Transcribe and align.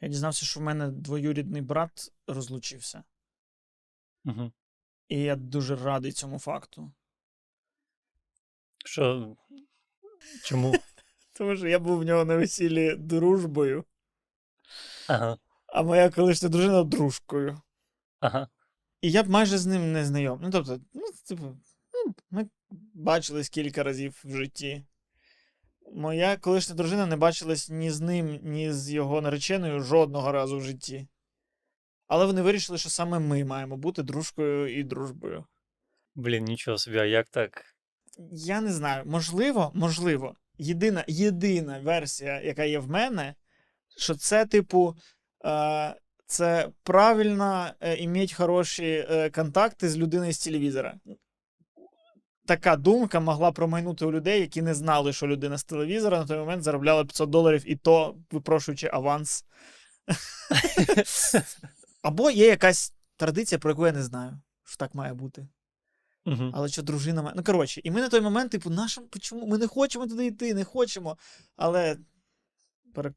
я 0.00 0.08
дізнався, 0.08 0.46
що 0.46 0.60
в 0.60 0.62
мене 0.62 0.88
двоюрідний 0.88 1.62
брат 1.62 2.12
розлучився. 2.26 3.04
Угу. 4.24 4.52
І 5.08 5.20
я 5.20 5.36
дуже 5.36 5.76
радий 5.76 6.12
цьому 6.12 6.38
факту. 6.38 6.92
Що? 8.84 9.36
Чому? 10.44 10.74
Тому 11.32 11.56
що 11.56 11.68
я 11.68 11.78
був 11.78 11.98
в 11.98 12.04
нього 12.04 12.24
на 12.24 12.36
весіллі 12.36 12.96
дружбою, 12.96 13.84
Ага. 15.08 15.38
а 15.66 15.82
моя 15.82 16.10
колишня 16.10 16.48
дружина 16.48 16.84
дружкою. 16.84 17.60
Ага. 18.20 18.48
І 19.00 19.10
я 19.10 19.22
б 19.22 19.28
майже 19.28 19.58
з 19.58 19.66
ним 19.66 19.92
не 19.92 20.04
знайом. 20.04 20.40
Ну, 20.42 20.50
тобто, 20.50 20.80
ну, 20.94 21.02
типу, 21.28 21.56
ну, 21.92 22.14
ми 22.30 22.48
бачились 22.94 23.48
кілька 23.48 23.82
разів 23.82 24.20
в 24.24 24.36
житті. 24.36 24.84
Моя 25.92 26.36
колишня 26.36 26.74
дружина 26.74 27.06
не 27.06 27.16
бачилась 27.16 27.70
ні 27.70 27.90
з 27.90 28.00
ним, 28.00 28.40
ні 28.42 28.72
з 28.72 28.90
його 28.90 29.20
нареченою 29.20 29.80
жодного 29.80 30.32
разу 30.32 30.58
в 30.58 30.62
житті. 30.62 31.08
Але 32.06 32.26
вони 32.26 32.42
вирішили, 32.42 32.78
що 32.78 32.90
саме 32.90 33.18
ми 33.18 33.44
маємо 33.44 33.76
бути 33.76 34.02
дружкою 34.02 34.78
і 34.78 34.84
дружбою. 34.84 35.44
Блін, 36.14 36.44
нічого 36.44 36.78
собі, 36.78 36.98
а 36.98 37.04
як 37.04 37.28
так? 37.28 37.64
Я 38.32 38.60
не 38.60 38.72
знаю, 38.72 39.02
можливо, 39.06 39.72
можливо, 39.74 40.34
єдина, 40.58 41.04
єдина 41.08 41.80
версія, 41.80 42.40
яка 42.40 42.64
є 42.64 42.78
в 42.78 42.90
мене, 42.90 43.34
що 43.96 44.14
це, 44.14 44.46
типу, 44.46 44.96
е, 45.44 45.94
це 46.26 46.68
правильно 46.82 47.70
е, 47.80 47.96
іметь 47.96 48.32
хороші 48.32 49.06
е, 49.10 49.30
контакти 49.30 49.88
з 49.88 49.98
людиною 49.98 50.32
з 50.32 50.38
телевізора. 50.38 50.98
Така 52.48 52.76
думка 52.76 53.20
могла 53.20 53.52
промайнути 53.52 54.04
у 54.04 54.12
людей, 54.12 54.40
які 54.40 54.62
не 54.62 54.74
знали, 54.74 55.12
що 55.12 55.26
людина 55.26 55.58
з 55.58 55.64
телевізора 55.64 56.18
на 56.18 56.26
той 56.26 56.38
момент 56.38 56.62
заробляла 56.62 57.04
500 57.04 57.30
доларів, 57.30 57.62
і 57.66 57.76
то 57.76 58.16
випрошуючи 58.30 58.90
аванс. 58.92 59.44
Або 62.02 62.30
є 62.30 62.46
якась 62.46 62.94
традиція, 63.16 63.58
про 63.58 63.70
яку 63.70 63.86
я 63.86 63.92
не 63.92 64.02
знаю, 64.02 64.40
що 64.64 64.76
так 64.76 64.94
має 64.94 65.14
бути. 65.14 65.48
Угу. 66.26 66.50
Але 66.54 66.68
що 66.68 66.82
дружина 66.82 67.22
має. 67.22 67.34
Ну, 67.36 67.44
коротше, 67.44 67.80
і 67.84 67.90
ми 67.90 68.00
на 68.00 68.08
той 68.08 68.20
момент, 68.20 68.52
типу, 68.52 68.70
нашим, 68.70 69.04
чому? 69.20 69.46
Ми 69.46 69.58
не 69.58 69.66
хочемо 69.66 70.06
туди 70.06 70.26
йти, 70.26 70.54
не 70.54 70.64
хочемо. 70.64 71.18
Але, 71.56 71.96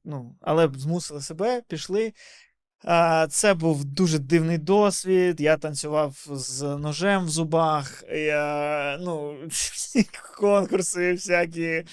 ну, 0.04 0.36
але 0.42 0.70
змусили 0.76 1.22
себе, 1.22 1.62
пішли. 1.62 2.14
А, 2.84 3.28
це 3.30 3.54
був 3.54 3.86
дуже 3.86 4.20
дивний 4.20 4.58
досвід. 4.58 5.42
Я 5.42 5.58
танцював 5.58 6.26
з 6.32 6.62
ножем 6.78 7.26
в 7.26 7.30
зубах. 7.30 8.04
Я, 8.12 8.98
ну, 9.02 9.38
конкурси 10.38 11.14
всякі. 11.14 11.84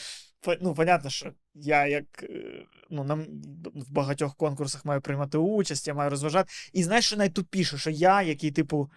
Ну, 0.61 0.75
понятно, 0.75 1.11
що 1.11 1.33
я 1.55 1.87
як. 1.87 2.23
е, 2.23 2.65
Ну, 2.91 3.05
нам 3.05 3.27
в 3.75 3.93
багатьох 3.93 4.37
конкурсах 4.37 4.85
маю 4.85 5.01
приймати 5.01 5.39
участь, 5.39 5.89
я 5.89 5.95
маю 5.95 6.11
розважати. 6.11 6.51
І 6.73 6.85
знаєш, 6.85 7.07
що 7.07 7.17
найтупіше, 7.17 7.79
що 7.79 7.91
я, 7.91 8.23
який, 8.23 8.51
типу, 8.51 8.91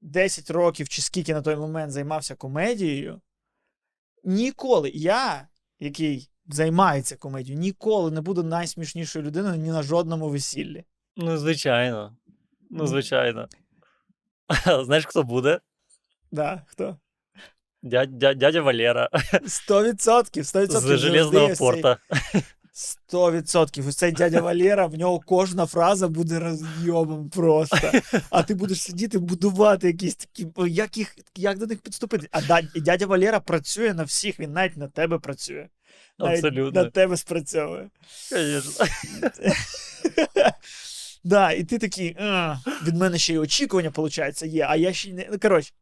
10 0.00 0.50
років 0.50 0.88
чи 0.88 1.02
скільки 1.02 1.34
на 1.34 1.42
той 1.42 1.56
момент 1.56 1.92
займався 1.92 2.34
комедією, 2.34 3.20
ніколи 4.24 4.90
я, 4.94 5.48
який 5.78 6.30
займається 6.46 7.16
комедією, 7.16 7.60
ніколи 7.60 8.10
не 8.10 8.20
буду 8.20 8.42
найсмішнішою 8.42 9.24
людиною 9.24 9.56
ні 9.56 9.70
на 9.70 9.82
жодному 9.82 10.28
весіллі. 10.28 10.84
Ну, 11.16 11.38
звичайно. 11.38 12.16
Ну, 12.70 12.86
звичайно. 12.86 13.48
Знаєш, 14.84 15.06
хто 15.06 15.22
буде? 15.22 15.60
Да, 16.32 16.62
хто? 16.66 16.96
Дядя, 17.82 18.12
дядя, 18.12 18.34
дядя 18.34 18.60
Валера 18.62 19.08
100%, 19.12 20.38
100% 20.38 20.80
з 20.80 20.98
Железного 20.98 21.54
порта. 21.58 21.98
100%. 23.12 23.88
Ось 23.88 23.96
цей 23.96 24.12
дядя 24.12 24.40
Валера, 24.40 24.86
в 24.86 24.94
нього 24.94 25.20
кожна 25.26 25.66
фраза 25.66 26.08
буде 26.08 26.38
розйобом 26.38 27.30
просто. 27.30 27.90
А 28.30 28.42
ти 28.42 28.54
будеш 28.54 28.82
сидіти, 28.82 29.18
будувати 29.18 29.86
якісь 29.86 30.14
такі, 30.14 30.46
як, 30.66 30.96
їх, 30.96 31.16
як 31.36 31.58
до 31.58 31.66
них 31.66 31.78
підступити. 31.78 32.28
А 32.30 32.62
дядя 32.80 33.06
Валера 33.06 33.40
працює 33.40 33.94
на 33.94 34.02
всіх, 34.02 34.40
він 34.40 34.52
навіть 34.52 34.76
на 34.76 34.88
тебе 34.88 35.18
працює. 35.18 35.68
Навіть 36.18 36.44
Абсолютно. 36.44 36.82
на 36.82 36.90
тебе 36.90 37.16
спрацьовує. 37.16 37.90
Конечно. 38.30 38.84
Да, 41.24 41.52
і 41.52 41.64
ти 41.64 41.78
такий, 41.78 42.16
«А, 42.18 42.56
від 42.86 42.96
мене 42.96 43.18
ще 43.18 43.34
й 43.34 43.38
очікування, 43.38 43.88
виходить, 43.88 44.42
є, 44.42 44.66
а 44.68 44.76
я 44.76 44.92
ще 44.92 45.10
й 45.10 45.12
не. 45.12 45.28
Ну, 45.32 45.38
коротше, 45.38 45.72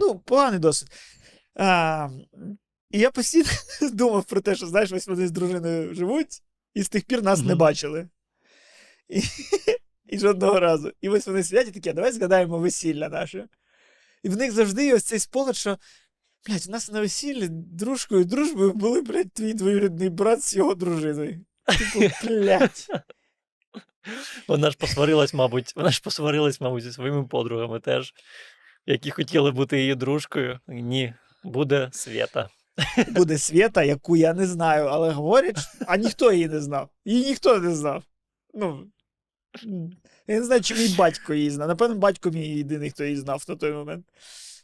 ну, 0.00 0.18
поганий 0.18 0.60
досвід. 0.60 0.90
А, 1.54 2.08
і 2.90 2.98
я 2.98 3.10
постійно 3.10 3.48
думав 3.92 4.24
про 4.24 4.40
те, 4.40 4.54
що 4.54 4.66
знаєш, 4.66 4.92
ось 4.92 5.06
вони 5.06 5.28
з 5.28 5.30
дружиною 5.30 5.94
живуть, 5.94 6.42
і 6.74 6.82
з 6.82 6.88
тих 6.88 7.04
пір 7.04 7.22
нас 7.22 7.42
не 7.42 7.54
бачили. 7.54 8.08
І, 9.08 9.22
і 10.06 10.18
жодного 10.18 10.60
разу. 10.60 10.92
І 11.00 11.08
ось 11.08 11.26
вони 11.26 11.44
сидять 11.44 11.68
і 11.68 11.70
такі, 11.70 11.92
давай 11.92 12.12
згадаємо 12.12 12.58
весілля 12.58 13.08
наше. 13.08 13.48
І 14.22 14.28
в 14.28 14.36
них 14.36 14.52
завжди 14.52 14.94
ось 14.94 15.04
цей 15.04 15.18
спогад, 15.18 15.56
що. 15.56 15.78
Блять, 16.48 16.66
у 16.68 16.70
нас 16.70 16.90
на 16.90 17.00
весіллі 17.00 17.48
дружкою 17.50 18.24
дружбою 18.24 18.72
були, 18.72 19.02
блядь, 19.02 19.32
твій 19.32 19.54
двоюрідний 19.54 20.08
брат 20.08 20.42
з 20.42 20.56
його 20.56 20.74
дружиною. 20.74 21.44
Типу, 21.78 22.14
блядь. 22.24 22.86
Вона 24.48 24.70
ж 24.70 24.76
посварилась, 24.76 25.34
мабуть, 25.34 25.72
вона 25.76 25.90
ж 25.90 26.00
посварилась, 26.02 26.60
мабуть, 26.60 26.82
зі 26.82 26.92
своїми 26.92 27.26
подругами 27.26 27.80
теж, 27.80 28.14
які 28.86 29.10
хотіли 29.10 29.50
бути 29.50 29.80
її 29.80 29.94
дружкою. 29.94 30.60
Ні, 30.68 31.14
буде 31.44 31.88
Свята. 31.92 32.48
буде 33.08 33.38
Свята, 33.38 33.82
яку 33.82 34.16
я 34.16 34.34
не 34.34 34.46
знаю, 34.46 34.84
але 34.84 35.10
говорять, 35.10 35.58
а 35.86 35.96
ніхто 35.96 36.32
її 36.32 36.48
не 36.48 36.60
знав. 36.60 36.88
Її 37.04 37.26
ніхто 37.26 37.58
не 37.58 37.74
знав. 37.74 38.04
Ну, 38.54 38.86
я 40.26 40.36
не 40.36 40.42
знаю, 40.44 40.60
чи 40.60 40.74
мій 40.74 40.94
батько 40.98 41.34
її 41.34 41.50
знав. 41.50 41.68
Напевно, 41.68 41.96
батько 41.96 42.30
мій 42.30 42.48
єдиний, 42.48 42.90
хто 42.90 43.04
її 43.04 43.16
знав 43.16 43.44
на 43.48 43.56
той 43.56 43.72
момент. 43.72 44.06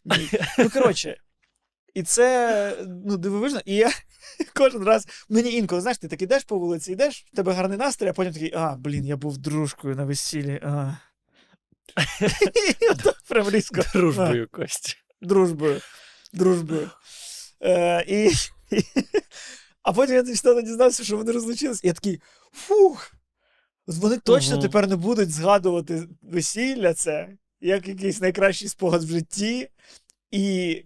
Ні. 0.04 0.28
Ну, 0.58 0.70
коротше, 0.70 1.16
і 1.96 2.02
це 2.02 2.76
ну, 3.04 3.16
дивовижно. 3.16 3.60
І 3.64 3.74
я 3.74 3.90
кожен 4.54 4.84
раз 4.84 5.06
мені 5.28 5.52
інколи, 5.52 5.80
знаєш, 5.80 5.98
ти 5.98 6.08
так 6.08 6.22
ідеш 6.22 6.44
по 6.44 6.58
вулиці, 6.58 6.92
йдеш, 6.92 7.26
в 7.32 7.36
тебе 7.36 7.52
гарний 7.52 7.78
настрій, 7.78 8.08
а 8.08 8.12
потім 8.12 8.32
такий, 8.32 8.52
а, 8.54 8.76
блін, 8.76 9.06
я 9.06 9.16
був 9.16 9.38
дружкою 9.38 9.96
на 9.96 10.04
весіллі. 10.04 10.60
А. 10.62 10.96
Прям 13.28 13.50
різко. 13.50 13.80
Дружбою 13.94 14.48
Костя. 14.50 14.92
дружбою. 15.22 15.80
Дружбою. 16.32 16.90
Е, 17.62 18.04
і, 18.08 18.30
а 19.82 19.92
потім 19.92 20.14
я 20.16 20.22
нещодавно 20.22 20.62
дізнався, 20.62 21.04
що 21.04 21.16
вони 21.16 21.32
розлучились. 21.32 21.84
І 21.84 21.86
я 21.86 21.92
такий, 21.92 22.20
фух. 22.52 23.12
Вони 23.86 24.18
точно 24.18 24.58
тепер 24.58 24.88
не 24.88 24.96
будуть 24.96 25.30
згадувати 25.30 26.08
весілля 26.22 26.94
це 26.94 27.36
як 27.60 27.88
якийсь 27.88 28.20
найкращий 28.20 28.68
спогад 28.68 29.04
в 29.04 29.08
житті, 29.08 29.68
і, 30.30 30.82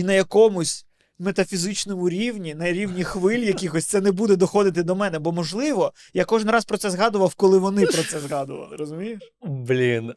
і 0.00 0.02
на 0.02 0.12
якомусь 0.12 0.86
метафізичному 1.18 2.08
рівні, 2.08 2.54
на 2.54 2.72
рівні 2.72 3.04
хвиль 3.04 3.38
якихось, 3.38 3.86
це 3.86 4.00
не 4.00 4.12
буде 4.12 4.36
доходити 4.36 4.82
до 4.82 4.96
мене. 4.96 5.18
Бо, 5.18 5.32
можливо, 5.32 5.92
я 6.14 6.24
кожен 6.24 6.50
раз 6.50 6.64
про 6.64 6.78
це 6.78 6.90
згадував, 6.90 7.34
коли 7.34 7.58
вони 7.58 7.86
про 7.86 8.02
це 8.02 8.20
згадували. 8.20 8.76
Розумієш? 8.76 9.20
Блін. 9.42 10.14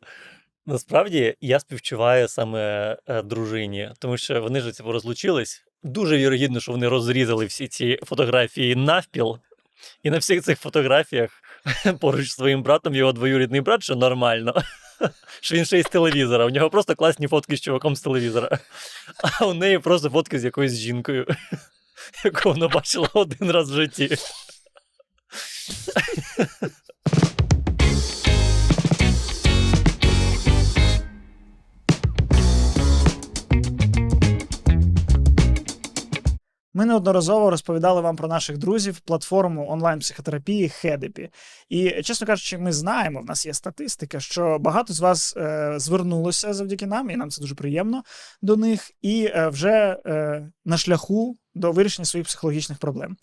Насправді 0.66 1.35
я 1.41 1.59
співчуваю 1.59 2.27
саме 2.27 2.97
е, 3.07 3.22
дружині, 3.22 3.91
тому 3.99 4.17
що 4.17 4.41
вони 4.41 4.61
ж 4.61 4.72
типу, 4.72 4.91
розлучились. 4.91 5.63
Дуже 5.83 6.17
вірогідно, 6.17 6.59
що 6.59 6.72
вони 6.72 6.88
розрізали 6.88 7.45
всі 7.45 7.67
ці 7.67 7.99
фотографії 8.03 8.75
навпіл. 8.75 9.38
І 10.03 10.09
на 10.09 10.17
всіх 10.17 10.43
цих 10.43 10.59
фотографіях 10.59 11.31
поруч 11.99 12.29
з 12.29 12.35
своїм 12.35 12.63
братом 12.63 12.95
його 12.95 13.11
двоюрідний 13.11 13.61
брат, 13.61 13.83
що 13.83 13.95
нормально. 13.95 14.63
Що 15.41 15.55
він 15.55 15.65
ще 15.65 15.79
й 15.79 15.83
з 15.83 15.85
телевізора. 15.85 16.45
У 16.45 16.49
нього 16.49 16.69
просто 16.69 16.95
класні 16.95 17.27
фотки 17.27 17.57
з 17.57 17.61
чуваком 17.61 17.95
з 17.95 18.01
телевізора. 18.01 18.59
А 19.23 19.45
у 19.45 19.53
неї 19.53 19.79
просто 19.79 20.09
фотки 20.09 20.39
з 20.39 20.43
якоюсь 20.43 20.73
жінкою, 20.73 21.27
яку 22.25 22.49
вона 22.49 22.67
бачила 22.67 23.09
один 23.13 23.51
раз 23.51 23.71
в 23.71 23.73
житті. 23.73 24.17
Ми 36.73 36.85
неодноразово 36.85 37.49
розповідали 37.49 38.02
вам 38.02 38.16
про 38.16 38.28
наших 38.28 38.58
друзів, 38.58 38.99
платформу 38.99 39.70
онлайн-психотерапії 39.70 40.70
Хедепі. 40.70 41.29
І, 41.70 42.02
чесно 42.02 42.28
кажучи, 42.28 42.58
ми 42.58 42.73
знаємо, 42.73 43.22
в 43.22 43.25
нас 43.25 43.46
є 43.46 43.53
статистика, 43.53 44.20
що 44.20 44.58
багато 44.59 44.93
з 44.93 44.99
вас 44.99 45.37
е, 45.37 45.73
звернулося 45.78 46.53
завдяки 46.53 46.85
нам, 46.85 47.09
і 47.09 47.16
нам 47.16 47.29
це 47.29 47.41
дуже 47.41 47.55
приємно 47.55 48.03
до 48.41 48.55
них, 48.55 48.91
і 49.02 49.25
е, 49.25 49.47
вже 49.47 49.97
е, 50.05 50.47
на 50.66 50.78
шляху 50.78 51.37
до 51.55 51.72
вирішення 51.72 52.05
своїх 52.05 52.28
психологічних 52.28 52.78
проблем. 52.78 53.17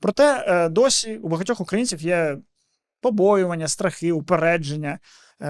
Проте 0.00 0.44
е, 0.46 0.68
досі 0.68 1.16
у 1.16 1.28
багатьох 1.28 1.60
українців 1.60 2.02
є 2.02 2.38
побоювання, 3.00 3.68
страхи, 3.68 4.12
упередження, 4.12 4.98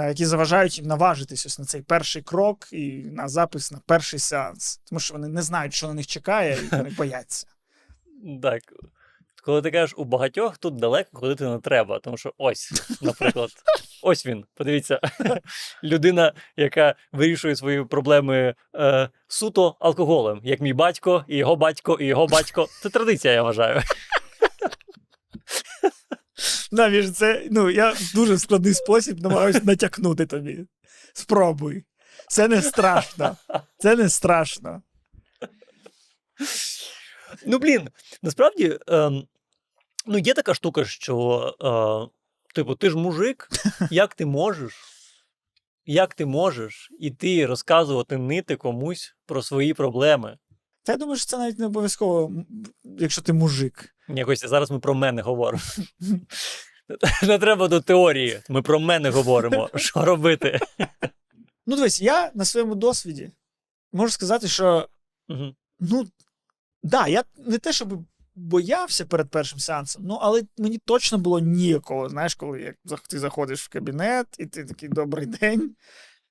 які 0.02 0.26
заважають 0.26 0.78
їм 0.78 0.86
наважитись 0.86 1.46
ось 1.46 1.58
на 1.58 1.64
цей 1.64 1.82
перший 1.82 2.22
крок 2.22 2.68
і 2.72 2.88
на 3.12 3.28
запис 3.28 3.72
на 3.72 3.78
перший 3.86 4.18
сеанс, 4.18 4.80
тому 4.84 5.00
що 5.00 5.14
вони 5.14 5.28
не 5.28 5.42
знають, 5.42 5.74
що 5.74 5.88
на 5.88 5.94
них 5.94 6.06
чекає, 6.06 6.58
і 6.62 6.76
вони 6.76 6.90
бояться. 6.98 7.46
Так. 8.42 8.62
коли 9.44 9.62
ти 9.62 9.70
кажеш, 9.70 9.94
у 9.96 10.04
багатьох 10.04 10.58
тут 10.58 10.76
далеко 10.76 11.10
ходити 11.12 11.44
не 11.44 11.58
треба. 11.58 11.98
Тому 11.98 12.16
що 12.16 12.32
ось, 12.38 12.72
наприклад, 13.02 13.50
ось 14.02 14.26
він. 14.26 14.44
Подивіться, 14.54 15.00
людина, 15.84 16.32
яка 16.56 16.94
вирішує 17.12 17.56
свої 17.56 17.84
проблеми 17.84 18.54
е, 18.76 19.08
суто 19.28 19.76
алкоголем, 19.80 20.40
як 20.44 20.60
мій 20.60 20.72
батько, 20.72 21.24
і 21.28 21.36
його 21.36 21.56
батько, 21.56 21.98
і 22.00 22.06
його 22.06 22.26
батько. 22.26 22.68
Це 22.82 22.88
традиція, 22.88 23.34
я 23.34 23.42
вважаю. 23.42 23.80
Навіж 26.72 27.12
це, 27.12 27.48
ну, 27.50 27.70
я 27.70 27.90
в 27.90 28.12
дуже 28.14 28.38
складний 28.38 28.74
спосіб 28.74 29.20
намагаюся 29.20 29.60
натякнути 29.64 30.26
тобі. 30.26 30.66
Спробуй. 31.12 31.84
Це 32.28 32.48
не 32.48 32.62
страшно. 32.62 33.36
Це 33.78 33.96
не 33.96 34.08
страшно. 34.08 34.82
Ну, 37.46 37.58
блін, 37.58 37.88
насправді, 38.22 38.78
ем, 38.86 39.26
ну, 40.06 40.18
є 40.18 40.34
така 40.34 40.54
штука, 40.54 40.84
що, 40.84 42.08
е, 42.50 42.54
типу, 42.54 42.74
ти 42.74 42.90
ж 42.90 42.96
мужик, 42.96 43.48
як 43.90 44.14
ти 44.14 44.26
можеш? 44.26 44.74
Як 45.86 46.14
ти 46.14 46.26
можеш 46.26 46.90
іти 47.00 47.46
розказувати 47.46 48.18
нити 48.18 48.56
комусь 48.56 49.16
про 49.26 49.42
свої 49.42 49.74
проблеми? 49.74 50.38
Та 50.82 50.92
я 50.92 50.98
думаю, 50.98 51.16
що 51.16 51.26
це 51.26 51.38
навіть 51.38 51.58
не 51.58 51.66
обов'язково, 51.66 52.32
якщо 52.84 53.22
ти 53.22 53.32
мужик. 53.32 53.93
Костя, 54.26 54.48
зараз 54.48 54.70
ми 54.70 54.78
про 54.78 54.94
мене 54.94 55.22
говоримо. 55.22 55.62
Не 57.22 57.38
треба 57.38 57.68
до 57.68 57.80
теорії. 57.80 58.40
Ми 58.48 58.62
про 58.62 58.80
мене 58.80 59.10
говоримо. 59.10 59.70
Що 59.74 60.04
робити? 60.04 60.60
Ну, 61.66 61.76
дивись, 61.76 62.02
я 62.02 62.30
на 62.34 62.44
своєму 62.44 62.74
досвіді 62.74 63.30
можу 63.92 64.10
сказати, 64.12 64.48
що 64.48 64.88
Мгм. 65.28 65.54
ну, 65.80 66.06
да, 66.82 67.06
я 67.06 67.24
не 67.46 67.58
те, 67.58 67.72
щоб 67.72 68.04
боявся 68.34 69.04
перед 69.06 69.30
першим 69.30 69.58
сеансом, 69.58 70.02
ну, 70.06 70.18
але 70.22 70.42
мені 70.58 70.78
точно 70.78 71.18
було 71.18 71.38
ніякого. 71.38 72.08
Знаєш, 72.08 72.34
коли 72.34 72.76
як 72.84 73.00
ти 73.00 73.18
заходиш 73.18 73.62
в 73.62 73.68
кабінет, 73.68 74.26
і 74.38 74.46
ти 74.46 74.64
такий 74.64 74.88
добрий 74.88 75.26
день. 75.26 75.74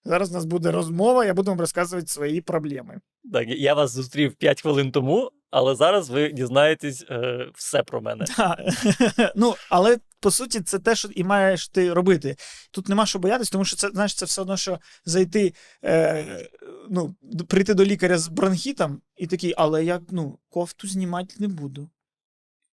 Зараз 0.06 0.32
у 0.32 0.34
нас 0.34 0.46
буде 0.46 0.72
розмова, 0.72 1.26
я 1.26 1.34
буду 1.34 1.52
вам 1.52 1.60
розказувати 1.60 2.08
свої 2.08 2.42
проблеми. 2.42 3.00
Так, 3.34 3.48
я 3.48 3.74
вас 3.74 3.92
зустрів 3.92 4.36
5 4.36 4.62
хвилин 4.62 4.92
тому, 4.92 5.32
але 5.54 5.76
зараз 5.76 6.10
ви 6.10 6.30
дізнаєтесь 6.30 7.06
е, 7.10 7.48
все 7.56 7.84
про 7.84 8.02
мене. 8.02 8.26
Ну, 9.36 9.56
але 9.70 10.00
по 10.20 10.32
суті, 10.32 10.62
це 10.62 10.80
те, 10.80 10.96
що 10.96 11.08
і 11.08 11.24
маєш 11.24 11.68
ти 11.68 11.94
робити. 11.94 12.36
Тут 12.72 12.90
нема 12.90 13.06
що 13.06 13.20
боятись, 13.20 13.50
тому 13.50 13.66
що 13.66 13.76
це 13.76 13.90
знаєш, 13.90 14.14
це 14.14 14.26
все 14.26 14.42
одно, 14.42 14.58
що 14.58 14.80
зайти, 15.06 15.54
е, 15.86 16.50
ну, 16.90 17.16
прийти 17.48 17.74
до 17.74 17.86
лікаря 17.86 18.18
з 18.18 18.28
бронхітом 18.28 19.02
і 19.18 19.28
такий, 19.28 19.54
але 19.58 19.86
я 19.86 20.02
ну, 20.10 20.40
кофту 20.50 20.88
знімати 20.88 21.36
не 21.40 21.48
буду. 21.48 21.90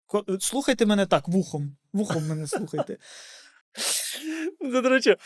Ко- 0.07 0.25
Слухайте 0.41 0.87
мене 0.87 1.07
так, 1.07 1.29
вухом. 1.29 1.77
Вухом 1.93 2.27
мене 2.29 2.47
слухайте. 2.47 2.97
Це, 4.73 4.83
до 4.83 4.89
речі, 4.89 5.17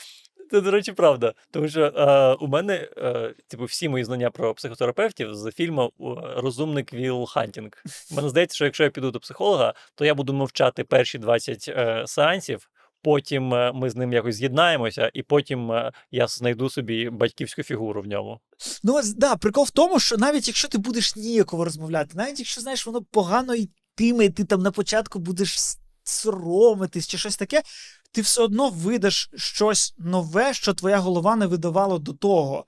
це, 0.54 0.60
до 0.60 0.70
речі, 0.70 0.92
правда. 0.92 1.34
Тому 1.50 1.68
що 1.68 1.84
е, 1.84 2.34
у 2.44 2.46
мене, 2.48 2.88
е, 2.96 3.34
типу, 3.48 3.64
всі 3.64 3.88
мої 3.88 4.04
знання 4.04 4.30
про 4.30 4.54
психотерапевтів 4.54 5.34
з 5.34 5.50
фільму 5.50 5.92
е, 6.00 6.04
Розумник 6.36 6.92
Вілл 6.92 7.26
Хантінг. 7.26 7.70
Мені 8.16 8.28
здається, 8.28 8.54
що 8.54 8.64
якщо 8.64 8.84
я 8.84 8.90
піду 8.90 9.10
до 9.10 9.20
психолога, 9.20 9.74
то 9.94 10.04
я 10.04 10.14
буду 10.14 10.32
мовчати 10.32 10.84
перші 10.84 11.18
20 11.18 11.64
е, 11.68 12.04
сеансів. 12.06 12.70
Потім 13.02 13.54
е, 13.54 13.72
ми 13.74 13.90
з 13.90 13.96
ним 13.96 14.12
якось 14.12 14.34
з'єднаємося, 14.34 15.10
і 15.14 15.22
потім 15.22 15.72
е, 15.72 15.92
я 16.10 16.26
знайду 16.26 16.70
собі 16.70 17.10
батьківську 17.10 17.62
фігуру 17.62 18.02
в 18.02 18.06
ньому. 18.06 18.40
Ну, 18.82 19.00
да, 19.16 19.36
прикол 19.36 19.64
в 19.64 19.70
тому, 19.70 20.00
що 20.00 20.16
навіть 20.16 20.48
якщо 20.48 20.68
ти 20.68 20.78
будеш 20.78 21.16
ніяково 21.16 21.64
розмовляти, 21.64 22.10
навіть 22.14 22.38
якщо 22.38 22.60
знаєш, 22.60 22.86
воно 22.86 23.02
погано 23.02 23.54
йтиме, 23.54 24.24
і 24.24 24.30
ти 24.30 24.44
там 24.44 24.62
на 24.62 24.70
початку 24.70 25.18
будеш 25.18 25.58
соромитись 26.04 27.08
чи 27.08 27.18
щось 27.18 27.36
таке, 27.36 27.62
ти 28.14 28.20
все 28.20 28.42
одно 28.42 28.68
видаш 28.68 29.30
щось 29.36 29.94
нове, 29.98 30.54
що 30.54 30.74
твоя 30.74 30.98
голова 30.98 31.36
не 31.36 31.46
видавала 31.46 31.98
до 31.98 32.12
того. 32.12 32.64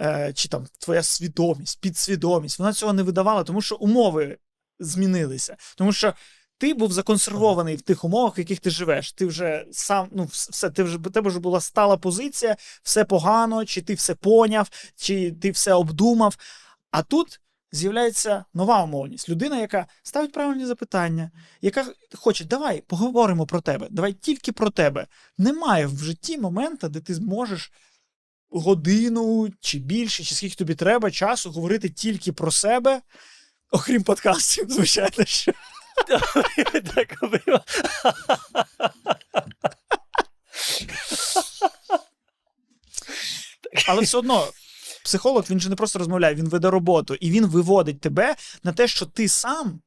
Е, 0.00 0.32
чи 0.34 0.48
там 0.48 0.66
твоя 0.78 1.02
свідомість, 1.02 1.80
підсвідомість, 1.80 2.58
вона 2.58 2.72
цього 2.72 2.92
не 2.92 3.02
видавала, 3.02 3.44
тому 3.44 3.62
що 3.62 3.76
умови 3.76 4.38
змінилися. 4.78 5.56
Тому 5.76 5.92
що 5.92 6.14
ти 6.58 6.74
був 6.74 6.92
законсервований 6.92 7.76
в 7.76 7.82
тих 7.82 8.04
умовах, 8.04 8.38
в 8.38 8.38
яких 8.38 8.60
ти 8.60 8.70
живеш. 8.70 9.12
Ти 9.12 9.26
вже 9.26 9.66
сам, 9.72 10.08
ну, 10.12 10.24
все, 10.24 10.70
ти 10.70 10.82
вже 10.82 10.98
тебе 10.98 11.30
вже 11.30 11.38
була 11.38 11.60
стала 11.60 11.96
позиція, 11.96 12.56
все 12.82 13.04
погано, 13.04 13.64
чи 13.64 13.82
ти 13.82 13.94
все 13.94 14.14
поняв, 14.14 14.68
чи 14.96 15.32
ти 15.32 15.50
все 15.50 15.72
обдумав. 15.72 16.36
А 16.90 17.02
тут 17.02 17.40
з'являється 17.72 18.44
нова 18.54 18.82
умовність. 18.82 19.28
Людина, 19.28 19.60
яка 19.60 19.86
ставить 20.02 20.32
правильні 20.32 20.66
запитання, 20.66 21.30
яка 21.62 21.86
хоче, 22.14 22.44
давай 22.44 22.80
поговоримо 22.80 23.46
про 23.46 23.60
тебе, 23.60 23.86
давай 23.90 24.12
тільки 24.12 24.52
про 24.52 24.70
тебе. 24.70 25.06
Немає 25.38 25.86
в 25.86 25.98
житті 25.98 26.38
моменту, 26.38 26.88
де 26.88 27.00
ти 27.00 27.14
зможеш 27.14 27.72
годину 28.50 29.50
чи 29.60 29.78
більше, 29.78 30.24
чи 30.24 30.34
скільки 30.34 30.54
тобі 30.54 30.74
треба 30.74 31.10
часу 31.10 31.50
говорити 31.50 31.88
тільки 31.88 32.32
про 32.32 32.50
себе, 32.50 33.00
окрім 33.70 34.02
подкастів, 34.02 34.70
звичайно. 34.70 35.24
що. 35.24 35.52
Так. 36.94 37.16
Але 43.86 44.02
все 44.02 44.18
одно. 44.18 44.48
Психолог 45.10 45.44
він 45.50 45.60
же 45.60 45.68
не 45.68 45.76
просто 45.76 45.98
розмовляє, 45.98 46.34
він 46.34 46.48
веде 46.48 46.70
роботу, 46.70 47.14
і 47.14 47.30
він 47.30 47.46
виводить 47.46 48.00
тебе 48.00 48.36
на 48.62 48.72
те, 48.72 48.88
що 48.88 49.06
ти 49.06 49.28
сам 49.28 49.80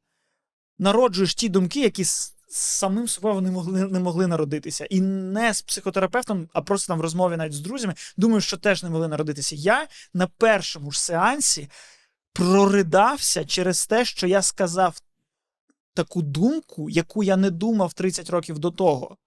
народжуєш 0.80 1.36
ті 1.36 1.50
думки, 1.50 1.82
які 1.82 2.06
самим 2.50 3.08
собою 3.08 3.36
вони 3.36 3.52
могли, 3.52 3.86
не 3.86 4.00
могли 4.00 4.28
народитися. 4.28 4.86
І 4.86 5.02
не 5.02 5.54
з 5.54 5.62
психотерапевтом, 5.62 6.50
а 6.54 6.62
просто 6.62 6.88
там 6.88 7.00
в 7.00 7.02
розмові 7.02 7.38
навіть 7.38 7.54
з 7.54 7.60
друзями, 7.60 7.94
думаю, 8.18 8.42
що 8.42 8.58
теж 8.58 8.84
не 8.84 8.90
могли 8.90 9.08
народитися. 9.08 9.56
Я 9.56 9.88
на 10.14 10.28
першому 10.28 10.92
ж 10.92 11.02
сеансі 11.02 11.70
проридався 12.34 13.46
через 13.46 13.88
те, 13.88 14.06
що 14.06 14.28
я 14.28 14.42
сказав 14.42 15.02
таку 15.94 16.22
думку, 16.22 16.90
яку 16.90 17.24
я 17.24 17.38
не 17.38 17.50
думав 17.50 17.94
30 17.94 18.30
років 18.30 18.60
до 18.60 18.72
того. 18.72 19.18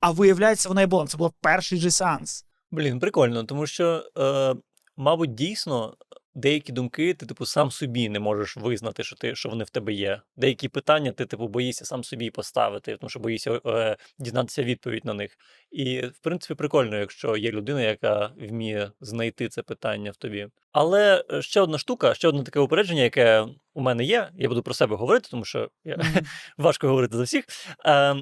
А 0.00 0.10
виявляється, 0.10 0.68
вона 0.68 0.82
і 0.82 0.86
була. 0.86 1.06
Це 1.06 1.16
був 1.16 1.32
перший 1.40 1.78
же 1.78 1.90
сеанс. 1.90 2.44
Блін, 2.70 3.00
прикольно, 3.00 3.44
тому 3.44 3.66
що, 3.66 4.10
е, 4.18 4.54
мабуть, 4.98 5.34
дійсно 5.34 5.96
деякі 6.34 6.72
думки 6.72 7.14
ти, 7.14 7.26
типу, 7.26 7.46
сам 7.46 7.70
собі 7.70 8.08
не 8.08 8.18
можеш 8.20 8.56
визнати, 8.56 9.04
що 9.04 9.16
ти, 9.16 9.34
що 9.34 9.48
вони 9.48 9.64
в 9.64 9.70
тебе 9.70 9.92
є. 9.92 10.20
Деякі 10.36 10.68
питання 10.68 11.12
ти, 11.12 11.26
типу, 11.26 11.48
боїшся 11.48 11.84
сам 11.84 12.04
собі 12.04 12.30
поставити, 12.30 12.96
тому 12.96 13.10
що 13.10 13.20
боїшся 13.20 13.60
е, 13.66 13.96
дізнатися 14.18 14.62
відповідь 14.62 15.04
на 15.04 15.14
них. 15.14 15.36
І, 15.70 16.00
в 16.00 16.18
принципі, 16.18 16.54
прикольно, 16.54 16.96
якщо 16.96 17.36
є 17.36 17.50
людина, 17.50 17.82
яка 17.82 18.32
вміє 18.36 18.90
знайти 19.00 19.48
це 19.48 19.62
питання 19.62 20.10
в 20.10 20.16
тобі. 20.16 20.48
Але 20.72 21.24
е, 21.32 21.42
ще 21.42 21.60
одна 21.60 21.78
штука, 21.78 22.14
ще 22.14 22.28
одне 22.28 22.42
таке 22.42 22.60
упередження, 22.60 23.02
яке 23.02 23.46
у 23.74 23.80
мене 23.80 24.04
є. 24.04 24.30
Я 24.34 24.48
буду 24.48 24.62
про 24.62 24.74
себе 24.74 24.96
говорити, 24.96 25.28
тому 25.30 25.44
що 25.44 25.70
я, 25.84 25.96
Мгм. 25.96 26.26
важко 26.58 26.88
говорити 26.88 27.16
за 27.16 27.22
всіх. 27.22 27.44
Е, 27.86 28.16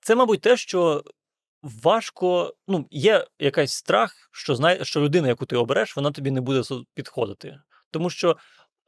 це, 0.00 0.14
мабуть, 0.14 0.40
те, 0.40 0.56
що 0.56 1.04
важко, 1.82 2.54
ну, 2.68 2.86
є 2.90 3.26
якийсь 3.38 3.72
страх, 3.72 4.30
що 4.32 4.54
знає, 4.54 4.84
що 4.84 5.00
людина, 5.00 5.28
яку 5.28 5.46
ти 5.46 5.56
обереш, 5.56 5.96
вона 5.96 6.10
тобі 6.10 6.30
не 6.30 6.40
буде 6.40 6.62
підходити. 6.94 7.58
Тому 7.90 8.10
що. 8.10 8.36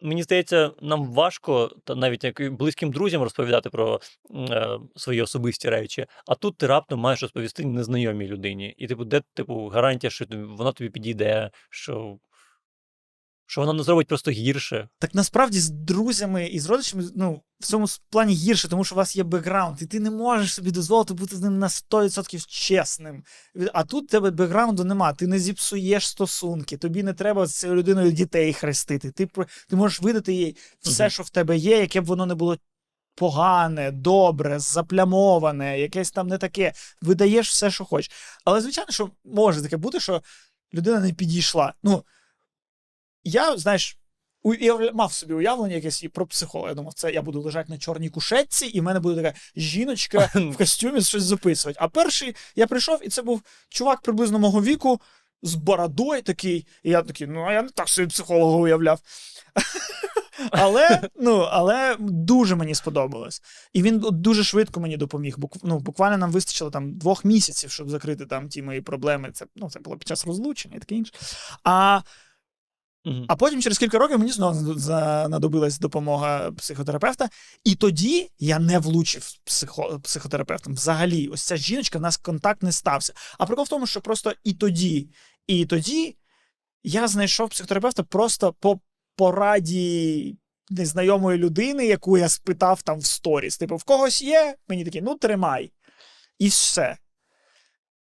Мені 0.02 0.22
здається, 0.22 0.70
нам 0.82 1.12
важко 1.12 1.76
та 1.84 1.94
навіть 1.94 2.24
як 2.24 2.52
близьким 2.52 2.90
друзям 2.90 3.22
розповідати 3.22 3.70
про 3.70 4.00
е, 4.34 4.78
свої 4.96 5.22
особисті 5.22 5.70
речі, 5.70 6.06
а 6.26 6.34
тут 6.34 6.56
ти 6.56 6.66
раптом 6.66 7.00
маєш 7.00 7.22
розповісти 7.22 7.64
незнайомій 7.64 8.26
людині. 8.26 8.74
І 8.78 8.86
типу, 8.86 9.04
де 9.04 9.22
типу 9.34 9.68
гарантія, 9.68 10.10
що 10.10 10.24
вона 10.30 10.72
тобі 10.72 10.90
підійде, 10.90 11.50
що, 11.70 12.18
що 13.50 13.60
вона 13.60 13.72
не 13.72 13.82
зробить 13.82 14.08
просто 14.08 14.30
гірше. 14.30 14.88
Так 14.98 15.14
насправді 15.14 15.60
з 15.60 15.70
друзями 15.70 16.46
і 16.46 16.60
з 16.60 16.66
родичами 16.66 17.04
ну, 17.16 17.42
в 17.60 17.66
цьому 17.66 17.86
плані 18.10 18.34
гірше, 18.34 18.68
тому 18.68 18.84
що 18.84 18.94
у 18.94 18.96
вас 18.98 19.16
є 19.16 19.22
бекграунд, 19.22 19.82
і 19.82 19.86
ти 19.86 20.00
не 20.00 20.10
можеш 20.10 20.54
собі 20.54 20.70
дозволити 20.70 21.14
бути 21.14 21.36
з 21.36 21.40
ним 21.40 21.58
на 21.58 21.68
100% 21.68 22.46
чесним. 22.48 23.24
А 23.72 23.84
тут 23.84 24.08
тебе 24.08 24.30
бекграунду 24.30 24.84
нема, 24.84 25.12
ти 25.12 25.26
не 25.26 25.38
зіпсуєш 25.38 26.08
стосунки, 26.08 26.76
тобі 26.76 27.02
не 27.02 27.12
треба 27.12 27.46
з 27.46 27.54
цією 27.54 27.78
людиною 27.78 28.12
дітей 28.12 28.52
хрестити. 28.52 29.10
Ти, 29.10 29.28
ти 29.68 29.76
можеш 29.76 30.00
видати 30.00 30.32
їй 30.32 30.56
все, 30.80 31.02
Мгм. 31.02 31.10
що 31.10 31.22
в 31.22 31.30
тебе 31.30 31.56
є, 31.56 31.78
яке 31.78 32.00
б 32.00 32.04
воно 32.04 32.26
не 32.26 32.34
було 32.34 32.56
погане, 33.14 33.90
добре, 33.90 34.58
заплямоване, 34.58 35.80
якесь 35.80 36.10
там 36.10 36.28
не 36.28 36.38
таке. 36.38 36.72
Видаєш 37.02 37.50
все, 37.50 37.70
що 37.70 37.84
хочеш. 37.84 38.10
Але, 38.44 38.60
звичайно, 38.60 38.92
що 38.92 39.10
може 39.24 39.62
таке 39.62 39.76
бути, 39.76 40.00
що 40.00 40.22
людина 40.74 41.00
не 41.00 41.12
підійшла. 41.12 41.74
Ну, 41.82 42.04
я, 43.28 43.56
знаєш, 43.56 43.98
уявля... 44.42 44.92
мав 44.92 45.12
собі 45.12 45.34
уявлення 45.34 45.74
якесь 45.74 46.02
і 46.02 46.08
про 46.08 46.26
психолога. 46.26 46.70
Я 46.70 46.74
думав, 46.74 46.94
це 46.94 47.12
я 47.12 47.22
буду 47.22 47.40
лежати 47.40 47.72
на 47.72 47.78
чорній 47.78 48.08
кушетці, 48.08 48.66
і 48.66 48.80
в 48.80 48.82
мене 48.82 49.00
буде 49.00 49.22
така 49.22 49.38
жіночка 49.56 50.30
в 50.34 50.56
костюмі 50.56 51.02
щось 51.02 51.22
записувати. 51.22 51.78
А 51.82 51.88
перший 51.88 52.36
я 52.56 52.66
прийшов, 52.66 52.98
і 53.02 53.08
це 53.08 53.22
був 53.22 53.42
чувак 53.68 54.00
приблизно 54.00 54.38
мого 54.38 54.62
віку 54.62 55.00
з 55.42 55.54
бородою 55.54 56.22
такий. 56.22 56.66
І 56.82 56.90
я 56.90 57.02
такий, 57.02 57.26
ну 57.26 57.44
а 57.44 57.52
я 57.52 57.62
не 57.62 57.68
так 57.68 57.88
собі 57.88 58.08
психолога 58.08 58.56
уявляв. 58.56 59.00
Але, 60.50 61.08
ну, 61.16 61.38
але 61.38 61.96
дуже 61.98 62.56
мені 62.56 62.74
сподобалось. 62.74 63.42
І 63.72 63.82
він 63.82 64.04
дуже 64.12 64.44
швидко 64.44 64.80
мені 64.80 64.96
допоміг. 64.96 65.36
Ну, 65.62 65.78
буквально 65.78 66.18
нам 66.18 66.30
вистачило 66.30 66.70
там 66.70 66.98
двох 66.98 67.24
місяців, 67.24 67.70
щоб 67.70 67.90
закрити 67.90 68.26
там 68.26 68.48
ті 68.48 68.62
мої 68.62 68.80
проблеми. 68.80 69.30
Це, 69.32 69.46
ну, 69.56 69.70
це 69.70 69.80
було 69.80 69.96
під 69.96 70.08
час 70.08 70.26
розлучення 70.26 70.76
і 70.76 70.78
таке 70.78 70.94
інше. 70.94 71.12
А 71.64 72.00
А 73.28 73.36
потім, 73.36 73.62
через 73.62 73.78
кілька 73.78 73.98
років, 73.98 74.18
мені 74.18 74.32
знову 74.32 74.74
знадобилась 74.78 75.78
допомога 75.78 76.52
психотерапевта. 76.52 77.28
І 77.64 77.74
тоді 77.74 78.30
я 78.38 78.58
не 78.58 78.78
влучив 78.78 79.30
психо, 79.44 80.00
психотерапевтом. 80.02 80.74
Взагалі, 80.74 81.28
ось 81.28 81.42
ця 81.42 81.56
жіночка, 81.56 81.98
в 81.98 82.02
нас 82.02 82.16
контакт 82.16 82.62
не 82.62 82.72
стався. 82.72 83.12
А 83.38 83.46
прикол 83.46 83.64
в 83.64 83.68
тому, 83.68 83.86
що 83.86 84.00
просто 84.00 84.32
і 84.44 84.52
тоді, 84.54 85.08
і 85.46 85.66
тоді 85.66 86.16
я 86.82 87.08
знайшов 87.08 87.48
психотерапевта 87.48 88.02
просто 88.02 88.52
по 88.52 88.80
пораді 89.16 90.36
незнайомої 90.70 91.38
людини, 91.38 91.86
яку 91.86 92.18
я 92.18 92.28
спитав 92.28 92.82
там 92.82 92.98
в 92.98 93.04
сторіс. 93.06 93.58
Типу, 93.58 93.76
в 93.76 93.84
когось 93.84 94.22
є? 94.22 94.54
Мені 94.68 94.84
такі, 94.84 95.00
ну 95.02 95.14
тримай. 95.14 95.72
І 96.38 96.48
все. 96.48 96.96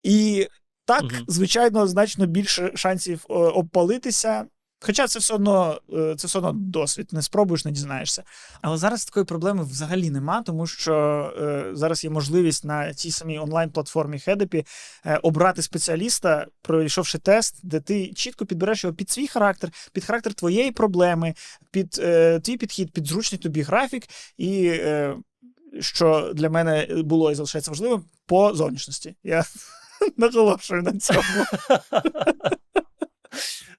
І 0.02 0.48
так, 0.84 1.02
Мгм. 1.02 1.24
звичайно, 1.28 1.86
значно 1.86 2.26
більше 2.26 2.72
шансів 2.74 3.26
е, 3.30 3.34
обпалитися. 3.34 4.46
Хоча 4.86 5.06
це 5.06 5.18
все 5.18 5.34
одно 5.34 5.80
е, 5.92 6.14
це 6.18 6.26
все 6.26 6.38
одно 6.38 6.52
досвід, 6.52 7.08
не 7.12 7.22
спробуєш, 7.22 7.64
не 7.64 7.70
дізнаєшся. 7.70 8.22
Але 8.62 8.76
зараз 8.76 9.04
такої 9.04 9.26
проблеми 9.26 9.64
взагалі 9.64 10.10
нема, 10.10 10.42
тому 10.42 10.66
що 10.66 10.94
е, 11.38 11.70
зараз 11.72 12.04
є 12.04 12.10
можливість 12.10 12.64
на 12.64 12.92
тій 12.92 13.10
самій 13.10 13.38
онлайн-платформі 13.38 14.18
Хедепі 14.18 14.66
е, 15.06 15.18
обрати 15.22 15.62
спеціаліста, 15.62 16.46
пройшовши 16.62 17.18
тест, 17.18 17.60
де 17.62 17.80
ти 17.80 18.12
чітко 18.12 18.46
підбереш 18.46 18.84
його 18.84 18.96
під 18.96 19.10
свій 19.10 19.26
характер, 19.26 19.70
під 19.92 20.04
характер 20.04 20.34
твоєї 20.34 20.70
проблеми, 20.70 21.34
під 21.70 21.98
е, 21.98 22.40
твій 22.40 22.56
підхід, 22.56 22.92
під 22.92 23.06
зручний 23.06 23.38
тобі 23.38 23.62
графік, 23.62 24.04
і 24.38 24.66
е, 24.66 25.16
що 25.80 26.32
для 26.34 26.50
мене 26.50 26.88
було 27.04 27.32
і 27.32 27.34
залишається 27.34 27.70
важливим, 27.70 28.04
по 28.26 28.54
зовнішності. 28.54 29.16
Я 29.22 29.44
наголошую 30.16 30.82
на 30.82 30.92
цьому. 30.92 31.22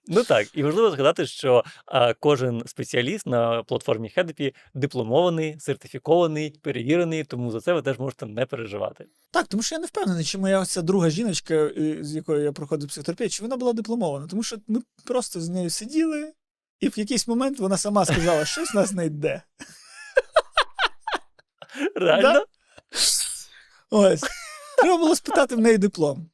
Ну 0.08 0.24
так, 0.24 0.48
і 0.54 0.64
важливо 0.64 0.92
згадати, 0.92 1.26
що 1.26 1.64
а, 1.86 2.14
кожен 2.14 2.64
спеціаліст 2.66 3.28
на 3.28 3.64
платформі 3.64 4.10
Хедепі 4.10 4.56
дипломований, 4.74 5.60
сертифікований, 5.60 6.60
перевірений, 6.62 7.24
тому 7.24 7.52
за 7.52 7.62
це 7.62 7.74
ви 7.74 7.82
теж 7.82 8.00
можете 8.00 8.26
не 8.26 8.46
переживати. 8.46 9.06
Так, 9.32 9.48
тому 9.48 9.64
що 9.64 9.76
я 9.76 9.80
не 9.80 9.88
впевнений, 9.88 10.26
чи 10.26 10.38
моя 10.38 10.60
оця 10.60 10.82
друга 10.82 11.10
жіночка, 11.10 11.72
з 12.02 12.16
якою 12.16 12.44
я 12.44 12.52
проходив 12.52 12.90
психотерапію, 12.90 13.30
чи 13.30 13.44
вона 13.44 13.58
була 13.58 13.74
дипломована. 13.74 14.28
Тому 14.28 14.44
що 14.44 14.58
ми 14.68 14.82
просто 15.06 15.42
з 15.42 15.50
нею 15.50 15.70
сиділи, 15.70 16.34
і 16.80 16.90
в 16.90 17.00
якийсь 17.00 17.28
момент 17.28 17.60
вона 17.60 17.78
сама 17.78 18.06
сказала, 18.06 18.46
щось 18.46 18.74
нас 18.74 18.92
не 18.92 19.06
йде. 19.06 19.42
Реально? 21.96 22.46
Ось. 23.90 24.24
Треба 24.78 24.98
було 24.98 25.16
спитати 25.16 25.56
в 25.56 25.60
неї 25.60 25.78
диплом. 25.78 26.30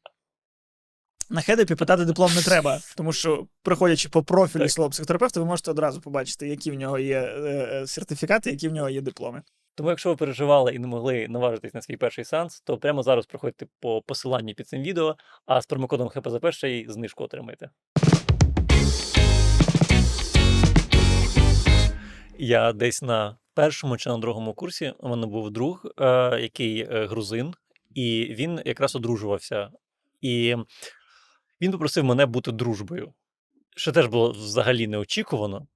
На 1.32 1.42
хедепі 1.42 1.76
питати 1.76 2.06
диплом 2.06 2.32
не 2.36 2.42
треба, 2.42 2.80
тому 2.98 3.14
що, 3.14 3.48
проходячи 3.64 4.10
по 4.10 4.24
профілю 4.24 4.62
Так. 4.62 4.72
свого 4.72 4.90
психотерапевта, 4.90 5.40
ви 5.40 5.46
можете 5.46 5.72
одразу 5.72 6.02
побачити, 6.02 6.48
які 6.48 6.72
в 6.72 6.74
нього 6.74 7.00
є 7.00 7.18
е, 7.18 7.42
е, 7.74 7.88
сертифікати, 7.88 8.52
які 8.52 8.70
в 8.70 8.74
нього 8.74 8.90
є 8.90 9.02
дипломи. 9.02 9.42
Тому, 9.76 9.90
якщо 9.90 10.10
ви 10.10 10.16
переживали 10.16 10.76
і 10.76 10.80
не 10.80 10.88
могли 10.88 11.28
наважитись 11.28 11.74
на 11.74 11.82
свій 11.82 11.98
перший 11.98 12.26
сеанс, 12.26 12.62
то 12.62 12.78
прямо 12.78 13.04
зараз 13.04 13.26
проходьте 13.26 13.66
по 13.80 14.02
посиланні 14.02 14.54
під 14.54 14.68
цим 14.68 14.82
відео, 14.82 15.16
а 15.46 15.62
з 15.62 15.66
промокодом 15.66 16.10
ХПЗП 16.10 16.52
ще 16.52 16.70
й 16.70 16.86
знижку 16.90 17.24
отримаєте. 17.24 17.70
Я 22.40 22.74
десь 22.74 23.02
на 23.02 23.38
першому 23.54 23.98
чи 23.98 24.10
на 24.10 24.18
другому 24.18 24.54
курсі 24.54 24.94
у 25.00 25.10
мене 25.10 25.28
був 25.28 25.52
друг, 25.52 25.86
е, 25.86 26.40
який 26.42 26.88
грузин, 26.90 27.54
і 27.96 28.36
він 28.38 28.62
якраз 28.66 28.96
одружувався. 28.96 29.70
І 30.22 30.56
він 31.62 31.72
попросив 31.72 32.04
мене 32.04 32.26
бути 32.26 32.52
дружбою, 32.52 33.14
що 33.76 33.92
теж 33.92 34.08
було 34.08 34.32
взагалі 34.32 34.88
неочікувано. 34.88 35.68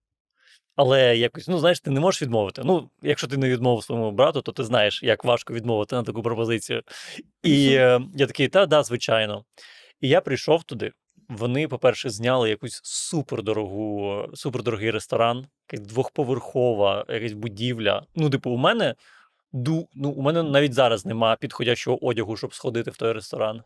Але 0.76 1.18
якось, 1.18 1.48
ну 1.48 1.60
знаєш, 1.60 1.80
ти 1.80 1.92
не 1.92 2.00
можеш 2.00 2.22
відмовити. 2.22 2.62
Ну, 2.66 2.90
якщо 3.02 3.28
ти 3.28 3.38
не 3.38 3.50
відмовив 3.50 3.84
своєму 3.84 4.12
брату, 4.12 4.42
то 4.42 4.52
ти 4.52 4.64
знаєш, 4.64 5.04
як 5.04 5.26
важко 5.26 5.54
відмовити 5.54 5.96
на 5.96 6.04
таку 6.04 6.24
пропозицію. 6.24 6.82
І 7.44 7.68
е, 7.70 8.02
я 8.16 8.28
такий, 8.28 8.48
та, 8.48 8.66
да, 8.66 8.84
звичайно. 8.84 9.46
І 10.02 10.08
я 10.10 10.22
прийшов 10.22 10.64
туди. 10.64 10.92
Вони, 11.30 11.68
по-перше, 11.68 12.10
зняли 12.10 12.50
якусь 12.50 12.82
супердорогу, 12.84 14.26
супердорогий 14.34 14.92
ресторан, 14.92 15.48
якась 15.72 15.88
двохповерхова 15.88 17.06
якась 17.10 17.34
будівля. 17.34 18.06
Ну, 18.16 18.30
типу, 18.30 18.52
у 18.52 18.58
мене 18.58 18.96
ну, 19.54 20.10
у 20.10 20.22
мене 20.22 20.44
навіть 20.44 20.74
зараз 20.74 21.06
нема 21.06 21.36
підходящого 21.36 22.06
одягу, 22.06 22.38
щоб 22.38 22.54
сходити 22.54 22.92
в 22.92 22.98
той 22.98 23.12
ресторан. 23.12 23.62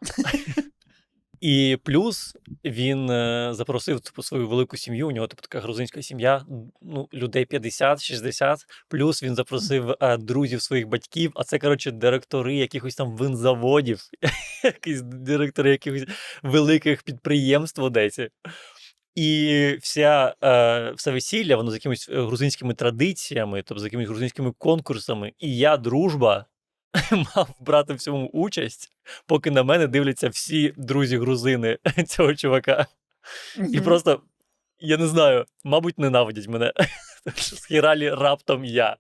І 1.42 1.78
плюс 1.84 2.36
він 2.66 3.10
е, 3.10 3.50
запросив 3.54 4.00
типу, 4.00 4.24
свою 4.24 4.48
велику 4.48 4.78
сім'ю. 4.78 5.08
У 5.08 5.12
нього 5.12 5.28
типу, 5.28 5.42
така 5.42 5.60
грузинська 5.60 6.02
сім'я, 6.02 6.46
ну, 6.82 7.10
людей 7.14 7.46
50-60. 7.46 8.58
Плюс 8.88 9.24
він 9.24 9.36
запросив 9.36 9.96
е, 10.02 10.18
друзів 10.18 10.62
своїх 10.62 10.88
батьків, 10.88 11.32
а 11.36 11.44
це, 11.44 11.60
коротше, 11.60 11.92
директори 11.92 12.56
якихось 12.56 12.96
там 12.96 13.16
винзаводів, 13.16 14.00
якісь 14.64 15.02
директори 15.02 15.72
якихось 15.72 16.06
великих 16.44 17.04
підприємств 17.04 17.82
в 17.82 17.84
Одесі. 17.84 18.30
І 19.16 19.78
вся, 19.82 20.36
е, 20.44 20.92
все 20.92 21.12
весілля, 21.12 21.56
воно 21.56 21.72
з 21.72 21.74
якимись 21.74 22.10
е, 22.10 22.22
грузинськими 22.22 22.74
традиціями, 22.74 23.64
тобто 23.66 23.82
з 23.82 23.84
якимись 23.84 24.08
грузинськими 24.08 24.54
конкурсами. 24.58 25.34
І 25.40 25.58
я, 25.58 25.78
дружба, 25.78 26.46
мав 27.36 27.50
брати 27.60 27.94
в 27.94 28.00
цьому 28.00 28.28
участь, 28.28 28.92
поки 29.26 29.52
на 29.52 29.64
мене 29.64 29.88
дивляться 29.88 30.30
всі 30.30 30.74
друзі 30.78 31.18
грузини 31.18 31.78
цього 32.08 32.36
чувака. 32.36 32.88
І 33.74 33.82
просто, 33.82 34.22
я 34.80 34.98
не 34.98 35.08
знаю, 35.08 35.46
мабуть, 35.64 36.00
ненавидять 36.00 36.48
мене. 36.48 36.74
Схіралі 37.36 38.10
раптом 38.10 38.66
я. 38.66 38.98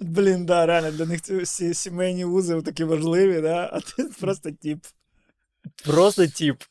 Блін, 0.00 0.46
да, 0.46 0.66
реально, 0.66 0.90
для 0.90 1.06
них 1.06 1.20
ці 1.20 1.38
всі 1.38 1.74
сімейні 1.74 2.24
вузи 2.24 2.62
такі 2.62 2.84
важливі, 2.84 3.40
да? 3.40 3.70
а 3.72 3.80
ти 3.80 4.04
просто 4.20 4.50
тіп. 4.50 4.84
Просто 5.84 6.26
тіп. 6.26 6.62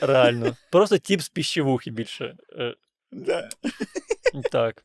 Реально. 0.00 0.56
Просто 0.70 0.98
тіп 0.98 1.20
з 1.20 1.28
піщевухи 1.28 1.90
більше. 1.90 2.36
Е, 2.58 2.74
Да. 3.12 3.48
Так. 4.52 4.84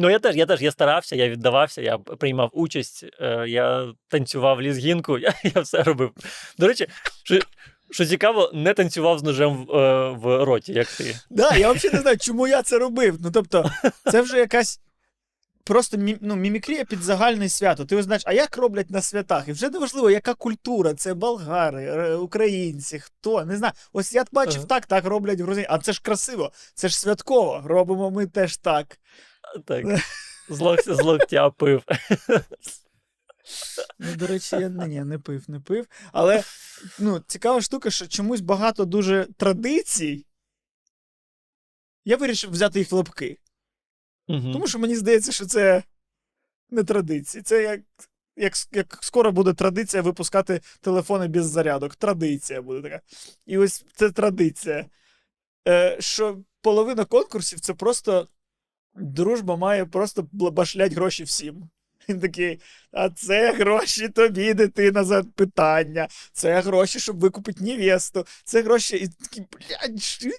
Ну, 0.00 0.08
я 0.10 0.18
теж, 0.18 0.36
я 0.36 0.46
теж 0.46 0.62
я 0.62 0.72
старався, 0.72 1.16
я 1.16 1.28
віддавався, 1.28 1.82
я 1.82 1.98
приймав 1.98 2.50
участь, 2.52 3.04
е, 3.20 3.44
я 3.48 3.94
танцював 4.08 4.62
лізгінку, 4.62 5.18
я, 5.18 5.34
я 5.54 5.60
все 5.60 5.82
робив. 5.82 6.10
До 6.58 6.68
речі, 6.68 6.86
що, 7.24 7.38
що 7.90 8.06
цікаво, 8.06 8.50
не 8.54 8.74
танцював 8.74 9.18
з 9.18 9.22
ножем 9.22 9.66
в, 9.66 9.76
е, 9.76 10.10
в 10.10 10.44
роті, 10.44 10.72
як 10.72 10.86
ти. 10.86 11.16
Да, 11.30 11.56
я 11.56 11.72
взагалі 11.72 11.94
не 11.94 12.00
знаю, 12.00 12.18
чому 12.18 12.48
я 12.48 12.62
це 12.62 12.78
робив. 12.78 13.16
Ну, 13.20 13.30
тобто, 13.30 13.70
це 14.10 14.22
вже 14.22 14.38
якась 14.38 14.80
просто 15.64 15.96
мі, 15.96 16.18
ну, 16.20 16.36
мімікрія 16.36 16.84
під 16.84 17.02
загальне 17.02 17.48
свято. 17.48 17.84
Ти 17.84 18.02
знаєш, 18.02 18.22
а 18.26 18.32
як 18.32 18.56
роблять 18.56 18.90
на 18.90 19.02
святах? 19.02 19.48
І 19.48 19.52
вже 19.52 19.68
не 19.68 19.78
важливо, 19.78 20.10
яка 20.10 20.34
культура, 20.34 20.94
це 20.94 21.14
болгари, 21.14 22.14
українці, 22.14 22.98
хто, 22.98 23.44
не 23.44 23.56
знаю. 23.56 23.72
Ось 23.92 24.12
я 24.12 24.24
бачив 24.32 24.56
Ага. 24.56 24.66
так, 24.66 24.86
так 24.86 25.04
роблять 25.04 25.40
в 25.40 25.42
Грузині. 25.42 25.66
А 25.70 25.78
це 25.78 25.92
ж 25.92 26.00
красиво, 26.02 26.52
це 26.74 26.88
ж 26.88 26.98
святково. 26.98 27.62
Робимо 27.64 28.10
ми 28.10 28.26
теж 28.26 28.56
так. 28.56 28.98
Так. 29.64 29.86
З, 30.48 30.60
лок, 30.60 30.80
з 30.82 31.02
локтя 31.02 31.50
пив. 31.50 31.82
Ну, 33.98 34.16
до 34.16 34.26
речі, 34.26 34.56
я 34.56 34.68
ні, 34.68 35.04
не 35.04 35.18
пив, 35.18 35.50
не 35.50 35.60
пив. 35.60 35.86
Але 36.12 36.42
ну, 36.98 37.24
цікава 37.26 37.60
штука, 37.60 37.90
що 37.90 38.06
чомусь 38.06 38.40
багато 38.40 38.84
дуже 38.84 39.26
традицій. 39.36 40.26
Я 42.04 42.16
вирішив 42.16 42.50
взяти 42.50 42.78
їх 42.78 42.92
в 42.92 42.94
лапки. 42.94 43.38
Мгм. 44.28 44.52
Тому 44.52 44.66
що 44.66 44.78
мені 44.78 44.96
здається, 44.96 45.32
що 45.32 45.46
це 45.46 45.82
не 46.70 46.84
традиції. 46.84 47.42
Це 47.42 47.62
як, 47.62 47.80
як, 48.36 48.54
як 48.72 48.98
скоро 49.02 49.32
буде 49.32 49.54
традиція 49.54 50.02
випускати 50.02 50.60
телефони 50.80 51.28
без 51.28 51.50
зарядок. 51.50 51.96
Традиція 51.96 52.62
буде 52.62 52.82
така. 52.82 53.00
І 53.46 53.58
ось 53.58 53.84
це 53.94 54.10
традиція. 54.10 54.86
Е, 55.68 55.96
що 56.00 56.38
половина 56.60 57.04
конкурсів 57.04 57.60
це 57.60 57.74
просто 57.74 58.28
дружба 58.94 59.56
має 59.56 59.86
просто 59.86 60.28
башлять 60.32 60.92
гроші 60.92 61.24
всім. 61.24 61.70
Він 62.08 62.20
такий, 62.20 62.60
а 62.92 63.10
це 63.10 63.52
гроші 63.52 64.08
тобі, 64.08 64.54
дитина, 64.54 65.04
за 65.04 65.22
питання. 65.22 66.08
Це 66.32 66.60
гроші, 66.60 67.00
щоб 67.00 67.20
викупити 67.20 67.64
невесту. 67.64 68.26
Це 68.44 68.62
гроші. 68.62 68.96
І 68.96 69.08
такий, 69.08 69.44
блядь, 69.52 70.02
що? 70.02 70.30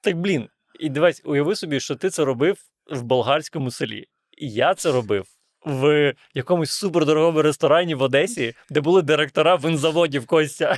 Так, 0.00 0.20
блін, 0.20 0.48
і 0.80 0.88
дивись, 0.88 1.22
уяви 1.24 1.56
собі, 1.56 1.80
що 1.80 1.96
ти 1.96 2.10
це 2.10 2.24
робив 2.24 2.58
в 2.90 3.02
болгарському 3.02 3.70
селі. 3.70 4.06
І 4.38 4.50
я 4.50 4.74
це 4.74 4.92
робив 4.92 5.26
в 5.64 6.14
якомусь 6.34 6.70
супердорогому 6.70 7.42
ресторані 7.42 7.94
в 7.94 8.02
Одесі, 8.02 8.54
де 8.70 8.80
були 8.80 9.02
директора 9.02 9.54
винзаводів 9.54 10.26
Костя. 10.26 10.76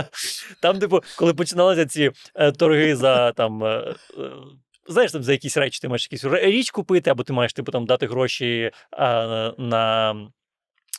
Там, 0.62 0.78
типу, 0.78 1.02
коли 1.16 1.34
починалися 1.34 1.86
ці 1.86 2.10
е, 2.34 2.52
торги 2.52 2.96
за 2.96 3.32
там. 3.32 3.62
Знаєш, 4.88 5.12
там 5.12 5.22
за 5.22 5.32
якісь 5.32 5.56
речі 5.56 5.80
ти 5.80 5.88
маєш 5.88 6.08
якісь 6.10 6.24
річ 6.24 6.70
купити, 6.70 7.10
або 7.10 7.22
ти 7.22 7.32
маєш 7.32 7.52
типу, 7.52 7.72
там, 7.72 7.86
дати 7.86 8.06
гроші 8.06 8.70
а, 8.90 9.52
на 9.58 10.14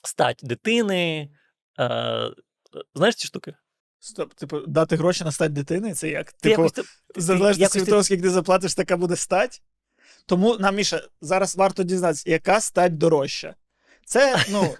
стать 0.03 0.39
дитини. 0.43 1.29
А, 1.77 2.29
знаєш 2.95 3.15
ці 3.15 3.27
штуки? 3.27 3.53
Стоп, 3.99 4.33
типу, 4.33 4.59
дати 4.59 4.95
гроші 4.95 5.23
на 5.23 5.31
стать 5.31 5.53
дитини, 5.53 5.93
це 5.93 6.09
як? 6.09 6.31
Ти 6.31 6.49
Типу, 6.49 6.61
якось, 6.61 6.71
ти- 6.71 7.21
залежності 7.21 7.61
якось 7.61 7.75
від 7.81 7.89
того, 7.89 8.03
скільки 8.03 8.21
ти 8.21 8.29
заплатиш, 8.29 8.73
така 8.73 8.97
буде 8.97 9.15
стать. 9.15 9.61
Тому 10.25 10.57
нам, 10.57 10.75
Міша, 10.75 11.01
зараз 11.21 11.55
варто 11.55 11.83
дізнатися, 11.83 12.29
яка 12.29 12.61
стать 12.61 12.97
дорожча. 12.97 13.55
Це, 14.05 14.45
ну, 14.51 14.75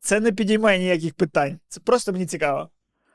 це 0.00 0.20
не 0.20 0.32
підіймає 0.32 0.78
ніяких 0.78 1.14
питань. 1.14 1.60
Це 1.68 1.80
просто 1.80 2.12
мені 2.12 2.26
цікаво. 2.26 2.70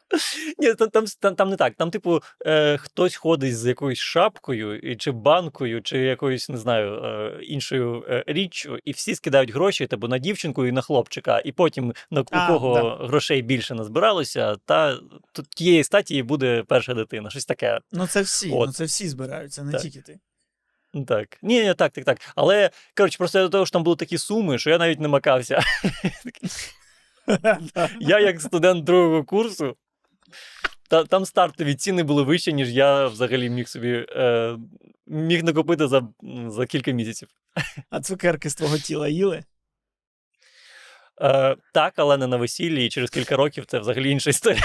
Ні, 0.57 0.73
там, 0.73 0.89
там, 0.89 1.05
там, 1.19 1.35
там 1.35 1.49
не 1.49 1.55
так. 1.55 1.75
Там, 1.75 1.91
типу, 1.91 2.21
е, 2.45 2.77
хтось 2.77 3.15
ходить 3.15 3.57
з 3.57 3.65
якоюсь 3.65 3.99
шапкою, 3.99 4.79
і, 4.79 4.95
чи 4.95 5.11
банкою, 5.11 5.81
чи 5.81 5.97
якоюсь, 5.97 6.49
не 6.49 6.57
знаю, 6.57 7.03
е, 7.03 7.39
іншою 7.43 8.05
е, 8.09 8.23
річчю, 8.27 8.79
і 8.83 8.91
всі 8.91 9.15
скидають 9.15 9.53
гроші 9.53 9.87
типу, 9.87 10.07
на 10.07 10.17
дівчинку 10.17 10.65
і 10.65 10.71
на 10.71 10.81
хлопчика. 10.81 11.41
І 11.45 11.51
потім 11.51 11.93
на 12.11 12.21
у 12.21 12.25
А, 12.31 12.47
кого 12.47 12.97
грошей 13.01 13.41
більше 13.41 13.75
назбиралося, 13.75 14.55
та 14.65 14.97
то 15.31 15.43
тієї 15.55 15.83
статі 15.83 16.23
буде 16.23 16.63
перша 16.67 16.93
дитина. 16.93 17.29
Щось 17.29 17.45
таке. 17.45 17.79
Ну, 17.91 18.07
це 18.07 18.21
всі, 18.21 18.51
От. 18.51 18.67
ну 18.67 18.73
це 18.73 18.83
всі 18.83 19.07
збираються, 19.07 19.63
не 19.63 19.71
Так. 19.71 19.81
тільки 19.81 20.01
ти. 20.01 20.19
Так. 21.07 21.37
Ні, 21.41 21.63
ні, 21.63 21.73
так, 21.73 21.91
так, 21.91 22.05
так. 22.05 22.17
Але 22.35 22.69
коротше, 22.97 23.17
просто 23.17 23.41
до 23.41 23.49
того, 23.49 23.65
що 23.65 23.73
там 23.73 23.83
були 23.83 23.95
такі 23.95 24.17
суми, 24.17 24.57
що 24.57 24.69
я 24.69 24.77
навіть 24.77 24.99
не 24.99 25.07
макався. 25.07 25.63
Я, 27.99 28.19
як 28.19 28.41
студент 28.41 28.83
другого 28.83 29.23
курсу, 29.23 29.77
та, 30.89 31.03
там 31.03 31.25
стартові 31.25 31.75
ціни 31.75 32.03
були 32.03 32.23
вищі, 32.23 32.53
ніж 32.53 32.71
я 32.71 33.07
взагалі 33.07 33.49
міг 33.49 33.67
собі 33.67 34.05
е, 34.09 34.57
міг 35.07 35.43
накопити 35.43 35.87
за, 35.87 36.07
за 36.47 36.65
кілька 36.65 36.91
місяців. 36.91 37.29
А 37.89 38.01
цукерки 38.01 38.49
з 38.49 38.55
твого 38.55 38.77
тіла 38.77 39.07
їли? 39.07 39.43
Е, 41.21 41.55
так, 41.73 41.93
але 41.95 42.17
не 42.17 42.27
на 42.27 42.37
весіллі, 42.37 42.85
і 42.85 42.89
через 42.89 43.09
кілька 43.09 43.35
років 43.35 43.65
це 43.65 43.79
взагалі 43.79 44.09
інша 44.09 44.29
історія. 44.29 44.63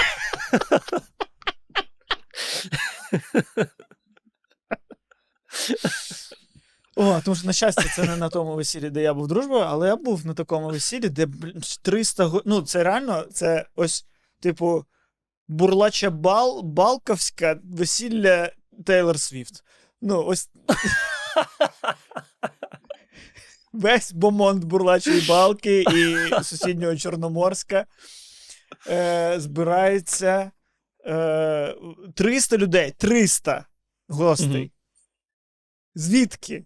О, 6.95 7.21
тому 7.25 7.35
що, 7.35 7.47
на 7.47 7.53
щастя, 7.53 7.83
це 7.95 8.03
не 8.03 8.15
на 8.15 8.29
тому 8.29 8.55
весіллі, 8.55 8.89
де 8.89 9.01
я 9.01 9.13
був 9.13 9.27
дружбою, 9.27 9.63
але 9.67 9.87
я 9.87 9.95
був 9.95 10.25
на 10.25 10.33
такому 10.33 10.69
весіллі, 10.69 11.09
де 11.09 11.25
блін, 11.25 11.61
300. 11.81 12.31
Ну, 12.45 12.61
це 12.61 12.83
реально, 12.83 13.21
це 13.21 13.65
ось, 13.75 14.05
типу, 14.39 14.85
бурлача 15.47 16.09
бал, 16.09 16.61
балковська 16.63 17.59
весілля 17.63 18.51
Тейлор 18.85 19.19
Свіфт. 19.19 19.63
Ну, 20.01 20.23
ось. 20.25 20.49
Весь 23.73 24.11
бомонд 24.13 24.63
бурлачої 24.63 25.21
балки 25.21 25.81
і 25.81 26.15
сусіднього 26.43 26.95
Чорноморська 26.95 27.85
е, 28.87 29.35
збирається 29.39 30.51
е, 31.05 31.75
300 32.15 32.57
людей. 32.57 32.93
300 32.97 33.65
гостей. 34.07 34.71
Звідки? 35.95 36.65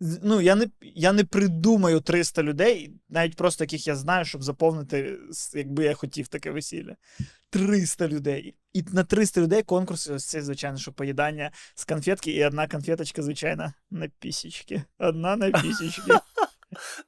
Ну, 0.00 0.40
я 0.40 0.54
не, 0.54 0.66
я 0.80 1.12
не 1.12 1.24
придумаю 1.24 2.00
300 2.00 2.42
людей, 2.42 2.92
навіть 3.08 3.36
просто 3.36 3.64
яких 3.64 3.86
я 3.86 3.96
знаю, 3.96 4.24
щоб 4.24 4.42
заповнити, 4.42 5.18
якби 5.54 5.84
я 5.84 5.94
хотів 5.94 6.28
таке 6.28 6.50
весілля. 6.50 6.96
300 7.56 8.08
людей. 8.08 8.54
І 8.72 8.84
на 8.92 9.04
300 9.04 9.40
людей 9.40 9.62
конкурс, 9.62 10.08
ось 10.10 10.24
це, 10.24 10.42
звичайно, 10.42 10.78
що 10.78 10.92
поїдання 10.92 11.50
з 11.74 11.84
конфетки, 11.84 12.32
і 12.32 12.44
одна 12.44 12.68
конфеточка, 12.68 13.22
звичайно, 13.22 13.72
на 13.90 14.08
пісічки. 14.18 14.82
Одна 14.98 15.36
на 15.36 15.50
пісічки. 15.62 16.12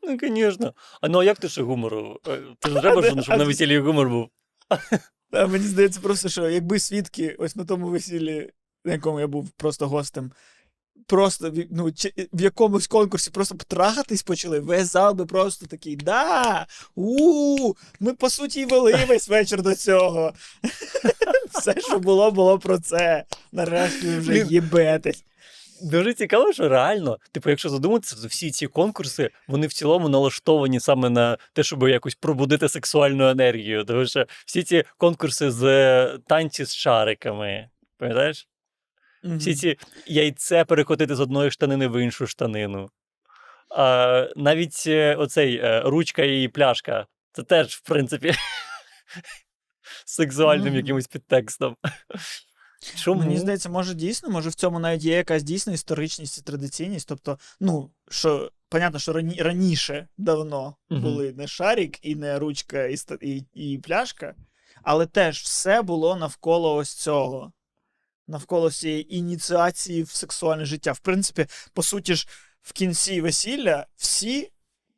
Ну, 0.03 0.19
звісно. 0.23 0.75
А 1.01 1.09
ну 1.09 1.19
а 1.19 1.25
як 1.25 1.39
ти 1.39 1.49
ще 1.49 1.63
гумору? 1.63 2.21
Е, 2.29 2.41
Ти 2.59 2.71
ж 2.71 2.81
треба, 2.81 3.03
щоб 3.03 3.23
щоб 3.23 3.39
на 3.39 3.45
весіллі 3.45 3.79
гумор 3.79 4.09
був. 4.09 4.29
А 5.33 5.47
мені 5.47 5.65
здається, 5.65 6.01
просто, 6.01 6.29
що 6.29 6.49
якби 6.49 6.79
свідки 6.79 7.37
ось 7.39 7.57
на 7.57 7.65
тому 7.65 7.89
весіллі, 7.89 8.51
на 8.85 8.93
якому 8.93 9.21
я 9.21 9.27
був 9.27 9.51
просто 9.51 9.89
гостем, 9.89 10.33
просто 11.07 11.53
ну, 11.71 11.93
в 12.33 12.43
якомусь 12.43 12.87
конкурсі 12.87 13.31
просто 13.31 13.57
потрахатись 13.57 14.23
почали, 14.23 14.61
весь 14.61 14.93
зал 14.93 15.15
би 15.15 15.27
просто 15.27 15.67
такий, 15.67 15.97
да! 15.97 16.67
у 16.95 17.75
Ми 18.01 18.15
по 18.15 18.31
суті 18.31 18.61
і 18.61 18.65
вели 18.65 19.05
весь 19.09 19.29
вечір 19.29 19.63
до 19.63 19.75
цього. 19.75 20.33
Все, 21.55 21.75
що 21.81 21.99
було, 21.99 22.31
було 22.31 22.59
про 22.59 22.79
це. 22.79 23.25
Нарешті 23.53 24.07
вже 24.09 24.33
Блін. 24.33 24.47
їбетесь. 24.51 25.25
Дуже 25.83 26.15
цікаво, 26.15 26.53
що 26.53 26.69
реально, 26.69 27.19
типу, 27.33 27.51
якщо 27.51 27.69
задуматися, 27.69 28.17
то 28.23 28.29
всі 28.29 28.51
ці 28.51 28.67
конкурси 28.67 29.31
вони 29.49 29.67
в 29.67 29.73
цілому 29.73 30.09
налаштовані 30.09 30.81
саме 30.81 31.11
на 31.11 31.39
те, 31.53 31.63
щоб 31.63 31.89
якось 31.89 32.15
пробудити 32.15 32.69
сексуальну 32.69 33.29
енергію. 33.29 33.85
Тому 33.85 34.07
що 34.07 34.27
всі 34.47 34.63
ці 34.63 34.85
конкурси 34.97 35.51
з 35.51 36.19
танці 36.27 36.65
з 36.65 36.75
шариками, 36.75 37.69
пам'ятаєш? 37.99 38.48
Всі 39.25 39.55
ці 39.55 39.79
яйце 40.07 40.65
перекотити 40.65 41.15
з 41.15 41.21
одної 41.21 41.51
штанини 41.51 41.89
в 41.89 42.03
іншу 42.03 42.27
штанину. 42.27 42.91
А, 43.77 44.29
навіть 44.37 44.85
е, 44.87 45.15
оцей 45.15 45.57
е, 45.57 45.81
ручка 45.81 46.23
і 46.23 46.49
пляшка. 46.49 47.07
Це 47.33 47.43
теж, 47.43 47.75
в 47.75 47.81
принципі, 47.81 48.33
сексуальним 50.07 50.75
якимось 50.75 51.07
підтекстом. 51.07 51.77
Чому? 52.97 53.21
Мені 53.21 53.39
здається, 53.39 53.69
може 53.69 53.95
дійсно, 53.95 54.31
може 54.31 54.49
в 54.49 54.55
цьому 54.55 54.79
навіть 54.79 55.05
є 55.05 55.17
якась 55.17 55.43
дійсна 55.43 55.73
історичність 55.73 56.39
і 56.39 56.43
традиційність. 56.43 57.09
Тобто, 57.09 57.39
ну, 57.61 57.91
що, 58.11 58.53
понятно, 58.69 58.99
що 58.99 59.13
рані, 59.13 59.43
раніше 59.43 60.09
давно 60.19 60.77
Мгм. 60.91 61.03
були 61.03 61.33
не 61.33 61.47
шарик 61.47 61.99
і 62.03 62.15
не 62.15 62.39
ручка 62.39 62.85
і, 62.85 62.97
і, 63.21 63.45
і 63.55 63.79
пляшка, 63.79 64.35
але 64.83 65.07
теж 65.07 65.41
все 65.41 65.83
було 65.83 66.17
навколо 66.17 66.75
ось 66.75 66.95
цього. 66.95 67.53
Навколо 68.29 68.71
цієї 68.71 69.17
ініціації 69.17 70.03
в 70.03 70.11
сексуальне 70.11 70.65
життя. 70.65 70.93
В 70.93 70.99
принципі, 70.99 71.47
по 71.73 71.83
суті 71.83 72.15
ж, 72.15 72.29
в 72.63 72.73
кінці 72.73 73.21
весілля 73.21 73.87
всі 73.97 74.53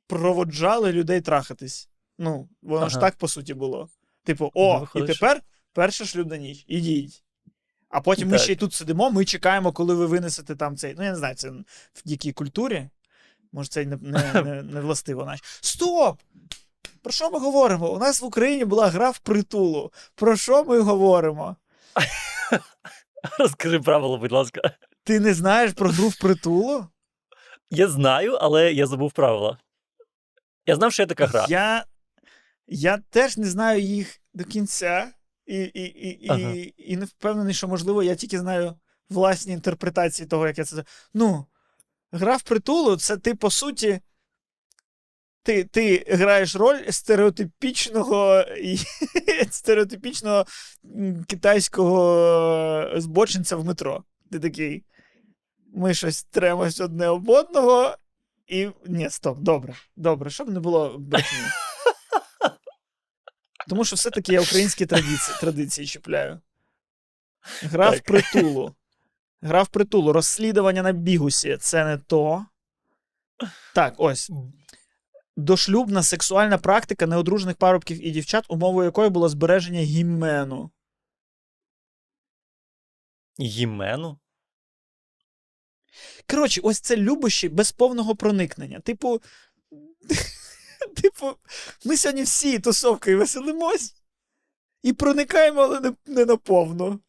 проводжали 0.07 0.93
людей 0.93 1.21
трахатись. 1.21 1.89
Ну, 2.19 2.49
воно 2.63 2.89
ж 2.89 3.01
так, 3.01 3.17
по 3.17 3.29
суті, 3.29 3.55
було. 3.55 3.89
Типу, 4.25 4.53
Ну, 4.55 4.63
о, 4.63 4.89
і 4.95 5.03
тепер 5.03 5.43
перша 5.73 6.05
шлюбна 6.05 6.37
ніч, 6.37 6.65
ідіть. 6.69 7.25
А 7.89 8.01
потім 8.01 8.29
ми 8.29 8.39
ще 8.39 8.53
й 8.53 8.57
тут 8.57 8.75
сидимо, 8.75 9.11
ми 9.11 9.25
чекаємо, 9.25 9.73
коли 9.73 9.95
ви 9.95 10.07
винесете 10.07 10.57
там 10.57 10.77
цей. 10.77 10.95
Ну, 10.99 11.05
я 11.05 11.11
не 11.11 11.17
знаю, 11.17 11.35
це 11.35 11.51
в 11.51 11.65
якій 12.05 12.33
культурі. 12.33 12.89
Може, 13.53 13.69
це 13.69 13.85
не, 13.87 13.97
не, 13.97 14.33
не, 14.45 14.63
не 14.63 14.81
властиво 14.81 15.25
наші. 15.25 15.43
Стоп! 15.61 16.21
Про 17.03 17.13
що 17.13 17.31
ми 17.31 17.39
говоримо? 17.39 17.93
У 17.93 17.99
нас 17.99 18.21
в 18.21 18.25
Україні 18.25 18.65
була 18.65 18.89
гра 18.89 19.11
в 19.11 19.19
притулу. 19.19 19.93
Про 20.15 20.37
що 20.37 20.65
ми 20.65 20.81
говоримо? 20.81 21.57
Розкажи 23.39 23.81
правила, 23.81 24.17
будь 24.17 24.33
ласка. 24.33 24.61
Ти 25.05 25.21
не 25.21 25.35
знаєш 25.35 25.73
про 25.73 25.91
гру 25.91 26.09
в 26.09 26.19
притулу? 26.19 26.87
Я 27.71 27.89
знаю, 27.89 28.35
але 28.35 28.73
я 28.73 28.87
забув 28.87 29.13
правила. 29.13 29.59
Я 30.67 30.77
знав, 30.77 30.93
що 30.93 31.03
є 31.03 31.07
така 31.07 31.27
гра. 31.27 31.47
Я, 31.49 31.85
я 32.67 32.99
теж 33.11 33.37
не 33.37 33.47
знаю 33.47 33.81
їх 33.81 34.21
до 34.35 34.45
кінця, 34.45 35.13
і, 35.47 35.57
і, 35.57 36.09
і, 36.09 36.29
Ага. 36.29 36.41
і, 36.41 36.75
і 36.77 36.97
не 36.97 37.05
впевнений, 37.05 37.55
що, 37.55 37.69
можливо, 37.69 38.03
я 38.03 38.15
тільки 38.15 38.39
знаю 38.39 38.75
власні 39.09 39.53
інтерпретації 39.53 40.29
того, 40.29 40.47
як 40.47 40.59
я 40.59 40.65
це. 40.65 40.85
Ну, 41.15 41.47
гра 42.13 42.37
в 42.37 42.43
притулу 42.43 42.97
це 42.97 43.17
ти, 43.17 43.35
по 43.35 43.51
суті. 43.51 44.01
Ти, 45.43 45.65
ти 45.65 46.05
граєш 46.09 46.57
роль 46.57 46.91
стереотипічного 46.91 48.45
стереотипічного 49.51 50.47
китайського 51.27 52.91
збочинця 52.97 53.57
в 53.57 53.65
метро. 53.65 54.05
Ти 54.33 54.39
такий. 54.39 54.85
Ми 55.75 55.95
щось 55.95 56.23
тремось 56.23 56.81
одне 56.81 57.09
об 57.09 57.29
одного, 57.29 57.97
і. 58.47 58.69
Ні, 58.87 59.11
стоп, 59.11 59.39
добре, 59.39 59.75
добре, 59.97 60.31
щоб 60.31 60.49
не 60.49 60.61
було 60.61 60.99
брехні. 60.99 61.39
Тому 63.69 63.85
що 63.85 63.97
все-таки 63.97 64.33
я 64.33 64.41
українські 64.41 64.87
традиції, 64.87 65.37
традиції 65.41 65.87
чіпляю. 65.87 66.41
Гра 67.63 67.91
в 67.91 68.01
притулу. 68.01 68.75
Гра 69.43 69.63
в 69.63 69.69
притулу. 69.69 70.13
Розслідування 70.13 70.83
на 70.83 70.93
бігусі 70.93 71.57
це 71.61 71.85
не 71.85 71.99
то. 71.99 72.47
Так, 73.75 73.95
ось. 73.97 74.31
Дошлюбна 75.41 76.03
сексуальна 76.03 76.59
практика 76.59 77.07
неодружених 77.07 77.57
парубків 77.57 78.07
і 78.07 78.11
дівчат, 78.11 78.45
умовою 78.49 78.85
якої 78.85 79.11
було 79.11 79.29
збереження 79.29 79.81
гімену. 79.81 80.71
Їмену? 83.39 84.19
Коротше, 86.31 86.61
ось 86.65 86.81
це 86.81 86.97
любощі 86.97 87.49
без 87.49 87.73
повного 87.73 88.17
проникнення. 88.17 88.81
Типу. 88.81 89.21
Типу, 91.03 91.37
ми 91.85 91.97
сьогодні 91.97 92.23
всі 92.23 92.59
тусовкою 92.59 93.19
веселимось 93.19 93.95
і 94.83 94.93
проникаємо, 94.93 95.61
але 95.61 95.81
не, 95.81 95.93
не 96.07 96.25
наповну. 96.25 97.01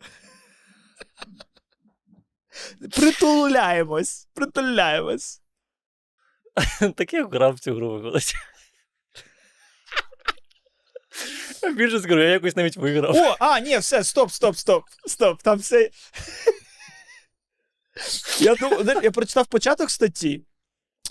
Притуляємось, 2.96 4.28
притуляємось. 4.34 5.42
Так 6.96 7.14
я 7.14 7.28
грав 7.28 7.54
в 7.54 7.60
цю 7.60 7.76
гру 7.76 7.92
виходить. 7.92 8.34
Більше 11.76 12.00
скажу, 12.00 12.20
я 12.20 12.30
якось 12.30 12.56
навіть 12.56 12.78
виграв. 12.78 13.16
О, 13.16 13.36
а, 13.40 13.60
ні, 13.60 13.78
все, 13.78 14.04
стоп, 14.04 14.32
стоп, 14.32 14.58
стоп, 14.58 14.84
стоп. 15.08 15.42
Там 15.42 15.60
все. 15.60 15.90
Я, 18.40 18.56
думав, 18.56 19.04
я 19.04 19.12
прочитав 19.12 19.48
початок 19.48 19.92
статті, 19.92 20.42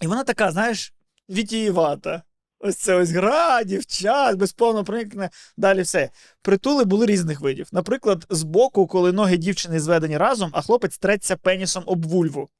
і 0.00 0.06
вона 0.06 0.24
така, 0.24 0.52
знаєш, 0.52 0.94
вітієвата. 1.28 2.22
Ось 2.58 2.76
це 2.76 2.94
ось 2.94 3.10
гра, 3.10 3.62
дівчат, 3.62 4.36
безповно 4.36 4.84
проникне. 4.84 5.30
Далі 5.56 5.82
все. 5.82 6.10
Притули 6.42 6.84
були 6.84 7.06
різних 7.06 7.40
видів. 7.40 7.68
Наприклад, 7.72 8.26
збоку, 8.30 8.86
коли 8.86 9.12
ноги 9.12 9.36
дівчини 9.36 9.80
зведені 9.80 10.16
разом, 10.16 10.50
а 10.52 10.62
хлопець 10.62 10.98
треться 10.98 11.36
пенісом 11.36 11.82
об 11.86 12.06
вульву. 12.06 12.50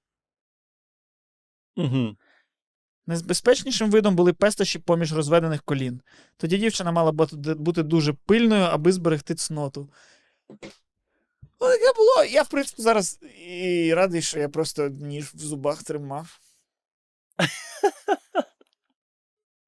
Угу. 1.77 2.17
Найбезпечнішим 3.11 3.91
видом 3.91 4.17
були 4.17 4.33
пестощі 4.33 4.79
поміж 4.79 5.13
розведених 5.13 5.63
колін. 5.63 6.01
Тоді 6.37 6.59
дівчина 6.59 6.93
мала 6.93 7.13
бути, 7.57 7.83
дуже 7.83 8.13
пильною, 8.13 8.63
аби 8.63 8.93
зберегти 8.93 9.35
цноту. 9.35 9.89
Ну, 11.61 11.69
таке 11.69 11.93
було. 11.97 12.25
Я, 12.31 12.43
в 12.43 12.49
принципі, 12.49 12.83
зараз 12.83 13.19
і 13.47 13.95
радий, 13.95 14.23
що 14.23 14.39
я 14.39 14.49
просто 14.49 14.89
ніж 14.89 15.25
в 15.25 15.39
зубах 15.39 15.83
тримав. 15.83 16.39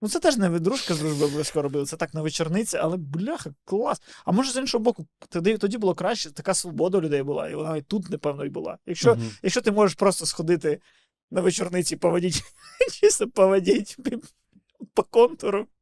Ну, 0.05 0.09
це 0.09 0.19
теж 0.21 0.37
не 0.37 0.59
дружка 0.59 0.95
з 0.95 0.99
дружби 0.99 1.25
обов'язково 1.25 1.63
робили, 1.63 1.87
це 1.87 1.97
так 1.97 2.15
на 2.15 2.23
вечорниці, 2.23 2.77
але 2.77 2.97
бляха, 2.97 3.51
клас. 3.65 4.03
А 4.25 4.33
може, 4.33 4.53
з 4.53 4.57
іншого 4.57 4.85
боку, 4.85 5.07
тоді, 5.29 5.59
тоді 5.59 5.79
було 5.79 5.95
краще, 5.95 6.31
така 6.31 6.55
свобода 6.55 6.99
у 6.99 7.01
людей 7.01 7.23
була, 7.23 7.49
і 7.49 7.55
вона 7.55 7.77
і 7.77 7.83
тут, 7.83 8.11
напевно, 8.11 8.45
і 8.45 8.49
була. 8.49 8.79
Якщо, 8.87 9.15
Мгм. 9.15 9.31
якщо 9.43 9.61
ти 9.61 9.71
можеш 9.71 9.95
просто 9.95 10.27
сходити 10.27 10.81
на 11.33 11.41
вечорниці, 11.41 11.97
поводіть, 11.97 12.43
чисто 13.01 13.29
поводіть 13.29 13.97
по 14.95 15.03
контуру. 15.03 15.67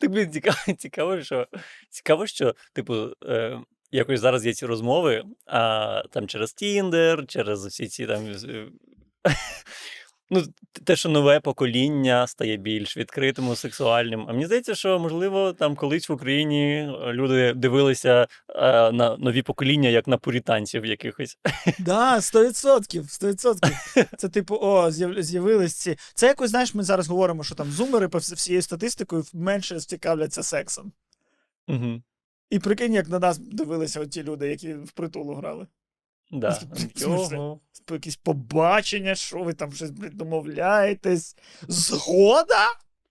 Так 0.00 0.10
блін, 0.10 0.32
цікаво, 0.32 0.56
цікаво, 0.78 1.22
що 1.22 1.48
цікаво, 1.90 2.26
що, 2.26 2.54
типу, 2.72 3.08
е, 3.24 3.60
якось 3.90 4.20
зараз 4.20 4.46
є 4.46 4.54
ці 4.54 4.66
розмови, 4.66 5.24
а 5.46 6.02
там 6.10 6.28
через 6.28 6.52
Тіндер, 6.52 7.26
через 7.26 7.66
всі 7.66 7.88
ці 7.88 8.06
там. 8.06 8.34
Ну, 10.34 10.42
те, 10.84 10.96
що 10.96 11.08
нове 11.08 11.40
покоління 11.40 12.26
стає 12.26 12.56
більш 12.56 12.96
відкритим, 12.96 13.56
сексуальним. 13.56 14.26
А 14.28 14.32
мені 14.32 14.46
здається, 14.46 14.74
що 14.74 14.98
можливо 14.98 15.52
там 15.52 15.76
колись 15.76 16.08
в 16.08 16.12
Україні 16.12 16.72
е, 16.72 17.12
люди 17.12 17.52
дивилися 17.54 18.26
е, 18.48 18.92
на 18.92 19.16
нові 19.16 19.42
покоління 19.42 19.88
як 19.88 20.06
на 20.08 20.18
пуританців 20.18 20.86
якихось. 20.86 21.38
Да, 21.78 22.16
100%, 22.16 23.02
100%. 23.02 24.16
Це 24.16 24.28
типу, 24.28 24.56
о, 24.56 24.90
з'яв- 24.90 25.22
з'явились 25.22 25.74
ці. 25.74 25.96
Це 26.14 26.26
якось, 26.26 26.50
знаєш, 26.50 26.74
ми 26.74 26.82
зараз 26.82 27.08
говоримо, 27.08 27.44
що 27.44 27.54
там 27.54 27.70
зумери 27.70 28.08
по 28.08 28.18
всією 28.18 28.62
статистикою 28.62 29.24
менше 29.32 29.80
цікавляться 29.80 30.42
сексом. 30.42 30.92
Угу. 31.68 32.02
І 32.50 32.58
прикинь, 32.58 32.94
як 32.94 33.08
на 33.08 33.18
нас 33.18 33.38
дивилися 33.38 34.00
оті 34.00 34.22
люди, 34.22 34.48
які 34.48 34.74
в 34.74 34.92
притулу 34.92 35.34
грали. 35.34 35.66
Да. 36.32 36.60
Його. 36.96 37.60
Якісь 37.90 38.16
побачення, 38.16 39.14
що 39.14 39.42
ви 39.42 39.54
там 39.54 39.72
щось, 39.72 39.90
блядь, 39.90 40.14
домовляєтесь. 40.14 41.36
Згода? 41.68 42.68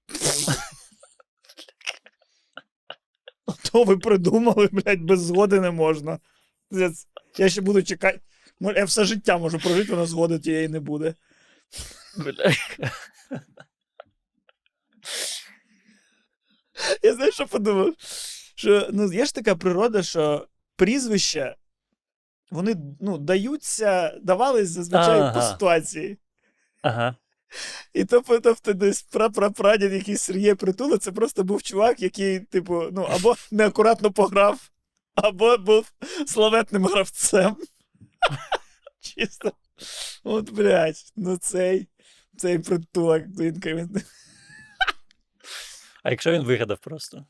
То 3.71 3.83
ви 3.83 3.97
придумали, 3.97 4.69
блядь, 4.71 5.01
без 5.01 5.21
згоди 5.21 5.59
не 5.59 5.71
можна. 5.71 6.19
Я 7.37 7.49
ще 7.49 7.61
буду 7.61 7.83
чекати. 7.83 8.19
Я 8.59 8.85
все 8.85 9.05
життя 9.05 9.37
можу 9.37 9.59
прожити, 9.59 9.93
але 9.93 10.05
згоди 10.05 10.39
тієї 10.39 10.67
не 10.67 10.79
буде. 10.79 11.15
Я 17.03 17.13
знаєш, 17.13 17.33
що 17.33 17.47
подумав? 17.47 17.93
Що 18.55 18.89
ну, 18.91 19.13
є 19.13 19.25
ж 19.25 19.35
така 19.35 19.55
природа, 19.55 20.03
що 20.03 20.47
прізвища, 20.75 21.55
вони 22.51 22.75
ну, 22.99 23.17
даються, 23.17 24.19
давались 24.21 24.69
зазвичай 24.69 25.33
по 25.33 25.41
ситуації. 25.41 26.17
Ага. 26.81 27.15
І 27.93 28.05
то, 28.05 28.21
тобто, 28.43 28.73
десь 28.73 29.01
прапрапрадід 29.01 29.93
якийсь 29.93 30.21
Сергій 30.21 30.53
Притула, 30.53 30.97
це 30.97 31.11
просто 31.11 31.43
був 31.43 31.63
чувак, 31.63 32.01
який, 32.01 32.39
типу, 32.39 32.83
ну, 32.91 33.01
або 33.01 33.35
неакуратно 33.51 34.11
пограв, 34.11 34.69
або 35.15 35.57
був 35.57 35.91
славетним 36.27 36.85
гравцем. 36.85 37.57
Чисто. 38.99 39.51
От, 40.23 40.51
блядь, 40.51 41.13
ну 41.15 41.37
цей, 41.37 41.87
цей 42.37 42.59
притулок, 42.59 43.23
він, 43.39 43.61
він 43.65 44.03
А 46.03 46.11
якщо 46.11 46.31
він 46.31 46.43
вигадав 46.43 46.79
просто? 46.79 47.25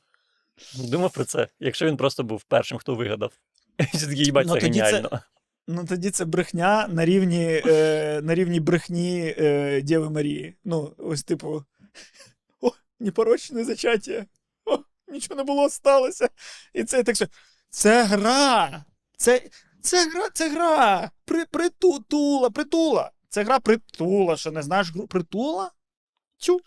Думав 0.76 1.14
про 1.14 1.26
це. 1.26 1.48
Якщо 1.60 1.86
він 1.86 1.98
просто 1.98 2.24
був 2.24 2.44
першим, 2.44 2.78
хто 2.78 2.96
вигадав. 2.96 3.34
Їбать, 4.14 4.48
це 4.48 4.60
геніально. 4.60 5.22
Ну, 5.68 5.86
тоді 5.86 6.12
це 6.12 6.26
брехня 6.26 6.88
на 6.88 7.06
рівні, 7.06 7.62
е, 7.66 8.22
на 8.24 8.36
рівні 8.36 8.60
брехні 8.60 9.36
е, 9.38 9.82
Дєви 9.82 10.10
Марії. 10.10 10.56
Ну, 10.64 10.94
ось 10.98 11.24
типу. 11.24 11.64
О, 12.62 12.72
непорочне 13.00 13.64
зачаття. 13.64 14.26
О, 14.66 14.78
нічого 15.08 15.36
не 15.36 15.44
було, 15.44 15.70
сталося. 15.70 16.30
І 16.74 16.84
це 16.84 17.04
так. 17.04 17.16
все. 17.16 17.28
Це 17.70 18.04
гра. 18.04 18.86
Це, 19.18 19.42
це 19.82 20.10
гра, 20.10 20.30
це 20.34 20.50
гра. 20.50 21.12
При, 21.26 21.46
притула, 21.46 22.50
притула. 22.50 23.12
Це 23.30 23.44
гра 23.44 23.60
притула. 23.60 24.38
Що 24.38 24.52
не 24.52 24.62
знаєш 24.62 24.92
гру 24.94 25.08
притула? 25.08 25.72
Чу. 26.38 26.60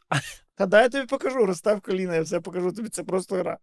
Та 0.54 0.66
дай 0.66 0.82
я 0.82 0.88
тобі 0.88 1.06
покажу, 1.06 1.46
розстав 1.46 1.80
коліна, 1.80 2.14
я 2.14 2.22
все 2.22 2.40
покажу 2.40 2.72
тобі, 2.72 2.88
це 2.88 3.04
просто 3.04 3.36
гра. 3.36 3.58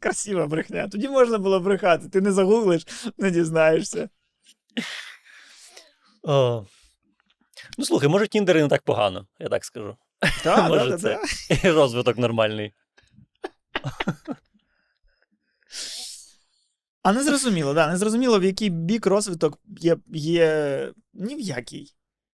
Красива 0.00 0.46
брехня. 0.46 0.88
Тоді 0.88 1.08
можна 1.08 1.38
було 1.38 1.60
брехати. 1.60 2.08
Ти 2.08 2.20
не 2.20 2.32
загуглиш, 2.32 2.86
не 3.18 3.30
дізнаєшся. 3.30 4.08
О. 6.22 6.66
Ну, 7.78 7.84
слухай, 7.84 8.08
може, 8.08 8.28
Тіндер 8.28 8.56
не 8.56 8.68
так 8.68 8.82
погано, 8.82 9.26
я 9.38 9.48
так 9.48 9.64
скажу. 9.64 9.96
Так, 10.44 10.68
Може, 10.68 10.84
да, 10.84 10.90
да, 10.90 10.98
це. 10.98 11.20
да. 11.50 11.68
І 11.68 11.72
розвиток 11.72 12.18
нормальний. 12.18 12.72
А 17.02 17.12
не 17.12 17.24
зрозуміло, 17.24 17.74
да, 17.74 17.88
не 17.90 17.96
зрозуміло, 17.96 18.38
в 18.40 18.44
який 18.44 18.70
бік 18.70 19.06
розвиток 19.06 19.58
є, 19.80 19.96
є 20.14 20.92
ні 21.14 21.34
в 21.34 21.40
який. 21.40 21.94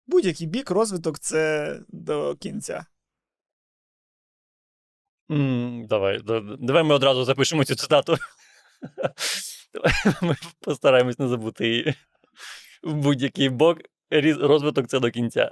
Будь-який 0.07 0.47
бік 0.47 0.71
розвиток 0.71 1.19
це 1.19 1.79
до 1.87 2.35
кінця. 2.35 2.85
М, 5.33 5.85
Давай, 5.87 6.19
да- 6.19 6.39
да- 6.39 6.57
давай 6.59 6.83
ми 6.83 6.95
одразу 6.95 7.25
запишемо 7.25 7.63
цю 7.65 7.75
цитату. 7.75 8.17
Давай 9.73 9.93
Ми 10.21 10.35
постараємось 10.59 11.19
не 11.19 11.27
забути 11.27 11.67
її. 11.67 11.93
В 12.83 12.93
будь-який 12.93 13.49
бок 13.49 13.77
розвиток 14.41 14.87
це 14.87 14.99
до 14.99 15.11
кінця. 15.11 15.51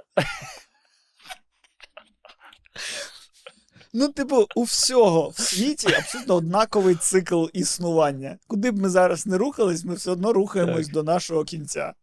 Ну, 3.94 4.08
типу, 4.08 4.46
у 4.56 4.62
всього 4.62 5.28
в 5.28 5.38
світі 5.38 5.94
абсолютно 5.94 6.34
однаковий 6.34 6.94
цикл 6.94 7.46
існування. 7.52 8.38
Куди 8.46 8.70
б 8.70 8.78
ми 8.78 8.88
зараз 8.88 9.26
не 9.26 9.38
рухались, 9.38 9.84
ми 9.84 9.94
все 9.94 10.10
одно 10.10 10.32
рухаємось 10.32 10.86
Так. 10.86 10.94
до 10.94 11.02
нашого 11.02 11.44
кінця. 11.44 11.94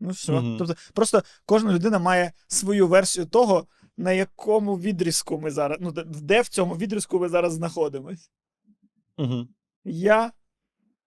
Ну, 0.00 0.10
все. 0.10 0.32
Мгм. 0.32 0.56
Тобто, 0.58 0.74
просто 0.94 1.22
кожна 1.46 1.72
людина 1.72 1.98
має 1.98 2.32
свою 2.48 2.88
версію 2.88 3.26
того, 3.26 3.66
на 3.96 4.12
якому 4.12 4.78
відрізку 4.78 5.38
ми 5.38 5.50
зараз. 5.50 5.78
Ну, 5.80 5.92
де- 5.92 6.40
в 6.40 6.48
цьому 6.48 6.76
відрізку 6.76 7.18
ми 7.20 7.28
зараз 7.28 7.52
знаходимось. 7.52 8.30
Угу. 9.18 9.48
Я 9.84 10.32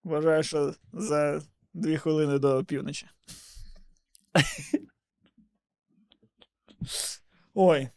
вважаю, 0.03 0.43
що 0.43 0.73
за 0.93 1.41
дві 1.73 1.97
хвилини 1.97 2.39
до 2.39 2.63
півночі. 2.63 3.07
Ой. 7.53 7.89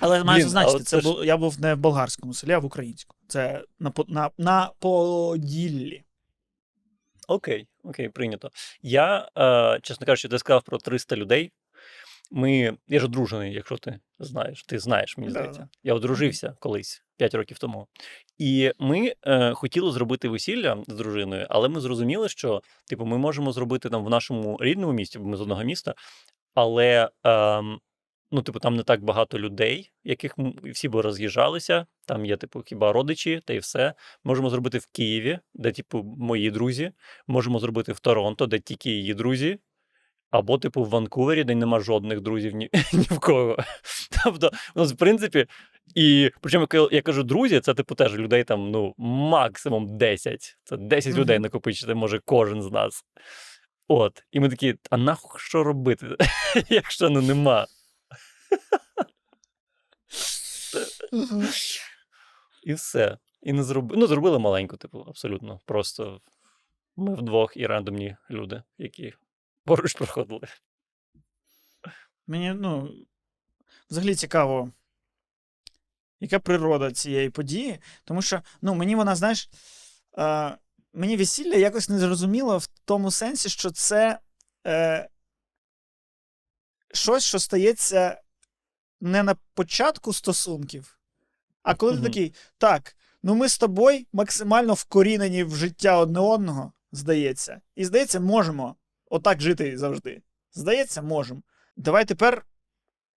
Але 0.00 0.24
маю 0.24 0.42
зазначити, 0.42 0.78
це 0.78 0.84
це 0.84 1.00
ж- 1.00 1.08
бу- 1.08 1.24
я 1.24 1.36
був 1.36 1.60
не 1.60 1.74
в 1.74 1.78
болгарському 1.78 2.34
селі, 2.34 2.52
а 2.52 2.58
в 2.58 2.64
українському. 2.64 3.18
Це 3.28 3.64
на, 3.78 3.92
на, 4.08 4.30
на 4.38 4.70
Поділлі. 4.78 6.04
Окей, 7.28 7.68
окей, 7.84 8.08
прийнято. 8.08 8.50
Я, 8.82 9.28
е, 9.38 9.80
чесно 9.82 10.06
кажучи, 10.06 10.28
ти 10.28 10.38
сказав 10.38 10.62
про 10.62 10.78
300 10.78 11.16
людей. 11.16 11.52
Ми, 12.30 12.76
я 12.88 13.00
ж 13.00 13.06
одружений, 13.06 13.54
якщо 13.54 13.76
ти 13.76 14.00
знаєш. 14.18 14.62
Ти 14.62 14.78
знаєш, 14.78 15.18
мені 15.18 15.30
здається. 15.30 15.60
да. 15.60 15.68
Я 15.82 15.94
одружився 15.94 16.56
колись 16.60 17.04
5 17.16 17.34
років 17.34 17.58
тому. 17.58 17.86
І 18.38 18.72
ми 18.78 19.14
е, 19.22 19.54
хотіли 19.54 19.92
зробити 19.92 20.28
весілля 20.28 20.84
з 20.88 20.94
дружиною, 20.94 21.46
але 21.50 21.68
ми 21.68 21.80
зрозуміли, 21.80 22.28
що 22.28 22.62
типу, 22.86 23.04
ми 23.04 23.18
можемо 23.18 23.52
зробити 23.52 23.90
там 23.90 24.04
в 24.04 24.10
нашому 24.10 24.58
рідному 24.60 24.92
місті, 24.92 25.18
бо 25.18 25.24
ми 25.24 25.36
з 25.36 25.40
одного 25.40 25.64
міста, 25.64 25.94
але 26.54 27.10
ем, 27.24 27.78
ну, 28.30 28.42
типу, 28.42 28.58
там 28.58 28.76
не 28.76 28.82
так 28.82 29.04
багато 29.04 29.38
людей, 29.38 29.90
яких 30.04 30.34
всі 30.64 30.88
би 30.88 31.02
роз'їжджалися. 31.02 31.86
Там 32.06 32.26
є, 32.26 32.36
типу, 32.36 32.62
хіба 32.66 32.92
родичі, 32.92 33.42
та 33.44 33.52
й 33.52 33.58
все. 33.58 33.94
Можемо 34.24 34.50
зробити 34.50 34.78
в 34.78 34.86
Києві, 34.86 35.38
де, 35.54 35.72
типу, 35.72 36.02
мої 36.18 36.50
друзі. 36.50 36.92
Можемо 37.26 37.58
зробити 37.58 37.92
в 37.92 38.00
Торонто, 38.00 38.46
де 38.46 38.58
тільки 38.58 38.90
її 38.90 39.14
друзі. 39.14 39.58
Або, 40.30 40.58
типу, 40.58 40.84
в 40.84 40.88
Ванкувері, 40.88 41.44
де 41.44 41.54
нема 41.54 41.80
жодних 41.80 42.20
друзів 42.20 42.54
ні, 42.54 42.70
ні 42.92 43.06
в 43.10 43.18
кого. 43.18 43.56
Тобто, 44.24 44.50
у 44.74 44.80
нас, 44.80 44.92
в 44.92 44.96
принципі, 44.96 45.46
і 45.94 46.30
причому, 46.40 46.66
я 46.92 47.02
кажу 47.02 47.22
друзі, 47.22 47.60
це 47.60 47.74
типу 47.74 47.94
теж 47.94 48.14
людей 48.14 48.44
там, 48.44 48.70
ну, 48.70 48.94
максимум 48.98 49.98
10. 49.98 50.58
Це 50.64 50.76
10 50.76 51.12
Мгм. 51.12 51.20
людей 51.20 51.38
накопичити 51.38 51.94
може 51.94 52.20
кожен 52.24 52.62
з 52.62 52.70
нас. 52.70 53.04
От. 53.88 54.24
І 54.32 54.40
ми 54.40 54.48
такі, 54.48 54.74
а 54.90 54.96
нахуй 54.96 55.40
що 55.40 55.64
робити, 55.64 56.06
якщо 56.68 57.10
ну 57.10 57.22
нема. 57.22 57.66
І 62.62 62.74
все. 62.74 63.18
І 63.42 63.52
не 63.52 63.62
зроб... 63.62 63.92
ну, 63.96 64.06
зробили 64.06 64.38
маленьку, 64.38 64.76
типу, 64.76 65.04
абсолютно. 65.08 65.60
Просто 65.66 66.20
ми 66.96 67.14
вдвох 67.14 67.56
і 67.56 67.66
рандомні 67.66 68.16
люди, 68.30 68.62
які 68.78 69.14
поруч 69.68 69.94
проходили. 69.94 70.48
Мені, 72.26 72.52
ну, 72.52 72.94
взагалі 73.90 74.14
цікаво, 74.14 74.72
яка 76.20 76.38
природа 76.38 76.92
цієї 76.92 77.30
події. 77.30 77.78
Тому 78.04 78.22
що, 78.22 78.42
ну, 78.62 78.74
мені 78.74 78.94
вона, 78.94 79.16
знаєш, 79.16 79.50
е, 80.18 80.56
мені 80.92 81.16
весілля 81.16 81.56
якось 81.56 81.88
не 81.88 81.98
зрозуміло 81.98 82.58
в 82.58 82.66
тому 82.66 83.10
сенсі, 83.10 83.48
що 83.48 83.70
це 83.70 84.18
е, 84.66 85.08
щось, 86.92 87.24
що 87.24 87.38
стається 87.38 88.20
не 89.00 89.22
на 89.22 89.36
початку 89.54 90.12
стосунків, 90.12 90.98
а 91.62 91.74
коли 91.74 91.96
ти 91.96 92.02
такий, 92.02 92.34
так, 92.58 92.96
ну 93.22 93.34
ми 93.34 93.48
з 93.48 93.58
тобою 93.58 94.06
максимально 94.12 94.74
вкорінені 94.74 95.44
в 95.44 95.56
життя 95.56 95.98
одне 95.98 96.20
одного, 96.20 96.72
здається. 96.92 97.60
І 97.74 97.84
здається, 97.84 98.20
можемо 98.20 98.76
отак 99.10 99.40
жити 99.40 99.78
завжди. 99.78 100.22
Здається, 100.52 101.02
можемо. 101.02 101.42
Давай 101.76 102.04
тепер 102.04 102.44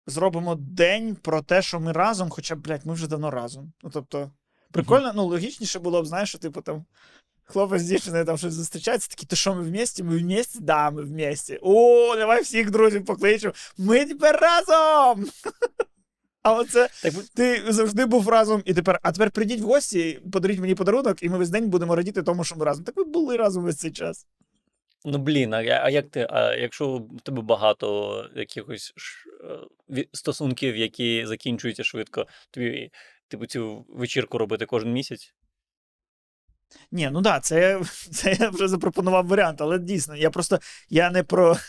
зробимо 0.07 0.55
день 0.55 1.15
про 1.15 1.41
те, 1.41 1.61
що 1.61 1.79
ми 1.79 1.91
разом, 1.91 2.29
хоча, 2.29 2.55
блядь, 2.55 2.85
ми 2.85 2.93
вже 2.93 3.07
давно 3.07 3.31
разом. 3.31 3.73
Ну, 3.83 3.89
тобто, 3.93 4.31
прикольно, 4.71 5.11
ну, 5.15 5.25
логічніше 5.25 5.79
було 5.79 6.01
б, 6.01 6.05
знаєш, 6.05 6.29
що, 6.29 6.37
типу, 6.37 6.61
там. 6.61 6.85
Хлопець 7.43 7.81
з 7.81 7.85
дівчиною 7.85 8.25
там 8.25 8.37
щось 8.37 8.53
зустрічається, 8.53 9.09
такі, 9.09 9.25
то 9.25 9.35
що 9.35 9.55
ми 9.55 9.61
вместе? 9.61 10.03
Ми 10.03 10.17
вместе? 10.17 10.59
Да, 10.61 10.91
ми 10.91 11.01
вместе. 11.01 11.59
О, 11.61 12.15
давай 12.15 12.41
всіх 12.41 12.71
друзів 12.71 13.05
покличемо. 13.05 13.53
Ми 13.77 14.05
тепер 14.05 14.39
разом! 14.41 15.25
А 16.43 16.53
оце 16.53 16.89
Так, 17.03 17.13
ти 17.35 17.63
завжди 17.67 18.05
був 18.05 18.29
разом, 18.29 18.61
і 18.65 18.73
тепер, 18.73 18.99
а 19.03 19.11
тепер 19.11 19.31
прийдіть 19.31 19.61
в 19.61 19.65
гості, 19.65 20.21
подаріть 20.31 20.59
мені 20.59 20.75
подарунок, 20.75 21.23
і 21.23 21.29
ми 21.29 21.37
весь 21.37 21.49
день 21.49 21.69
будемо 21.69 21.95
радіти 21.95 22.23
тому, 22.23 22.43
що 22.43 22.55
ми 22.55 22.65
разом. 22.65 22.83
Так 22.83 22.97
ви 22.97 23.03
були 23.03 23.37
разом 23.37 23.63
весь 23.63 23.77
цей 23.77 23.91
час. 23.91 24.27
Ну 25.05 25.17
блін, 25.17 25.53
а, 25.53 25.57
а 25.57 25.89
як 25.89 26.09
ти? 26.09 26.27
А 26.29 26.55
якщо 26.55 26.97
в 26.97 27.21
тебе 27.23 27.41
багато 27.41 28.29
якихось 28.35 28.93
ш- 28.95 29.29
е, 29.97 30.05
стосунків, 30.13 30.77
які 30.77 31.25
закінчуються 31.25 31.83
швидко, 31.83 32.27
тобі, 32.51 32.91
типу, 33.27 33.45
цю 33.45 33.85
вечірку 33.89 34.37
робити 34.37 34.65
кожен 34.65 34.93
місяць? 34.93 35.33
Ні, 36.91 37.09
ну 37.11 37.21
да, 37.21 37.39
це, 37.39 37.81
це 38.11 38.37
я 38.39 38.49
вже 38.49 38.67
запропонував 38.67 39.27
варіант, 39.27 39.61
але 39.61 39.79
дійсно, 39.79 40.15
я 40.15 40.29
просто 40.29 40.59
я 40.89 41.11
не 41.11 41.23
про. 41.23 41.57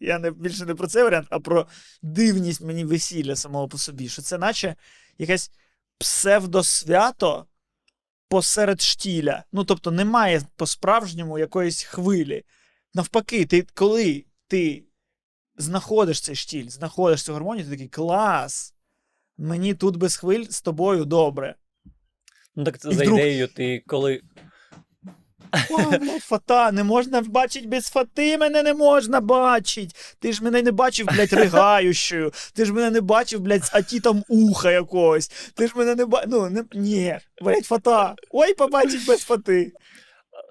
Я 0.00 0.18
не 0.18 0.30
більше 0.30 0.64
не 0.64 0.74
про 0.74 0.86
цей 0.86 1.02
варіант, 1.02 1.26
а 1.30 1.40
про 1.40 1.66
дивність 2.02 2.60
мені 2.60 2.84
весілля 2.84 3.36
самого 3.36 3.68
по 3.68 3.78
собі. 3.78 4.08
Що 4.08 4.22
це 4.22 4.38
наче 4.38 4.76
якесь 5.18 5.50
псевдосвято 5.98 7.46
посеред 8.28 8.80
штіля. 8.80 9.44
Ну, 9.52 9.64
тобто, 9.64 9.90
немає 9.90 10.42
по-справжньому 10.56 11.38
якоїсь 11.38 11.82
хвилі. 11.82 12.44
Навпаки, 12.94 13.44
ти 13.46 13.66
коли 13.74 14.24
ти 14.48 14.84
знаходиш 15.56 16.20
цей 16.20 16.34
штіль, 16.36 16.68
знаходиш 16.68 17.22
цю 17.22 17.32
гармонію, 17.32 17.64
ти 17.64 17.70
такий 17.70 17.88
клас. 17.88 18.74
Мені 19.38 19.74
тут 19.74 19.96
без 19.96 20.16
хвиль 20.16 20.44
з 20.48 20.62
тобою 20.62 21.04
добре. 21.04 21.54
Ну 22.56 22.64
так 22.64 22.78
це 22.78 22.88
І 22.90 22.94
за 22.94 23.02
вдруг- 23.02 23.18
ідеєю, 23.18 23.48
ти 23.48 23.82
коли. 23.86 24.20
О, 25.70 25.98
блядь, 25.98 26.22
фата, 26.22 26.72
не 26.72 26.84
можна 26.84 27.20
бачить 27.20 27.68
без 27.68 27.88
фати, 27.88 28.38
мене 28.38 28.62
не 28.62 28.74
можна 28.74 29.20
бачить. 29.20 30.16
Ти 30.18 30.32
ж 30.32 30.44
мене 30.44 30.62
не 30.62 30.72
бачив, 30.72 31.06
блядь, 31.06 31.32
ригаючою. 31.32 32.32
Ти 32.54 32.64
ж 32.64 32.72
мене 32.72 32.90
не 32.90 33.00
бачив, 33.00 33.40
блядь, 33.40 33.64
з 33.64 33.74
атітом 33.74 34.24
уха 34.28 34.70
якогось. 34.70 35.52
Ти 35.54 35.66
ж 35.66 35.72
мене 35.76 35.94
не 35.94 36.04
бачив. 36.04 36.30
Ну, 36.32 36.50
не... 36.50 36.64
ні, 36.74 37.18
блядь, 37.42 37.66
фата. 37.66 38.14
Ой, 38.30 38.54
побачить 38.54 39.06
без 39.06 39.20
фати. 39.20 39.72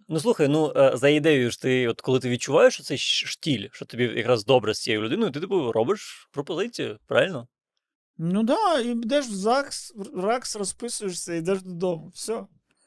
Ну 0.08 0.20
слухай, 0.20 0.48
ну 0.48 0.74
е, 0.76 0.92
за 0.98 1.10
ідеєю 1.10 1.52
ж 1.52 1.62
ти, 1.62 1.88
от 1.88 2.02
коли 2.02 2.20
ти 2.20 2.30
відчуваєш 2.30 2.82
цей 2.82 2.98
штіль, 2.98 3.68
що 3.72 3.86
тобі 3.86 4.04
якраз 4.04 4.46
добре 4.46 4.74
з 4.74 4.82
цією 4.82 5.02
людиною, 5.02 5.32
ти 5.32 5.40
типу 5.40 5.72
робиш 5.72 6.30
пропозицію, 6.32 7.00
правильно? 7.08 7.48
Ну 8.18 8.44
да, 8.44 8.80
і 8.80 8.88
йдеш 8.88 9.26
в 9.26 9.34
ЗАГС, 9.34 9.94
в 9.96 10.26
РАКС, 10.26 10.56
розписуєшся, 10.56 11.34
йдеш 11.34 11.62
додому. 11.62 12.12
Все. 12.16 12.46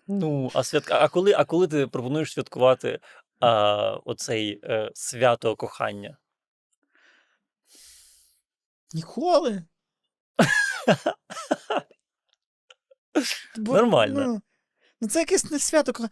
Ну, 0.09 0.51
а 0.55 0.62
святка, 0.62 0.99
а 1.01 1.09
коли, 1.09 1.33
а 1.33 1.45
коли 1.45 1.69
ти 1.69 1.87
пропонуєш 1.87 2.33
святкувати 2.33 3.01
а, 3.40 3.90
оцей 4.05 4.61
е, 4.64 4.90
свято 4.95 5.57
кохання? 5.57 6.16
Ніколи. 8.95 9.62
Бо, 13.57 13.73
Нормально. 13.75 14.25
Ну, 14.27 14.40
ну 15.01 15.09
це 15.09 15.19
якесь 15.19 15.51
не 15.51 15.59
свято. 15.59 15.92
ко- 15.92 16.09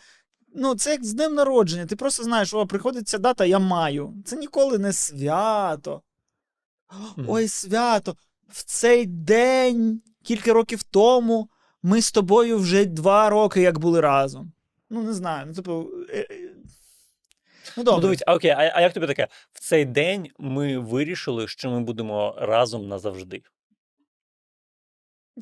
Ну, 0.57 0.74
це 0.74 0.90
як 0.90 1.04
з 1.04 1.12
днем 1.14 1.35
народження. 1.35 1.87
Ти 1.87 1.96
просто 1.96 2.22
знаєш, 2.22 2.54
о, 2.54 2.66
приходить 2.66 3.09
ця 3.09 3.18
дата, 3.18 3.44
я 3.44 3.59
маю. 3.59 4.14
Це 4.24 4.37
ніколи 4.37 4.78
не 4.78 4.92
свято. 4.92 6.02
Ой, 7.28 7.48
свято. 7.48 8.16
В 8.48 8.62
цей 8.64 9.07
день, 9.07 10.02
кілька 10.24 10.52
років 10.52 10.83
тому, 10.83 11.48
ми 11.87 12.03
з 12.03 12.12
тобою 12.12 12.59
вже 12.59 12.85
два 12.85 13.31
роки 13.31 13.61
як 13.61 13.79
були 13.79 14.01
разом. 14.01 14.53
Ну, 14.90 15.03
не 15.03 15.12
знаю. 15.12 15.47
Ну, 15.47 15.53
типу. 15.55 15.90
е, 16.11 16.18
е, 16.31 16.51
Ну, 17.77 17.83
Ну, 17.83 17.85
добре. 17.85 18.01
дивись, 18.03 18.23
а 18.27 18.35
окей, 18.35 18.51
а, 18.51 18.73
а 18.75 18.81
як 18.81 18.92
тобі 18.92 19.07
таке? 19.07 19.29
В 19.53 19.61
цей 19.61 19.85
день 19.85 20.29
ми 20.38 20.79
вирішили, 20.79 21.49
що 21.49 21.70
ми 21.70 21.81
будемо 21.81 22.35
разом 22.38 22.88
назавжди. 22.88 23.42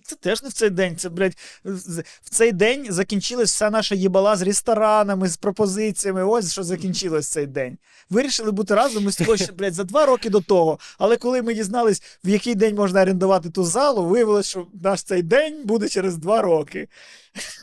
Це 0.04 0.16
теж 0.16 0.42
не 0.42 0.48
в 0.48 0.52
цей 0.52 0.70
день. 0.70 0.96
Це, 0.96 1.08
блядь, 1.08 1.36
в 1.64 2.30
цей 2.30 2.52
день 2.52 2.86
закінчилась 2.92 3.52
вся 3.52 3.70
наша 3.70 3.94
їбала 3.94 4.36
з 4.36 4.42
ресторанами, 4.42 5.28
з 5.28 5.36
пропозиціями. 5.36 6.24
Ось 6.24 6.52
що 6.52 6.62
закінчилось 6.62 7.28
цей 7.28 7.46
день. 7.46 7.78
Вирішили 8.10 8.50
бути 8.50 8.74
разом 8.74 9.04
ми 9.04 9.12
з 9.12 9.16
тобою 9.16 9.38
ще, 9.38 9.52
блядь, 9.58 9.74
за 9.74 9.84
два 9.84 10.06
роки 10.06 10.30
до 10.30 10.40
того. 10.40 10.78
Але 10.98 11.16
коли 11.16 11.42
ми 11.42 11.54
дізнались, 11.54 12.02
в 12.24 12.28
який 12.28 12.54
день 12.54 12.74
можна 12.74 13.02
орендувати 13.02 13.50
ту 13.50 13.64
залу, 13.64 14.04
виявилось, 14.04 14.48
що 14.48 14.66
наш 14.82 15.02
цей 15.02 15.22
день 15.22 15.64
буде 15.64 15.88
через 15.88 16.16
два 16.16 16.42
роки. 16.42 16.88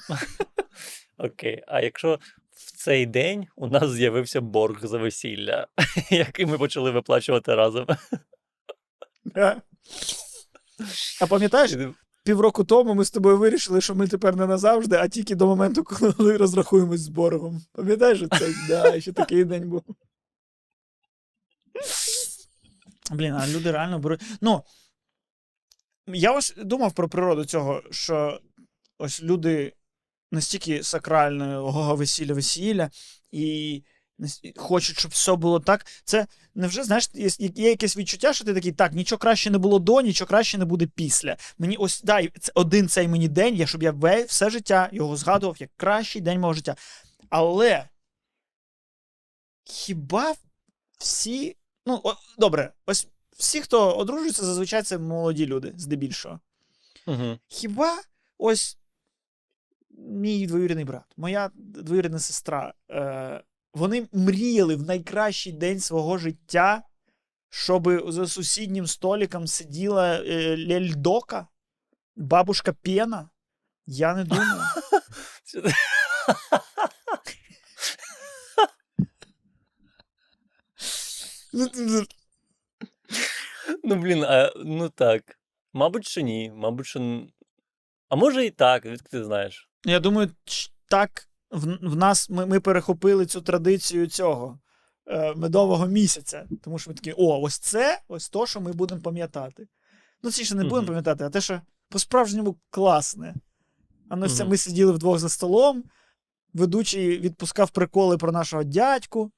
Окей, 1.18 1.64
а 1.68 1.82
якщо 1.82 2.20
в 2.52 2.72
цей 2.72 3.06
день 3.06 3.48
у 3.56 3.68
нас 3.68 3.92
з'явився 3.92 4.42
борг 4.42 4.86
за 4.86 4.98
весілля, 4.98 5.68
який 6.10 6.46
ми 6.46 6.58
почали 6.58 6.92
виплачувати 6.92 7.56
разом. 7.56 7.88
А 11.22 11.28
пам'ятаєш, 11.28 11.72
півроку 12.30 12.64
тому 12.64 12.94
ми 12.94 13.06
з 13.06 13.12
тобою 13.12 13.38
вирішили, 13.38 13.82
що 13.82 13.96
ми 13.96 14.08
тепер 14.08 14.36
не 14.36 14.48
назавжди, 14.48 14.96
а 14.96 15.08
тільки 15.08 15.36
до 15.36 15.48
моменту, 15.48 15.84
коли 15.84 16.38
розрахуємось 16.38 17.02
з 17.02 17.08
боргом. 17.08 17.62
Пам'ятаєш 17.72 18.24
це? 18.40 18.54
Да, 18.68 19.02
ще 19.02 19.14
такий 19.14 19.44
день 19.44 19.70
був. 19.70 19.84
Блін, 23.12 23.34
а 23.34 23.48
люди 23.48 23.72
реально 23.72 24.00
беруть. 24.00 24.22
Ну, 24.42 24.64
я 26.08 26.32
ось 26.32 26.54
думав 26.58 26.94
про 26.94 27.10
природу 27.10 27.46
цього, 27.46 27.84
що 27.92 28.40
ось 28.98 29.24
люди 29.24 29.74
настільки 30.32 30.84
сакральне 30.84 31.58
ого, 31.58 31.96
весілля, 31.96 32.34
весілля, 32.34 32.90
і 33.32 33.84
хочуть, 34.56 35.00
щоб 35.00 35.12
все 35.12 35.36
було 35.36 35.60
так. 35.60 35.86
Це 36.04 36.28
невже, 36.56 36.84
знаєш, 36.84 37.10
є, 37.14 37.30
є 37.40 37.70
якесь 37.70 37.98
відчуття, 37.98 38.34
що 38.34 38.46
ти 38.46 38.54
такий, 38.54 38.72
так, 38.72 38.94
нічого 38.94 39.20
краще 39.20 39.50
не 39.50 39.58
було 39.58 39.80
до, 39.80 40.02
нічого 40.02 40.28
краще 40.28 40.58
не 40.58 40.66
буде 40.66 40.88
після. 40.88 41.38
Мені 41.58 41.78
ось 41.78 42.02
дай 42.02 42.32
це 42.40 42.52
один 42.56 42.88
цей 42.90 43.08
мені 43.08 43.28
день, 43.28 43.56
я, 43.56 43.68
щоб 43.68 43.84
я 43.84 43.92
все 44.28 44.50
життя 44.50 44.90
його 44.92 45.18
згадував 45.18 45.56
як 45.60 45.70
кращий 45.78 46.22
день 46.22 46.40
мого 46.40 46.54
життя. 46.54 46.76
Але 47.30 47.90
хіба 49.64 50.36
всі. 50.98 51.56
Ну, 51.86 52.02
о, 52.04 52.14
добре, 52.38 52.74
ось 52.86 53.08
всі, 53.38 53.62
хто 53.62 53.98
одружується, 53.98 54.46
зазвичай 54.46 54.84
це 54.84 54.98
молоді 54.98 55.46
люди, 55.46 55.74
здебільшого. 55.78 56.40
Мгм. 57.08 57.40
Хіба 57.48 57.98
ось 58.38 58.78
мій 59.90 60.48
двоюрідний 60.48 60.86
брат, 60.86 61.06
моя 61.18 61.52
двоюрідна 61.56 62.20
сестра, 62.20 62.74
е, 62.92 63.44
вони 63.74 64.08
мріяли 64.14 64.76
в 64.76 64.84
найкращий 64.84 65.54
день 65.54 65.80
свого 65.80 66.18
життя 66.18 66.84
щоб 67.50 68.12
за 68.12 68.28
сусіднім 68.28 68.88
столиком 68.88 69.48
сиділа 69.48 70.16
е, 70.16 70.58
лельдока, 70.68 71.48
бабушка 72.16 72.74
Пена? 72.74 73.30
Я 73.86 74.16
не 74.16 74.24
думаю. 74.24 74.62
Ну, 83.84 83.96
блін, 83.96 84.24
а, 84.24 84.54
ну 84.56 84.90
так. 84.90 85.40
Мабуть, 85.74 86.08
що 86.08 86.22
ні. 86.22 86.52
Мабуть, 86.56 86.86
що. 86.86 87.28
А 88.10 88.16
може 88.16 88.46
і 88.46 88.52
так, 88.52 88.86
відки 88.86 89.10
ти 89.10 89.24
знаєш. 89.24 89.70
Я 89.86 90.00
думаю, 90.00 90.32
так 90.88 91.29
в, 91.52 91.90
в 91.90 91.96
нас 91.96 92.30
ми, 92.30 92.46
ми 92.46 92.60
перехопили 92.60 93.26
цю 93.26 93.42
традицію 93.42 94.08
цього 94.08 94.60
е, 95.08 95.34
медового 95.36 95.88
місяця. 95.88 96.48
Тому 96.64 96.80
що 96.80 96.92
ми 96.92 96.96
такі, 96.96 97.14
о, 97.18 97.40
ось 97.42 97.60
це, 97.60 98.02
ось 98.08 98.30
то, 98.30 98.46
що 98.46 98.62
ми 98.62 98.74
будемо 98.74 99.02
пам'ятати. 99.02 99.68
Ну, 100.24 100.32
це 100.32 100.44
ще 100.44 100.56
не 100.56 100.64
будемо 100.64 100.88
пам'ятати, 100.88 101.24
а 101.24 101.30
те, 101.30 101.42
що 101.42 101.62
по-справжньому 101.90 102.58
класне. 102.70 103.36
А 104.10 104.16
ну, 104.16 104.30
це 104.30 104.46
ми 104.46 104.58
сиділи 104.58 104.92
вдвох 104.92 105.20
за 105.20 105.30
столом, 105.30 105.84
ведучий 106.54 107.20
відпускав 107.20 107.70
приколи 107.70 108.18
про 108.18 108.32
нашого 108.32 108.64
дядьку. 108.64 109.32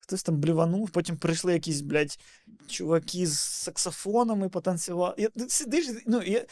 Хтось 0.00 0.22
там 0.22 0.36
бліванув, 0.36 0.90
потім 0.90 1.16
прийшли 1.16 1.52
якісь, 1.52 1.80
блядь, 1.80 2.18
чуваки 2.68 3.26
з 3.26 3.38
саксофонами 3.38 4.48
потанцювали. 4.48 5.14
Я, 5.18 5.28
сидиш, 5.48 5.86
ну, 6.06 6.22
я... 6.22 6.44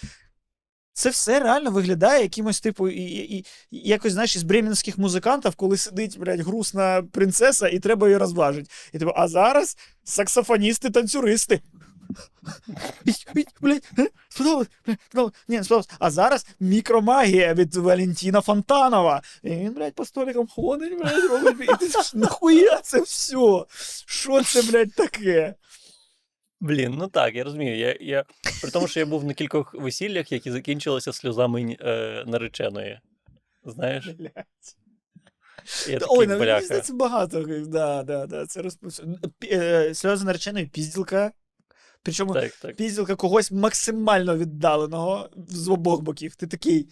Це 0.95 1.11
все 1.11 1.41
реально 1.41 1.71
виглядає 1.71 2.23
якимось, 2.23 2.61
типу, 2.61 2.89
і, 2.89 3.03
і, 3.03 3.37
і 3.39 3.45
якось, 3.71 4.13
знаєш, 4.13 4.37
із 4.37 4.43
бременських 4.43 4.99
музикантів, 4.99 5.55
коли 5.55 5.77
сидить, 5.77 6.19
блядь, 6.19 6.41
грустна 6.41 7.03
принцеса, 7.13 7.69
і 7.69 7.79
треба 7.79 8.07
її 8.07 8.17
розважити. 8.17 8.71
І 8.93 8.99
типу, 8.99 9.13
а 9.17 9.29
зараз 9.29 9.77
саксофоністи-танцюристи. 10.05 11.61
Блядь, 13.61 13.91
е. 13.99 14.09
Ні. 15.49 15.63
А 15.99 16.11
зараз 16.11 16.47
мікромагія 16.61 17.55
від 17.55 17.77
Валентина 17.77 18.41
Фонтанова. 18.41 19.23
І 19.43 19.51
він, 19.51 19.73
блядь, 19.73 19.95
по 19.95 20.05
столикам 20.05 20.47
ходить, 20.47 20.99
блядь, 20.99 21.31
робить. 21.31 21.71
І 21.71 21.87
ти 21.87 21.89
нахуя 22.15 22.81
це 22.83 23.01
все? 23.01 23.65
Що 24.07 24.43
це, 24.43 24.63
блядь, 24.63 24.93
таке? 24.93 25.55
Блін, 26.61 26.95
ну 26.99 27.09
так, 27.09 27.35
я 27.35 27.45
розумію. 27.45 27.79
Я, 27.79 27.97
я... 28.01 28.25
При 28.63 28.71
тому, 28.71 28.89
що 28.89 29.01
я 29.01 29.07
був 29.07 29.25
на 29.25 29.35
кількох 29.35 29.75
весіллях, 29.75 30.33
які 30.33 30.51
закінчилися 30.51 31.13
сльозами 31.13 31.77
е, 31.81 32.25
нареченої. 32.27 33.01
Знаєш? 33.65 34.11
Я 35.89 35.99
такий 35.99 36.19
Ой, 36.19 36.27
ну, 36.27 36.39
мені 36.39 36.65
здається, 36.65 36.95
багато. 36.95 37.43
Да, 37.67 38.03
да, 38.03 38.27
да, 38.27 38.47
це 38.47 38.63
розповсюджено. 38.63 39.19
Е, 39.45 39.95
Сльози 39.95 40.25
нареченої 40.25 40.67
пізділка. 40.67 41.33
Причому 42.03 42.35
Так, 42.35 42.53
так. 42.53 42.77
пізділка 42.77 43.17
когось 43.17 43.53
максимально 43.53 44.37
віддаленого 44.37 45.31
з 45.49 45.69
обох 45.69 46.01
боків. 46.01 46.37
Ти 46.37 46.47
такий. 46.47 46.89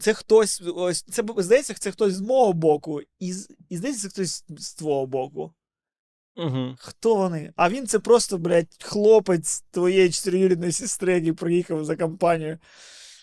Це 0.00 0.14
хтось, 0.14 0.62
ось, 0.74 1.02
це 1.02 1.22
здається, 1.36 1.74
це 1.74 1.90
хтось 1.90 2.14
з 2.14 2.20
мого 2.20 2.52
боку, 2.52 3.00
і, 3.18 3.34
і 3.68 3.76
здається, 3.76 4.02
це 4.02 4.08
хтось 4.08 4.44
з 4.48 4.74
твого 4.74 5.06
боку. 5.06 5.52
Угу. 6.36 6.76
Хто 6.78 7.14
вони? 7.14 7.52
А 7.56 7.68
він 7.68 7.86
це 7.86 7.98
просто, 7.98 8.38
блядь, 8.38 8.76
хлопець 8.82 9.60
твоєї 9.70 10.10
чотириюрідної 10.10 10.72
сестри, 10.72 11.14
який 11.14 11.32
приїхав 11.32 11.84
за 11.84 11.96
компанію. 11.96 12.58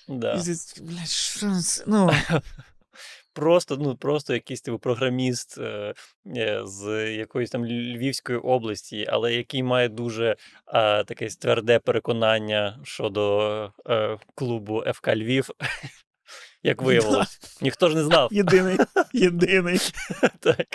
Да. 0.07 0.33
І 0.33 0.43
ти, 0.43 0.81
блядь, 0.81 1.07
що 1.07 1.55
це? 1.61 1.83
Ну, 1.87 2.11
Просто, 3.33 3.77
ну, 3.77 3.95
просто 3.95 4.33
якийсь 4.33 4.61
типу 4.61 4.79
програміст 4.79 5.57
е, 5.57 5.93
е, 6.37 6.61
з 6.65 7.11
якоїсь 7.11 7.49
там 7.49 7.65
Львівської 7.65 8.39
області, 8.39 9.05
але 9.09 9.33
який 9.33 9.63
має 9.63 9.89
дуже 9.89 10.35
е, 10.67 11.03
таке 11.03 11.27
тверде 11.27 11.79
переконання 11.79 12.79
щодо 12.83 13.73
е, 13.89 14.17
клубу 14.35 14.83
ФК 14.93 15.07
Львів. 15.07 15.49
Як 16.63 16.81
виявилось, 16.81 17.57
ніхто 17.61 17.89
ж 17.89 17.95
не 17.95 18.03
знав. 18.03 18.29
єдиний, 18.31 18.77
єдиний. 19.13 19.79
Так. 20.39 20.67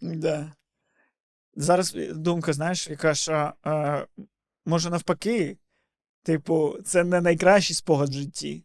Да. 0.00 0.52
Зараз 1.56 1.94
е, 1.96 2.12
думка, 2.12 2.52
знаєш, 2.52 2.88
яка 2.88 3.14
що 3.14 3.52
е, 3.66 4.06
може 4.66 4.90
навпаки, 4.90 5.58
типу, 6.22 6.76
це 6.84 7.04
не 7.04 7.20
найкращий 7.20 7.76
спогад 7.76 8.08
в 8.08 8.12
житті. 8.12 8.64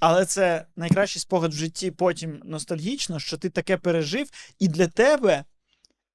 Але 0.00 0.24
це 0.24 0.66
найкращий 0.76 1.20
спогад 1.20 1.52
в 1.52 1.56
житті 1.56 1.90
потім 1.90 2.40
ностальгічно, 2.44 3.18
що 3.18 3.38
ти 3.38 3.50
таке 3.50 3.76
пережив, 3.76 4.30
і 4.58 4.68
для 4.68 4.86
тебе 4.86 5.44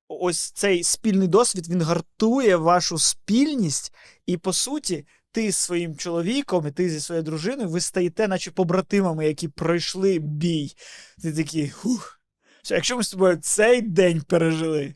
ось 0.08 0.51
цей 0.51 0.84
спільний 0.84 1.27
досвід 1.27 1.69
він 1.69 1.82
гартує 1.82 2.56
вашу 2.56 2.99
спільність, 2.99 3.93
і 4.25 4.38
по 4.38 4.53
суті, 4.53 5.06
ти 5.32 5.51
з 5.51 5.58
своїм 5.58 5.95
чоловіком 5.95 6.67
і 6.67 6.71
ти 6.71 6.89
зі 6.89 6.99
своєю 6.99 7.23
дружиною, 7.23 7.69
ви 7.69 7.82
стаєте, 7.82 8.27
наче 8.27 8.51
побратимами, 8.51 9.27
які 9.27 9.47
пройшли 9.47 10.19
бій. 10.19 10.75
Ти 11.21 11.34
такий, 11.34 11.69
хух. 11.69 12.22
Все, 12.63 12.76
якщо 12.76 12.97
ми 12.97 13.04
з 13.04 13.10
тобою 13.10 13.38
цей 13.38 13.82
день 13.82 14.21
пережили, 14.21 14.95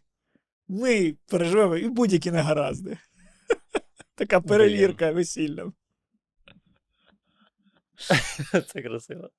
ми 0.68 1.16
переживемо 1.28 1.78
і 1.78 1.90
будь-які 1.90 2.32
негаразди. 2.32 2.98
Така 4.16 4.42
перевірка 4.42 5.12
весільна. 5.12 5.72
Це 8.74 8.82
красиво. 8.82 9.30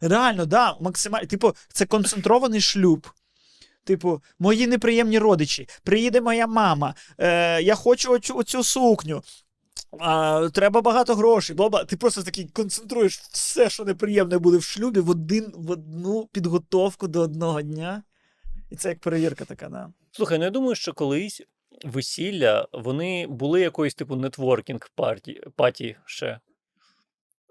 Реально, 0.00 0.46
да, 0.46 0.76
максимально. 0.80 1.26
Типу, 1.26 1.54
це 1.68 1.86
концентрований 1.86 2.60
шлюб. 2.60 3.06
Типу, 3.84 4.22
мої 4.38 4.66
неприємні 4.66 5.18
родичі, 5.18 5.68
приїде 5.82 6.20
моя 6.20 6.46
мама, 6.46 6.94
е, 7.18 7.62
я 7.62 7.74
хочу 7.74 8.12
оцю, 8.12 8.36
оцю 8.36 8.64
сукню. 8.64 9.22
А, 10.00 10.48
треба 10.54 10.80
багато 10.80 11.14
грошей. 11.14 11.56
Бла-бла. 11.56 11.84
Ти 11.84 11.96
просто 11.96 12.22
такий 12.22 12.44
концентруєш 12.44 13.18
все, 13.18 13.70
що 13.70 13.84
неприємне 13.84 14.38
буде 14.38 14.56
в 14.56 14.62
шлюбі, 14.62 15.00
в, 15.00 15.10
один, 15.10 15.52
в 15.54 15.70
одну 15.70 16.28
підготовку 16.32 17.08
до 17.08 17.20
одного 17.20 17.62
дня. 17.62 18.02
І 18.70 18.76
це 18.76 18.88
як 18.88 19.00
перевірка 19.00 19.44
така, 19.44 19.68
да. 19.68 19.92
Слухай, 20.12 20.38
ну 20.38 20.44
я 20.44 20.50
думаю, 20.50 20.74
що 20.74 20.92
колись 20.92 21.42
весілля 21.84 22.68
вони 22.72 23.26
були 23.26 23.60
якоїсь 23.60 23.94
типу 23.94 24.16
нетворкінг 24.16 24.90
паті 25.56 25.96
ще. 26.04 26.40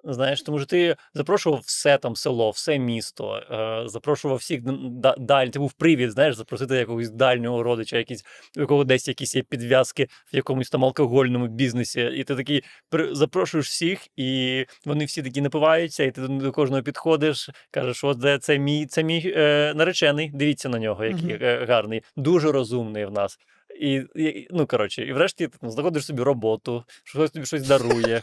Знаєш, 0.05 0.41
тому 0.41 0.57
що 0.59 0.65
ти 0.67 0.95
запрошував 1.13 1.59
все 1.65 1.97
там 1.97 2.15
село, 2.15 2.49
все 2.49 2.79
місто, 2.79 3.35
е, 3.51 3.83
запрошував 3.89 4.37
всіх 4.37 4.59
н- 4.67 4.79
да- 5.01 5.15
даль. 5.17 5.47
Ти 5.47 5.59
був 5.59 5.73
привід, 5.73 6.11
знаєш, 6.11 6.35
запросити 6.35 6.75
якогось 6.75 7.09
дальнього 7.09 7.63
родича, 7.63 7.97
якийсь, 7.97 8.23
у 8.57 8.59
якого 8.59 8.83
десь 8.83 9.07
якісь 9.07 9.35
є 9.35 9.43
підв'язки 9.43 10.07
в 10.33 10.35
якомусь 10.35 10.69
там 10.69 10.85
алкогольному 10.85 11.47
бізнесі. 11.47 12.01
І 12.15 12.23
ти 12.23 12.35
такий 12.35 12.63
при- 12.89 13.15
запрошуєш 13.15 13.67
всіх, 13.67 13.99
і 14.15 14.65
вони 14.85 15.05
всі 15.05 15.23
такі 15.23 15.41
напиваються, 15.41 16.03
і 16.03 16.11
ти 16.11 16.21
до- 16.27 16.51
кожного 16.51 16.83
підходиш, 16.83 17.49
кажеш, 17.71 18.03
от 18.03 18.17
де 18.17 18.37
це 18.37 18.59
мій, 18.59 18.85
це 18.85 19.03
мій 19.03 19.33
е, 19.35 19.73
наречений. 19.75 20.31
Дивіться 20.33 20.69
на 20.69 20.79
нього, 20.79 21.05
який 21.05 21.33
Мгм. 21.33 21.37
е, 21.41 21.65
гарний, 21.69 22.01
дуже 22.15 22.51
розумний 22.51 23.05
в 23.05 23.11
нас. 23.11 23.37
І, 23.79 23.93
і 24.15 24.47
ну 24.51 24.67
коротше, 24.67 25.03
і 25.05 25.13
врешті 25.13 25.47
ти 25.47 25.57
там 25.61 25.71
знаходиш 25.71 26.05
собі 26.05 26.21
роботу, 26.21 26.83
що 27.03 27.19
хтось 27.19 27.31
тобі 27.31 27.45
щось 27.45 27.67
дарує. 27.67 28.21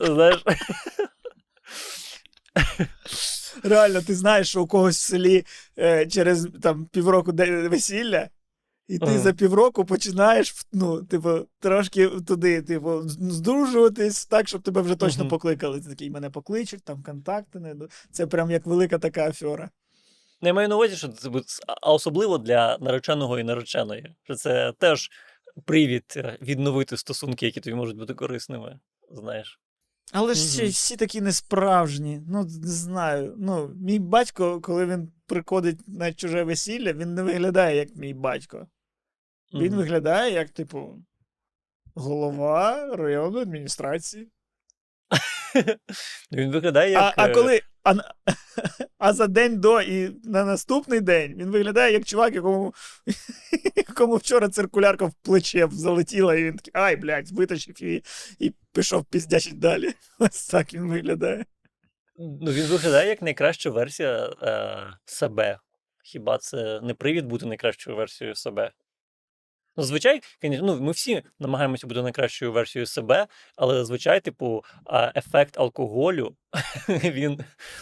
Знаєш, 0.00 0.44
Реально, 3.62 4.02
ти 4.02 4.14
знаєш, 4.14 4.48
що 4.48 4.62
у 4.62 4.66
когось 4.66 4.96
в 4.96 5.00
селі 5.00 5.44
е, 5.78 6.06
через 6.06 6.48
там, 6.62 6.86
півроку 6.86 7.32
де- 7.32 7.68
весілля, 7.68 8.28
і 8.88 8.98
ти 8.98 9.06
Ага. 9.06 9.18
за 9.18 9.32
півроку 9.32 9.84
починаєш 9.84 10.54
ну, 10.72 11.02
типу, 11.02 11.48
трошки 11.60 12.08
туди, 12.08 12.62
типу, 12.62 13.02
здружуватись 13.08 14.26
так, 14.26 14.48
щоб 14.48 14.62
тебе 14.62 14.80
вже 14.80 14.94
точно 14.96 15.24
Мгм. 15.24 15.30
покликали. 15.30 15.80
Ти 15.80 15.88
такий 15.88 16.10
мене 16.10 16.30
покличуть, 16.30 16.84
там 16.84 17.02
контакти 17.02 17.60
не 17.60 17.74
Це 18.10 18.26
прям 18.26 18.50
як 18.50 18.66
велика 18.66 18.98
така 18.98 19.28
афера. 19.28 19.70
Ну, 20.44 20.48
я 20.48 20.54
маю 20.54 20.68
на 20.68 20.74
увазі, 20.76 20.96
що 20.96 21.08
це 21.08 21.28
буде 21.28 21.44
а 21.82 21.92
особливо 21.92 22.38
для 22.38 22.78
нареченого 22.78 23.38
і 23.38 23.44
нареченої. 23.44 24.14
Що 24.22 24.34
це 24.34 24.72
теж 24.78 25.10
привід 25.64 26.14
е, 26.16 26.38
відновити 26.42 26.96
стосунки, 26.96 27.46
які 27.46 27.60
тобі 27.60 27.76
можуть 27.76 27.96
бути 27.96 28.14
корисними. 28.14 28.78
Знаєш. 29.10 29.60
Але 30.12 30.34
ж 30.34 30.62
Мгм. 30.62 30.70
всі 30.70 30.96
такі 30.96 31.20
несправжні. 31.20 32.22
Ну, 32.28 32.44
не 32.44 32.68
знаю. 32.68 33.34
Ну, 33.38 33.68
мій 33.68 33.98
батько, 33.98 34.60
коли 34.60 34.86
він 34.86 35.12
приходить 35.26 35.88
на 35.88 36.12
чуже 36.12 36.42
весілля, 36.42 36.92
він 36.92 37.14
не 37.14 37.22
виглядає 37.22 37.76
як 37.76 37.96
мій 37.96 38.14
батько. 38.14 38.66
Він 39.54 39.68
Мгм. 39.68 39.76
виглядає 39.76 40.32
як, 40.32 40.50
типу, 40.50 41.02
голова 41.94 42.96
районної 42.96 43.42
адміністрації. 43.42 44.28
Він 46.32 46.50
виглядає 46.50 46.90
як. 46.90 47.02
А, 47.02 47.22
а 47.22 47.28
е, 47.28 47.32
коли. 47.32 47.60
А, 47.84 47.94
а 48.98 49.12
за 49.12 49.26
день 49.26 49.60
до 49.60 49.80
і 49.80 50.16
на 50.24 50.44
наступний 50.44 51.00
день 51.00 51.34
він 51.38 51.50
виглядає 51.50 51.92
як 51.92 52.04
чувак, 52.04 52.34
якому, 52.34 52.74
якому 53.76 54.16
вчора 54.16 54.48
циркулярка 54.48 55.04
в 55.04 55.12
плече 55.22 55.68
залетіла, 55.72 56.34
і 56.34 56.44
він 56.44 56.56
такий, 56.56 56.72
ай, 56.74 56.96
блядь, 56.96 57.30
витащив 57.30 57.82
її 57.82 58.04
і 58.38 58.52
пішов 58.72 59.04
піздячить 59.04 59.58
далі. 59.58 59.94
Ось 60.18 60.46
так 60.46 60.74
він 60.74 60.88
виглядає. 60.88 61.44
Ну, 62.18 62.52
він 62.52 62.66
виглядає 62.66 63.08
як 63.08 63.22
найкраща 63.22 63.70
версія 63.70 64.30
е, 64.42 64.76
себе. 65.04 65.58
Хіба 66.04 66.38
це 66.38 66.80
не 66.80 66.94
привід 66.94 67.26
бути 67.26 67.46
найкращою 67.46 67.96
версією 67.96 68.34
себе? 68.34 68.72
Ну, 69.76 69.84
звичай, 69.84 70.20
ну, 70.42 70.80
ми 70.80 70.92
всі 70.92 71.22
намагаємося 71.38 71.86
бути 71.86 72.02
найкращою 72.02 72.52
версією 72.52 72.86
себе, 72.86 73.26
але 73.56 73.74
зазвичай, 73.74 74.20
типу, 74.20 74.64
ефект 75.16 75.58
алкоголю 75.58 76.36
він 76.88 77.40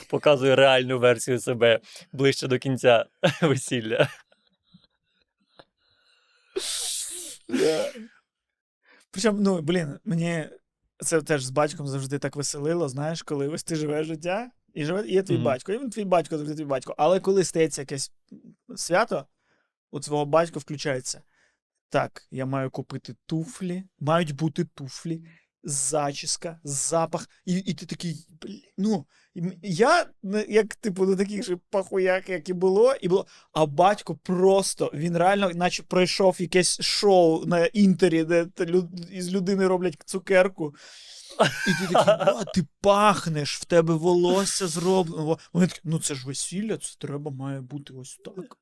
показує 0.09 0.57
реальну 0.57 0.99
версію 0.99 1.41
себе 1.41 1.81
ближче 2.13 2.49
до 2.49 2.59
кінця 2.59 3.07
весілля. 3.43 4.09
Причому, 9.11 9.41
ну, 9.41 9.61
блін, 9.61 9.99
мені 10.05 10.49
це 10.99 11.23
теж 11.23 11.45
з 11.45 11.51
батьком 11.51 11.89
завжди 11.89 12.19
так 12.19 12.37
веселило, 12.37 12.89
знаєш, 12.89 13.23
коли 13.23 13.49
ось 13.49 13.65
ти 13.65 13.77
живеш 13.77 14.07
життя, 14.07 14.51
і 14.75 14.85
живе, 14.85 15.05
і 15.07 15.13
є 15.13 15.23
твій 15.23 15.35
Мгм. 15.35 15.45
батько, 15.45 15.73
і 15.73 15.79
він 15.79 15.91
твій 15.91 16.05
батько, 16.05 16.39
завжди 16.39 16.55
твій 16.57 16.65
батько. 16.65 16.95
Але 16.99 17.21
коли 17.21 17.45
стається 17.45 17.83
якесь 17.83 18.13
свято, 18.77 19.27
у 19.91 20.01
твого 20.01 20.27
батька 20.27 20.59
включається. 20.59 21.23
Так, 21.93 22.27
я 22.31 22.47
маю 22.47 22.71
купити 22.71 23.15
туфлі, 23.27 23.85
мають 24.01 24.35
бути 24.35 24.65
туфлі, 24.65 25.23
зачіска, 25.65 26.61
запах. 26.65 27.29
І, 27.45 27.57
і 27.57 27.75
ти 27.75 27.87
такий, 27.87 28.27
ну, 28.79 29.07
я, 29.63 30.07
як, 30.49 30.75
типу, 30.75 31.07
до 31.07 31.17
таких 31.17 31.45
же 31.45 31.59
пахуяк, 31.71 32.29
як 32.29 32.49
і 32.49 32.53
було, 32.53 32.95
і 32.95 33.09
було. 33.09 33.27
А 33.53 33.67
батько 33.67 34.15
просто, 34.15 34.91
він 34.95 35.17
реально, 35.17 35.51
наче 35.55 35.83
пройшов 35.83 36.37
якесь 36.41 36.81
шоу 36.81 37.47
на 37.47 37.67
інтері, 37.67 38.25
де 38.25 38.47
із 39.11 39.33
людини 39.33 39.67
роблять 39.67 40.03
цукерку. 40.07 40.75
І 41.69 41.71
ти 41.81 41.93
такий, 41.93 42.15
а, 42.17 42.45
ти 42.45 42.67
пахнеш, 42.81 43.59
в 43.59 43.65
тебе 43.65 43.95
волосся 43.95 44.67
зроблено. 44.67 45.39
Вони 45.53 45.67
такі, 45.67 45.81
ну 45.85 45.99
це 45.99 46.15
ж 46.15 46.27
весілля, 46.27 46.77
це 46.77 46.97
треба 46.99 47.31
має 47.31 47.61
бути 47.61 47.95
ось 47.95 48.21
так. 48.25 48.59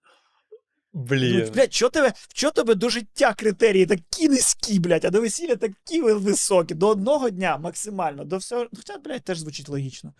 Ну, 0.92 1.02
Блін. 1.02 1.50
блядь, 1.54 1.74
що 1.74 1.88
тебе, 1.88 2.12
що 2.34 2.50
тебе 2.50 2.74
до 2.74 2.88
життя 2.88 3.34
критерії 3.34 3.86
такі 3.86 4.28
низькі, 4.28 4.78
блядь, 4.78 5.04
а 5.04 5.10
до 5.10 5.20
весілля 5.20 5.56
такі 5.56 6.02
високі. 6.02 6.74
До 6.74 6.88
одного 6.88 7.30
дня 7.30 7.58
максимально, 7.58 8.24
до 8.24 8.36
всього. 8.36 8.66
Хоча, 8.76 8.98
блядь, 8.98 9.24
теж 9.24 9.38
звучить 9.38 9.68
логічно. 9.68 10.14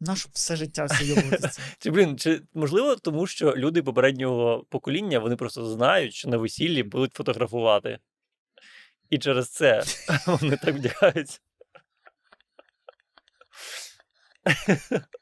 Нащо 0.00 0.30
все 0.32 0.56
життя 0.56 0.84
все 0.84 1.04
йобуватися? 1.04 1.62
Чи 1.78 1.90
блін, 1.90 2.18
чи 2.18 2.42
можливо, 2.54 2.96
тому 2.96 3.26
що 3.26 3.54
люди 3.56 3.82
попереднього 3.82 4.66
покоління 4.68 5.18
вони 5.18 5.36
просто 5.36 5.66
знають, 5.66 6.14
що 6.14 6.28
на 6.28 6.36
весіллі 6.36 6.82
будуть 6.82 7.14
фотографувати. 7.14 7.98
І 9.10 9.18
через 9.18 9.48
це 9.48 9.82
вони 10.26 10.56
так 10.56 10.74
вдягаються. 10.74 11.38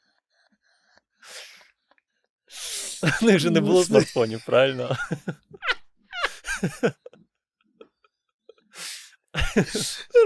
них 3.22 3.38
же 3.38 3.50
не 3.50 3.60
було 3.60 3.72
Господи. 3.74 4.00
смартфонів, 4.00 4.42
правильно? 4.46 4.96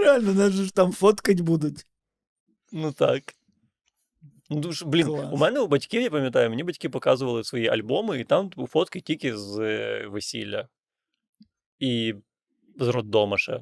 Реально, 0.03 0.33
нас 0.33 0.53
же 0.53 0.65
ж 0.65 0.73
там 0.73 0.91
фоткать 0.91 1.39
будуть. 1.41 1.85
Ну 2.71 2.91
так. 2.91 3.23
Ну, 4.49 4.59
дуже- 4.59 4.85
блін, 4.85 5.07
Клас. 5.07 5.33
у 5.33 5.37
мене 5.37 5.59
у 5.59 5.67
батьків, 5.67 6.01
я 6.01 6.09
пам'ятаю, 6.09 6.49
мені 6.49 6.63
батьки 6.63 6.89
показували 6.89 7.43
свої 7.43 7.67
альбоми, 7.67 8.19
і 8.19 8.23
там 8.23 8.49
типу, 8.49 8.67
фотки 8.67 9.01
тільки 9.01 9.37
з 9.37 9.59
е, 9.59 10.07
весілля. 10.07 10.67
І 11.79 12.13
з 12.79 12.87
роддома 12.87 13.37
ще. 13.37 13.59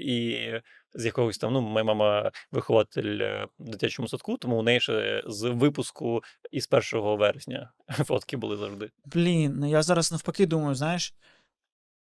І 0.00 0.52
з 0.94 1.04
якогось 1.04 1.38
там, 1.38 1.52
ну, 1.52 1.60
моя 1.60 1.84
мама 1.84 2.32
вихователь 2.52 3.18
е, 3.20 3.46
в 3.58 3.68
дитячому 3.68 4.08
садку, 4.08 4.36
тому 4.36 4.58
у 4.58 4.62
неї 4.62 4.80
ще 4.80 5.22
з 5.26 5.42
випуску 5.42 6.22
із 6.50 6.68
1 6.92 7.18
вересня 7.18 7.72
фотки 7.88 8.36
були 8.36 8.56
завжди. 8.56 8.90
Блін, 9.04 9.54
ну 9.58 9.70
я 9.70 9.82
зараз 9.82 10.12
навпаки 10.12 10.46
думаю, 10.46 10.74
знаєш, 10.74 11.14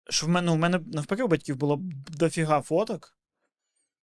що 0.09 0.25
в 0.25 0.29
мене, 0.29 0.45
ну, 0.45 0.53
в 0.53 0.57
мене 0.57 0.79
навпаки 0.93 1.23
у 1.23 1.27
батьків 1.27 1.55
було 1.55 1.79
дофіга 2.07 2.61
фоток. 2.61 3.15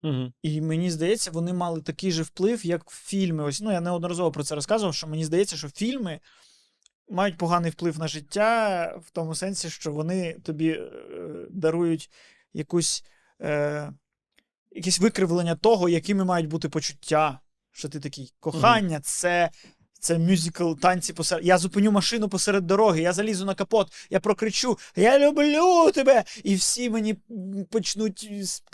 Угу. 0.04 0.34
І 0.42 0.62
мені 0.62 0.92
здається, 0.92 1.32
вони 1.32 1.54
мали 1.54 1.82
такий 1.82 2.12
же 2.12 2.24
вплив, 2.24 2.66
як 2.66 2.90
фільми. 2.90 3.44
Ось, 3.44 3.62
ну, 3.62 3.72
я 3.72 3.82
неодноразово 3.82 4.32
про 4.32 4.44
це 4.44 4.56
розказував, 4.56 4.96
що 4.96 5.08
мені 5.08 5.26
здається, 5.26 5.58
що 5.58 5.70
фільми 5.70 6.20
мають 7.10 7.38
поганий 7.38 7.72
вплив 7.72 8.00
на 8.00 8.08
життя 8.08 8.86
в 9.06 9.12
тому 9.12 9.36
сенсі, 9.36 9.70
що 9.70 9.92
вони 9.92 10.34
тобі 10.34 10.70
е, 10.70 10.90
дарують 11.50 12.10
якусь, 12.54 13.06
е, 13.42 13.92
якесь 14.72 15.00
викривлення 15.00 15.56
того, 15.56 15.90
якими 15.90 16.26
мають 16.26 16.48
бути 16.48 16.70
почуття. 16.70 17.40
Що 17.72 17.90
ти 17.90 18.00
такий, 18.00 18.34
кохання, 18.40 19.00
це. 19.00 19.50
Це 20.00 20.20
мюзикл 20.20 20.74
танці 20.74 21.14
посеред. 21.14 21.46
Я 21.46 21.58
зупиню 21.58 21.92
машину 21.92 22.30
посеред 22.30 22.66
дороги, 22.66 23.02
я 23.02 23.14
залізу 23.14 23.46
на 23.46 23.56
капот, 23.56 23.94
я 24.10 24.20
прокричу 24.20 24.78
Я 24.96 25.20
люблю 25.20 25.92
тебе! 25.92 26.24
І 26.44 26.56
всі 26.56 26.90
мені 26.90 27.16
почнуть 27.70 28.30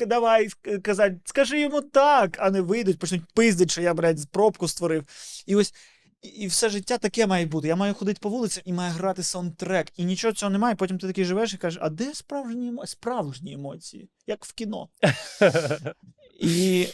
давай 0.07 0.49
казати, 0.81 1.19
скажи 1.25 1.61
йому 1.61 1.81
так, 1.81 2.37
а 2.39 2.51
не 2.51 2.61
вийдуть, 2.61 2.99
почнуть 2.99 3.21
пиздити, 3.33 3.71
що 3.71 3.81
я, 3.81 3.93
блядь, 3.93 4.31
пробку 4.31 4.67
створив. 4.67 5.03
І 5.45 5.55
ось 5.55 5.73
і, 6.21 6.27
і 6.27 6.47
все 6.47 6.69
життя 6.69 6.97
таке 6.97 7.27
має 7.27 7.45
бути. 7.45 7.67
Я 7.67 7.75
маю 7.75 7.93
ходити 7.93 8.19
по 8.21 8.29
вулицям 8.29 8.63
і 8.65 8.73
має 8.73 8.91
грати 8.91 9.23
саундтрек. 9.23 9.91
І 9.95 10.05
нічого 10.05 10.33
цього 10.33 10.49
немає. 10.49 10.75
Потім 10.75 10.97
ти 10.97 11.07
такий 11.07 11.25
живеш 11.25 11.53
і 11.53 11.57
кажеш, 11.57 11.79
а 11.83 11.89
де 11.89 12.13
справжні 12.13 12.67
емоції? 12.67 12.91
Справжні 12.91 13.53
емоції, 13.53 14.09
як 14.27 14.45
в 14.45 14.53
кіно. 14.53 14.89
І, 16.41 16.87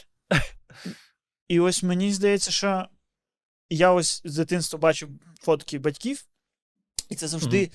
і 1.48 1.60
ось 1.60 1.84
мені 1.84 2.14
здається, 2.14 2.52
що 2.52 2.88
я 3.70 3.92
ось 3.92 4.22
з 4.26 4.36
дитинства 4.36 4.80
бачу 4.80 5.10
фотки 5.42 5.80
батьків, 5.80 6.26
і 7.10 7.16
це 7.16 7.28
завжди 7.28 7.72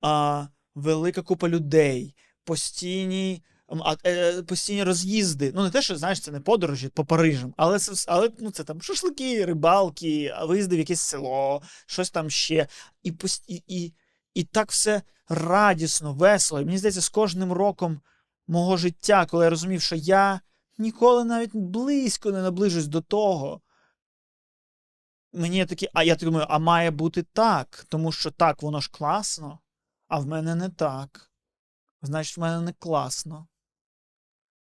а, 0.00 0.46
велика 0.74 1.22
купа 1.22 1.48
людей, 1.48 2.14
постійні. 2.44 3.42
А, 3.68 3.96
е, 4.06 4.42
постійні 4.42 4.82
роз'їзди. 4.82 5.52
Ну, 5.54 5.62
не 5.62 5.70
те, 5.70 5.82
що 5.82 5.96
знаєш, 5.96 6.20
це 6.20 6.32
не 6.32 6.40
подорожі 6.40 6.88
по 6.88 7.04
Парижам, 7.04 7.54
але 7.56 7.78
це, 7.78 8.04
але, 8.08 8.30
ну, 8.38 8.50
це 8.50 8.64
там 8.64 8.82
шашлики, 8.82 9.44
рибалки, 9.44 10.34
виїзди 10.42 10.76
в 10.76 10.78
якесь 10.78 11.00
село, 11.00 11.62
щось 11.86 12.10
там 12.10 12.30
ще. 12.30 12.66
І, 13.02 13.12
і, 13.48 13.62
і, 13.66 13.94
і 14.34 14.44
так 14.44 14.70
все 14.70 15.02
радісно, 15.28 16.12
весело. 16.12 16.60
І 16.60 16.64
мені 16.64 16.78
здається, 16.78 17.00
з 17.00 17.08
кожним 17.08 17.52
роком 17.52 18.00
мого 18.46 18.76
життя, 18.76 19.26
коли 19.26 19.44
я 19.44 19.50
розумів, 19.50 19.82
що 19.82 19.96
я 19.96 20.40
ніколи 20.78 21.24
навіть 21.24 21.56
близько 21.56 22.32
не 22.32 22.42
наближусь 22.42 22.86
до 22.86 23.00
того. 23.00 23.60
Мені 25.32 25.66
такі, 25.66 25.88
а 25.92 26.02
я 26.02 26.16
так 26.16 26.24
думаю, 26.24 26.46
а 26.48 26.58
має 26.58 26.90
бути 26.90 27.22
так, 27.22 27.86
тому 27.88 28.12
що 28.12 28.30
так, 28.30 28.62
воно 28.62 28.80
ж 28.80 28.90
класно, 28.92 29.58
а 30.08 30.18
в 30.18 30.26
мене 30.26 30.54
не 30.54 30.68
так. 30.68 31.30
Значить, 32.02 32.36
в 32.36 32.40
мене 32.40 32.60
не 32.60 32.72
класно. 32.72 33.46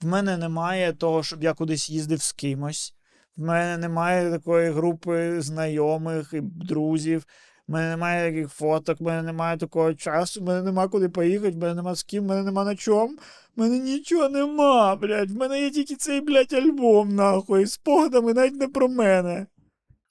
В 0.03 0.07
мене 0.07 0.36
немає 0.36 0.92
того, 0.92 1.22
щоб 1.22 1.42
я 1.42 1.55
кудись 1.55 1.90
їздив 1.90 2.22
з 2.22 2.32
кимось. 2.32 2.94
В 3.36 3.40
мене 3.40 3.78
немає 3.78 4.30
такої 4.30 4.70
групи 4.70 5.40
знайомих 5.40 6.32
і 6.32 6.40
друзів. 6.40 7.26
В 7.68 7.72
мене 7.72 7.90
немає 7.90 8.30
таких 8.30 8.53
фоток, 8.53 9.01
в 9.01 9.03
мене 9.03 9.22
немає 9.22 9.57
такого 9.57 9.94
часу, 9.94 10.40
в 10.40 10.44
мене 10.44 10.62
нема 10.62 10.88
куди 10.88 11.09
поїхати, 11.09 11.51
в 11.51 11.57
мене 11.57 11.74
нема 11.74 11.94
з 11.94 12.03
ким, 12.03 12.24
в 12.24 12.26
мене 12.26 12.42
нема 12.42 12.64
на 12.64 12.76
чому. 12.76 13.14
В 13.57 13.61
мене 13.61 13.78
нічого 13.78 14.28
нема, 14.28 14.97
блядь. 14.97 15.30
В 15.30 15.36
мене 15.36 15.61
є 15.61 15.70
тільки 15.70 15.94
цей, 15.94 16.20
блядь, 16.20 16.53
альбом, 16.53 17.14
нахуй, 17.14 17.66
з 17.66 17.72
спогадами 17.72 18.34
навіть 18.34 18.57
не 18.57 18.68
про 18.68 18.88
мене. 18.88 19.47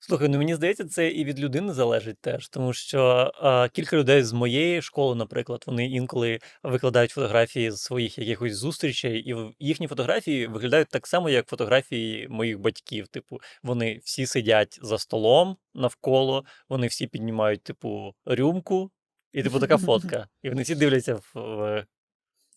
Слухай, 0.07 0.27
ну 0.29 0.37
мені 0.37 0.55
здається, 0.55 0.85
це 0.85 1.09
і 1.09 1.23
від 1.25 1.39
людини 1.39 1.73
залежить 1.73 2.19
теж, 2.21 2.49
тому 2.49 2.73
що 2.73 3.31
а, 3.35 3.69
кілька 3.69 3.97
людей 3.97 4.23
з 4.23 4.33
моєї 4.33 4.81
школи, 4.81 5.15
наприклад, 5.15 5.63
вони 5.67 5.85
інколи 5.87 6.39
викладають 6.63 7.11
фотографії 7.11 7.71
з 7.71 7.77
своїх 7.81 8.17
якихось 8.17 8.55
зустрічей, 8.55 9.19
і 9.19 9.33
в- 9.33 9.53
їхні 9.59 9.87
фотографії 9.87 10.47
виглядають 10.47 10.89
так 10.89 11.07
само, 11.07 11.29
як 11.29 11.47
фотографії 11.47 12.27
моїх 12.27 12.59
батьків. 12.59 13.07
Типу, 13.07 13.39
вони 13.63 13.99
всі 14.03 14.25
сидять 14.25 14.79
за 14.81 14.97
столом 14.97 15.57
навколо, 15.73 16.45
вони 16.69 16.87
всі 16.87 17.07
піднімають, 17.07 17.63
типу, 17.63 18.13
рюмку, 18.25 18.91
і 19.33 19.43
типу 19.43 19.59
така 19.59 19.77
фотка. 19.85 20.27
І 20.43 20.49
вони 20.49 20.61
всі 20.61 20.75
дивляться 20.75 21.15
в, 21.15 21.31
в 21.35 21.85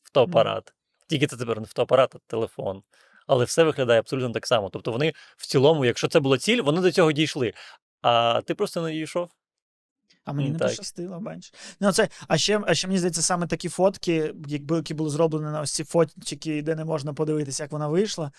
фотоапарат. 0.05 0.72
Тільки 1.09 1.26
це 1.26 1.36
тепер 1.36 1.61
не 1.61 1.66
фотоапарат, 1.66 2.14
а 2.14 2.18
телефон. 2.26 2.82
Але 3.28 3.44
все 3.44 3.64
виглядає 3.64 4.00
абсолютно 4.00 4.30
так 4.30 4.46
само. 4.46 4.70
Тобто 4.70 4.92
вони 4.92 5.12
в 5.36 5.46
цілому, 5.46 5.84
якщо 5.84 6.08
це 6.08 6.20
була 6.20 6.38
ціль, 6.38 6.62
вони 6.62 6.80
до 6.80 6.92
цього 6.92 7.12
дійшли. 7.12 7.52
А 8.02 8.40
ти 8.46 8.54
просто 8.54 8.82
не 8.82 8.92
дійшов. 8.92 9.28
А 10.24 10.32
мені 10.32 10.50
не 10.50 10.58
так. 10.58 10.68
пощастило, 10.68 11.20
бачиш. 11.20 11.52
Ну, 11.80 11.92
це, 11.92 12.08
а, 12.28 12.38
ще, 12.38 12.60
а 12.66 12.74
ще 12.74 12.86
мені 12.86 12.98
здається, 12.98 13.22
саме 13.22 13.46
такі 13.46 13.68
фотки, 13.68 14.34
якби 14.46 14.76
які 14.76 14.94
були 14.94 15.10
зроблені 15.10 15.44
на 15.44 15.60
ось 15.60 15.72
ці 15.72 15.84
фотчики, 15.84 16.62
де 16.62 16.74
не 16.74 16.84
можна 16.84 17.14
подивитися, 17.14 17.62
як 17.62 17.72
вона 17.72 17.88
вийшла, 17.88 18.32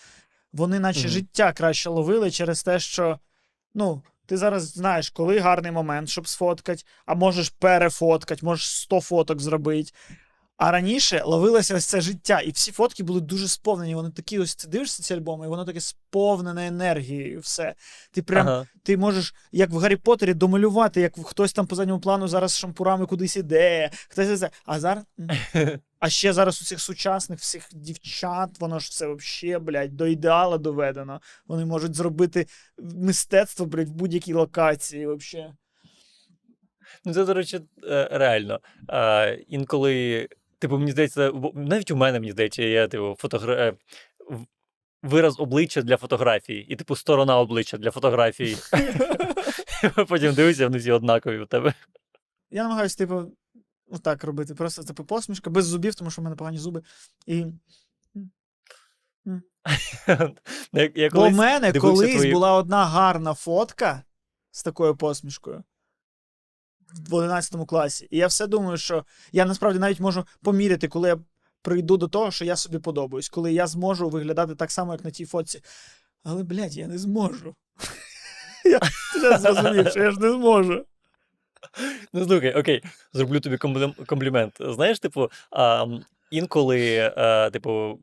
вони 0.52 0.80
наче 0.80 1.00
Мгм. 1.00 1.08
життя 1.08 1.52
краще 1.52 1.90
ловили 1.90 2.30
через 2.30 2.62
те, 2.62 2.78
що 2.78 3.18
ну, 3.74 4.02
ти 4.26 4.36
зараз 4.36 4.72
знаєш, 4.72 5.10
коли 5.10 5.38
гарний 5.38 5.72
момент, 5.72 6.08
щоб 6.08 6.28
сфоткати, 6.28 6.82
а 7.06 7.14
можеш 7.14 7.48
перефоткати, 7.48 8.46
можеш 8.46 8.68
100 8.68 9.00
фоток 9.00 9.40
зробити. 9.40 9.92
А 10.60 10.70
раніше 10.70 11.22
ловилося 11.24 11.76
ось 11.76 11.86
це 11.86 12.00
життя, 12.00 12.40
і 12.40 12.50
всі 12.50 12.72
фотки 12.72 13.02
були 13.02 13.20
дуже 13.20 13.48
сповнені. 13.48 13.94
Вони 13.94 14.10
такі 14.10 14.38
ось 14.38 14.56
ти 14.56 14.68
дивишся 14.68 15.02
ці 15.02 15.14
альбоми, 15.14 15.46
і 15.46 15.48
воно 15.48 15.64
таке 15.64 15.80
сповнене 15.80 16.66
енергією. 16.66 17.40
Все. 17.40 17.74
Ти 18.12 18.22
прям 18.22 18.48
Ага. 18.48 18.66
ти 18.82 18.96
можеш, 18.96 19.34
як 19.52 19.70
в 19.70 19.76
Гаррі 19.76 19.96
Поттері, 19.96 20.34
домалювати, 20.34 21.00
як 21.00 21.26
хтось 21.26 21.52
там 21.52 21.66
по 21.66 21.76
задньому 21.76 22.00
плану 22.00 22.28
зараз 22.28 22.58
шампурами 22.58 23.06
кудись 23.06 23.36
іде, 23.36 23.90
хтось 24.08 24.40
це. 24.40 24.50
А 24.64 24.80
зараз 24.80 25.04
А 25.98 26.08
ще 26.10 26.32
зараз 26.32 26.62
у 26.62 26.64
цих 26.64 26.80
сучасних 26.80 27.38
всіх 27.38 27.68
дівчат, 27.72 28.60
воно 28.60 28.78
ж 28.78 28.88
все 28.90 29.06
вообще, 29.06 29.58
блядь, 29.58 29.96
до 29.96 30.06
ідеала 30.06 30.58
доведено. 30.58 31.20
Вони 31.46 31.64
можуть 31.64 31.94
зробити 31.94 32.46
мистецтво, 32.78 33.66
блядь, 33.66 33.88
в 33.88 33.92
будь-якій 33.92 34.32
локації, 34.32 35.06
вообще. 35.06 35.52
Ну, 37.04 37.14
це, 37.14 37.24
до 37.24 37.34
речі, 37.34 37.60
е, 37.84 38.08
реально. 38.12 38.60
Інколи, 39.48 40.28
типу, 40.60 40.78
мені 40.78 40.90
здається, 40.90 41.32
навіть 41.54 41.90
у 41.90 41.96
мене, 41.96 42.20
мені 42.20 42.32
здається, 42.32 42.62
є 42.62 42.88
типу, 42.88 43.16
фотогра... 43.18 43.54
е, 43.54 43.74
вираз 45.02 45.40
обличчя 45.40 45.82
для 45.82 45.96
фотографій, 45.96 46.66
і, 46.68 46.76
типу, 46.76 46.96
сторона 46.96 47.38
обличчя 47.38 47.78
для 47.78 47.90
фотографій. 47.90 48.56
Потім 50.08 50.34
дивишся, 50.34 50.66
вони 50.66 50.78
всі 50.78 50.90
однакові 50.90 51.38
у 51.38 51.46
тебе. 51.46 51.74
Я 52.50 52.62
намагаюся, 52.62 52.98
типу, 52.98 53.22
отак 53.88 54.24
робити. 54.24 54.54
Просто, 54.54 54.82
типу, 54.82 55.04
посмішка, 55.04 55.50
без 55.50 55.66
зубів, 55.66 55.94
тому 55.94 56.10
що 56.10 56.22
в 56.22 56.24
мене 56.24 56.36
погані 56.36 56.58
зуби. 56.58 56.82
І... 57.26 57.46
Я, 60.72 60.90
я 60.94 61.10
Бо 61.10 61.28
в 61.28 61.32
мене 61.32 61.72
колись 61.72 62.32
була 62.32 62.52
одна 62.52 62.86
гарна 62.86 63.34
фотка 63.34 64.02
з 64.50 64.62
такою 64.62 64.96
посмішкою 64.96 65.64
в 67.08 67.14
11 67.14 67.66
класі. 67.66 68.08
І 68.10 68.18
я 68.18 68.26
все 68.26 68.46
думаю, 68.46 68.76
що 68.76 69.04
я 69.32 69.44
насправді 69.44 69.78
навіть 69.78 70.00
можу 70.00 70.24
поміряти, 70.42 70.88
коли 70.88 71.08
я 71.08 71.18
прийду 71.62 71.96
до 71.96 72.08
того, 72.08 72.30
що 72.30 72.44
я 72.44 72.56
собі 72.56 72.78
подобаюсь, 72.78 73.28
коли 73.28 73.52
я 73.52 73.66
зможу 73.66 74.08
виглядати 74.08 74.54
так 74.54 74.70
само, 74.70 74.92
як 74.92 75.04
на 75.04 75.10
тій 75.10 75.26
фотці. 75.26 75.62
Але, 76.24 76.42
блядь, 76.42 76.76
я 76.76 76.86
не 76.86 76.98
зможу. 76.98 77.54
Я 78.64 78.80
зрозумів, 79.38 79.90
що 79.90 80.02
я 80.02 80.10
ж 80.10 80.20
не 80.20 80.30
зможу. 80.30 80.84
Ну, 82.12 82.24
слухай, 82.24 82.54
окей, 82.54 82.82
зроблю 83.12 83.40
тобі 83.40 83.56
комплімент. 84.06 84.52
Знаєш, 84.60 84.98
типу, 84.98 85.30
а, 85.50 85.86
інколи, 86.30 87.12
а, 87.16 87.50
типу, 87.50 87.70
ну, 87.70 87.98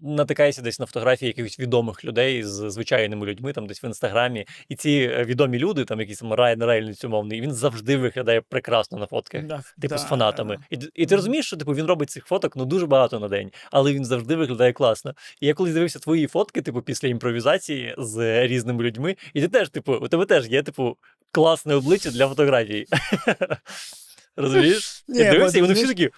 натикаєшся 0.00 0.62
десь 0.62 0.80
на 0.80 0.86
фотографії 0.86 1.26
якихось 1.26 1.58
відомих 1.58 2.04
людей 2.04 2.42
з 2.42 2.70
звичайними 2.70 3.26
людьми, 3.26 3.52
там 3.52 3.66
десь 3.66 3.84
в 3.84 3.84
інстаграмі, 3.84 4.46
і 4.68 4.76
ці 4.76 4.90
е, 4.90 5.24
відомі 5.24 5.58
люди, 5.58 5.84
там 5.84 6.00
якийсь 6.00 6.18
там 6.18 6.32
Райан 6.32 6.64
Рейнольдс 6.64 7.04
умовний, 7.04 7.40
він 7.40 7.52
завжди 7.52 7.96
виглядає 7.96 8.40
прекрасно 8.40 8.98
на 8.98 9.06
фотках. 9.06 9.44
Да, 9.44 9.62
Типу, 9.80 9.98
з 9.98 10.02
да. 10.02 10.08
фанатами. 10.08 10.58
І, 10.70 10.78
і 10.94 11.06
ти 11.06 11.16
розумієш, 11.16 11.46
що 11.46 11.56
типу, 11.56 11.72
він 11.72 11.86
робить 11.86 12.10
цих 12.10 12.26
фоток 12.26 12.56
ну, 12.56 12.64
дуже 12.64 12.86
багато 12.86 13.20
на 13.20 13.28
день, 13.28 13.50
але 13.70 13.92
він 13.92 14.04
завжди 14.04 14.36
виглядає 14.36 14.72
класно. 14.72 15.14
І 15.40 15.46
я 15.46 15.54
колись 15.54 15.74
дивився 15.74 15.98
твої 15.98 16.26
фотки, 16.26 16.62
типу, 16.62 16.82
після 16.82 17.08
імпровізації 17.08 17.94
з 17.98 18.46
різними 18.46 18.84
людьми, 18.84 19.16
і 19.34 19.40
ти 19.40 19.48
теж, 19.48 19.68
типу, 19.68 19.94
у 19.94 20.08
тебе 20.08 20.24
теж 20.24 20.48
є, 20.48 20.62
типу, 20.62 20.96
класне 21.32 21.74
обличчя 21.74 22.10
для 22.10 22.28
фотографій. 22.28 22.86
Розумієш? 24.36 25.04
Ні, 25.08 25.18
Я 25.18 25.32
дивився, 25.32 25.58
і 25.58 25.60
вони 25.60 25.74
всі 25.74 25.86
такі. 25.86 26.10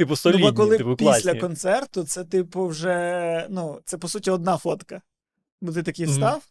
Типу, 0.00 0.10
Ну, 0.12 0.16
солідні, 0.16 0.42
бо 0.50 0.52
коли 0.56 0.78
типу, 0.78 0.96
після 0.96 1.10
класні. 1.12 1.40
концерту, 1.40 2.04
це, 2.04 2.24
типу, 2.24 2.66
вже, 2.66 3.46
ну, 3.50 3.80
це 3.84 3.98
по 3.98 4.08
суті 4.08 4.30
одна 4.30 4.56
фотка. 4.58 5.02
Бо 5.60 5.72
ти 5.72 5.82
такий 5.82 6.06
Мгм. 6.06 6.14
став, 6.14 6.42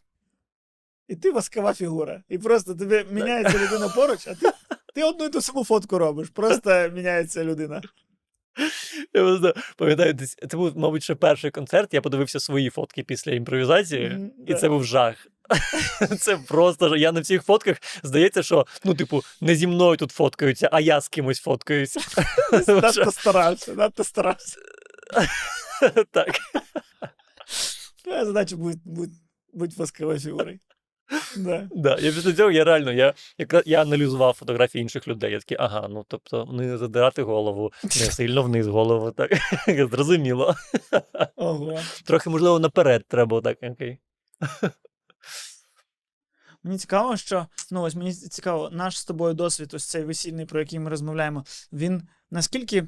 і 1.08 1.16
ти 1.16 1.30
воскова 1.30 1.74
фігура. 1.74 2.22
І 2.28 2.38
просто 2.38 2.74
тобі 2.74 3.04
міняється 3.10 3.58
людина 3.58 3.88
поруч, 3.88 4.26
а 4.28 4.34
ти, 4.34 4.50
ти 4.94 5.04
одну 5.04 5.24
і 5.24 5.28
ту 5.28 5.40
саму 5.40 5.64
фотку 5.64 5.98
робиш. 5.98 6.28
Просто 6.28 6.88
міняється 6.94 7.44
людина. 7.44 7.82
Я 9.14 9.22
просто 9.22 9.54
пам'ятаю, 9.76 10.14
це 10.48 10.56
був, 10.56 10.78
мабуть, 10.78 11.02
ще 11.02 11.14
перший 11.14 11.50
концерт. 11.50 11.94
Я 11.94 12.00
подивився 12.00 12.40
свої 12.40 12.70
фотки 12.70 13.02
після 13.02 13.32
імпровізації, 13.32 14.10
Мгм, 14.10 14.30
і 14.46 14.52
да. 14.52 14.58
це 14.58 14.68
був 14.68 14.84
жах. 14.84 15.26
Це 16.20 16.36
просто 16.36 16.96
я 16.96 17.12
на 17.12 17.20
всіх 17.20 17.42
фотках 17.42 17.76
здається, 18.02 18.42
що 18.42 18.66
ну, 18.84 18.94
типу, 18.94 19.22
не 19.40 19.56
зі 19.56 19.66
мною 19.66 19.96
тут 19.96 20.10
фоткаються, 20.10 20.68
а 20.72 20.80
я 20.80 21.00
з 21.00 21.08
кимось 21.08 21.40
фоткаюся. 21.40 22.00
Надто 22.68 23.12
старався, 23.12 23.74
надто 23.74 24.04
старався. 24.04 24.56
Так. 26.10 26.38
Твоя 28.04 28.24
задача 28.24 28.56
бути 28.56 29.74
восковою 29.76 30.20
фігурою. 30.20 30.58
Да. 31.36 31.68
Да. 31.70 31.98
Я 32.00 32.12
після 32.12 32.32
цього 32.32 32.50
я 32.50 32.64
реально 32.64 32.92
я, 32.92 33.14
якраз, 33.38 33.62
я 33.66 33.82
аналізував 33.82 34.34
фотографії 34.34 34.82
інших 34.82 35.08
людей. 35.08 35.32
Я 35.32 35.38
такий, 35.38 35.56
ага, 35.60 35.88
ну 35.90 36.04
тобто 36.08 36.48
не 36.52 36.78
задирати 36.78 37.22
голову, 37.22 37.72
не 37.84 37.90
сильно 37.90 38.42
вниз 38.42 38.66
голову. 38.66 39.10
Так. 39.10 39.30
Зрозуміло. 39.90 40.54
Ого. 41.36 41.78
Трохи, 42.04 42.30
можливо, 42.30 42.58
наперед 42.58 43.04
треба 43.08 43.40
так. 43.40 43.58
Окей. 43.62 43.98
Мені 46.62 46.78
цікаво, 46.78 47.16
що 47.16 47.46
ну 47.70 47.82
ось 47.82 47.94
мені 47.94 48.14
цікаво, 48.14 48.70
наш 48.70 48.98
з 48.98 49.04
тобою 49.04 49.34
досвід, 49.34 49.74
ось 49.74 49.86
цей 49.86 50.04
весільний, 50.04 50.46
про 50.46 50.60
який 50.60 50.78
ми 50.78 50.90
розмовляємо, 50.90 51.44
він 51.72 52.08
наскільки 52.30 52.86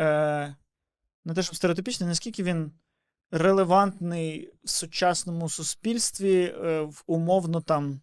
е, 0.00 0.56
не 1.24 1.34
те, 1.34 1.42
щоб 1.42 1.56
стереотипічний, 1.56 2.08
наскільки 2.08 2.42
він 2.42 2.72
релевантний 3.30 4.52
в 4.64 4.70
сучасному 4.70 5.48
суспільстві 5.48 6.42
е, 6.44 6.80
в 6.80 7.02
умовно 7.06 7.60
там 7.60 8.00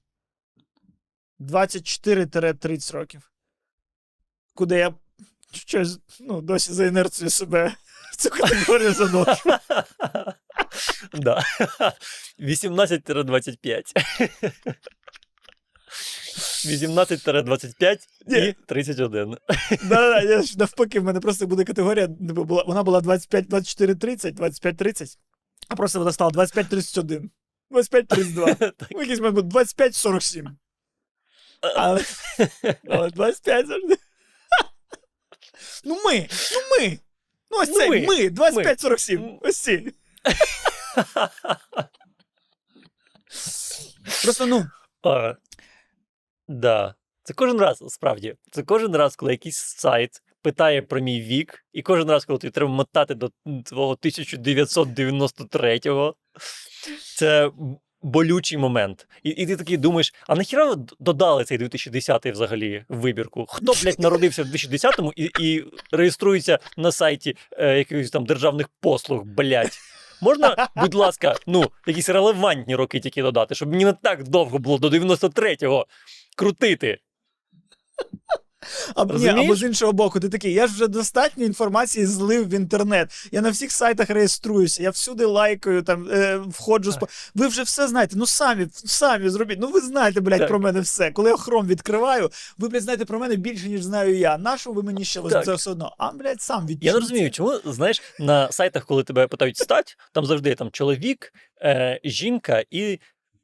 24-30 1.40 2.94
років. 2.94 3.32
Куди 4.54 4.78
я 4.78 4.94
щось 5.52 6.00
ну, 6.20 6.42
досі 6.42 6.74
за 6.74 6.86
інерцію 6.86 7.30
себе 7.30 7.76
в 8.12 8.16
цю 8.16 8.30
категорію 8.30 8.94
заношу. 8.94 9.50
Да. 11.14 11.44
18-25. 12.40 13.94
18-25 16.66 17.98
і 18.28 18.32
Ні. 18.32 18.56
31. 18.66 19.38
Да-да, 19.84 20.22
я 20.22 20.42
ж 20.42 20.58
навпаки, 20.58 21.00
в 21.00 21.04
мене 21.04 21.20
просто 21.20 21.48
буде 21.48 21.64
категорія, 21.64 22.10
вона 22.68 22.84
була 22.84 23.02
25, 23.02 23.48
24, 23.48 23.96
30, 23.96 24.34
25, 24.36 24.78
30, 24.78 25.18
а 25.68 25.76
просто 25.76 26.00
вона 26.00 26.12
стала 26.12 26.32
25, 26.32 26.70
31, 26.70 27.32
25, 27.72 28.08
32. 28.08 28.54
Так. 28.54 28.76
Ну, 28.92 29.02
якийсь 29.02 29.20
момент 29.20 29.36
був 29.36 29.44
25, 29.44 29.96
47. 29.96 30.58
Але, 31.76 32.02
але 32.90 33.10
25 33.10 33.68
завжди. 33.68 33.98
Ну 35.84 35.96
ми, 36.06 36.28
ну 36.52 36.60
ми. 36.72 37.00
Ну 37.52 37.58
ось 37.58 37.70
Ну, 37.70 37.76
цей, 37.76 37.90
ми, 37.90 38.02
ми, 38.08 38.30
25, 38.30 38.80
47. 38.80 39.24
М. 39.24 39.40
Ось 39.42 39.58
ці. 39.58 39.94
Просто, 44.24 44.46
ну, 44.46 44.66
А, 45.04 45.34
да. 46.48 46.96
Це 47.24 47.34
кожен 47.34 47.58
раз, 47.58 47.84
справді. 47.88 48.36
Це 48.52 48.64
кожен 48.64 48.96
раз, 48.96 49.16
коли 49.16 49.32
якийсь 49.32 49.58
сайт 49.58 50.24
питає 50.42 50.82
про 50.82 51.00
мій 51.00 51.22
вік, 51.22 51.66
і 51.74 51.82
кожен 51.82 52.10
раз, 52.10 52.26
коли 52.26 52.40
тобі 52.40 52.52
треба 52.52 52.72
мотати 52.72 53.16
до 53.16 53.30
твого 53.66 53.94
1993-го, 53.94 56.16
це 57.16 57.52
болючий 58.02 58.58
момент. 58.58 59.08
І, 59.24 59.30
і 59.30 59.46
ти 59.46 59.56
такий 59.56 59.78
думаєш, 59.78 60.14
а 60.28 60.36
нахіра 60.36 60.66
ви 60.66 60.76
додали 61.00 61.44
цей 61.44 61.58
2010 61.58 62.26
взагалі 62.26 62.86
вибірку? 62.90 63.46
Хто, 63.50 63.74
блядь, 63.84 64.00
народився 64.00 64.44
в 64.44 64.46
2010-му 64.46 65.14
і, 65.16 65.30
і 65.40 65.64
реєструється 65.92 66.60
на 66.78 66.92
сайті 66.92 67.36
е, 67.52 67.78
якихось 67.78 68.12
там 68.12 68.26
державних 68.26 68.70
послуг, 68.82 69.24
блядь? 69.24 69.78
Можна, 70.22 70.68
будь 70.76 70.94
ласка, 70.94 71.36
ну, 71.48 71.72
якісь 71.88 72.10
релевантні 72.10 72.76
роки 72.76 73.00
тільки 73.00 73.22
додати, 73.22 73.56
щоб 73.56 73.70
мені 73.70 73.86
не 73.86 73.94
так 73.94 74.28
довго 74.28 74.60
було 74.60 74.78
до 74.78 74.90
93-го 74.90 75.88
крутити. 76.38 77.00
А, 78.96 79.06
ні, 79.06 79.28
або 79.28 79.56
з 79.56 79.64
іншого 79.64 79.94
боку, 79.94 80.20
ти 80.20 80.30
такий, 80.30 80.54
я 80.54 80.68
ж 80.68 80.74
вже 80.74 80.88
достатньо 80.88 81.46
інформації 81.46 82.06
злив 82.06 82.50
в 82.50 82.54
інтернет. 82.54 83.28
Я 83.32 83.42
на 83.42 83.50
всіх 83.50 83.72
сайтах 83.72 84.10
реєструюся, 84.10 84.84
я 84.84 84.90
всюди 84.90 85.26
лайкаю, 85.26 85.82
там, 85.82 86.10
е, 86.12 86.38
входжу. 86.38 86.92
Спо... 86.92 87.08
Ви 87.36 87.48
вже 87.48 87.64
все 87.64 87.88
знаєте. 87.88 88.16
Ну 88.18 88.26
самі, 88.26 88.68
самі 88.74 89.30
зробіть. 89.30 89.60
Ну 89.60 89.68
ви 89.68 89.80
знаєте, 89.80 90.22
блядь, 90.22 90.40
Так. 90.40 90.48
про 90.48 90.60
мене 90.60 90.82
все. 90.82 91.12
Коли 91.12 91.30
я 91.30 91.38
хром 91.38 91.68
відкриваю, 91.68 92.30
ви, 92.58 92.70
блядь, 92.70 92.84
знаєте 92.84 93.06
про 93.06 93.20
мене 93.20 93.36
більше, 93.36 93.68
ніж 93.68 93.84
знаю 93.84 94.18
я. 94.18 94.38
Нащо 94.38 94.72
ви 94.72 94.84
мені 94.84 95.06
ще 95.06 95.22
Так. 95.22 95.46
це 95.46 95.54
все 95.54 95.72
одно? 95.72 95.96
А, 95.98 96.12
блядь, 96.12 96.42
сам 96.42 96.68
відчув. 96.68 96.84
Я 96.84 96.94
не 96.94 97.00
розумію, 97.00 97.32
чому, 97.32 97.60
знаєш, 97.66 98.02
на 98.20 98.52
сайтах, 98.52 98.86
коли 98.86 99.04
тебе 99.04 99.28
питають 99.28 99.58
стать, 99.58 99.98
там 100.12 100.26
завжди 100.26 100.56
там 100.56 100.72
чоловік, 100.72 101.34
е, 101.62 102.00
жінка 102.04 102.64
і 102.70 103.00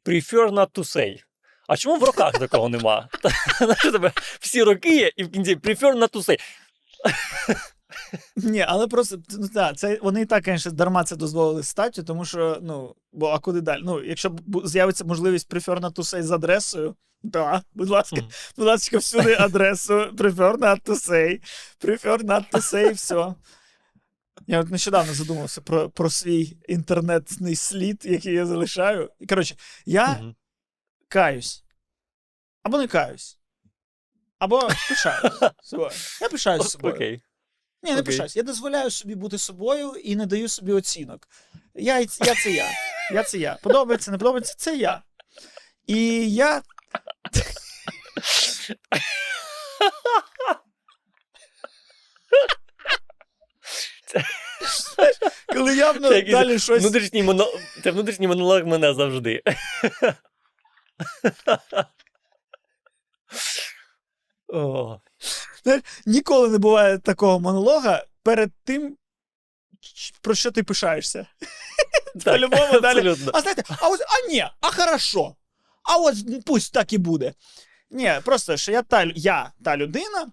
prefer 0.05 0.51
not 0.51 0.67
to 0.71 0.84
say. 0.84 1.17
А 1.74 1.78
чому 1.78 1.97
в 1.97 2.03
роках 2.03 2.32
такого 2.32 2.69
нема? 2.69 3.09
Знаєш, 3.57 3.82
тебе 3.82 4.11
всі 4.39 4.63
роки 4.63 4.95
є, 4.95 5.11
і 5.17 5.24
в 5.24 5.32
кінці 5.32 5.55
prefer 5.55 5.97
not 5.97 6.09
to 6.11 6.30
say. 6.30 6.39
Ні, 8.36 8.65
але 8.67 8.88
просто 8.88 9.17
ну, 9.30 9.49
да, 9.53 9.74
це 9.74 9.99
вони 10.01 10.21
і 10.21 10.26
так, 10.26 10.43
звісно, 10.45 10.71
дарма 10.71 11.03
це 11.03 11.15
дозволили 11.15 11.63
статтю, 11.63 12.03
тому 12.03 12.26
що, 12.26 12.59
ну, 12.61 12.95
бо 13.13 13.28
а 13.28 13.39
куди 13.39 13.61
далі? 13.61 13.82
Ну, 13.86 14.03
якщо 14.03 14.36
з'явиться 14.65 15.05
можливість 15.05 15.53
prefer 15.53 15.80
not 15.80 15.93
to 15.93 15.99
say 16.03 16.24
з 16.24 16.32
адресою, 16.32 16.95
да, 17.24 17.61
будь 17.74 17.89
ласка, 17.89 18.15
Мгм. 18.15 18.30
будь 18.57 18.67
ласка, 18.67 18.97
всюди 18.97 19.34
адресу 19.34 19.93
prefer 19.93 20.57
not 20.57 20.82
to 20.82 21.09
say, 21.09 21.39
prefer 21.82 22.24
not 22.24 22.43
to 22.51 22.61
say, 22.61 22.93
все. 22.93 23.36
Я 24.47 24.59
от 24.59 24.69
нещодавно 24.69 25.13
задумався 25.13 25.61
про, 25.61 25.89
про 25.89 26.09
свій 26.09 26.57
інтернетний 26.67 27.55
слід, 27.55 28.01
який 28.05 28.34
я 28.34 28.45
залишаю. 28.45 29.09
Коротше, 29.30 29.55
я 29.86 30.07
Мгм. 30.07 30.36
каюсь. 31.07 31.62
Або 32.64 32.78
не 32.78 32.88
каюсь. 32.88 33.39
Або 34.39 34.70
пишаюсь 34.89 35.34
собою. 35.64 35.91
Я 36.22 36.30
пишаюсь 36.30 36.70
собою. 36.70 36.95
Окей. 36.95 37.22
Ні, 37.84 37.93
не 37.93 38.03
пишаюсь. 38.03 38.36
Я 38.36 38.43
дозволяю 38.43 38.89
собі 38.89 39.16
бути 39.16 39.38
собою 39.38 39.89
і 40.03 40.16
не 40.16 40.26
даю 40.26 40.47
собі 40.47 40.72
оцінок. 40.72 41.28
Я, 41.74 41.99
я 41.99 42.36
це 42.36 42.51
я. 42.51 42.70
Я 43.14 43.24
це 43.24 43.38
я. 43.38 43.57
Подобається, 43.64 44.11
не 44.11 44.18
подобається, 44.18 44.55
це 44.57 44.76
я. 44.78 45.01
І 45.88 46.32
я. 46.34 46.61
Коли 55.53 55.76
я 55.76 55.93
Це 55.93 56.22
далі 56.22 56.59
щось. 56.59 56.82
Внутрішній 56.82 57.24
моно... 57.24 57.47
Це 57.84 57.91
внутрішній 57.91 58.28
монолог 58.28 58.66
мене 58.66 58.93
завжди. 58.93 59.43
О, 64.54 64.99
Ніколи 66.06 66.49
не 66.49 66.58
буває 66.58 66.97
такого 66.97 67.39
монолога 67.39 68.06
перед 68.24 68.51
тим, 68.64 68.97
про 70.22 70.36
що 70.36 70.51
ти 70.51 70.64
пишаєшся. 70.64 71.28
так, 72.14 72.24
По-любому 72.24 72.80
далі. 72.80 72.97
абсолютно. 72.97 73.32
А 73.36 73.41
знаєте, 73.41 73.64
а 73.80 73.89
ось, 73.89 74.01
а 74.01 74.32
ні, 74.32 74.45
а 74.62 74.72
хорошо. 74.72 75.36
А 75.84 75.97
от 75.97 76.16
пусть 76.45 76.74
так 76.74 76.93
і 76.93 76.97
буде. 76.97 77.34
Ні, 77.89 78.14
просто 78.26 78.58
що 78.58 78.72
я 78.72 78.82
та, 78.82 79.12
я 79.16 79.51
та 79.64 79.78
людина, 79.78 80.32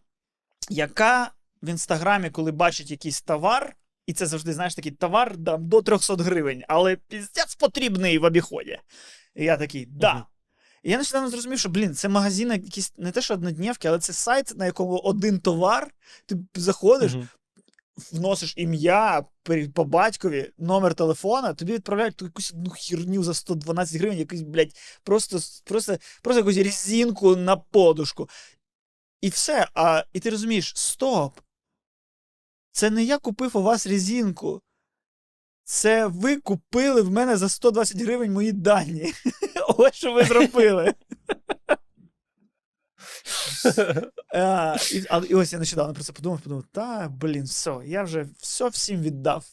яка 0.69 1.33
в 1.63 1.69
інстаграмі, 1.69 2.31
коли 2.31 2.53
бачить 2.53 2.91
якийсь 2.91 3.23
товар, 3.23 3.77
і 4.07 4.13
це 4.13 4.27
завжди, 4.27 4.53
знаєш, 4.53 4.75
такий 4.75 4.93
товар 4.93 5.37
да, 5.37 5.57
до 5.57 5.83
300 5.83 6.17
гривень, 6.17 6.65
але 6.69 6.97
піздець 6.97 7.55
потрібний 7.55 8.19
в 8.19 8.25
обіході. 8.25 8.79
І 9.35 9.45
я 9.45 9.57
такий, 9.57 9.87
да. 9.87 10.27
І 10.83 10.91
я 10.91 10.99
нещодавно 10.99 11.31
зрозумів, 11.31 11.59
що, 11.59 11.69
блін, 11.69 11.95
це 11.95 12.09
магазин 12.09 12.51
якийсь 12.51 12.93
не 12.97 13.11
те, 13.11 13.23
що 13.23 13.35
однодневки, 13.35 13.89
але 13.89 13.99
це 13.99 14.13
сайт, 14.13 14.57
на 14.57 14.67
якому 14.67 14.97
один 14.97 15.41
товар, 15.41 15.95
ти 16.27 16.37
заходиш, 16.55 17.15
Мгм. 17.15 17.29
вносиш 18.13 18.55
ім'я 18.57 19.25
по 19.75 19.85
батькові, 19.85 20.53
номер 20.59 20.95
телефона, 20.95 21.55
тобі 21.55 21.73
відправляють 21.73 22.23
якусь 22.23 22.53
одну 22.53 22.71
херню 22.71 23.23
за 23.23 23.35
112 23.35 24.01
гривень, 24.01 24.19
якусь, 24.19 24.41
блядь, 24.41 24.77
просто, 25.03 25.39
просто, 25.65 25.97
просто 26.23 26.41
якусь 26.41 26.57
резинку 26.57 27.37
на 27.37 27.57
подушку. 27.57 28.29
І 29.21 29.29
все. 29.29 29.69
А, 29.75 30.05
і 30.13 30.21
ти 30.21 30.31
розумієш, 30.31 30.73
стоп. 30.77 31.41
Це 32.73 32.91
не 32.91 33.05
я 33.05 33.19
купив 33.19 33.57
у 33.57 33.63
вас 33.63 33.87
резинку. 33.87 34.63
Це 35.65 36.07
ви 36.07 36.37
купили 36.37 37.03
в 37.03 37.11
мене 37.11 37.37
за 37.37 37.49
120 37.49 38.01
гривень 38.03 38.33
мої 38.33 38.53
дані. 38.53 39.13
Ось 39.79 39.95
що 39.95 40.13
ви 40.13 40.25
зробили. 40.25 40.95
А, 44.35 44.77
і, 44.93 45.05
а, 45.11 45.23
і 45.29 45.35
ось 45.35 45.53
я 45.53 45.59
нещодавно 45.59 45.95
про 45.95 46.03
це 46.03 46.13
подумав, 46.13 46.41
подумав, 46.41 46.65
та, 46.73 47.09
блін, 47.21 47.45
все, 47.45 47.77
я 47.87 48.03
вже 48.03 48.27
все 48.39 48.69
всім 48.69 49.03
віддав. 49.03 49.45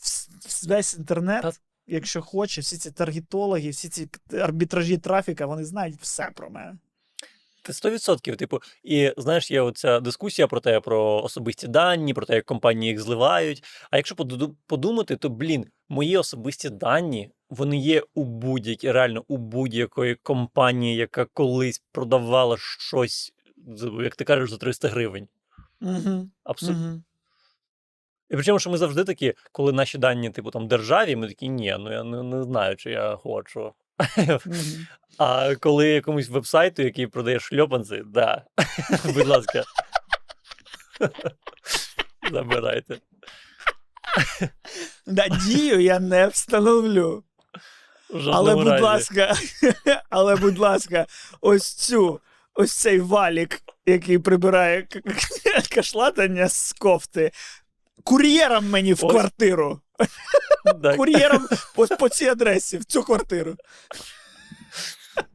Весь 0.68 0.97
інтернет, 0.97 1.61
якщо 1.88 2.22
хоче, 2.22 2.61
всі 2.61 2.78
ці 2.78 2.91
таргетологи, 2.91 3.70
всі 3.70 3.89
ці 3.89 4.09
арбітражі 4.32 4.97
трафіка, 4.97 5.45
вони 5.45 5.65
знають 5.65 5.95
все 6.01 6.32
про 6.36 6.49
мене. 6.49 6.78
Це 7.63 7.89
100%. 7.89 8.36
Типу, 8.36 8.59
і 8.84 9.13
знаєш, 9.18 9.51
є 9.51 9.61
оця 9.61 9.99
дискусія 9.99 10.47
про 10.47 10.59
те, 10.59 10.80
про 10.80 11.24
особисті 11.24 11.68
дані, 11.68 12.13
про 12.13 12.26
те, 12.26 12.36
як 12.36 12.45
компанії 12.45 12.91
їх 12.91 13.01
зливають. 13.01 13.63
А 13.91 13.97
якщо 13.97 14.15
подумати, 14.68 15.15
то 15.15 15.30
блін, 15.30 15.65
мої 15.89 16.18
особисті 16.18 16.70
дані 16.70 17.32
вони 17.49 17.77
є 17.77 18.03
у 18.13 18.23
будь-якій, 18.23 18.91
реально 18.91 19.23
у 19.27 19.37
будь-якої 19.37 20.15
компанії, 20.15 20.95
яка 20.95 21.25
колись 21.25 21.83
продавала 21.91 22.57
щось, 22.59 23.33
як 24.01 24.15
ти 24.15 24.23
кажеш, 24.23 24.49
за 24.49 24.57
300 24.57 24.87
гривень. 24.87 25.27
Угу, 25.81 26.29
Абсолютно. 26.43 26.87
угу. 26.87 27.01
І 28.29 28.33
причому, 28.33 28.59
що 28.59 28.69
ми 28.69 28.77
завжди 28.77 29.03
такі, 29.03 29.33
коли 29.51 29.71
наші 29.71 29.97
дані, 29.97 30.29
типу, 30.29 30.51
там 30.51 30.67
державі, 30.67 31.15
ми 31.15 31.27
такі, 31.27 31.49
ні, 31.49 31.75
ну 31.79 31.91
я 31.91 32.03
не, 32.03 32.23
не 32.23 32.43
знаю, 32.43 32.75
чи 32.75 32.91
я 32.91 33.15
хочу. 33.15 33.73
А 35.17 35.55
коли 35.55 35.89
якомусь 35.89 36.29
вебсайту, 36.29 36.83
який 36.83 37.07
продає 37.07 37.39
шльопанці, 37.39 38.03
да. 38.05 38.43
Будь 39.13 39.27
ласка. 39.27 39.63
Забирайте. 42.31 42.97
Да, 45.07 45.27
дію 45.27 45.79
я 45.79 45.99
не 45.99 46.27
встановлю. 46.27 47.23
Але, 48.13 48.55
будь 48.55 48.67
разі. 48.67 48.83
ласка, 48.83 49.35
але, 50.09 50.35
будь 50.35 50.57
ласка, 50.57 51.05
ось 51.41 51.73
цю, 51.73 52.19
ось 52.53 52.73
цей 52.73 52.99
валік, 52.99 53.61
який 53.85 54.19
прибирає 54.19 54.87
кашлатання 55.75 56.49
з 56.49 56.73
кофти. 56.73 57.31
Кур'єром 58.03 58.69
мені 58.69 58.93
в 58.93 59.05
Ось. 59.05 59.11
квартиру. 59.11 59.81
Так, 60.83 60.97
Кур'єром 60.97 61.47
по, 61.75 61.87
по 61.87 62.09
цій 62.09 62.25
адресі, 62.27 62.77
в 62.77 62.85
цю 62.85 63.03
квартиру. 63.03 63.55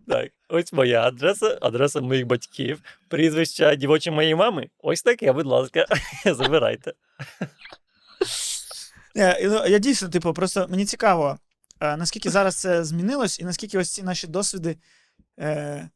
так. 0.09 0.29
Ось 0.49 0.73
моя 0.73 1.03
адреса, 1.03 1.59
адреса 1.61 2.01
моїх 2.01 2.27
батьків, 2.27 2.81
прізвище 3.09 3.77
дівочі 3.77 4.11
моєї 4.11 4.35
мами. 4.35 4.69
Ось 4.79 5.03
таке, 5.03 5.33
будь 5.33 5.47
ласка, 5.47 5.87
забирайте. 6.25 6.93
Я, 9.15 9.39
ну, 9.43 9.67
я 9.67 9.79
дійсно, 9.79 10.09
типу, 10.09 10.33
просто 10.33 10.67
мені 10.69 10.85
цікаво, 10.85 11.29
е, 11.31 11.52
наскільки 11.83 12.31
зараз 12.31 12.57
це 12.57 12.85
змінилось, 12.85 13.41
і 13.41 13.45
наскільки 13.45 13.79
ось 13.79 13.91
ці 13.93 14.03
наші 14.03 14.27
досвіди 14.27 14.77
е, 15.39 15.91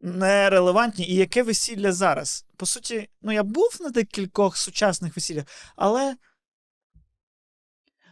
нерелевантні, 0.00 1.08
і 1.08 1.14
яке 1.14 1.42
весілля 1.42 1.92
зараз. 1.92 2.46
По 2.56 2.66
суті, 2.66 3.08
ну 3.22 3.32
я 3.32 3.42
був 3.42 3.76
на 3.80 3.90
декількох 3.90 4.56
сучасних 4.56 5.16
весіллях, 5.16 5.44
але 5.76 6.16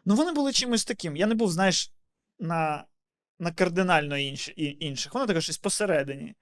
ну 0.05 0.15
вони 0.15 0.33
були 0.33 0.53
чимось 0.53 0.85
таким. 0.85 1.17
Я 1.17 1.27
не 1.27 1.35
був, 1.35 1.53
знаєш, 1.53 1.93
на, 2.39 2.85
на 3.39 3.53
кардинально 3.53 4.19
інш, 4.19 4.53
інших. 4.57 5.15
Воно 5.15 5.27
таке 5.27 5.41
щось 5.41 5.59
посередині. 5.59 6.35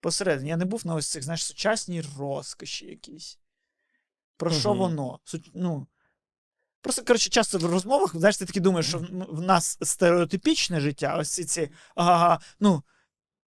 Посередині. 0.00 0.48
Я 0.48 0.56
не 0.56 0.64
був 0.64 0.86
на 0.86 0.94
ось 0.94 1.10
цих, 1.10 1.22
знаєш, 1.22 1.44
сучасній 1.44 2.02
розкоші 2.18 2.86
якісь. 2.86 3.38
Про 4.36 4.50
що 4.50 4.72
воно? 4.72 5.20
Су- 5.24 5.50
ну, 5.54 5.86
Просто, 6.82 7.04
коротше, 7.04 7.30
часто 7.30 7.58
в 7.58 7.64
розмовах, 7.64 8.16
знаєш, 8.16 8.36
ти 8.38 8.44
таки 8.44 8.60
думаєш, 8.60 8.88
що 8.88 8.98
в, 9.28 9.40
нас 9.40 9.78
стереотипічне 9.82 10.80
життя, 10.80 11.16
ось 11.18 11.30
ці 11.30 11.44
ці. 11.44 11.70
Ага, 11.94 12.40
ну. 12.60 12.82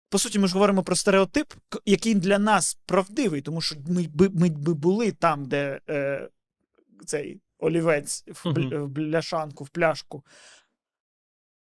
По 0.09 0.19
суті, 0.19 0.39
ми 0.39 0.47
ж 0.47 0.53
говоримо 0.53 0.83
про 0.83 0.95
стереотип, 0.95 1.53
який 1.85 2.15
для 2.15 2.39
нас 2.39 2.77
правдивий, 2.85 3.41
тому 3.41 3.61
що 3.61 3.75
ми, 3.87 4.07
би- 4.13 4.29
ми, 4.29 4.49
би 4.49 4.73
були 4.73 5.11
там, 5.11 5.45
де 5.45 5.79
е, 5.89 6.29
цей 7.05 7.41
олівець 7.59 8.23
в, 8.27 8.51
в 8.83 8.87
бляшанку, 8.87 9.63
в 9.63 9.69
пляшку. 9.69 10.23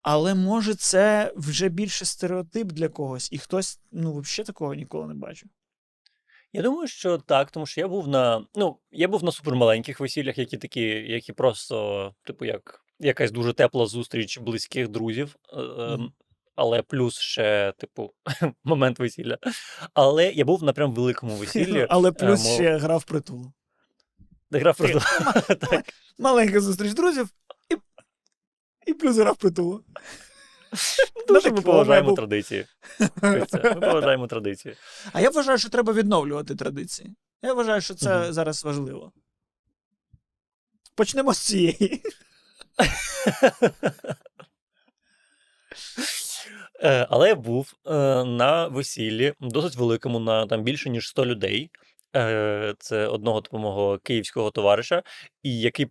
Але 0.03 0.35
може 0.35 0.75
це 0.75 1.33
вже 1.37 1.69
більше 1.69 2.05
стереотип 2.05 2.67
для 2.73 2.89
когось, 2.89 3.33
і 3.33 3.39
хтось, 3.39 3.81
ну, 3.93 4.19
взагалі 4.19 4.47
такого 4.47 4.75
ніколи 4.75 5.07
не 5.07 5.15
бачив. 5.15 5.49
Я 6.53 6.63
думаю, 6.63 6.89
що 6.89 7.19
так, 7.19 7.51
тому 7.51 7.67
що 7.67 7.81
я 7.81 7.89
був 7.89 8.09
на. 8.09 8.47
Ну, 8.55 8.79
я 8.91 9.09
був 9.09 9.25
на 9.25 9.33
супермаленьких 9.33 10.01
весіллях, 10.01 10.39
які 10.39 10.57
такі, 10.57 10.81
які 10.87 11.33
просто, 11.33 12.15
типу, 12.25 12.45
як 12.45 12.85
якась 12.99 13.31
дуже 13.31 13.53
тепла 13.53 13.87
зустріч 13.87 14.39
близьких 14.39 14.89
друзів. 14.89 15.37
е, 15.53 15.61
ем, 15.61 16.13
Але 16.57 16.83
плюс 16.83 17.19
ще, 17.19 17.73
типу, 17.79 18.13
момент 18.65 18.99
весілля. 18.99 19.39
Але 19.95 20.33
я 20.33 20.45
був 20.45 20.63
на 20.63 20.73
прям 20.73 20.93
великому 20.93 21.37
весіллі, 21.37 21.87
Але 21.91 22.13
плюс 22.13 22.45
мов- 22.45 22.55
ще 22.55 22.77
грав 22.79 23.05
притулу. 23.05 23.53
грав 24.51 24.77
просто. 24.77 25.01
так. 25.55 25.85
Маленька 26.19 26.61
зустріч 26.61 26.93
друзів, 26.93 27.29
і, 27.71 27.77
і 28.91 28.95
плюс 28.95 29.17
грав 29.17 29.37
притулу. 29.37 29.85
Так 31.29 31.41
що 31.41 31.53
ми 31.53 31.61
поважаємо 31.61 32.13
традиції. 32.13 32.67
Ми 33.23 33.47
поважаємо 33.81 34.27
традиції. 34.27 34.77
А 35.13 35.21
я 35.21 35.31
вважаю, 35.31 35.59
що 35.59 35.69
треба 35.69 35.93
відновлювати 35.93 36.55
традиції. 36.55 37.15
Я 37.43 37.55
вважаю, 37.55 37.81
що 37.81 37.95
це 37.95 38.19
Мгм. 38.19 38.33
зараз 38.33 38.65
важливо. 38.65 39.13
Почнемо 40.95 41.35
з 41.35 41.39
цієї. 41.39 42.03
Е, 46.83 47.07
Але 47.11 47.29
я 47.29 47.35
був 47.35 47.73
е, 47.87 47.91
на 48.25 48.67
весіллі, 48.69 49.35
досить 49.41 49.77
великому, 49.77 50.19
на 50.21 50.47
там 50.47 50.63
більше 50.63 50.91
ніж 50.91 51.09
100 51.09 51.27
людей. 51.27 51.71
Е, 52.17 52.75
Це 52.79 53.07
одного 53.07 53.43
мого 53.53 53.99
київського 53.99 54.51
товариша, 54.51 55.03
і 55.43 55.61
який 55.61 55.87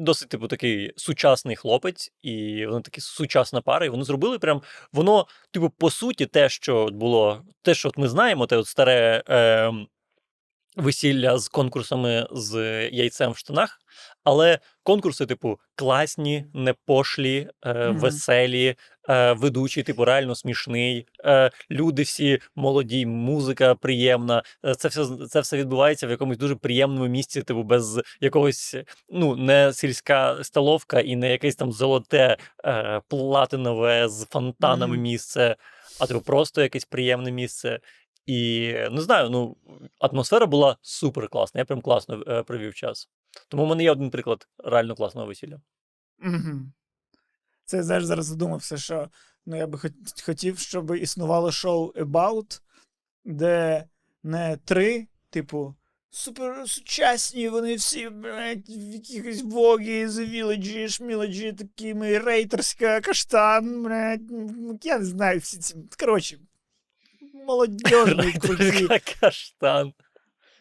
досить 0.00 0.28
типу 0.28 0.46
такий 0.46 0.92
сучасний 0.96 1.56
хлопець, 1.56 2.12
і 2.22 2.66
вони 2.66 2.80
такі 2.80 3.00
сучасна 3.00 3.60
пара, 3.60 3.86
і 3.86 3.88
вони 3.88 4.04
зробили 4.04 4.38
прям 4.38 4.62
воно, 4.92 5.26
типу, 5.50 5.70
по 5.70 5.90
суті, 5.90 6.26
те, 6.26 6.48
що 6.48 6.76
от 6.76 6.94
було, 6.94 7.44
те, 7.62 7.74
що 7.74 7.88
от 7.88 7.98
ми 7.98 8.08
знаємо, 8.08 8.46
те 8.46 8.56
от 8.56 8.66
старе. 8.66 9.22
Е, 9.28 9.72
Весілля 10.76 11.38
з 11.38 11.48
конкурсами 11.48 12.26
з 12.30 12.54
яйцем 12.88 13.32
в 13.32 13.36
штанах, 13.36 13.80
але 14.24 14.58
конкурси, 14.82 15.26
типу, 15.26 15.60
класні, 15.74 16.46
не 16.54 16.74
пошлі, 16.86 17.48
mm-hmm. 17.62 17.98
веселі, 17.98 18.76
е, 19.10 19.32
ведучий, 19.32 19.82
типу, 19.82 20.04
реально 20.04 20.34
смішний. 20.34 21.06
Е, 21.24 21.50
люди 21.70 22.02
всі 22.02 22.38
молоді, 22.56 23.06
музика 23.06 23.74
приємна. 23.74 24.42
Е, 24.64 24.74
Це 24.74 24.88
все, 24.88 25.06
це 25.30 25.40
все 25.40 25.56
відбувається 25.56 26.06
в 26.06 26.10
якомусь 26.10 26.38
дуже 26.38 26.54
приємному 26.54 27.06
місці, 27.06 27.42
типу, 27.42 27.62
без 27.62 28.00
якогось, 28.20 28.76
ну, 29.08 29.36
не 29.36 29.72
сільська 29.72 30.44
столовка 30.44 31.00
і 31.00 31.16
не 31.16 31.30
якесь 31.30 31.56
там 31.56 31.72
золоте, 31.72 32.36
е, 32.64 33.00
платинове 33.08 34.08
з 34.08 34.26
фонтанами 34.26 34.96
місце, 34.96 35.56
а 36.00 36.06
типу 36.06 36.20
просто 36.20 36.62
якесь 36.62 36.84
приємне 36.84 37.30
місце. 37.32 37.80
І 38.26 38.72
не 38.90 39.00
знаю, 39.00 39.30
ну 39.30 39.56
атмосфера 39.98 40.46
була 40.46 40.76
супер 40.82 41.28
класна. 41.28 41.58
Я 41.58 41.64
прям 41.64 41.80
класно 41.80 42.24
е, 42.28 42.42
провів 42.42 42.74
час. 42.74 43.08
Тому 43.48 43.64
в 43.64 43.68
мене 43.68 43.82
є 43.82 43.90
один 43.92 44.10
приклад 44.10 44.48
реально 44.64 44.94
класного 44.94 45.26
весілля. 45.26 45.60
Угу. 46.24 46.72
Це 47.70 47.82
знаєш, 47.82 48.04
зараз 48.04 48.26
задумався, 48.26 48.76
що 48.76 49.08
ну, 49.46 49.56
я 49.56 49.66
би 49.66 49.78
хотів, 50.26 50.58
щоб 50.58 50.96
існувало 50.96 51.52
шоу 51.52 51.92
About, 51.92 52.60
де 53.24 53.84
не 54.22 54.58
три, 54.64 55.06
типу, 55.30 55.74
супер 56.10 56.68
сучасні, 56.68 57.48
вони 57.48 57.74
всі, 57.74 58.08
блядь, 58.08 58.68
в 58.68 58.92
якихось 58.92 59.42
вогі, 59.42 60.06
The 60.06 60.30
Village, 60.34 60.88
шмілоджі, 60.88 61.52
такими 61.52 62.18
рейтерська, 62.18 63.00
каштан, 63.00 63.82
блядь, 63.82 64.30
ну, 64.30 64.78
я 64.82 64.98
не 64.98 65.04
знаю, 65.04 65.38
всі 65.38 65.58
ці, 65.58 65.74
коротше, 65.98 66.38
молодіжні, 67.46 68.32
круті. 68.32 68.88
Каштан. 69.20 69.92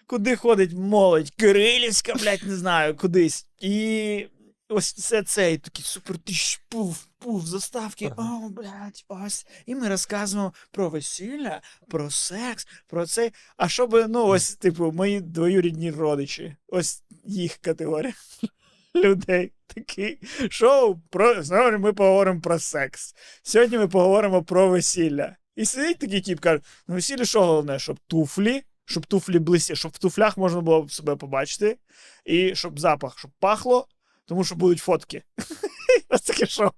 куди 0.07 0.35
ходить 0.35 0.73
молодь? 0.73 1.29
Кирилівська, 1.29 2.13
блядь, 2.13 2.43
не 2.43 2.55
знаю, 2.55 2.95
кудись. 2.95 3.47
І 3.59 4.27
ось 4.69 4.93
це 4.93 5.23
цей 5.23 5.57
такий 5.57 5.85
супер 5.85 6.17
тиш, 6.17 6.61
пуф, 6.69 7.05
пуф, 7.17 7.45
заставки. 7.45 8.11
Ага. 8.17 8.39
О, 8.45 8.49
блядь, 8.49 9.05
ось. 9.07 9.47
І 9.65 9.75
ми 9.75 9.89
розказуємо 9.89 10.53
про 10.71 10.89
весілля, 10.89 11.61
про 11.87 12.11
секс, 12.11 12.67
про 12.87 13.05
це. 13.05 13.31
А 13.57 13.69
щоб, 13.69 14.05
ну, 14.09 14.25
ось, 14.25 14.55
типу, 14.55 14.91
мої 14.91 15.21
двоюрідні 15.21 15.91
родичі, 15.91 16.55
ось 16.67 17.03
їх 17.23 17.57
категорія 17.57 18.13
людей. 18.95 19.51
Такий 19.67 20.19
шоу 20.49 20.99
про 21.09 21.43
знову 21.43 21.77
ми 21.77 21.93
поговоримо 21.93 22.41
про 22.41 22.59
секс. 22.59 23.15
Сьогодні 23.43 23.77
ми 23.77 23.87
поговоримо 23.87 24.43
про 24.43 24.67
весілля. 24.67 25.35
І 25.55 25.65
сидить 25.65 25.99
такий 25.99 26.21
тіп, 26.21 26.39
каже: 26.39 26.61
на 26.87 26.95
весіллі 26.95 27.25
що 27.25 27.45
головне, 27.45 27.79
щоб 27.79 27.99
туфлі, 28.07 28.63
щоб 28.85 29.05
туфлі 29.05 29.39
блисі, 29.39 29.75
щоб 29.75 29.91
в 29.91 29.97
туфлях 29.97 30.37
можна 30.37 30.61
було 30.61 30.89
себе 30.89 31.15
побачити, 31.15 31.77
і 32.25 32.55
щоб 32.55 32.79
запах, 32.79 33.19
щоб 33.19 33.31
пахло, 33.39 33.87
тому 34.29 34.43
що 34.43 34.55
будуть 34.55 34.79
фотки. 34.79 35.23
Ось 36.09 36.21
таке 36.21 36.45
шоу. 36.45 36.69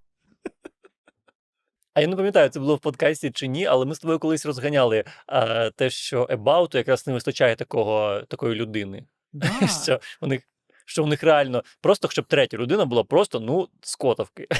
А 1.93 2.01
я 2.01 2.07
не 2.07 2.15
пам'ятаю, 2.15 2.49
це 2.49 2.59
було 2.59 2.75
в 2.75 2.79
подкасті 2.79 3.31
чи 3.31 3.47
ні, 3.47 3.65
але 3.65 3.85
ми 3.85 3.95
з 3.95 3.99
тобою 3.99 4.19
колись 4.19 4.45
розганяли 4.45 5.03
е, 5.29 5.71
те, 5.71 5.89
що 5.89 6.23
About 6.23 6.77
якраз 6.77 7.07
не 7.07 7.13
вистачає 7.13 7.55
такого, 7.55 8.21
такої 8.27 8.55
людини. 8.55 9.05
Да. 9.33 9.67
що, 9.83 9.99
у 10.21 10.27
них, 10.27 10.41
що 10.85 11.03
в 11.03 11.07
них 11.07 11.23
реально 11.23 11.63
просто, 11.81 12.09
щоб 12.09 12.25
третя 12.25 12.57
людина 12.57 12.85
була 12.85 13.03
просто 13.03 13.39
ну, 13.39 13.67
скотовки. 13.81 14.47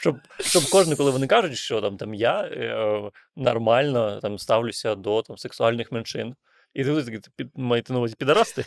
Щоб, 0.00 0.16
щоб 0.40 0.62
кожен, 0.72 0.96
коли 0.96 1.10
вони 1.10 1.26
кажуть, 1.26 1.56
що 1.56 1.80
там, 1.80 1.96
там 1.96 2.14
я 2.14 2.40
е, 2.42 3.10
нормально 3.36 4.20
там, 4.20 4.38
ставлюся 4.38 4.94
до 4.94 5.22
там, 5.22 5.38
сексуальних 5.38 5.92
меншин. 5.92 6.34
І 6.74 6.84
ти 6.84 7.04
такий, 7.04 7.20
«Ти 7.20 7.30
під, 7.36 7.50
маєте 7.54 7.92
на 7.92 7.98
увазі 7.98 8.14
підарасти? 8.18 8.64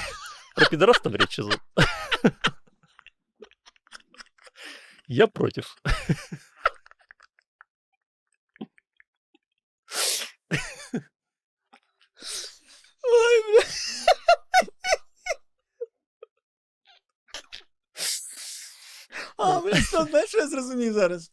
Про 0.56 0.66
підарастів 0.66 1.16
річ 1.16 1.38
із- 1.38 1.46
Я 5.08 5.26
против. 5.26 5.74
Ой, 13.02 13.42
бля. 13.52 13.64
А, 19.36 19.60
бля, 19.60 19.74
стоп, 19.80 20.10
знаєш, 20.10 20.28
що 20.28 20.38
я 20.38 20.48
зрозумів 20.48 20.92
зараз? 20.92 21.32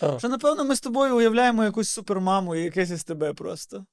А, 0.00 0.18
Що, 0.18 0.28
напевно, 0.28 0.64
ми 0.64 0.76
з 0.76 0.80
тобою 0.80 1.16
уявляємо 1.16 1.64
якусь 1.64 1.90
супермаму 1.90 2.54
і 2.56 2.62
якесь 2.64 3.00
СТБ 3.00 3.34
просто. 3.36 3.86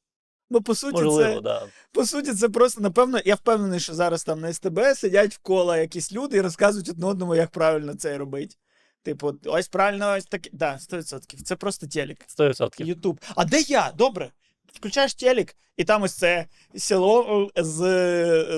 Бо 0.50 0.62
по 0.62 0.76
суті, 0.76 1.04
можливо, 1.04 1.36
це, 1.36 1.42
да. 1.42 1.68
по 1.92 2.06
суті, 2.06 2.34
це 2.34 2.50
просто, 2.50 2.82
напевно, 2.82 3.20
я 3.26 3.36
впевнений, 3.36 3.80
що 3.80 3.94
зараз 3.94 4.24
там 4.24 4.40
на 4.40 4.54
СТБ 4.54 4.80
сидять 4.96 5.34
в 5.34 5.38
кола 5.38 5.78
якісь 5.78 6.14
люди 6.14 6.38
і 6.38 6.42
розказують 6.42 6.90
одне 6.90 7.06
одному, 7.06 7.36
як 7.36 7.50
правильно 7.50 7.96
це 7.96 8.18
робити. 8.18 8.56
Типу, 9.04 9.34
ось 9.46 9.68
правильно, 9.68 10.16
ось 10.18 10.26
таке. 10.26 10.50
Да, 10.54 10.74
100%. 10.74 11.44
Це 11.44 11.56
просто 11.56 11.88
телек. 11.88 12.18
100%. 12.40 12.86
Ютуб. 12.86 13.20
А 13.36 13.46
де 13.46 13.62
я? 13.62 13.92
Добре. 13.98 14.32
Включаєш 14.78 15.14
телек, 15.14 15.56
і 15.78 15.84
там 15.84 16.04
ось 16.04 16.14
це 16.14 16.46
село 16.76 17.50
е, 17.58 17.64
з, 17.64 17.78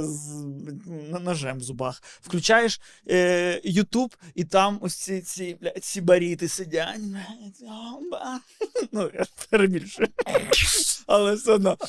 з 0.03 0.43
ножем 1.22 1.57
в 1.57 1.61
зубах. 1.61 2.03
Включаєш 2.22 2.82
е, 3.09 3.61
Ютуб, 3.63 4.15
і 4.36 4.43
там 4.43 4.80
ось 4.82 4.95
ці, 4.95 5.22
ці 5.22 5.57
блядь, 5.61 5.86
сібаріти 5.86 6.47
сидять. 6.47 6.99
блядь. 6.99 7.61
Ну, 8.91 9.11
я 9.13 9.26
перебільшую. 9.49 10.07
Але 11.07 11.36
все 11.36 11.51
одно. 11.51 11.78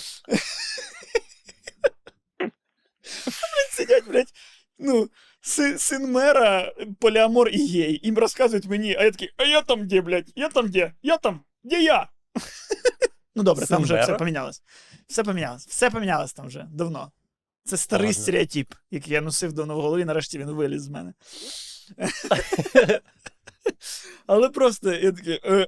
Сидять, 3.71 4.05
блядь, 4.09 4.33
ну, 4.79 5.09
син 5.79 6.11
мера, 6.13 6.73
поліамор 7.01 7.49
і 7.49 7.67
гей. 7.67 8.01
Їм 8.03 8.19
розказують 8.19 8.67
мені, 8.67 8.97
а 8.97 9.05
я 9.05 9.11
такий, 9.11 9.31
а 9.37 9.45
я 9.45 9.63
там 9.63 9.89
де, 9.89 10.01
блядь? 10.01 10.33
Я 10.37 10.49
там 10.49 10.71
де? 10.71 10.93
Я 11.03 11.17
там? 11.17 11.41
Де 11.63 11.83
я? 11.83 12.09
Ну 13.35 13.43
добре, 13.43 13.67
там 13.67 13.83
вже 13.83 14.03
все 14.03 14.15
помінялось. 14.15 14.63
Все 15.07 15.25
помінялось. 15.25 15.67
Все 15.67 15.91
помінялось 15.91 16.33
там 16.33 16.47
вже 16.47 16.67
давно. 16.71 17.13
Це 17.65 17.77
старий 17.77 18.09
Ладно. 18.09 18.23
стереотип, 18.23 18.75
який 18.91 19.13
я 19.13 19.21
носив 19.21 19.53
давно 19.53 19.77
в 19.77 19.81
голові, 19.81 20.05
нарешті 20.05 20.39
він 20.39 20.51
виліз 20.51 20.83
з 20.83 20.89
мене. 20.89 21.15
Але 24.27 24.49
просто 24.49 24.93
я 24.93 25.13
такий. 25.13 25.41
Е. 25.45 25.67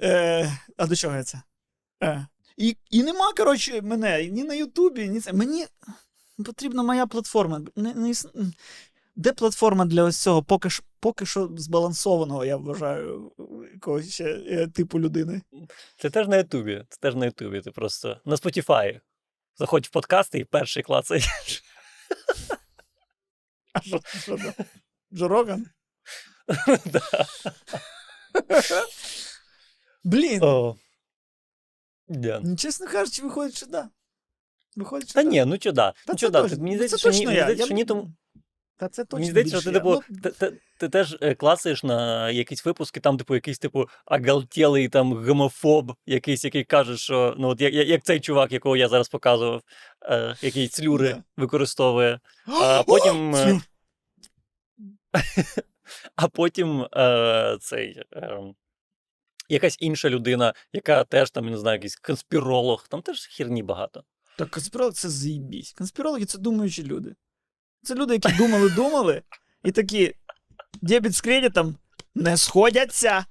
Е, 0.00 0.58
а 0.76 0.86
до 0.86 0.96
чого 0.96 1.16
я 1.16 1.24
це? 1.24 1.42
Е. 2.02 2.26
І, 2.56 2.76
і 2.90 3.02
нема, 3.02 3.32
коротше, 3.32 3.82
мене 3.82 4.26
ні 4.26 4.44
на 4.44 4.54
Ютубі, 4.54 5.08
ні 5.08 5.20
це. 5.20 5.32
Мені 5.32 5.66
потрібна 6.44 6.82
моя 6.82 7.06
платформа. 7.06 7.60
Не, 7.76 7.94
не, 7.94 8.08
іс-. 8.08 8.52
Де 9.18 9.32
платформа 9.32 9.84
для 9.84 10.04
ось 10.04 10.16
цього? 10.16 10.42
Поки, 10.42 10.70
ж, 10.70 10.82
поки 11.00 11.26
що 11.26 11.50
збалансованого, 11.56 12.44
я 12.44 12.56
вважаю, 12.56 13.32
якогось 13.74 14.14
ще 14.14 14.24
е, 14.24 14.66
типу 14.66 15.00
людини. 15.00 15.42
Це 15.96 16.10
теж 16.10 16.28
на 16.28 16.36
Ютубі. 16.36 16.84
Це 16.88 16.98
теж 17.00 17.14
на 17.14 17.26
Ютубі. 17.26 17.60
Ти 17.60 17.70
просто 17.70 18.20
на 18.24 18.36
Spotify. 18.36 19.00
Заходь 19.56 19.86
в 19.86 19.90
подкасти 19.90 20.38
і 20.38 20.44
перший 20.44 20.82
клацай. 20.82 21.22
А 23.72 23.80
що, 23.80 24.00
що 24.20 24.36
там? 24.36 24.52
Джо 25.12 25.28
Роган? 25.28 25.66
Да. 26.84 27.26
Блін, 30.04 30.40
ну, 32.42 32.56
чесно 32.56 32.86
кажучи, 32.86 33.22
виходить, 33.22 33.56
що 33.56 33.66
да. 33.66 33.88
Виходить, 34.76 35.08
що 35.08 35.14
Та 35.14 35.22
ні, 35.22 35.44
ну 35.44 35.58
чо 35.58 35.72
да. 35.72 35.94
Ну 36.08 36.14
Мені 36.42 36.58
ну, 36.60 36.74
здається, 36.74 36.98
що 36.98 37.12
що 37.12 37.74
ні, 37.74 37.84
тому. 37.84 38.14
Та 38.78 38.88
це 38.88 39.04
точно 39.04 39.18
Мені 39.18 39.30
здається, 39.30 39.60
що 39.60 39.70
ти, 39.70 39.78
типу, 39.78 40.02
Ну, 40.08 40.20
ти, 40.22 40.30
ти, 40.30 40.60
ти 40.78 40.88
теж 40.88 41.16
е, 41.20 41.34
клацаєш 41.34 41.84
на 41.84 42.30
якісь 42.30 42.64
випуски, 42.64 43.00
там, 43.00 43.18
типу, 43.18 43.34
якийсь, 43.34 43.58
типу, 43.58 43.88
оголтілий 44.06 44.88
там 44.88 45.26
гомофоб, 45.26 45.92
якийсь, 46.06 46.44
який 46.44 46.64
каже, 46.64 46.96
що 46.96 47.34
ну, 47.38 47.48
от 47.48 47.60
як, 47.60 47.74
як 47.74 48.02
цей 48.02 48.20
чувак, 48.20 48.52
якого 48.52 48.76
я 48.76 48.88
зараз 48.88 49.08
показував, 49.08 49.62
е, 50.02 50.36
який 50.42 50.68
цлюри 50.68 51.08
Да. 51.08 51.22
використовує. 51.36 52.20
А 52.46 52.82
потім, 52.86 53.34
е, 53.34 53.60
А 56.16 56.28
потім 56.28 56.86
е, 56.96 57.58
цей. 57.60 58.02
Е, 58.12 58.40
якась 59.48 59.76
інша 59.80 60.10
людина, 60.10 60.54
яка 60.72 61.04
теж 61.04 61.30
там, 61.30 61.50
не 61.50 61.58
знаю, 61.58 61.76
якийсь 61.76 61.96
конспіролог, 61.96 62.88
там 62.88 63.02
теж 63.02 63.26
херні 63.26 63.62
багато. 63.62 64.04
Так 64.36 64.50
конспірологи 64.50 64.94
це 64.94 65.08
заїбісь. 65.08 65.72
Конспірологи 65.72 66.24
це 66.24 66.38
думаючі 66.38 66.84
люди. 66.84 67.14
Це 67.82 67.94
люди, 67.94 68.14
які 68.14 68.32
думали, 68.32 68.70
думали, 68.70 69.22
і 69.64 69.72
такі 69.72 70.14
дебіт 70.82 71.14
з 71.14 71.20
кредитом 71.20 71.76
не 72.14 72.36
сходяться. 72.36 73.24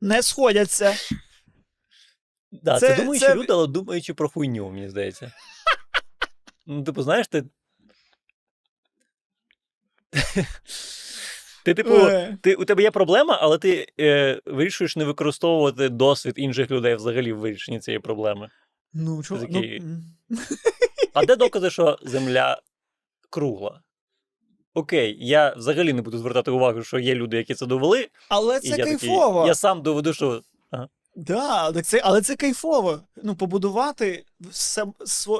Не 0.00 0.22
сходяться. 0.22 0.94
Да, 2.52 2.78
це, 2.78 2.88
Це- 2.88 2.96
думаючі 2.96 3.26
це- 3.26 3.34
люди, 3.34 3.52
але 3.52 3.66
думаючи 3.66 4.14
про 4.14 4.28
хуйню, 4.28 4.70
мені 4.70 4.88
здається. 4.88 5.32
Ну, 6.66 6.82
типу, 6.84 7.02
знаєш, 7.02 7.28
ти. 7.28 7.44
Ти, 11.64 11.74
типу, 11.74 11.94
Е. 11.94 12.38
ти, 12.42 12.54
у 12.54 12.64
тебе 12.64 12.82
є 12.82 12.90
проблема, 12.90 13.38
але 13.40 13.58
ти 13.58 13.92
е, 14.00 14.40
вирішуєш 14.46 14.96
не 14.96 15.04
використовувати 15.04 15.88
досвід 15.88 16.34
інших 16.36 16.70
людей 16.70 16.94
взагалі 16.94 17.32
в 17.32 17.38
вирішенні 17.38 17.80
цієї 17.80 17.98
проблеми. 18.00 18.50
Ну, 18.92 19.22
чого? 19.22 19.40
Такий- 19.46 19.80
Ну. 19.80 20.38
А 21.14 21.24
де 21.24 21.36
докази, 21.36 21.70
що 21.70 21.98
земля 22.02 22.62
кругла? 23.34 23.80
окей, 24.74 25.16
я 25.20 25.54
взагалі 25.54 25.92
не 25.92 26.02
буду 26.02 26.18
звертати 26.18 26.50
увагу, 26.50 26.82
що 26.82 26.98
є 26.98 27.14
люди, 27.14 27.36
які 27.36 27.54
це 27.54 27.66
довели. 27.66 28.08
Але 28.28 28.60
це 28.60 28.68
я 28.68 28.84
кайфово. 28.84 29.34
Такий, 29.34 29.48
я 29.48 29.54
сам 29.54 29.82
доведу, 29.82 30.12
що 30.12 30.42
Да, 31.16 31.72
так 31.72 31.84
це, 31.84 32.00
але 32.04 32.22
це 32.22 32.36
кайфово. 32.36 33.00
Ну, 33.22 33.34
побудувати 33.34 34.24
сам, 34.52 34.94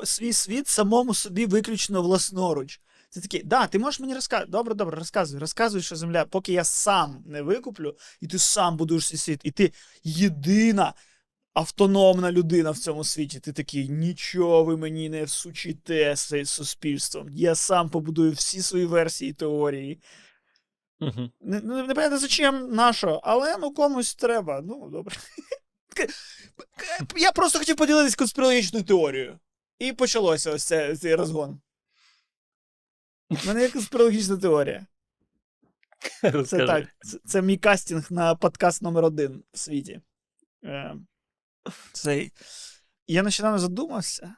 свій 0.05 0.33
світ 0.33 0.69
самому 0.69 1.15
собі 1.15 1.47
виключно 1.47 2.03
власноруч. 2.03 2.81
Це 3.11 3.21
такий, 3.21 3.43
да, 3.43 3.67
ти 3.67 3.79
можеш 3.79 4.01
мені 4.01 4.15
розказати. 4.15 4.51
Добре, 4.51 4.75
добре, 4.75 4.99
розказуй, 4.99 5.41
розказуй, 5.41 5.83
що 5.83 5.97
земля, 5.97 6.25
поки 6.25 6.53
я 6.53 6.65
сам 6.65 7.25
не 7.27 7.43
викуплю, 7.43 7.97
і 8.21 8.27
ти 8.27 8.39
сам 8.39 8.77
будуєш 8.77 9.07
свій 9.07 9.17
світ, 9.17 9.41
і 9.45 9.51
ти 9.51 9.73
єдина 10.05 10.95
автономна 11.55 12.33
людина 12.33 12.71
в 12.71 12.79
цьому 12.79 13.05
світі. 13.05 13.41
Ти 13.41 13.53
такий, 13.53 13.89
нічого 13.89 14.65
ви 14.65 14.77
мені 14.77 15.09
не 15.09 15.25
всучите 15.25 16.17
з 16.17 16.45
суспільством. 16.45 17.29
Я 17.31 17.55
сам 17.55 17.91
побудую 17.91 18.33
всі 18.33 18.63
свої 18.63 18.87
версії 18.87 19.33
теорії. 19.33 20.01
угу. 21.01 21.31
Не, 21.41 21.61
не, 21.61 21.83
не 21.83 21.95
понятно 21.95 22.19
зачем, 22.19 22.75
на 22.75 22.93
але 23.23 23.57
ну 23.59 23.75
комусь 23.75 24.15
треба. 24.15 24.61
Ну, 24.65 24.89
добре. 24.91 25.17
Я 27.17 27.33
просто 27.33 27.59
хотів 27.59 27.77
поділитися 27.77 28.17
конспірологічною 28.17 28.85
теорією. 28.85 29.39
І 29.79 29.93
почалося 29.93 30.51
ось 30.51 30.65
це, 30.65 30.97
цей 30.97 31.15
розгон. 31.15 31.61
У 33.31 33.47
мене 33.47 33.63
є 33.63 33.69
конспірологічна 33.69 34.37
теорія. 34.37 34.87
Це 36.47 36.67
так. 36.67 36.89
Це, 37.01 37.19
це 37.25 37.43
мій 37.43 37.57
кастинг 37.57 38.07
на 38.11 38.35
подкаст 38.35 38.83
номер 38.83 39.05
один 39.05 39.43
в 39.53 39.59
світі. 39.59 40.01
Е, 40.65 40.97
цей. 41.93 42.33
Я 43.07 43.23
нещодавно 43.23 43.59
задумався, 43.59 44.35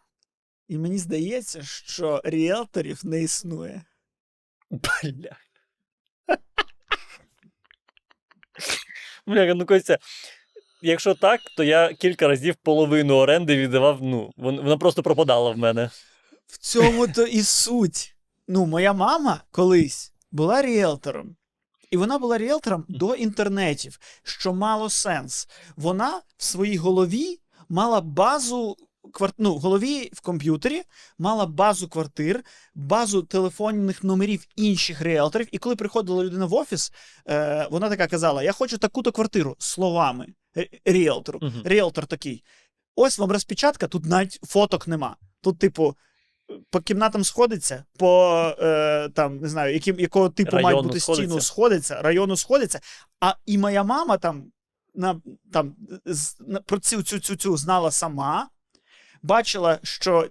і 0.68 0.78
мені 0.78 0.98
здається, 0.98 1.62
що 1.62 2.20
ріелторів 2.24 3.00
не 3.04 3.22
існує. 3.22 3.82
Бля. 4.70 5.36
Бля, 9.26 9.54
ну 9.54 9.66
Костя, 9.66 9.98
якщо 10.82 11.14
так, 11.14 11.40
то 11.56 11.64
я 11.64 11.94
кілька 11.94 12.28
разів 12.28 12.54
половину 12.54 13.14
оренди 13.14 13.56
віддавав, 13.56 13.98
ну, 14.02 14.32
вона 14.36 14.76
просто 14.76 15.02
пропадала 15.02 15.50
в 15.50 15.58
мене. 15.58 15.90
В 16.46 16.58
цьому 16.58 17.08
то 17.08 17.26
і 17.26 17.42
суть. 17.42 18.16
Ну, 18.48 18.66
моя 18.66 18.92
мама 18.92 19.42
колись 19.50 20.12
була 20.30 20.62
ріелтором. 20.62 21.36
І 21.90 21.96
вона 21.96 22.18
була 22.18 22.38
ріелтором 22.38 22.84
до 22.88 23.14
інтернетів, 23.14 23.98
що 24.22 24.54
мало 24.54 24.90
сенс. 24.90 25.48
Вона 25.76 26.20
в 26.36 26.44
своїй 26.44 26.76
голові 26.76 27.40
мала 27.68 28.00
базу 28.00 28.76
ну, 29.38 29.54
в 29.54 29.58
голові 29.58 30.10
в 30.12 30.20
комп'ютері 30.20 30.82
мала 31.18 31.46
базу 31.46 31.88
квартир, 31.88 32.44
базу 32.74 33.22
телефонних 33.22 34.04
номерів 34.04 34.46
інших 34.56 35.02
ріелторів. 35.02 35.48
І 35.52 35.58
коли 35.58 35.76
приходила 35.76 36.24
людина 36.24 36.46
в 36.46 36.54
офіс, 36.54 36.92
е, 37.28 37.68
вона 37.70 37.88
така 37.88 38.06
казала: 38.06 38.42
Я 38.42 38.52
хочу 38.52 38.78
таку-то 38.78 39.12
квартиру 39.12 39.56
словами 39.58 40.26
ріелтору. 40.84 41.40
Ріелтор 41.64 42.06
такий. 42.06 42.44
Ось 42.94 43.18
вам 43.18 43.32
розпечатка, 43.32 43.88
тут 43.88 44.04
навіть 44.04 44.38
фоток 44.42 44.88
нема. 44.88 45.16
Тут, 45.40 45.58
типу, 45.58 45.94
по 46.70 46.80
кімнатам 46.80 47.24
сходиться, 47.24 47.84
по 47.98 48.32
е, 48.60 49.08
там, 49.08 49.38
не 49.38 49.48
знаю, 49.48 49.74
яким, 49.74 50.00
якого 50.00 50.28
типу 50.28 50.52
мають 50.52 50.66
Району 50.66 50.88
бути 50.88 51.00
сходиться. 51.00 51.26
стіну 51.28 51.40
сходиться, 51.40 52.02
району 52.02 52.36
сходиться. 52.36 52.80
А 53.20 53.34
і 53.46 53.58
моя 53.58 53.84
мама 53.84 54.16
там, 54.18 54.44
на, 54.94 55.20
там 55.52 55.76
з, 56.04 56.36
на, 56.40 56.60
про 56.60 56.78
цю, 56.78 57.02
цю, 57.02 57.18
цю, 57.18 57.36
цю 57.36 57.56
знала 57.56 57.90
сама, 57.90 58.48
бачила, 59.22 59.78
що 59.82 60.28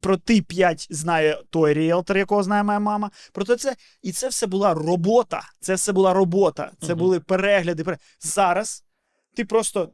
про 0.00 0.16
ти 0.16 0.42
5 0.42 0.86
знає 0.90 1.42
той 1.50 1.74
ріелтор, 1.74 2.18
якого 2.18 2.42
знає 2.42 2.62
моя 2.62 2.78
мама. 2.78 3.10
Проте 3.32 3.56
це, 3.56 3.76
і 4.02 4.12
це 4.12 4.28
все 4.28 4.46
була 4.46 4.74
робота. 4.74 5.42
Це 5.60 5.74
все 5.74 5.92
була 5.92 6.12
робота. 6.12 6.72
Це 6.80 6.86
Мгм. 6.86 6.98
були 6.98 7.20
перегляди. 7.20 7.84
пере- 7.84 7.98
Зараз 8.20 8.84
ти 9.36 9.44
просто 9.44 9.92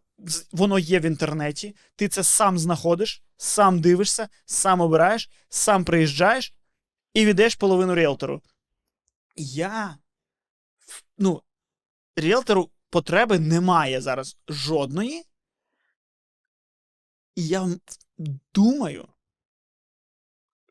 воно 0.53 0.79
є 0.79 1.01
в 1.01 1.05
інтернеті, 1.05 1.77
ти 1.97 2.09
це 2.09 2.23
сам 2.23 2.59
знаходиш, 2.59 3.23
сам 3.37 3.81
дивишся, 3.81 4.29
сам 4.47 4.81
обираєш, 4.81 5.31
сам 5.49 5.85
приїжджаєш 5.85 6.55
і 7.15 7.27
віддаєш 7.27 7.55
половину 7.55 7.95
ріелтору. 7.95 8.43
Я 9.37 9.99
ну, 11.19 11.43
ріелтору 12.17 12.71
потреби 12.91 13.39
немає 13.39 14.01
зараз 14.01 14.37
жодної. 14.49 15.25
І 17.35 17.47
я 17.47 17.69
думаю, 18.55 19.09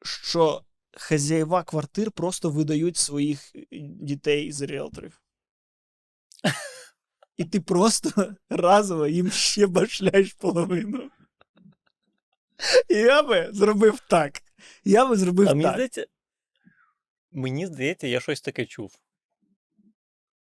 що 0.03 0.63
хазяєва 0.91 1.63
квартир 1.63 2.11
просто 2.11 2.49
видають 2.49 2.97
своїх 2.97 3.55
е, 3.55 3.65
дітей 3.81 4.51
з 4.51 4.61
ріелторів. 4.61 5.21
І 7.37 7.45
ти 7.45 7.61
просто 7.61 8.35
разово 8.49 9.07
їм 9.07 9.31
ще 9.31 9.67
башляєш 9.67 10.33
половину. 10.33 11.11
І 12.89 12.95
я 12.95 13.23
би 13.23 13.49
зробив 13.51 13.99
так. 14.09 14.41
Я 14.85 15.05
би 15.05 15.15
зробив 15.15 15.49
А 15.49 15.53
мені 15.53 15.69
здається, 15.69 16.05
мені 17.31 17.67
здається, 17.67 18.07
я 18.07 18.19
щось 18.19 18.41
таке 18.41 18.65
чув. 18.65 18.99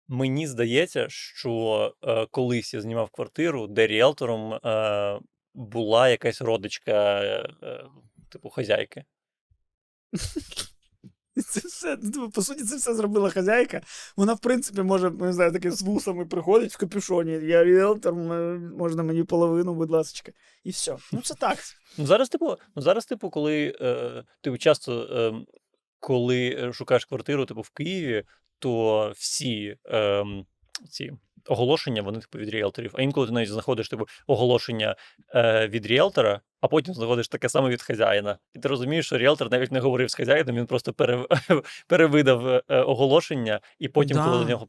Мені 0.09 0.47
здається, 0.47 1.07
що 1.09 1.95
е, 2.03 2.27
колись 2.31 2.75
я 2.75 2.81
знімав 2.81 3.11
квартиру, 3.11 3.67
де 3.67 3.87
ріелтором 3.87 4.55
е, 4.55 5.21
була 5.55 6.09
якась 6.09 6.43
родичка, 6.43 7.23
е, 7.23 7.55
е, 7.63 7.85
типу, 8.29 8.51
хазяйки. 8.51 9.05
Це 11.41 11.61
все, 11.61 11.99
ну, 12.03 12.31
по 12.31 12.43
суті, 12.43 12.65
це 12.65 12.77
все 12.77 12.95
зробила 12.95 13.31
хазяйка. 13.31 13.81
Вона, 14.17 14.35
в 14.35 14.41
принципі, 14.41 14.83
може, 14.83 15.11
не 15.11 15.33
знаю, 15.33 15.53
таке 15.53 15.71
з 15.71 15.83
вусами 15.83 16.27
приходить 16.27 16.73
в 16.73 16.77
капюшоні. 16.77 17.33
Я 17.33 17.65
ріелтор, 17.65 18.15
можна 18.15 19.03
мені 19.03 19.25
половину, 19.25 19.75
будь 19.75 19.91
ласка. 19.91 20.33
І 20.65 20.71
все. 20.71 20.97
Ну, 21.13 21.21
це 21.21 21.35
так. 21.35 21.59
Ну, 21.99 22.07
зараз, 22.07 22.29
типу, 22.29 22.57
ну, 22.77 22.83
зараз, 22.83 23.07
типу, 23.07 23.31
коли 23.31 23.77
е, 23.81 24.25
ти 24.41 24.59
часто, 24.59 25.03
е, 25.03 25.33
коли 26.01 26.49
е, 26.49 26.73
шукаєш 26.73 27.05
квартиру, 27.05 27.47
типу, 27.47 27.61
в 27.61 27.71
Києві, 27.71 28.25
то 28.59 29.13
всі 29.17 29.77
е, 29.87 30.25
ці 30.91 31.13
оголошення, 31.49 32.03
вони, 32.03 32.21
типу, 32.21 32.39
від 32.39 32.49
ріелторів. 32.49 32.95
А 32.95 33.03
інколи 33.03 33.27
ти 33.27 33.33
навіть 33.33 33.49
знаходиш, 33.49 33.89
типу, 33.89 34.07
оголошення 34.27 34.97
е, 35.35 35.69
від 35.69 35.87
ріелтора, 35.87 36.41
а 36.61 36.69
потім 36.69 36.95
знаходиш 36.95 37.29
таке 37.29 37.49
саме 37.49 37.69
від 37.69 37.83
хазяїна. 37.83 38.39
І 38.55 38.59
ти 38.59 38.69
розумієш, 38.69 39.07
що 39.07 39.19
ріелтор 39.19 39.51
навіть 39.51 39.73
не 39.73 39.81
говорив 39.81 40.11
з 40.11 40.15
хазяїном, 40.15 40.57
він 40.57 40.67
просто 40.67 40.93
пере, 40.93 41.27
перевидав 41.87 42.49
е, 42.49 42.63
оголошення, 42.69 43.61
і 43.79 43.89
потім, 43.89 44.17
коли 44.25 44.39
до 44.39 44.45
нього 44.45 44.67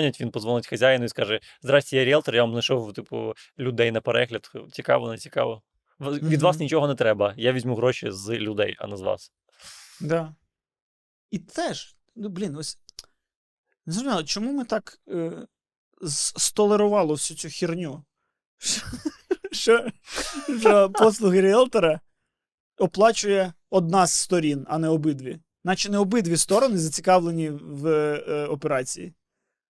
е, 0.00 0.12
він 0.20 0.30
подзвонить 0.30 0.66
хазяїну 0.66 1.04
і 1.04 1.08
скаже: 1.08 1.40
Здрасте, 1.62 1.96
я 1.96 2.04
ріелтор, 2.04 2.34
я 2.34 2.42
вам 2.42 2.50
знайшов, 2.50 2.92
типу, 2.92 3.34
людей 3.58 3.92
на 3.92 4.00
перегляд. 4.00 4.50
Цікаво, 4.72 5.10
не 5.10 5.18
цікаво. 5.18 5.62
Від 6.00 6.42
вас 6.42 6.58
нічого 6.58 6.88
не 6.88 6.94
треба. 6.94 7.34
Я 7.36 7.52
візьму 7.52 7.74
гроші 7.74 8.10
з 8.10 8.30
людей, 8.30 8.76
а 8.78 8.86
не 8.86 8.96
з 8.96 9.00
вас. 9.00 9.32
Да. 10.00 10.34
І 11.30 11.38
теж, 11.38 11.96
ну, 12.16 12.28
блін, 12.28 12.56
ось. 12.56 12.78
Не 13.86 13.92
зрозуміло, 13.92 14.22
чому 14.24 14.52
ми 14.52 14.64
так 14.64 15.00
е, 15.08 15.32
столерували 16.06 17.12
всю 17.12 17.38
цю 17.38 17.48
херню? 17.50 18.04
Що, 19.52 19.86
що 20.60 20.90
послуги 20.90 21.40
ріелтора 21.40 22.00
оплачує 22.78 23.52
одна 23.70 24.06
з 24.06 24.12
сторін, 24.12 24.66
а 24.68 24.78
не 24.78 24.88
обидві. 24.88 25.38
Наче 25.64 25.90
не 25.90 25.98
обидві 25.98 26.36
сторони 26.36 26.78
зацікавлені 26.78 27.50
в 27.50 27.86
е, 27.86 28.46
операції. 28.46 29.14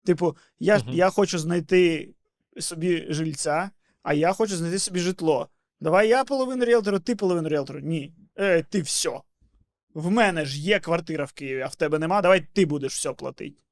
Типу, 0.05 0.37
я, 0.59 0.79
Мгм. 0.79 0.89
я 0.93 1.11
хочу 1.11 1.39
знайти 1.39 2.15
собі 2.59 3.07
жильця, 3.09 3.71
а 4.03 4.15
я 4.15 4.33
хочу 4.33 4.57
знайти 4.57 4.79
собі 4.79 5.01
житло. 5.01 5.49
Давай 5.81 6.09
я 6.09 6.25
половину 6.25 6.65
ріелтору, 6.65 6.99
ти 6.99 7.17
половину 7.17 7.49
ріелтору. 7.49 7.81
Ні. 7.81 8.15
Е, 8.37 8.63
ти 8.63 8.83
все. 8.83 9.21
В 9.95 10.11
мене 10.11 10.45
ж 10.45 10.61
є 10.61 10.81
квартира 10.81 11.25
в 11.25 11.33
Києві, 11.33 11.61
а 11.61 11.67
в 11.67 11.75
тебе 11.75 11.99
нема, 11.99 12.23
давай 12.23 12.47
ти 12.53 12.67
будеш 12.67 12.95
все 12.95 13.13
платити. 13.13 13.63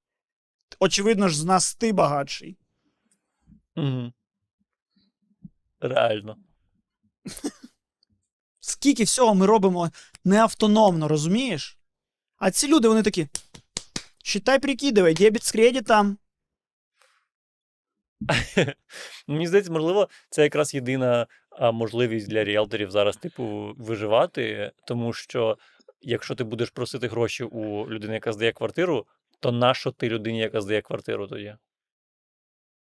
Очевидно 0.79 1.29
ж, 1.29 1.37
з 1.37 1.45
нас 1.45 1.75
ти 1.75 1.93
багатший. 1.93 2.57
Угу. 3.77 4.12
Реально. 5.81 6.37
Скільки 8.61 9.05
всього 9.05 9.35
ми 9.35 9.47
робимо 9.47 9.91
неавтономно, 10.25 11.09
розумієш? 11.09 11.79
А 12.37 12.51
ці 12.51 12.69
люди, 12.69 12.89
вони 12.89 13.03
такі. 13.03 13.29
Считай, 14.25 14.59
прикидывай, 14.59 15.14
дебет 15.14 15.45
з 15.45 15.53
кредитом. 15.53 16.19
Мені 19.27 19.47
здається, 19.47 19.73
можливо, 19.73 20.09
це 20.31 20.43
якраз 20.43 20.75
єдина 20.75 21.27
а, 21.51 21.73
можливість 21.73 22.29
для 22.29 22.45
ріелторів 22.45 22.91
зараз, 22.91 23.16
типу, 23.16 23.75
виживати, 23.79 24.73
тому 24.87 25.12
що 25.12 25.59
якщо 26.01 26.35
ти 26.35 26.45
будеш 26.45 26.71
просити 26.71 27.09
гроші 27.09 27.45
у 27.45 27.91
людини, 27.91 28.14
яка 28.14 28.33
здає 28.33 28.53
квартиру, 28.53 29.07
то 29.41 29.53
нащо 29.53 29.91
ти 29.91 30.09
людині, 30.09 30.39
яка 30.39 30.61
здає 30.61 30.82
квартиру 30.82 31.26
тоді? 31.26 31.57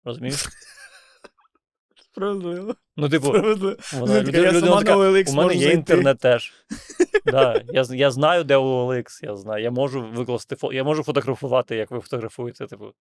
Розумієш? 0.05 0.45
Справедливо. 2.03 2.75
Ну, 2.97 3.09
типу, 3.09 3.33
вона, 3.33 3.43
така, 3.45 4.21
людина, 4.21 4.39
я 4.39 4.53
людина 4.53 4.67
сама 4.67 4.79
така, 4.79 4.97
на 4.97 5.05
OLX 5.05 5.31
у 5.31 5.35
мене 5.35 5.55
є 5.55 5.61
зайти». 5.61 5.77
інтернет 5.77 6.19
теж. 6.19 6.53
Да, 7.27 7.63
я, 7.69 7.85
я 7.91 8.11
знаю, 8.11 8.45
де 8.45 8.57
OLX, 8.57 9.25
я 9.25 9.37
знаю. 9.37 9.63
Я 9.63 9.71
можу 9.71 10.03
викласти 10.03 10.57
я 10.73 10.85
можу 10.85 11.03
фотографувати, 11.03 11.77
як 11.77 11.91
ви 11.91 12.01
фотографуєте. 12.01 12.67
Типу. 12.67 12.93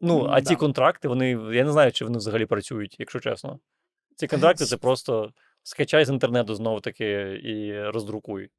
Ну, 0.00 0.26
а 0.30 0.40
ті 0.40 0.56
контракти, 0.56 1.08
вони. 1.08 1.30
Я 1.30 1.64
не 1.64 1.72
знаю, 1.72 1.92
чи 1.92 2.04
вони 2.04 2.18
взагалі 2.18 2.46
працюють, 2.46 2.96
якщо 2.98 3.20
чесно. 3.20 3.58
Ці 4.16 4.26
контракти 4.26 4.64
це 4.64 4.76
просто 4.76 5.32
скачай 5.62 6.04
з 6.04 6.08
інтернету 6.08 6.54
знову 6.54 6.80
таки 6.80 7.40
і 7.44 7.82
роздрукуй. 7.82 8.50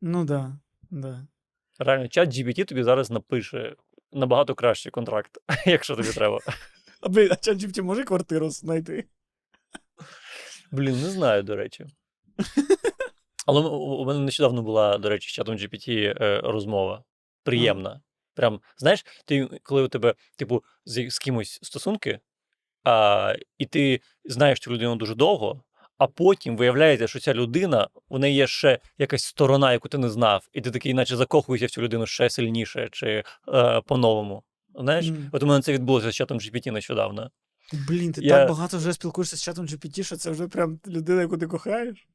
Ну 0.00 0.24
да, 0.24 0.58
да. 0.90 1.26
Реально, 1.78 2.08
чат 2.08 2.28
GPT 2.28 2.64
тобі 2.64 2.82
зараз 2.82 3.10
напише 3.10 3.76
набагато 4.12 4.54
кращий 4.54 4.92
контракт, 4.92 5.38
якщо 5.66 5.96
тобі 5.96 6.08
треба. 6.08 6.40
А 7.00 7.08
блін, 7.08 7.28
а 7.30 7.34
ChatGPT 7.34 7.82
може 7.82 8.04
квартиру 8.04 8.50
знайти? 8.50 9.04
Блін, 10.72 11.02
не 11.02 11.10
знаю, 11.10 11.42
до 11.42 11.56
речі. 11.56 11.86
Але 13.46 13.60
у 13.60 13.76
у 13.76 14.04
мене 14.04 14.20
нещодавно 14.20 14.62
була, 14.62 14.98
до 14.98 15.08
речі, 15.08 15.28
з 15.28 15.32
чатом 15.32 15.56
GPT 15.56 16.14
е, 16.22 16.40
розмова. 16.40 17.04
Приємна. 17.42 18.00
Прям, 18.34 18.60
знаєш, 18.76 19.04
ти, 19.24 19.48
коли 19.62 19.82
у 19.82 19.88
тебе, 19.88 20.14
типу, 20.36 20.64
з, 20.84 21.10
з 21.10 21.18
кимось 21.18 21.58
стосунки, 21.62 22.20
а, 22.84 23.34
і 23.58 23.66
ти 23.66 24.00
знаєш 24.24 24.60
цю 24.60 24.72
людину 24.72 24.96
дуже 24.96 25.14
довго, 25.14 25.64
а 25.98 26.06
потім 26.06 26.56
виявляється, 26.56 27.06
що 27.08 27.20
ця 27.20 27.34
людина, 27.34 27.88
у 28.08 28.18
неї 28.18 28.36
є 28.36 28.46
ще 28.46 28.78
якась 28.98 29.24
сторона, 29.24 29.72
яку 29.72 29.88
ти 29.88 29.98
не 29.98 30.08
знав, 30.10 30.48
і 30.52 30.60
ти 30.60 30.70
такий, 30.70 30.94
наче 30.94 31.16
закохуєшся 31.16 31.66
в 31.66 31.70
цю 31.70 31.82
людину 31.82 32.06
ще 32.06 32.30
сильніше 32.30 32.88
чи 32.92 33.24
е, 33.54 33.80
по-новому. 33.80 34.42
Знаєш, 34.80 35.06
Мгм. 35.06 35.28
от 35.32 35.42
у 35.42 35.46
мене 35.46 35.62
це 35.62 35.72
відбулося 35.72 36.10
з 36.10 36.14
чатом 36.14 36.38
GPT 36.38 36.70
нещодавно. 36.70 37.30
Блін, 37.88 38.12
ти 38.12 38.20
Я- 38.20 38.36
так 38.36 38.48
багато 38.48 38.78
вже 38.78 38.92
спілкуєшся 38.92 39.36
з 39.36 39.42
чатом 39.42 39.66
GPT, 39.66 40.02
що 40.02 40.16
це 40.16 40.30
вже 40.30 40.48
прям 40.48 40.80
людина, 40.86 41.20
яку 41.20 41.38
ти 41.38 41.46
кохаєш? 41.46 42.06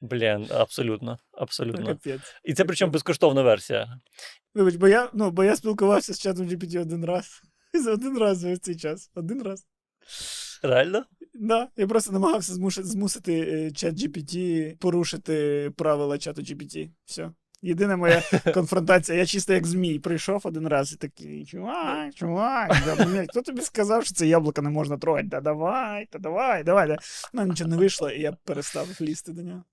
Блін, 0.00 0.46
абсолютно, 0.50 1.18
абсолютно. 1.32 1.86
Капець. 1.86 2.20
І 2.44 2.54
це 2.54 2.64
причому 2.64 2.92
безкоштовна 2.92 3.42
версія. 3.42 4.00
Вибач, 4.54 4.74
бо 4.74 4.88
я, 4.88 5.10
ну, 5.12 5.30
бо 5.30 5.44
я 5.44 5.56
спілкувався 5.56 6.14
з 6.14 6.20
чатом 6.20 6.48
GPT 6.48 6.80
один 6.80 7.04
раз. 7.04 7.42
За 7.84 7.92
один 7.92 8.18
раз 8.18 8.38
за 8.38 8.56
цей 8.56 8.76
час. 8.76 9.10
Один 9.14 9.42
раз. 9.42 9.66
Реально? 10.62 11.04
Да, 11.34 11.68
я 11.76 11.86
просто 11.86 12.12
намагався 12.12 12.54
змушити, 12.54 12.86
змусити 12.88 13.40
е, 13.40 13.70
чат 13.70 13.94
GPT 13.94 14.76
порушити 14.76 15.70
правила 15.76 16.18
чату 16.18 16.42
GPT. 16.42 16.90
Все. 17.04 17.30
Єдина 17.62 17.96
моя 17.96 18.22
конфронтація. 18.54 19.18
Я 19.18 19.26
чисто 19.26 19.52
як 19.52 19.66
змій 19.66 19.98
прийшов 19.98 20.40
один 20.44 20.68
раз 20.68 20.92
і 20.92 20.96
такий, 20.96 21.44
чувак, 21.46 22.14
чувак, 22.14 22.76
да, 22.86 23.04
блядь, 23.06 23.30
хто 23.30 23.42
тобі 23.42 23.60
сказав, 23.60 24.04
що 24.04 24.14
це 24.14 24.26
яблуко 24.26 24.62
не 24.62 24.70
можна 24.70 24.98
трогати? 24.98 25.28
Да 25.28 25.40
давай, 25.40 26.06
та 26.06 26.18
давай, 26.18 26.64
давай. 26.64 26.88
Да. 26.88 26.96
Ну, 27.32 27.46
нічого 27.46 27.70
не 27.70 27.76
вийшло, 27.76 28.10
і 28.10 28.20
я 28.20 28.32
перестав 28.44 28.88
лізти 29.00 29.32
до 29.32 29.42
нього. 29.42 29.64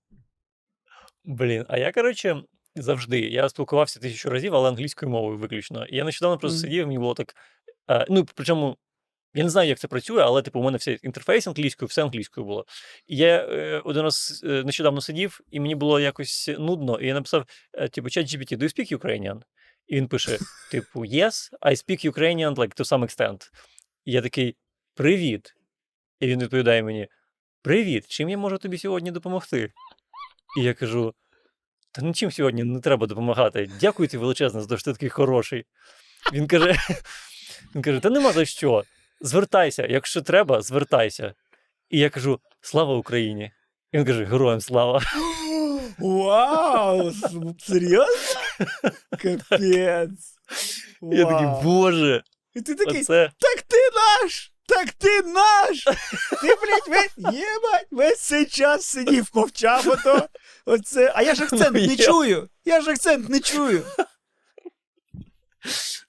Блін, 1.24 1.64
а 1.68 1.78
я, 1.78 1.92
коротше, 1.92 2.42
завжди. 2.76 3.20
Я 3.20 3.48
спілкувався 3.48 4.00
тисячу 4.00 4.30
разів, 4.30 4.54
але 4.54 4.68
англійською 4.68 5.10
мовою 5.12 5.38
виключно. 5.38 5.86
І 5.86 5.96
я 5.96 6.04
нещодавно 6.04 6.38
просто 6.38 6.56
Мгм. 6.56 6.62
сидів, 6.62 6.86
мені 6.86 6.98
було 6.98 7.14
так. 7.14 7.34
Ну, 8.08 8.26
причому, 8.34 8.76
я 9.34 9.44
не 9.44 9.50
знаю, 9.50 9.68
як 9.68 9.78
це 9.78 9.88
працює, 9.88 10.22
але 10.22 10.42
типу, 10.42 10.60
у 10.60 10.62
мене 10.62 10.78
все 10.78 10.92
інтерфейс 10.92 11.46
англійською, 11.46 11.86
все 11.86 12.02
англійською 12.02 12.46
було. 12.46 12.66
І 13.06 13.16
я 13.16 13.36
е, 13.36 13.82
один 13.84 14.02
раз 14.02 14.42
е, 14.44 14.48
нещодавно 14.64 15.00
сидів, 15.00 15.40
і 15.50 15.60
мені 15.60 15.74
було 15.74 16.00
якось 16.00 16.50
нудно, 16.58 17.00
і 17.00 17.06
я 17.06 17.14
написав: 17.14 17.46
е, 17.72 17.88
типу, 17.88 18.10
чат 18.10 18.26
GPT, 18.26 18.56
do 18.56 18.62
you 18.62 18.78
speak 18.78 18.98
Ukrainian? 18.98 19.40
І 19.86 19.96
він 19.96 20.08
пише: 20.08 20.38
типу, 20.70 21.06
yes, 21.06 21.50
I 21.62 21.70
speak 21.70 22.10
Ukrainian 22.10 22.54
like 22.54 22.80
to 22.80 22.84
some 22.84 23.02
extent. 23.02 23.50
І 24.04 24.12
я 24.12 24.22
такий: 24.22 24.56
Привіт. 24.94 25.54
І 26.20 26.26
він 26.26 26.42
відповідає 26.42 26.82
мені: 26.82 27.08
Привіт, 27.62 28.06
чим 28.08 28.28
я 28.28 28.38
можу 28.38 28.58
тобі 28.58 28.78
сьогодні 28.78 29.10
допомогти? 29.10 29.72
І 30.58 30.62
я 30.62 30.74
кажу: 30.74 31.14
та 31.92 32.02
нічим 32.02 32.30
сьогодні 32.30 32.64
не 32.64 32.80
треба 32.80 33.06
допомагати. 33.06 33.70
Дякую 33.80 34.08
тобі 34.08 34.20
величезно, 34.20 34.60
за 34.60 34.68
те, 34.68 34.76
що 34.76 34.84
ти 34.84 34.92
такий 34.92 35.08
хороший. 35.08 35.64
Він 36.32 36.46
каже: 36.46 36.74
він 37.74 37.82
каже: 37.82 38.00
Та 38.00 38.10
нема 38.10 38.32
за 38.32 38.44
що. 38.44 38.84
Звертайся, 39.20 39.86
якщо 39.90 40.22
треба, 40.22 40.62
звертайся. 40.62 41.34
І 41.90 41.98
я 41.98 42.10
кажу: 42.10 42.40
Слава 42.60 42.96
Україні! 42.96 43.52
І 43.92 43.98
він 43.98 44.04
каже: 44.04 44.24
Героям 44.24 44.60
слава! 44.60 45.02
Вау! 45.98 47.12
Серйозно? 47.58 48.40
Капець. 49.10 50.36
І 51.02 51.16
Я 51.16 51.24
такий, 51.26 51.46
Боже, 51.62 52.22
І 52.54 52.60
ти 52.60 52.74
такий, 52.74 53.00
оце. 53.00 53.30
так 53.38 53.62
ти 53.62 53.76
наш! 53.94 54.52
Так 54.66 54.92
ти 54.92 55.22
наш! 55.22 55.84
Ти, 56.42 56.46
блядь, 56.46 56.88
весь, 56.88 57.16
єбать, 57.34 57.86
весь 57.90 58.20
цей 58.20 58.46
час 58.46 58.84
сидів, 58.84 59.30
мовчав 59.34 59.88
ото. 59.88 60.28
Оце. 60.66 61.12
А 61.14 61.22
я 61.22 61.34
ж 61.34 61.42
акцент 61.44 61.72
не 61.72 61.96
чую. 61.96 62.48
Я 62.64 62.80
ж 62.80 62.90
акцент 62.90 63.28
не 63.28 63.40
чую. 63.40 63.84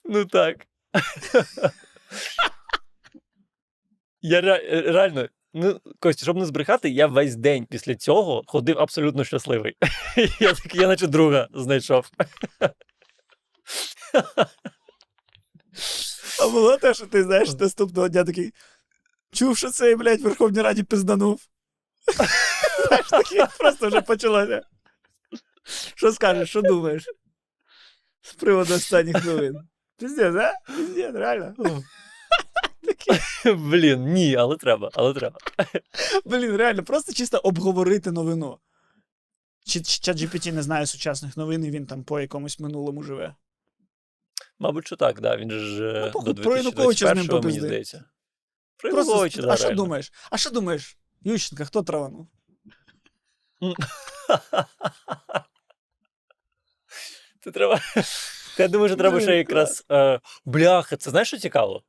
Ну 0.05 0.25
так. 0.25 0.55
Я 4.21 4.39
е, 4.39 4.81
реально, 4.81 5.27
ну, 5.53 5.81
Костя, 5.99 6.23
щоб 6.23 6.37
не 6.37 6.45
збрехати, 6.45 6.89
я 6.89 7.07
весь 7.07 7.35
день 7.35 7.65
після 7.65 7.95
цього 7.95 8.43
ходив 8.47 8.79
абсолютно 8.79 9.23
щасливий. 9.23 9.77
Я 10.39 10.53
такий, 10.53 10.81
я 10.81 10.87
наче 10.87 11.07
друга 11.07 11.47
знайшов. 11.53 12.05
А 16.41 16.47
було 16.49 16.77
те, 16.77 16.93
що 16.93 17.05
ти 17.05 17.23
знаєш, 17.23 17.53
наступного 17.53 18.09
дня 18.09 18.23
такий. 18.23 18.53
Чув, 19.33 19.57
що 19.57 19.69
цей, 19.69 19.95
блядь, 19.95 20.19
в 20.19 20.23
Верховній 20.23 20.61
Раді 20.61 20.83
пизданув. 20.83 21.41
Знаєш, 22.87 23.07
таке 23.09 23.47
просто 23.59 23.87
вже 23.87 24.01
почалося. 24.01 24.61
Що 25.95 26.11
скажеш, 26.11 26.49
що 26.49 26.61
думаєш? 26.61 27.05
З 28.21 28.33
приводу 28.33 28.73
останніх 28.73 29.25
новин. 29.25 29.55
Піздець, 29.97 30.35
а? 30.35 30.53
Піздець, 30.75 31.15
реально. 31.15 31.53
Блін, 33.45 34.03
ні, 34.03 34.35
але 34.35 34.57
треба, 34.57 34.89
але 34.93 35.13
треба. 35.13 35.37
Блін, 36.25 36.55
реально, 36.55 36.83
просто 36.83 37.13
чисто 37.13 37.37
обговорити 37.37 38.11
новину. 38.11 38.57
Чи 39.65 39.81
чат 39.81 40.17
GPT 40.17 40.51
не 40.51 40.63
знає 40.63 40.85
сучасних 40.85 41.37
новин, 41.37 41.65
і 41.65 41.71
він 41.71 41.85
там 41.85 42.03
по 42.03 42.19
якомусь 42.19 42.59
минулому 42.59 43.03
живе. 43.03 43.35
Мабуть, 44.59 44.87
що 44.87 44.95
так, 44.95 45.21
да. 45.21 45.37
Він 45.37 45.51
же 45.51 45.59
ж 45.59 45.83
е, 45.83 46.11
Ну, 46.15 46.33
до 46.33 46.41
про 46.41 46.57
Януковича 46.57 47.05
з 47.05 47.15
ним 47.15 47.25
2021 47.27 47.45
мені 47.45 47.59
здається. 47.59 48.03
Про 48.77 48.91
Просто, 48.91 49.41
да, 49.41 49.53
а 49.53 49.55
що 49.55 49.63
реально. 49.63 49.83
думаєш? 49.83 50.11
А 50.31 50.37
що 50.37 50.49
думаєш? 50.49 50.97
Ющенка, 51.21 51.65
хто 51.65 51.83
траванув? 51.83 52.27
Це 57.43 57.51
треба. 57.51 57.79
Я 58.57 58.67
думаю, 58.67 58.89
що 58.89 58.97
треба 58.97 59.21
ще 59.21 59.37
якраз. 59.37 59.85
Е, 59.91 60.19
бляха, 60.45 60.97
це 60.97 61.09
знаєш, 61.09 61.27
що 61.27 61.37
цікаво? 61.37 61.83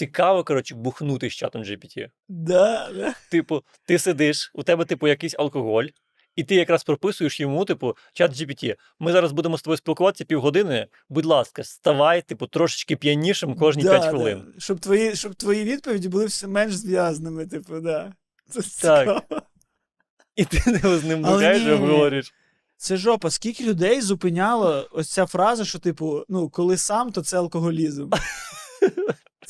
Цікаво, 0.00 0.44
коротше, 0.44 0.74
бухнути 0.74 1.30
з 1.30 1.32
чатом 1.32 1.62
GPT. 1.62 2.08
Да, 2.28 2.90
да. 2.94 3.14
Типу, 3.30 3.62
ти 3.84 3.98
сидиш, 3.98 4.50
у 4.54 4.62
тебе, 4.62 4.84
типу, 4.84 5.08
якийсь 5.08 5.34
алкоголь, 5.38 5.84
і 6.36 6.44
ти 6.44 6.54
якраз 6.54 6.84
прописуєш 6.84 7.40
йому, 7.40 7.64
типу, 7.64 7.96
чат 8.12 8.32
GPT. 8.32 8.76
Ми 8.98 9.12
зараз 9.12 9.32
будемо 9.32 9.58
з 9.58 9.62
тобою 9.62 9.76
спілкуватися 9.76 10.24
півгодини. 10.24 10.86
Будь 11.08 11.24
ласка, 11.24 11.64
ставай, 11.64 12.22
типу, 12.22 12.46
трошечки 12.46 12.96
п'янішим 12.96 13.54
кожні 13.54 13.82
да, 13.82 13.90
5 13.90 14.02
да. 14.02 14.08
хвилин. 14.10 14.54
Щоб, 14.58 14.80
твої, 14.80 15.16
щоб 15.16 15.34
твої 15.34 15.64
відповіді 15.64 16.08
були 16.08 16.26
все 16.26 16.46
менш 16.46 16.74
зв'язними, 16.74 17.46
типу, 17.46 17.80
да. 17.80 18.12
Це 18.50 18.60
Так. 18.60 18.70
цікаво. 18.70 19.42
І 20.36 20.44
ти 20.44 20.70
не 20.70 20.98
з 20.98 21.04
ним 21.04 21.22
ні. 21.22 21.70
обговорюєш. 21.72 22.34
Це 22.76 22.96
жопа. 22.96 23.30
Скільки 23.30 23.64
людей 23.64 24.00
зупиняло 24.00 24.88
ось 24.92 25.10
ця 25.10 25.26
фраза, 25.26 25.64
що, 25.64 25.78
типу, 25.78 26.24
ну, 26.28 26.48
коли 26.48 26.76
сам, 26.76 27.12
то 27.12 27.22
це 27.22 27.36
алкоголізм. 27.36 28.10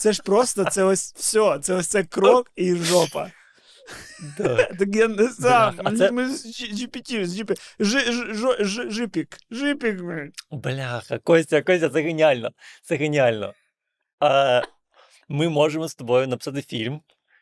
Це 0.01 0.13
ж 0.13 0.23
просто 0.23 0.65
це 0.65 0.85
ось 0.85 1.15
все. 1.17 1.59
Це 1.63 1.75
ось 1.75 1.87
це 1.87 2.05
крок 2.05 2.51
і 2.57 2.75
жопа. 2.77 3.31
Так. 4.39 4.73
Я 4.95 5.09
не 5.09 5.29
сам. 5.29 5.75
GPT, 5.79 7.27
Жипік. 8.91 9.39
Жипік. 9.51 9.97
Бляха, 10.51 11.19
Костя, 11.19 11.63
Костя, 11.63 11.89
це 11.89 12.03
геніально. 12.03 12.51
Це 12.83 12.97
геніально. 12.97 13.55
А, 14.21 14.63
ми 15.29 15.49
можемо 15.49 15.89
з 15.89 15.95
тобою 15.95 16.29
написати 16.29 16.63
фільм. 16.63 17.01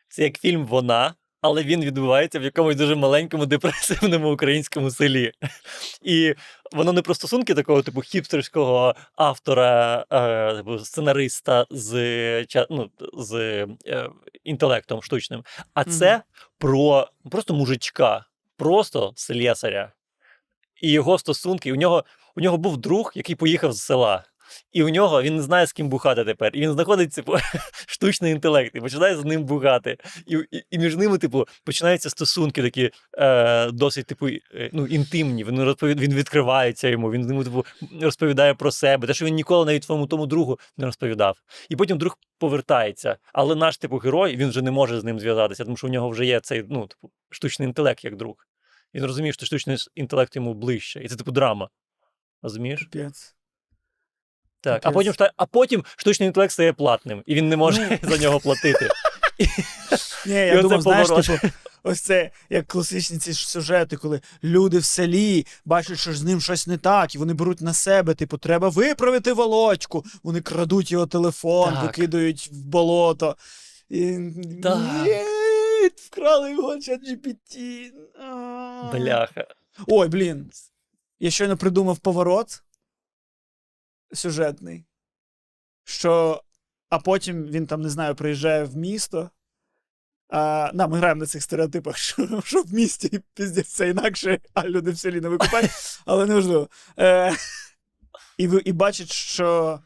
Це 0.09 0.23
як 0.23 0.39
фільм 0.39 0.65
Вона, 0.65 1.13
але 1.41 1.63
він 1.63 1.85
відбувається 1.85 2.39
в 2.39 2.43
якомусь 2.43 2.75
дуже 2.75 2.95
маленькому 2.95 3.45
депресивному 3.45 4.33
українському 4.33 4.91
селі. 4.91 5.31
І 6.01 6.35
воно 6.71 6.93
не 6.93 7.01
про 7.01 7.13
стосунки 7.13 7.53
такого, 7.53 7.81
типу, 7.81 8.01
хіпстерського 8.01 8.95
автора, 9.15 10.05
е, 10.11 10.55
типу, 10.55 10.79
сценариста 10.79 11.65
з, 11.69 12.47
ну, 12.69 12.91
з 13.13 13.33
е, 13.85 14.09
інтелектом 14.43 15.03
штучним, 15.03 15.43
а 15.73 15.83
це 15.83 16.23
про 16.57 17.07
просто 17.31 17.53
мужичка, 17.53 18.25
просто 18.57 19.13
слесаря. 19.15 19.91
І 20.81 20.91
його 20.91 21.17
стосунки. 21.17 21.73
У 21.73 21.75
нього, 21.75 22.03
у 22.35 22.41
нього 22.41 22.57
був 22.57 22.77
друг, 22.77 23.11
який 23.15 23.35
поїхав 23.35 23.71
з 23.71 23.81
села. 23.81 24.23
І 24.71 24.83
у 24.83 24.89
нього 24.89 25.21
він 25.21 25.35
не 25.35 25.41
знає, 25.41 25.65
з 25.65 25.73
ким 25.73 25.89
бухати 25.89 26.23
тепер. 26.23 26.51
І 26.55 26.61
він 26.61 26.71
знаходить 26.71 27.11
типу, 27.11 27.37
штучний 27.87 28.31
інтелект 28.31 28.75
і 28.75 28.81
починає 28.81 29.15
з 29.17 29.25
ним 29.25 29.43
бухати. 29.43 29.97
І, 30.27 30.35
і, 30.51 30.63
і 30.69 30.79
між 30.79 30.95
ними, 30.95 31.17
типу, 31.17 31.45
починаються 31.63 32.09
стосунки 32.09 32.61
такі 32.61 32.91
е, 33.17 33.71
досить, 33.71 34.05
типу, 34.05 34.27
е, 34.27 34.69
ну, 34.73 34.87
інтимні. 34.87 35.43
Він, 35.43 35.63
розповід... 35.63 35.99
він 35.99 36.13
відкривається 36.13 36.87
йому, 36.87 37.11
він 37.11 37.29
йому 37.29 37.43
типу, 37.43 37.65
розповідає 38.01 38.53
про 38.53 38.71
себе. 38.71 39.07
Те, 39.07 39.13
що 39.13 39.25
він 39.25 39.33
ніколи 39.33 39.65
навіть 39.65 39.83
своєму 39.83 40.07
тому 40.07 40.25
другу 40.25 40.59
не 40.77 40.85
розповідав. 40.85 41.37
І 41.69 41.75
потім 41.75 41.97
друг 41.97 42.17
повертається. 42.37 43.17
Але 43.33 43.55
наш 43.55 43.77
типу 43.77 43.97
герой 43.97 44.35
він 44.35 44.49
вже 44.49 44.61
не 44.61 44.71
може 44.71 44.99
з 44.99 45.03
ним 45.03 45.19
зв'язатися, 45.19 45.63
тому 45.63 45.77
що 45.77 45.87
у 45.87 45.89
нього 45.89 46.09
вже 46.09 46.25
є 46.25 46.39
цей 46.39 46.65
ну, 46.69 46.87
типу, 46.87 47.11
штучний 47.29 47.67
інтелект 47.67 48.03
як 48.03 48.15
друг. 48.15 48.35
Він 48.93 49.05
розуміє, 49.05 49.33
що 49.33 49.45
штучний 49.45 49.77
інтелект 49.95 50.35
йому 50.35 50.53
ближче. 50.53 51.03
І 51.03 51.07
це 51.07 51.15
типу 51.15 51.31
драма. 51.31 51.69
Розумієш? 52.41 52.83
Капець. 52.83 53.35
Так. 54.61 54.81
А 54.85 54.91
потім, 54.91 55.13
а 55.37 55.45
потім 55.45 55.83
штучний 55.97 56.27
інтелект 56.27 56.53
стає 56.53 56.73
платним, 56.73 57.23
і 57.25 57.35
він 57.35 57.49
не 57.49 57.57
може 57.57 57.99
за 58.01 58.17
нього 58.17 58.39
платити. 58.39 58.89
Ні, 60.25 60.33
я 60.33 60.61
думав, 60.61 60.81
знаєш, 60.81 61.07
типу, 61.07 61.47
ось 61.83 62.01
це 62.01 62.31
як 62.49 62.67
класичні 62.67 63.17
ці 63.17 63.33
сюжети, 63.33 63.97
коли 63.97 64.21
люди 64.43 64.77
в 64.77 64.85
селі 64.85 65.45
бачать, 65.65 65.99
що 65.99 66.13
з 66.13 66.23
ним 66.23 66.41
щось 66.41 66.67
не 66.67 66.77
так, 66.77 67.15
і 67.15 67.17
вони 67.17 67.33
беруть 67.33 67.61
на 67.61 67.73
себе, 67.73 68.13
типу, 68.13 68.37
треба 68.37 68.69
виправити 68.69 69.33
волочку. 69.33 70.05
Вони 70.23 70.41
крадуть 70.41 70.91
його 70.91 71.07
телефон, 71.07 71.73
Так. 71.73 71.83
викидають 71.83 72.49
в 72.51 72.55
болото. 72.55 73.35
І... 73.89 74.17
Вкрали 75.95 76.51
його 76.51 76.79
чат 76.79 76.99
GPT. 77.09 77.89
Бляха. 78.91 79.47
Ой, 79.87 80.07
блін. 80.07 80.51
Я 81.19 81.31
щойно 81.31 81.57
придумав 81.57 81.97
поворот 81.97 82.61
сюжетний. 84.13 84.85
Що. 85.83 86.43
А 86.89 86.99
потім 86.99 87.43
він 87.43 87.67
там, 87.67 87.81
не 87.81 87.89
знаю, 87.89 88.15
приїжджає 88.15 88.63
в 88.63 88.77
місто. 88.77 89.29
А, 90.29 90.71
да, 90.73 90.87
ми 90.87 90.97
граємо 90.97 91.19
на 91.19 91.25
цих 91.25 91.43
стереотипах, 91.43 91.97
що, 91.97 92.41
що 92.45 92.61
в 92.61 92.73
місті 92.73 93.21
піздець 93.33 93.67
все 93.67 93.89
інакше, 93.89 94.39
а 94.53 94.67
люди 94.67 94.91
в 94.91 94.97
селі 94.97 95.21
не 95.21 95.29
викупають, 95.29 95.71
але 96.05 96.25
не 96.25 96.35
важливо. 96.35 96.69
Е, 96.99 97.33
і, 98.37 98.49
і 98.65 98.71
бачить, 98.71 99.11
що, 99.11 99.79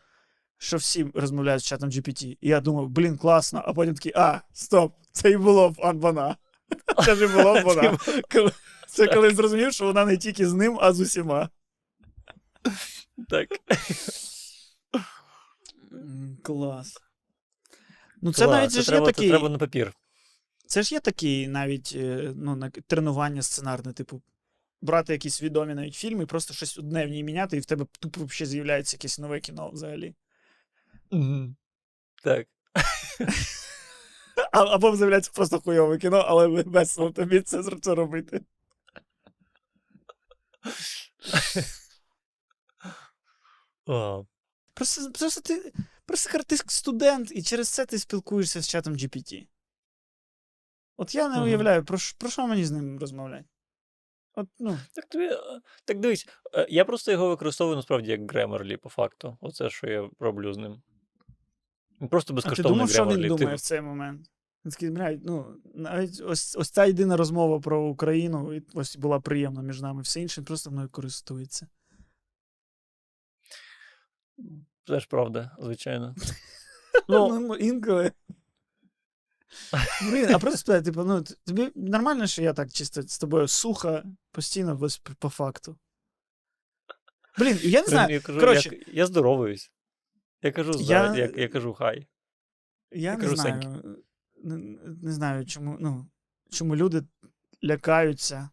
що 0.58 0.78
всі 0.78 1.06
розмовляють 1.14 1.62
з 1.62 1.66
чатом 1.66 1.90
GPT. 1.90 2.38
І 2.42 2.50
я 2.50 2.60
думав, 2.60 2.90
блін, 2.90 3.18
класно, 3.18 3.64
а 3.66 3.74
потім 3.74 3.96
такий, 3.96 4.12
а, 4.16 4.42
стоп, 4.54 4.94
це 5.12 5.32
і 5.32 5.38
було 5.38 5.70
в 5.70 5.86
Анбана. 5.86 6.36
Це 7.06 7.16
ж 7.16 7.26
і 7.26 7.28
було 7.28 7.54
в 7.54 7.62
вона. 7.64 7.98
Це 8.88 9.08
коли 9.08 9.30
зрозумів, 9.30 9.74
що 9.74 9.86
вона 9.86 10.06
не 10.06 10.18
тільки 10.18 10.48
з 10.48 10.54
ним, 10.54 10.78
а 10.82 10.94
з 10.94 11.00
усіма. 11.00 11.50
Так. 13.30 13.50
Клас. 16.44 16.98
Ну, 18.22 18.34
це 18.34 18.46
Клас, 18.46 18.58
навіть 18.58 18.72
це 18.72 18.82
ж 18.82 18.88
треба, 18.88 19.08
є 19.08 19.14
це 19.14 19.28
треба 19.28 19.50
на 19.50 19.58
папір. 19.58 19.94
Це 20.66 20.84
ж 20.84 20.96
є 20.96 21.00
такий 21.00 21.48
навіть 21.48 21.94
е, 21.96 22.34
ну, 22.36 22.56
на- 22.56 22.70
тренування 22.70 23.42
сценарне, 23.42 23.94
типу, 23.94 24.22
брати 24.82 25.14
якісь 25.14 25.42
відомі 25.42 25.74
навіть 25.74 25.96
фільми, 25.96 26.26
просто 26.26 26.54
щось 26.54 26.78
одне 26.78 27.06
в 27.06 27.10
ній 27.10 27.24
міняти, 27.24 27.58
і 27.58 27.60
в 27.60 27.66
тебе 27.66 27.86
тупо 28.00 28.28
ще 28.30 28.46
з'являється 28.46 28.96
якесь 28.96 29.20
нове 29.20 29.40
кіно 29.40 29.70
взагалі. 29.70 30.16
Так. 32.24 32.48
А, 34.52 34.66
або 34.66 34.96
з'являється 34.96 35.32
просто 35.36 35.60
хуйове 35.60 35.98
кіно, 35.98 36.18
але 36.18 36.48
весело 36.48 37.12
тобі 37.12 37.42
це, 37.42 37.64
це 37.82 37.96
робити. 37.96 38.42
О, 43.86 44.26
Просто, 44.74 45.12
просто 45.12 45.42
ти, 45.42 45.74
просто 46.06 46.44
ти 46.44 46.58
студент, 46.58 47.32
і 47.32 47.44
через 47.44 47.70
це 47.70 47.86
ти 47.86 48.00
спілкуєшся 48.00 48.62
з 48.62 48.68
чатом 48.70 48.94
GPT. 48.94 49.48
От 50.98 51.16
я 51.16 51.30
не 51.30 51.36
Мгм. 51.36 51.44
уявляю, 51.44 51.86
про, 51.86 51.98
про 52.18 52.30
що 52.30 52.48
мені 52.48 52.66
з 52.66 52.72
ним 52.72 53.00
розмовляти? 53.00 53.46
От, 54.36 54.48
ну, 54.60 54.78
Так, 54.96 55.06
тобі, 55.06 55.26
е, 55.26 55.38
так 55.86 56.00
дивись, 56.00 56.28
е, 56.54 56.68
я 56.70 56.86
просто 56.86 57.12
його 57.12 57.30
використовую 57.30 57.76
насправді 57.76 58.12
як 58.12 58.22
Grammarly, 58.22 58.78
по 58.78 58.90
факту. 58.90 59.38
Оце, 59.42 59.70
що 59.70 59.88
я 59.88 60.10
роблю 60.20 60.54
з 60.54 60.58
ним. 60.58 60.82
Просто 62.10 62.34
а 62.34 62.34
ти 62.34 62.36
безкоштовний 62.36 62.74
думав, 62.74 62.90
що 62.90 63.06
він 63.06 63.28
думає 63.28 63.48
Ти- 63.48 63.56
в 63.56 63.62
цей 63.62 63.82
момент? 63.82 64.28
Він 64.66 64.72
такий, 64.72 64.90
блядь, 64.90 65.26
ну, 65.26 65.56
навіть 65.76 66.22
ось, 66.22 66.56
ось 66.56 66.70
ця 66.70 66.86
єдина 66.86 67.18
розмова 67.18 67.60
про 67.60 67.88
Україну 67.88 68.62
ось 68.74 68.96
була 68.98 69.20
приємна 69.20 69.62
між 69.62 69.82
нами. 69.82 70.02
Все 70.02 70.22
інше 70.22 70.42
просто 70.42 70.72
мною 70.72 70.90
користується. 70.90 71.68
Це 74.88 75.00
ж 75.00 75.08
правда, 75.10 75.56
звичайно. 75.60 76.16
Ну, 77.08 77.40
Ну, 77.40 77.56
інколи. 77.56 78.12
Блін, 80.02 80.30
а 80.36 80.40
просто 80.40 80.58
спитати, 80.58 80.86
типу, 80.86 81.04
ну, 81.04 81.24
тобі 81.24 81.72
нормально, 81.76 82.28
що 82.28 82.42
я 82.42 82.54
так 82.54 82.72
чисто 82.72 83.02
з 83.02 83.20
тобою 83.20 83.48
сухо, 83.48 84.04
постійно 84.32 84.78
ось 84.82 84.98
по 84.98 85.30
факту. 85.30 85.78
Блін, 87.38 87.60
я 87.64 87.82
не 87.82 87.88
знаю. 87.88 88.14
я, 88.14 88.22
кажу, 88.22 88.40
коротше. 88.40 88.70
я, 88.76 88.94
я 88.94 89.06
здоровуюсь. 89.06 89.72
Я 90.42 90.52
кажу 90.52 90.74
здоров... 90.74 91.16
Я- 91.18 91.26
я... 91.26 91.32
Я, 91.36 91.48
кажу 91.48 91.74
хай. 91.74 92.08
Я 92.92 93.12
Я 93.12 93.16
не 93.16 93.22
кажу, 93.22 93.36
знаю. 93.36 93.60
Не, 94.44 94.56
не 95.04 95.12
знаю, 95.12 95.46
чому, 95.46 95.78
ну, 95.80 96.10
чому 96.50 96.76
люди 96.76 97.04
лякаються 97.64 98.50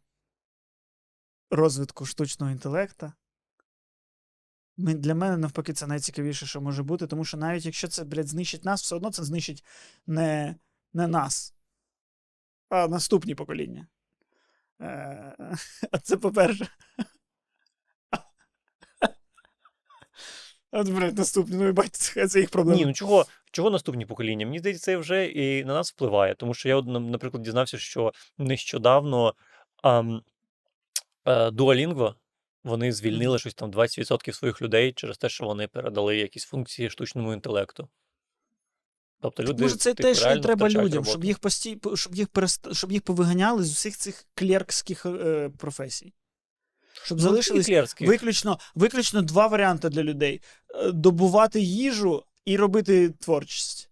розвитку 1.50 2.06
штучного 2.06 2.52
інтелекту. 2.52 3.12
Для 4.80 5.14
мене, 5.14 5.36
навпаки, 5.36 5.72
це 5.72 5.86
найцікавіше, 5.86 6.46
що 6.46 6.60
може 6.60 6.82
бути, 6.82 7.06
тому 7.06 7.24
що 7.24 7.36
навіть 7.36 7.66
якщо 7.66 7.88
це, 7.88 8.04
блядь, 8.04 8.28
знищить 8.28 8.64
нас, 8.64 8.82
все 8.82 8.96
одно 8.96 9.10
це 9.10 9.24
знищить 9.24 9.64
не, 10.06 10.56
не 10.92 11.06
нас, 11.06 11.54
а 12.68 12.88
наступні 12.88 13.34
покоління. 13.34 13.86
Е, 14.80 15.36
А 15.92 15.98
це 16.02 16.16
по-перше. 16.16 16.68
От, 20.72 20.88
блядь, 20.88 21.18
наступні, 21.18 21.56
ну 21.56 21.68
і 21.68 21.72
бать, 21.72 21.94
це 22.28 22.40
їх 22.40 22.50
проблема. 22.50 22.78
Ні, 22.78 22.86
ну 22.86 22.92
чого, 22.92 23.26
чого 23.50 23.70
наступні 23.70 24.06
покоління? 24.06 24.46
Мені 24.46 24.58
здається, 24.58 24.84
це 24.84 24.96
вже 24.96 25.26
і 25.26 25.64
на 25.64 25.74
нас 25.74 25.92
впливає. 25.92 26.34
Тому 26.34 26.54
що 26.54 26.68
я, 26.68 26.82
наприклад, 26.82 27.42
дізнався, 27.42 27.78
що 27.78 28.12
нещодавно 28.38 29.34
е, 29.84 30.20
Duolingo, 31.50 32.14
вони 32.64 32.92
звільнили 32.92 33.38
щось 33.38 33.54
там 33.54 33.70
20% 33.70 34.32
своїх 34.32 34.62
людей 34.62 34.92
через 34.92 35.18
те, 35.18 35.28
що 35.28 35.44
вони 35.44 35.68
передали 35.68 36.16
якісь 36.16 36.44
функції 36.44 36.90
штучному 36.90 37.32
інтелекту. 37.32 37.88
Тобто 39.20 39.42
люди. 39.42 39.62
Може, 39.62 39.76
це 39.76 39.94
типу, 39.94 40.08
те, 40.08 40.14
що 40.14 40.40
треба 40.40 40.68
людям, 40.68 41.04
щоб 41.04 41.24
їх 41.24 41.38
пості... 41.38 41.78
щоб 41.94 42.14
їх 42.14 42.28
перест... 42.28 42.74
щоб 42.74 42.92
їх 42.92 43.02
повиганяли 43.02 43.64
з 43.64 43.72
усіх 43.72 43.96
цих 43.96 44.24
клеркських 44.34 45.06
е, 45.06 45.50
професій. 45.58 46.12
Щоб 47.02 47.18
Ну, 47.18 47.22
залишились 47.24 47.96
виключно, 48.00 48.58
виключно 48.74 49.22
два 49.22 49.46
варіанти 49.46 49.88
для 49.88 50.02
людей: 50.02 50.40
Е, 50.74 50.92
добувати 50.92 51.60
їжу 51.60 52.24
і 52.44 52.56
робити 52.56 53.10
творчість. 53.10 53.90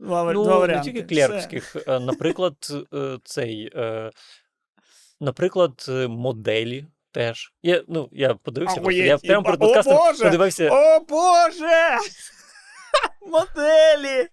Два, 0.00 0.32
Ну, 0.32 0.44
два 0.44 0.66
не 0.66 0.80
тільки 0.80 1.02
клеркських. 1.02 1.76
Е, 1.88 2.00
Наприклад, 2.00 2.84
е, 2.94 3.18
цей. 3.24 3.70
е, 3.74 4.10
Наприклад, 5.20 5.86
моделі 6.08 6.86
теж. 7.14 7.52
Я, 7.62 7.82
ну, 7.88 8.08
я 8.12 8.34
подивився, 8.34 8.80
просто, 8.80 9.02
я 9.02 9.18
прямо 9.18 9.44
перед 9.44 9.62
О, 9.62 9.66
подкастом 9.66 9.96
Боже! 9.96 10.24
подивився. 10.24 10.70
О 10.70 11.00
Боже! 11.00 11.98
Моделі! 13.26 14.28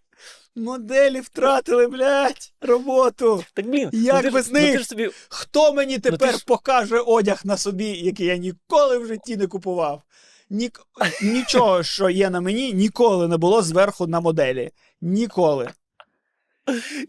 Моделі 0.56 1.20
втратили, 1.20 1.88
блядь, 1.88 2.54
роботу. 2.62 3.44
Так 3.54 3.68
блін, 3.68 3.90
Як 3.94 4.16
ну, 4.16 4.22
ти, 4.22 4.28
ж- 4.28 4.34
без 4.34 4.52
ну, 4.52 4.60
ти 4.60 4.78
ж 4.78 4.86
собі 4.86 5.10
Хто 5.30 5.74
мені 5.74 6.00
ти 6.00 6.12
тепер 6.12 6.38
ж- 6.38 6.46
покаже 6.46 7.00
одяг 7.00 7.42
на 7.44 7.58
собі, 7.58 7.86
який 7.86 8.26
я 8.26 8.38
ніколи 8.38 8.98
в 8.98 9.08
житті 9.08 9.38
не 9.38 9.48
купував? 9.48 10.02
Нік... 10.50 10.82
Нічого, 11.22 11.84
що 11.84 12.10
є 12.10 12.30
на 12.30 12.42
мені, 12.42 12.74
ніколи 12.74 13.28
не 13.28 13.38
було 13.38 13.62
зверху 13.62 14.08
на 14.08 14.20
моделі. 14.20 14.72
Ніколи. 15.02 15.70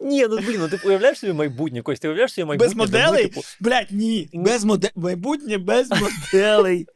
Ні, 0.01 0.26
ну 0.26 0.36
блін, 0.39 0.60
ну 0.60 0.68
ти 0.68 0.80
уявляєш 0.84 1.18
собі 1.18 1.32
майбутнє, 1.32 1.82
Кость, 1.82 2.02
ти 2.02 2.09
уявляєш 2.09 2.32
собі 2.34 2.44
майбутнє. 2.44 2.68
Без 2.68 2.76
ми, 2.76 2.84
моделей? 2.84 3.28
типу, 3.28 3.40
Блять, 3.60 3.89
ні. 3.90 4.30
Без 4.32 4.64
моделей. 4.64 4.93
Майбутнє 4.97 5.59
без 5.59 5.89
моделей. 5.90 6.86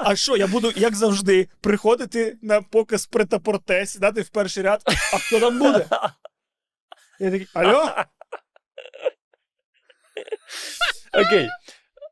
А 0.00 0.16
що, 0.16 0.36
я 0.36 0.46
буду, 0.46 0.72
як 0.76 0.94
завжди, 0.94 1.48
приходити 1.60 2.38
на 2.42 2.62
показ 2.62 3.06
претапорте, 3.06 3.86
сідати 3.86 4.20
в 4.22 4.28
перший 4.28 4.62
ряд. 4.62 4.82
А 4.86 5.18
хто 5.18 5.40
там 5.40 5.58
буде? 5.58 5.86
Я 7.20 7.30
такий, 7.30 7.48
алло? 7.54 7.90
Окей. 11.12 11.48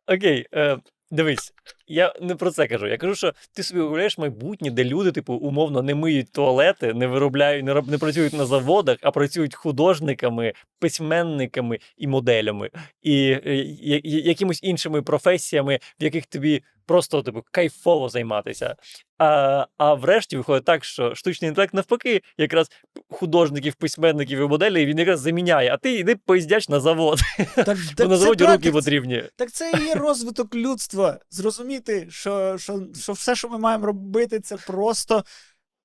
Окей. 0.07 0.47
Е, 0.55 0.79
дивись, 1.11 1.53
я 1.91 2.15
не 2.21 2.35
про 2.35 2.51
це 2.51 2.67
кажу. 2.67 2.87
Я 2.87 2.97
кажу, 2.97 3.15
що 3.15 3.33
ти 3.53 3.63
собі 3.63 3.81
уявляєш 3.81 4.19
майбутнє, 4.19 4.71
де 4.71 4.85
люди, 4.85 5.13
типу, 5.13 5.35
умовно, 5.35 5.83
не 5.83 5.95
миють 5.95 6.33
туалети, 6.33 6.95
не 6.95 7.07
виробляють, 7.07 7.65
не, 7.65 7.73
роб- 7.75 7.91
не 7.91 7.99
працюють 7.99 8.33
на 8.33 8.47
заводах, 8.47 8.99
а 9.03 9.11
працюють 9.11 9.55
художниками, 9.55 10.53
письменниками 10.79 11.79
і 11.97 12.07
моделями, 12.07 12.71
і 13.03 13.13
і, 13.23 13.39
я- 13.83 14.01
я- 14.05 14.21
якимось 14.21 14.63
іншими 14.63 15.03
професіями, 15.03 15.79
в 16.01 16.05
яких 16.05 16.27
тобі 16.27 16.63
просто 16.91 17.23
типу, 17.23 17.45
кайфово 17.51 18.09
займатися. 18.09 18.77
А, 19.19 19.67
а 19.77 19.95
врешті 19.95 20.37
виходить 20.37 20.65
так, 20.65 20.85
що 20.85 21.15
штучний 21.15 21.49
інтелект 21.49 21.75
навпаки, 21.75 22.23
якраз 22.39 22.71
художників, 23.11 23.75
письменників 23.75 24.39
і 24.39 24.47
моделей 24.47 24.87
він 24.87 24.99
якраз 24.99 25.21
заміняє, 25.21 25.73
а 25.73 25.77
ти 25.77 25.93
йди 25.93 26.17
поїздяч 26.17 26.69
на 26.69 26.81
завод. 26.81 27.21
Так, 27.57 27.57
Бо 27.67 27.95
так, 27.95 28.09
на 28.09 28.17
заводі 28.17 28.45
руки 28.45 28.59
так, 28.59 28.73
потрібні. 28.73 29.25
так 29.37 29.51
це 29.51 29.73
і 29.81 29.85
є 29.85 29.95
розвиток 29.95 30.55
людства. 30.55 31.19
Зрозуміти, 31.31 32.07
що, 32.11 32.59
що, 32.59 32.87
що 33.01 33.13
все, 33.13 33.35
що 33.35 33.49
ми 33.49 33.59
маємо 33.59 33.87
робити, 33.87 34.41
це 34.41 34.57
просто. 34.57 35.25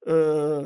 Е, 0.08 0.66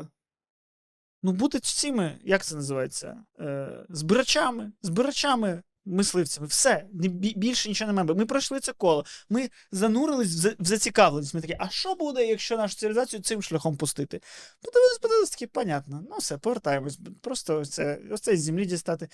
ну, 1.22 1.32
бути 1.32 1.60
цими, 1.60 2.18
як 2.24 2.44
це 2.44 2.54
називається? 2.54 3.16
Е, 3.40 3.68
збирачами, 3.88 4.72
збирачами, 4.82 5.62
мисливцями. 5.90 6.46
Все. 6.46 6.86
Більше 6.92 7.68
нічого 7.68 7.86
не 7.86 7.92
маємо. 7.92 8.14
Ми 8.14 8.26
пройшли 8.26 8.60
це 8.60 8.72
коло. 8.72 9.04
Ми 9.28 9.50
занурились 9.72 10.44
в 10.44 10.54
зацікавленість. 10.58 11.34
Ми 11.34 11.40
такі, 11.40 11.56
а 11.58 11.68
що 11.68 11.94
буде, 11.94 12.26
якщо 12.26 12.56
нашу 12.56 12.76
цивілізацію 12.76 13.22
цим 13.22 13.42
шляхом 13.42 13.76
пустити? 13.76 14.20
Подивились, 14.62 14.98
подивились, 14.98 15.30
такі, 15.30 15.46
понятно. 15.46 16.04
Ну, 16.10 16.16
все, 16.18 16.38
повертаємось. 16.38 16.98
Просто 17.20 17.60
ось 17.60 17.70
це, 17.70 18.00
ось 18.10 18.20
це 18.20 18.36
з 18.36 18.42
землі 18.42 18.64
дістати. 18.66 19.08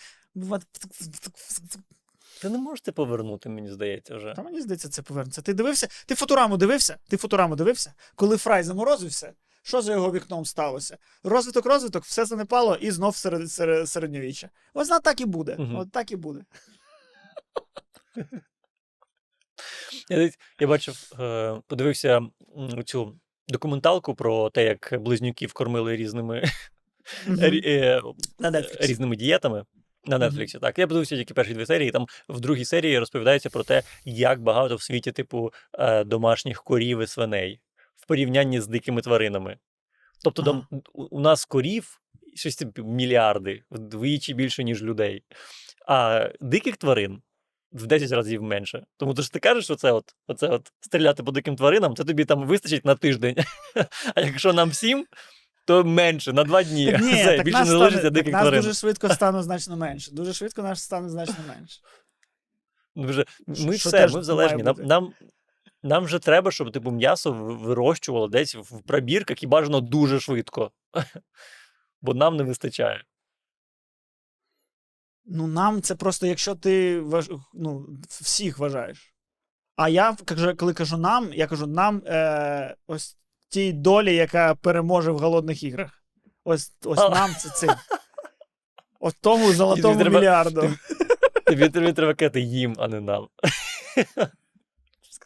Ви 2.43 2.51
не 2.51 2.59
можете 2.59 2.93
повернути, 2.93 3.48
мені 3.48 3.70
здається, 3.70 4.16
вже. 4.16 4.32
Та 4.36 4.43
мені 4.43 4.61
здається, 4.61 4.89
це 4.89 5.03
повернеться. 5.03 5.43
Ти 5.43 5.55
дивився? 5.55 5.89
Ти 6.07 6.15
футураму 6.15 6.57
дивився? 6.57 6.97
Ти 7.09 7.16
футураму 7.16 7.57
дивився? 7.57 7.94
Коли 8.15 8.36
Фрай 8.36 8.62
заморозився, 8.62 9.32
що 9.66 9.82
за 9.82 9.93
його 9.93 10.12
вікном 10.12 10.44
сталося? 10.44 10.98
Розвиток, 11.24 11.66
розвиток, 11.66 12.05
все 12.05 12.24
занепало 12.24 12.76
і 12.76 12.90
знов 12.90 13.16
серед, 13.16 13.51
серед, 13.52 13.88
середньовіччя. 13.88 14.51
Ось 14.74 14.88
вона 14.88 15.01
так 15.01 15.20
і 15.20 15.24
буде. 15.24 15.56
Мгм. 15.59 15.76
От 15.76 15.93
так 15.93 16.12
і 16.12 16.16
буде. 16.16 16.44
Я, 20.10 20.30
я 20.60 20.66
бачив, 20.66 21.12
е, 21.20 21.60
подивився 21.66 22.20
цю 22.84 23.18
документалку 23.48 24.14
про 24.14 24.51
те, 24.51 24.64
як 24.64 24.94
близнюків 25.01 25.52
кормили 25.52 25.97
різними, 25.97 26.44
рі- 27.28 27.62
е, 27.68 28.02
На 28.38 28.51
Netflix. 28.51 28.86
різними 28.86 29.16
дієтами. 29.16 29.64
На. 30.09 30.18
Нетфліксі, 30.18 30.59
так. 30.59 30.78
Я 30.78 30.86
подивився 30.86 31.16
тільки 31.16 31.34
перші 31.34 31.55
дві 31.55 31.66
серії. 31.66 31.90
Там 31.90 32.06
в 32.28 32.40
другій 32.40 32.64
серії 32.64 32.98
розповідається 32.98 33.51
про 33.51 33.62
те, 33.64 33.82
як 34.05 34.40
багато 34.43 34.76
в 34.76 34.82
світі, 34.82 35.12
типу, 35.12 35.52
е, 35.78 36.05
домашніх 36.05 36.62
корів 36.62 37.01
і 37.01 37.06
свиней 37.06 37.60
в 37.97 38.06
порівнянні 38.06 38.60
з 38.60 38.66
дикими 38.66 39.02
тваринами. 39.02 39.59
Тобто 40.24 40.43
там 40.43 40.66
у, 40.93 41.20
нас 41.20 41.44
корів 41.44 42.01
щось 42.35 42.56
типу, 42.56 42.85
мільярди, 42.85 43.62
вдвічі 43.70 44.35
більше, 44.35 44.64
ніж 44.64 44.82
людей. 44.82 45.23
А 45.89 46.28
диких 46.40 46.77
тварин 46.77 47.23
в 47.73 47.86
10 47.86 48.12
разів 48.12 48.43
менше. 48.43 48.86
Тому 48.97 49.14
то 49.14 49.23
ж 49.23 49.32
ти 49.32 49.39
кажеш, 49.39 49.64
що 49.64 49.74
це 49.74 49.93
от, 49.93 50.14
оце 50.27 50.48
от 50.48 50.73
стріляти 50.81 51.23
по 51.23 51.32
диким 51.32 51.56
тваринам, 51.56 51.97
це 51.97 52.05
тобі 52.05 52.24
там 52.24 52.47
вистачить 52.47 52.85
на 52.85 52.94
тиждень. 52.94 53.36
А 54.14 54.20
якщо 54.20 54.52
нам 54.52 54.70
всім, 54.70 55.06
то 55.66 55.85
менше, 55.85 56.32
на 56.32 56.44
два 56.44 56.62
дні. 56.62 56.93
Так, 56.93 57.01
ні, 57.01 57.12
Все, 57.12 57.36
так 57.36 57.44
більше 57.44 57.59
нас, 57.59 57.68
не 57.68 57.74
стане, 57.74 57.85
лишиться 57.85 58.02
так 58.02 58.12
диких 58.12 58.32
нас 58.32 58.43
тварин. 58.43 58.60
дуже 58.60 58.74
швидко 58.74 59.09
стане 59.09 59.43
значно 59.43 59.77
менше. 59.77 60.10
Дуже 60.12 60.32
швидко 60.32 60.62
нас 60.62 60.82
стане 60.82 61.09
значно 61.09 61.36
менше. 61.48 61.81
Ну, 62.97 63.06
вже, 63.06 63.24
ми 63.47 63.78
що 63.78 63.89
все, 63.89 64.09
ми 64.09 64.23
залежні. 64.23 64.62
Нам, 64.62 64.77
нам, 64.78 65.12
нам 65.86 66.04
вже 66.04 66.18
треба, 66.18 66.50
щоб 66.50 66.72
типу, 66.72 66.90
м'ясо 66.90 67.32
вирощувало 67.32 68.28
десь 68.28 68.54
в 68.54 68.82
пробірках 68.82 69.42
і 69.42 69.46
бажано 69.46 69.80
дуже 69.80 70.20
швидко. 70.20 70.70
Бо 72.02 72.14
нам 72.14 72.36
не 72.36 72.42
вистачає. 72.42 73.04
Ну, 75.24 75.46
нам 75.46 75.82
це 75.82 75.94
просто, 75.94 76.26
якщо 76.26 76.54
ти 76.54 77.02
ну, 77.54 77.88
всіх 78.08 78.58
вважаєш. 78.58 79.14
А 79.76 79.88
я 79.88 80.16
коли 80.58 80.74
кажу 80.74 80.96
нам, 80.96 81.32
я 81.32 81.46
кажу 81.46 81.66
нам 81.66 82.02
е... 82.06 82.76
ось 82.86 83.16
тій 83.48 83.72
долі, 83.72 84.14
яка 84.14 84.54
переможе 84.54 85.10
в 85.10 85.18
голодних 85.18 85.62
іграх. 85.62 86.04
Ось, 86.44 86.72
ось 86.84 86.98
А. 86.98 87.08
нам 87.08 87.30
це 87.34 87.48
цим. 87.48 87.70
От 89.00 89.14
тому 89.20 89.52
золотому 89.52 90.00
треба- 90.00 90.18
мільярду. 90.20 90.74
Тобі, 91.46 91.68
тобі 91.68 91.92
треба 91.92 92.14
казати 92.14 92.40
їм, 92.40 92.74
а 92.78 92.88
не 92.88 93.00
нам. 93.00 93.28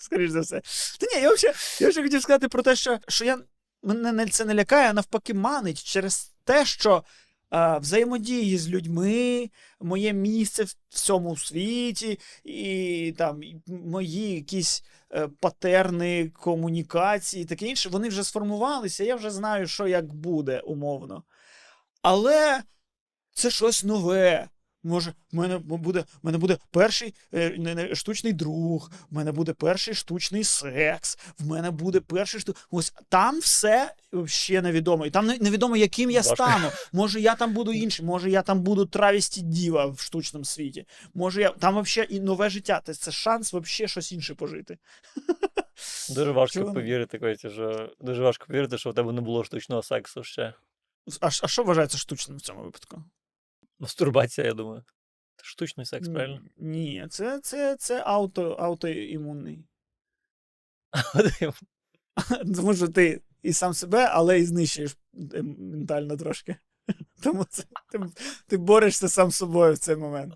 Скоріш 0.00 0.30
за 0.30 0.40
все. 0.40 0.60
Та 1.00 1.06
ні, 1.14 1.22
я 1.22 1.34
взагалі, 1.34 1.56
я 1.80 1.88
вже 1.88 2.02
хотів 2.02 2.22
сказати 2.22 2.48
про 2.48 2.62
те, 2.62 2.76
що, 2.76 2.98
що 3.08 3.24
я, 3.24 3.38
мене 3.82 4.26
це 4.26 4.44
не 4.44 4.54
лякає, 4.54 4.90
а 4.90 4.92
навпаки 4.92 5.34
манить 5.34 5.82
через 5.82 6.34
те, 6.44 6.64
що 6.64 7.04
е, 7.52 7.78
взаємодії 7.78 8.58
з 8.58 8.68
людьми, 8.68 9.50
моє 9.80 10.12
місце 10.12 10.64
в 10.64 10.74
цьому 10.88 11.36
світі, 11.36 12.18
і 12.44 13.14
там 13.18 13.40
мої 13.66 14.34
якісь 14.34 14.84
е, 15.12 15.28
патерни 15.40 16.28
комунікації, 16.28 17.42
і 17.42 17.46
таке 17.46 17.66
інше, 17.66 17.88
вони 17.88 18.08
вже 18.08 18.24
сформувалися, 18.24 19.04
я 19.04 19.16
вже 19.16 19.30
знаю, 19.30 19.66
що 19.66 19.86
як 19.86 20.14
буде, 20.14 20.60
умовно. 20.60 21.22
Але 22.02 22.62
це 23.32 23.50
щось 23.50 23.84
нове. 23.84 24.48
Може, 24.82 25.12
в 25.32 25.36
мене 25.36 25.58
буде, 25.58 26.00
в 26.00 26.26
мене 26.26 26.38
буде 26.38 26.58
перший 26.70 27.14
е, 27.34 27.94
штучний 27.94 28.32
друг, 28.32 28.90
в 29.10 29.14
мене 29.14 29.32
буде 29.32 29.52
перший 29.52 29.94
штучний 29.94 30.44
секс, 30.44 31.18
в 31.38 31.46
мене 31.46 31.70
буде 31.70 32.00
перший 32.00 32.40
шту... 32.40 32.56
Ось 32.70 32.92
там 33.08 33.40
все 33.40 33.94
ще 34.26 34.62
невідомо. 34.62 35.06
І 35.06 35.10
там 35.10 35.26
невідомо, 35.26 35.76
яким 35.76 36.10
я 36.10 36.22
стану. 36.22 36.68
Може, 36.92 37.20
я 37.20 37.34
там 37.34 37.54
буду 37.54 37.72
іншим, 37.72 38.06
може, 38.06 38.30
я 38.30 38.42
там 38.42 38.60
буду 38.60 38.86
травісті 38.86 39.40
діва 39.40 39.86
в 39.86 40.00
штучному 40.00 40.44
світі. 40.44 40.86
Може, 41.14 41.40
я 41.40 41.50
там 41.50 41.80
взагалі 41.80 42.14
і 42.14 42.20
нове 42.20 42.50
життя. 42.50 42.80
Це, 42.84 42.94
це 42.94 43.10
шанс 43.10 43.54
взагалі 43.54 43.88
щось 43.88 44.12
інше 44.12 44.34
пожити. 44.34 44.78
Дуже 46.10 46.30
важко 46.30 46.58
Чого? 46.58 46.74
повірити, 46.74 47.18
Коті, 47.18 47.50
що 47.50 47.90
дуже 48.00 48.22
важко 48.22 48.46
повірити, 48.46 48.78
що 48.78 48.90
в 48.90 48.94
тебе 48.94 49.12
не 49.12 49.20
було 49.20 49.44
штучного 49.44 49.82
сексу 49.82 50.24
ще. 50.24 50.54
А, 51.20 51.26
а 51.26 51.48
що 51.48 51.62
вважається 51.62 51.98
штучним 51.98 52.38
в 52.38 52.40
цьому 52.40 52.62
випадку? 52.62 53.04
Мастурбація, 53.80 54.46
я 54.46 54.54
думаю. 54.54 54.84
Це 55.36 55.44
штучний 55.44 55.86
секс, 55.86 56.08
правильно? 56.08 56.40
Ні, 56.56 57.06
це, 57.10 57.40
це, 57.40 57.76
це 57.76 58.02
ауто, 58.06 58.50
аутоімунний. 58.52 59.64
Тому 62.56 62.74
що 62.74 62.88
ти 62.88 63.20
і 63.42 63.52
сам 63.52 63.74
себе, 63.74 64.08
але 64.10 64.38
і 64.38 64.44
знищуєш 64.44 64.96
ментально 65.58 66.16
трошки. 66.16 66.56
Тому 67.22 67.44
це, 67.44 67.62
ти, 67.92 68.00
ти 68.46 68.56
борешся 68.56 69.08
сам 69.08 69.30
з 69.30 69.36
собою 69.36 69.74
в 69.74 69.78
цей 69.78 69.96
момент. 69.96 70.34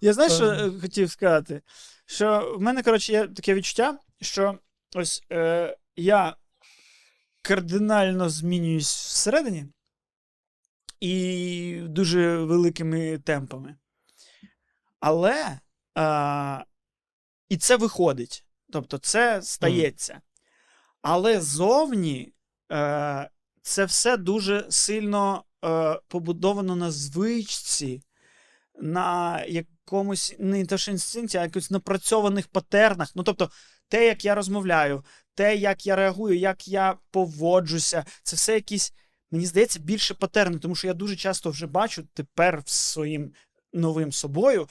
Я 0.00 0.12
знаєш, 0.12 0.32
що 0.32 0.46
е, 0.46 0.80
хотів 0.80 1.10
сказати? 1.10 1.62
Що 2.06 2.54
в 2.58 2.62
мене, 2.62 2.82
коротше, 2.82 3.12
є 3.12 3.28
таке 3.28 3.54
відчуття, 3.54 3.98
що 4.20 4.58
ось 4.94 5.22
е, 5.32 5.76
я 5.96 6.36
кардинально 7.46 8.30
змінююсь 8.30 8.94
всередині 8.94 9.66
і 11.00 11.80
дуже 11.82 12.36
великими 12.36 13.18
темпами. 13.18 13.76
Але 15.00 15.60
а, 15.94 16.64
і 17.48 17.56
це 17.56 17.76
виходить. 17.76 18.44
Тобто, 18.72 18.98
це 18.98 19.42
стається. 19.42 20.20
Але 21.02 21.40
зовні 21.40 22.32
е, 22.72 23.30
це 23.62 23.84
все 23.84 24.16
дуже 24.16 24.66
сильно 24.70 25.44
е, 25.64 26.00
побудовано 26.08 26.76
на 26.76 26.90
звичці, 26.90 28.02
на 28.80 29.42
якомусь 29.44 30.36
не 30.38 30.66
те, 30.66 30.78
що 30.78 30.90
інстинкті, 30.90 31.38
а 31.38 31.42
якось 31.42 31.70
напрацьованих 31.70 32.48
патернах. 32.48 33.12
Ну, 33.14 33.22
тобто, 33.22 33.50
те, 33.88 34.06
як 34.06 34.24
я 34.24 34.34
розмовляю, 34.34 35.04
те, 35.36 35.56
як 35.56 35.86
я 35.86 35.96
реагую, 35.96 36.38
як 36.38 36.68
я 36.68 36.98
поводжуся, 37.10 38.04
це 38.22 38.36
все 38.36 38.54
якісь, 38.54 38.92
мені 39.30 39.46
здається, 39.46 39.80
більше 39.80 40.14
патерни, 40.14 40.58
тому 40.58 40.74
що 40.74 40.86
я 40.86 40.94
дуже 40.94 41.16
часто 41.16 41.50
вже 41.50 41.66
бачу 41.66 42.04
тепер 42.14 42.62
своїм 42.66 43.32
новим 43.72 44.12
собою, 44.12 44.68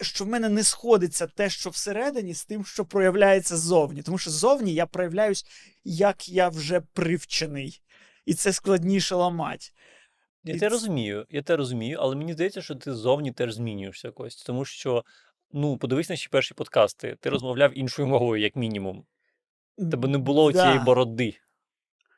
що 0.00 0.24
в 0.24 0.28
мене 0.28 0.48
не 0.48 0.62
сходиться 0.62 1.26
те, 1.26 1.50
що 1.50 1.70
всередині, 1.70 2.34
з 2.34 2.44
тим, 2.44 2.64
що 2.64 2.84
проявляється 2.84 3.56
ззовні. 3.56 4.02
Тому 4.02 4.18
що 4.18 4.30
ззовні 4.30 4.74
я 4.74 4.86
проявляюсь, 4.86 5.46
як 5.84 6.28
я 6.28 6.48
вже 6.48 6.80
привчений, 6.80 7.80
і 8.26 8.34
це 8.34 8.52
складніше 8.52 9.14
ламати. 9.14 9.66
Я 10.44 10.54
І 10.54 10.58
те 10.58 10.68
розумію, 10.68 11.26
я 11.30 11.42
те 11.42 11.56
розумію, 11.56 11.98
але 12.00 12.16
мені 12.16 12.32
здається, 12.32 12.62
що 12.62 12.74
ти 12.74 12.94
зовні 12.94 13.32
теж 13.32 13.54
змінюєшся 13.54 14.10
Кость, 14.10 14.46
тому 14.46 14.64
що. 14.64 15.04
Ну, 15.56 15.78
подивись 15.78 16.08
наші 16.08 16.28
перші 16.28 16.54
подкасти. 16.54 17.16
Ти 17.20 17.30
розмовляв 17.30 17.78
іншою 17.78 18.08
мовою, 18.08 18.42
як 18.42 18.56
мінімум. 18.56 19.04
Тебе 19.78 20.08
не 20.08 20.18
було 20.18 20.52
Да. 20.52 20.62
цієї 20.62 20.78
бороди. 20.80 21.34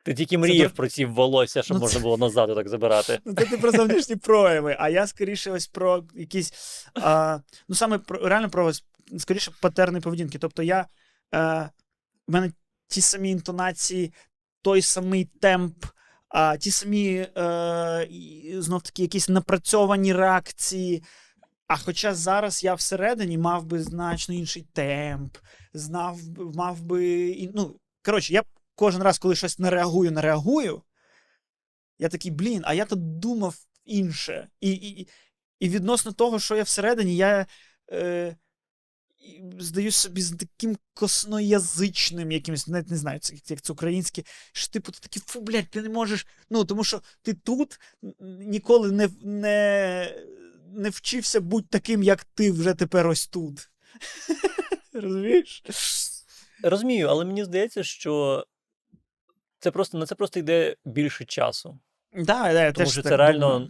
Ти 0.05 0.15
тільки 0.15 0.39
мріяв 0.39 0.71
дор- 0.71 0.75
про 0.77 0.89
ці 0.89 1.05
волосся, 1.05 1.63
щоб 1.63 1.75
Ну, 1.77 1.81
можна 1.81 1.97
це- 1.99 2.03
було 2.03 2.17
назад 2.17 2.55
так 2.55 2.69
забирати. 2.69 3.21
Ну, 3.25 3.35
це 3.35 3.45
ти 3.45 3.59
про 3.59 3.71
зовнішні 3.73 4.17
прояви, 4.17 4.77
а 4.79 4.89
я 4.89 5.07
скоріше 5.07 5.51
ось 5.51 5.67
про 5.67 6.05
якісь. 6.15 6.53
А, 6.95 7.39
ну, 7.69 7.75
саме 7.75 7.99
про 7.99 8.29
реально 8.29 8.51
про 8.51 8.67
ось, 8.67 8.85
скоріше 9.19 9.51
патерни 9.61 10.01
поведінки. 10.01 10.39
Тобто 10.39 10.63
я. 10.63 10.87
Е, 11.35 11.71
в 12.29 12.33
мене 12.33 12.53
ті 12.89 13.01
самі 13.01 13.31
інтонації, 13.31 14.13
той 14.63 14.83
самий 14.83 15.25
темп, 15.25 15.85
а, 16.29 16.57
ті 16.57 16.71
самі 16.71 17.27
е, 17.37 18.07
і, 18.11 18.55
знов 18.59 18.83
таки 18.83 19.03
якісь 19.03 19.29
напрацьовані 19.29 20.13
реакції. 20.13 21.03
А 21.67 21.77
хоча 21.77 22.15
зараз 22.15 22.65
я 22.65 22.75
всередині 22.75 23.39
мав 23.39 23.65
би 23.65 23.83
значно 23.83 24.35
інший 24.35 24.67
темп, 24.73 25.37
знав, 25.77 26.19
мав 26.55 26.83
би. 26.83 27.51
Ну, 27.55 27.81
коротше, 28.03 28.33
я 28.33 28.43
кожен 28.75 29.03
раз, 29.03 29.19
коли 29.19 29.35
щось 29.35 29.59
не 29.59 29.71
реагую, 29.71 30.11
не 30.11 30.21
реагую, 30.21 30.83
я 31.99 32.09
такий, 32.09 32.31
блін, 32.31 32.63
а 32.65 32.75
я 32.75 32.85
тут 32.85 33.19
думав 33.19 33.57
інше. 33.85 34.49
І, 34.61 34.71
і, 34.71 35.09
і- 35.61 35.69
відносно 35.69 36.13
того, 36.13 36.39
що 36.39 36.57
я 36.57 36.63
всередині, 36.63 37.17
я 37.17 37.47
е, 37.93 38.37
здаюсь 39.59 39.97
собі 39.97 40.23
з 40.23 40.37
таким 40.37 40.77
косноязичним 40.95 42.33
якимось, 42.33 42.69
навіть 42.69 42.91
не 42.91 42.97
знаю, 42.97 43.21
як 43.49 43.61
це 43.63 43.73
українське, 43.73 44.23
що 44.53 44.73
типу 44.73 44.93
ти 44.93 44.99
такий, 45.01 45.23
фу, 45.27 45.41
блядь, 45.41 45.71
ти 45.71 45.83
не 45.83 45.89
можеш. 45.89 46.27
Ну, 46.51 46.65
тому 46.65 46.85
що 46.85 47.03
ти 47.23 47.35
тут 47.35 47.81
ніколи 48.21 48.93
не, 48.93 49.09
не, 49.23 50.17
не 50.73 50.91
вчився 50.91 51.41
бути 51.41 51.69
таким, 51.71 52.03
як 52.03 52.25
ти 52.25 52.53
вже 52.53 52.75
тепер 52.75 53.07
ось 53.07 53.27
тут. 53.27 53.71
Розумієш? 55.01 55.63
Розумію, 56.63 57.09
але 57.09 57.25
мені 57.25 57.45
здається, 57.45 57.85
що 57.85 58.45
це 59.59 59.71
просто 59.71 59.99
на 59.99 60.07
це 60.07 60.15
просто 60.15 60.41
йде 60.41 60.77
більше 60.85 61.25
часу. 61.25 61.79
Да, 62.13 62.53
да, 62.53 62.73
Тому 62.73 62.85
теж 62.85 62.93
що 62.93 63.03
так 63.03 63.11
це 63.11 63.17
реально. 63.17 63.69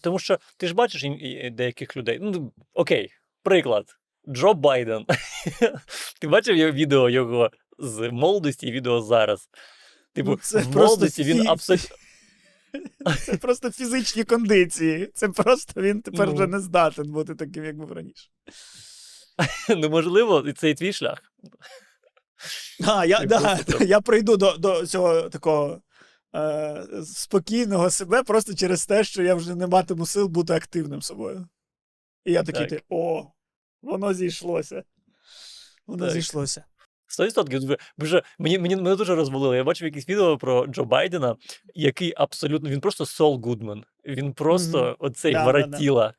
Тому 0.00 0.18
що 0.18 0.38
ти 0.56 0.68
ж 0.68 0.74
бачиш 0.74 1.04
деяких 1.52 1.96
людей. 1.96 2.18
Ну, 2.22 2.52
окей, 2.74 3.10
приклад. 3.42 3.94
Джо 4.28 4.54
Байден. 4.54 5.06
Ти 6.20 6.28
бачив 6.28 6.56
його 6.56 6.72
відео 6.72 7.10
його 7.10 7.50
з 7.78 8.10
молодості 8.10 8.66
і 8.66 8.72
відео 8.72 9.00
зараз. 9.00 9.48
Типу, 10.12 10.30
Ну, 10.30 10.36
це 10.36 10.58
в 10.58 10.76
молодості 10.76 11.22
він 11.22 11.48
абсолютно. 11.48 11.96
Це 13.24 13.36
просто 13.36 13.70
фізичні 13.70 14.24
кондиції. 14.24 15.10
Це 15.14 15.28
просто 15.28 15.82
він 15.82 16.02
тепер 16.02 16.28
Ну. 16.28 16.34
вже 16.34 16.46
не 16.46 16.60
здатен 16.60 17.12
бути 17.12 17.34
таким, 17.34 17.64
як 17.64 17.76
був 17.76 17.92
раніше. 17.92 18.28
Ну, 19.76 19.90
можливо, 19.90 20.44
і 20.48 20.52
це 20.52 20.70
і 20.70 20.74
твій 20.74 20.92
шлях. 20.92 21.22
А, 22.86 23.04
я, 23.04 23.24
да, 23.24 23.58
я 23.80 24.00
прийду 24.00 24.36
до, 24.36 24.52
до 24.56 24.86
цього 24.86 25.22
такого 25.22 25.80
е, 26.36 26.86
спокійного 27.04 27.90
себе 27.90 28.22
просто 28.22 28.54
через 28.54 28.86
те, 28.86 29.04
що 29.04 29.22
я 29.22 29.34
вже 29.34 29.54
не 29.54 29.66
матиму 29.66 30.06
сил 30.06 30.28
бути 30.28 30.52
активним 30.52 31.02
собою. 31.02 31.48
І 32.24 32.32
я 32.32 32.42
такий, 32.42 32.66
Так. 32.66 32.82
о, 32.88 33.26
воно 33.82 34.14
зійшлося. 34.14 34.82
Воно 35.86 36.04
Так. 36.04 36.14
зійшлося. 36.14 36.64
100%. 37.18 37.66
Ви- 37.66 37.78
ви 37.98 38.22
Мені, 38.38 38.58
мені, 38.58 38.76
мене 38.76 38.96
дуже 38.96 39.14
розвалило. 39.14 39.54
Я 39.54 39.64
бачив 39.64 39.88
якесь 39.88 40.08
відео 40.08 40.38
про 40.38 40.66
Джо 40.66 40.84
Байдена, 40.84 41.36
який 41.74 42.14
абсолютно. 42.16 42.70
Він 42.70 42.80
просто 42.80 43.06
Сол 43.06 43.40
Гудман. 43.42 43.84
Він 44.06 44.32
просто 44.32 44.82
Мгм. 44.82 44.96
оцей 44.98 45.32
Да, 45.32 45.38
да, 45.38 45.44
воротіла. 45.44 46.14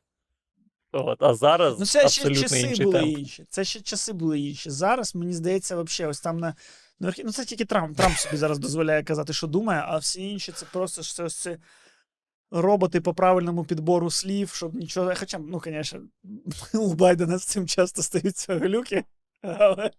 От, 0.92 1.24
а 1.24 1.34
зараз 1.34 1.80
Ну, 1.80 1.86
це 1.86 2.00
ще 2.00 2.06
абсолютно 2.06 2.42
часи 2.42 2.60
інший 2.62 2.86
були 2.86 3.00
темп. 3.00 3.18
інші. 3.18 3.46
Це 3.50 3.64
ще 3.64 3.82
часи 3.82 4.14
були 4.14 4.40
інші. 4.40 4.70
Зараз, 4.70 5.16
мені 5.16 5.34
здається, 5.34 5.82
взагалі, 5.82 6.12
ось 6.12 6.22
там 6.22 6.38
на. 6.38 6.56
на 7.00 7.14
Ну, 7.24 7.32
це 7.32 7.46
тільки 7.46 7.66
Трамп. 7.66 7.98
Трамп 7.98 8.18
собі 8.18 8.38
зараз 8.38 8.60
дозволяє 8.60 9.04
казати, 9.04 9.34
що 9.34 9.48
думає, 9.48 9.84
а 9.86 9.98
всі 9.98 10.30
інші 10.30 10.52
це 10.52 10.66
просто 10.66 11.02
ж 11.02 11.16
це 11.16 11.24
ось 11.24 11.36
це 11.36 11.58
роботи 12.52 13.02
по 13.02 13.14
правильному 13.14 13.66
підбору 13.66 14.12
слів, 14.12 14.50
щоб 14.50 14.76
нічого. 14.76 15.14
Хоча, 15.16 15.38
ну, 15.38 15.62
звісно, 15.66 16.02
у 16.74 16.94
Байдена 16.94 17.38
з 17.38 17.46
цим 17.46 17.68
часто 17.68 18.04
стаються 18.04 18.60
глюки. 18.60 19.04
Але, 19.42 19.92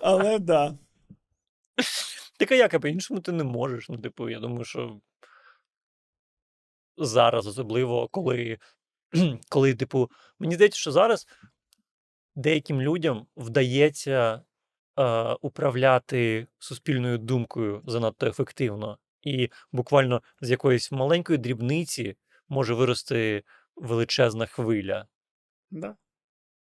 але 0.00 0.38
да. 0.38 0.78
Так 2.38 2.52
а 2.52 2.54
як, 2.54 2.74
а 2.74 2.78
по-іншому 2.78 3.20
ти 3.20 3.32
не 3.32 3.44
можеш. 3.44 3.88
Ну, 3.88 3.98
типу, 3.98 4.28
я 4.28 4.40
думаю, 4.40 4.64
що 4.64 5.00
зараз, 6.96 7.46
особливо, 7.46 8.08
коли, 8.08 8.58
коли, 9.48 9.74
типу, 9.74 10.10
мені 10.38 10.54
здається, 10.54 10.78
що 10.78 10.92
зараз 10.92 11.26
деяким 12.36 12.82
людям 12.82 13.26
вдається 13.36 14.42
е, 14.98 15.32
управляти 15.40 16.46
суспільною 16.58 17.18
думкою 17.18 17.82
занадто 17.86 18.26
ефективно. 18.26 18.98
І 19.22 19.50
буквально 19.72 20.22
з 20.40 20.50
якоїсь 20.50 20.92
маленької 20.92 21.38
дрібниці 21.38 22.16
може 22.48 22.74
вирости 22.74 23.44
величезна 23.76 24.46
хвиля. 24.46 25.06
да. 25.70 25.96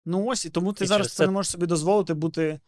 Ну 0.06 0.26
ось, 0.26 0.46
і 0.46 0.50
тому 0.50 0.74
ти 0.74 0.84
І 0.84 0.88
зараз 0.88 1.14
це 1.14 1.26
не 1.26 1.32
можеш 1.32 1.52
собі 1.52 1.66
дозволити 1.66 2.14
бути 2.14 2.60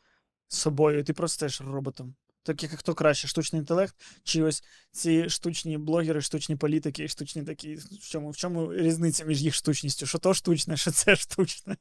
собою. 0.47 1.03
Ти 1.03 1.13
просто 1.13 1.35
стаєш 1.35 1.61
роботом. 1.61 2.15
Так 2.45 2.63
як 2.63 2.71
хто 2.71 2.93
краще, 2.93 3.27
штучний 3.27 3.59
інтелект, 3.59 3.95
чи 4.23 4.43
ось 4.43 4.63
ці 4.91 5.29
штучні 5.29 5.77
блогери, 5.77 6.21
штучні 6.21 6.55
політики, 6.55 7.07
штучні 7.07 7.43
такі. 7.43 7.75
В 7.75 8.07
чому, 8.09 8.29
в 8.29 8.37
чому 8.37 8.73
різниця 8.73 9.25
між 9.25 9.41
їх 9.41 9.53
штучністю? 9.53 10.05
Що 10.05 10.17
то 10.17 10.33
штучне, 10.33 10.77
що 10.77 10.91
це 10.91 11.15
штучне. 11.15 11.77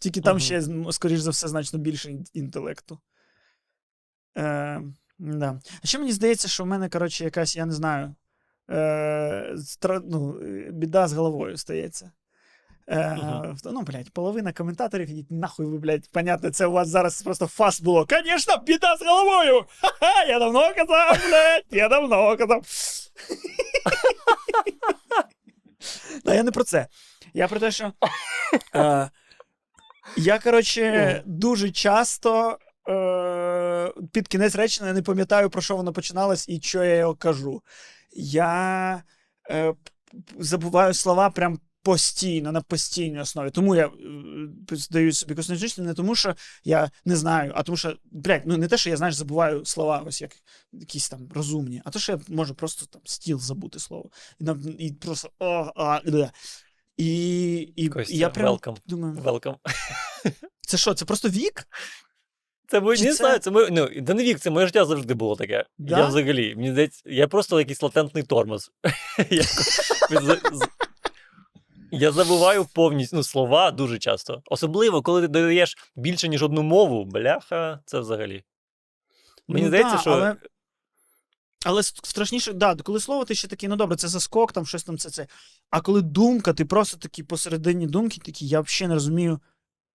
Тільки 0.00 0.20
там 0.20 0.40
ще, 0.40 0.62
скоріш 0.90 1.20
за 1.20 1.30
все, 1.30 1.48
значно 1.48 1.78
більше 1.78 2.18
інтелекту. 2.32 3.00
Е, 4.38 4.82
да. 5.18 5.60
А 5.82 5.86
ще 5.86 5.98
мені 5.98 6.12
здається, 6.12 6.48
що 6.48 6.64
в 6.64 6.66
мене, 6.66 6.88
коротше, 6.88 7.24
якась, 7.24 7.56
я 7.56 7.66
не 7.66 7.72
знаю, 7.72 8.14
е, 8.70 9.54
стра... 9.58 10.02
ну, 10.04 10.40
е, 10.42 10.70
біда 10.72 11.08
з 11.08 11.12
головою 11.12 11.56
стається. 11.56 12.12
Е, 12.92 13.54
Ну, 13.64 13.82
блядь, 13.82 14.10
половина 14.10 14.52
коментаторів, 14.52 15.10
ідіть 15.10 15.30
нахуй 15.30 15.66
ви, 15.66 15.78
блядь, 15.78 16.10
понятно, 16.12 16.50
це 16.50 16.66
у 16.66 16.72
вас 16.72 16.88
зараз 16.88 17.22
просто 17.22 17.46
фас 17.46 17.80
було. 17.80 18.06
Конечно, 18.06 18.56
біда 18.66 18.96
з 18.96 19.02
головою! 19.06 19.64
Ха-ха, 19.80 20.24
я 20.28 20.38
давно 20.38 20.74
казав, 20.74 21.18
блядь, 21.28 21.64
я 21.70 21.88
давно 21.88 22.36
казав. 22.36 22.62
Да, 26.24 26.34
я 26.34 26.42
не 26.42 26.50
про 26.50 26.64
це. 26.64 26.86
Я 27.34 27.48
про 27.48 27.60
те, 27.60 27.70
що. 27.70 27.92
Е, 28.74 29.10
я, 30.16 30.38
коротше, 30.38 31.22
дуже 31.26 31.70
часто 31.70 32.58
е, 32.88 33.92
під 34.12 34.28
кінець 34.28 34.54
речення 34.54 34.92
не 34.92 35.02
пам'ятаю, 35.02 35.50
про 35.50 35.62
що 35.62 35.76
воно 35.76 35.92
починалось 35.92 36.48
і 36.48 36.60
що 36.62 36.84
я 36.84 36.94
його 36.96 37.14
кажу. 37.14 37.62
Я 38.16 39.02
е, 39.50 39.74
забуваю 40.38 40.94
слова 40.94 41.30
прям 41.30 41.58
постійно, 41.82 42.52
на 42.52 42.60
постійній 42.60 43.20
основі. 43.20 43.50
Тому 43.50 43.74
я 43.74 43.86
е, 43.86 43.90
здаю 44.70 45.12
собі 45.12 45.34
косметично, 45.34 45.84
не 45.84 45.94
тому, 45.94 46.14
що 46.14 46.34
я 46.64 46.90
не 47.04 47.16
знаю, 47.16 47.52
а 47.54 47.62
тому, 47.62 47.76
що, 47.76 47.96
блядь, 48.10 48.42
ну 48.46 48.56
не 48.56 48.68
те, 48.68 48.76
що 48.76 48.90
я 48.90 48.96
знаєш, 48.96 49.14
забуваю 49.14 49.64
слова, 49.64 50.04
ось 50.06 50.22
як 50.22 50.30
якісь 50.72 51.08
там 51.08 51.28
розумні, 51.34 51.82
а 51.84 51.90
то, 51.90 51.98
що 51.98 52.12
я 52.12 52.20
можу 52.28 52.54
просто 52.54 52.86
там 52.86 53.02
стіл 53.04 53.38
забути 53.38 53.78
слово. 53.78 54.10
І, 54.40 54.44
і 54.78 54.92
просто. 54.92 55.30
О, 55.38 55.72
а, 55.76 56.00
да. 56.04 56.32
І, 56.96 57.58
і, 57.76 57.88
Костя, 57.88 58.14
і 58.14 58.16
я 58.16 58.28
прям 58.28 58.54
welcome. 58.54 58.76
думаю, 58.86 59.14
Welcome. 59.14 59.56
це 60.60 60.76
що, 60.76 60.94
це 60.94 61.04
просто 61.04 61.28
вік? 61.28 61.66
Це 62.68 62.80
моє, 62.80 63.02
не 63.02 63.10
це- 63.10 63.14
знаю, 63.14 63.38
це 63.38 63.50
моє, 63.50 63.68
ну, 63.70 63.88
да 64.00 64.14
не 64.14 64.22
вік, 64.22 64.40
це 64.40 64.50
моє 64.50 64.66
життя 64.66 64.84
завжди 64.84 65.14
було 65.14 65.36
таке. 65.36 65.66
Да? 65.78 65.98
Я 65.98 66.06
взагалі, 66.06 66.54
мені 66.54 66.72
здається, 66.72 67.02
я 67.06 67.28
просто 67.28 67.58
якийсь 67.58 67.82
латентний 67.82 68.24
тормоз. 68.24 68.70
Я, 71.94 72.12
забуваю 72.12 72.66
повністю 72.74 73.16
ну, 73.16 73.22
слова 73.22 73.70
дуже 73.70 73.98
часто. 73.98 74.42
Особливо, 74.46 75.02
коли 75.02 75.20
ти 75.20 75.28
додаєш 75.28 75.76
більше, 75.96 76.28
ніж 76.28 76.42
одну 76.42 76.62
мову, 76.62 77.04
бляха, 77.04 77.80
це 77.86 78.00
взагалі. 78.00 78.44
Мені 79.48 79.62
Ну 79.62 79.68
здається, 79.68 79.94
да, 79.94 80.00
що 80.00 80.10
Але, 80.10 80.36
але 81.64 81.82
страшніше, 81.82 82.52
да, 82.52 82.76
коли 82.76 83.00
слово 83.00 83.24
ти 83.24 83.34
ще 83.34 83.48
такий, 83.48 83.68
ну 83.68 83.76
добре, 83.76 83.96
це 83.96 84.08
заскок, 84.08 84.52
там 84.52 84.66
щось 84.66 84.84
там 84.84 84.98
це 84.98 85.10
це. 85.10 85.26
А 85.70 85.80
коли 85.80 86.02
думка, 86.02 86.52
ти 86.52 86.64
просто 86.64 86.96
такий 86.96 87.24
посередині 87.24 87.86
думки, 87.86 88.20
такий, 88.24 88.48
я 88.48 88.60
взагалі 88.60 88.88
не 88.88 88.94
розумію, 88.94 89.40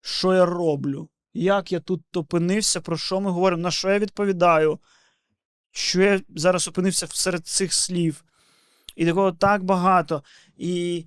що 0.01 0.33
я 0.33 0.45
роблю. 0.45 1.09
Як 1.33 1.71
я 1.71 1.79
тут 1.79 2.17
опинився, 2.17 2.81
про 2.81 2.97
що 2.97 3.21
ми 3.21 3.31
говоримо, 3.31 3.61
на 3.61 3.71
що 3.71 3.89
я 3.89 3.99
відповідаю, 3.99 4.79
що 5.71 6.01
я 6.01 6.21
зараз 6.35 6.67
опинився 6.67 7.07
серед 7.07 7.47
цих 7.47 7.73
слів. 7.73 8.23
І 8.95 9.05
такого 9.05 9.31
так 9.31 9.63
багато. 9.63 10.23
І. 10.57 11.05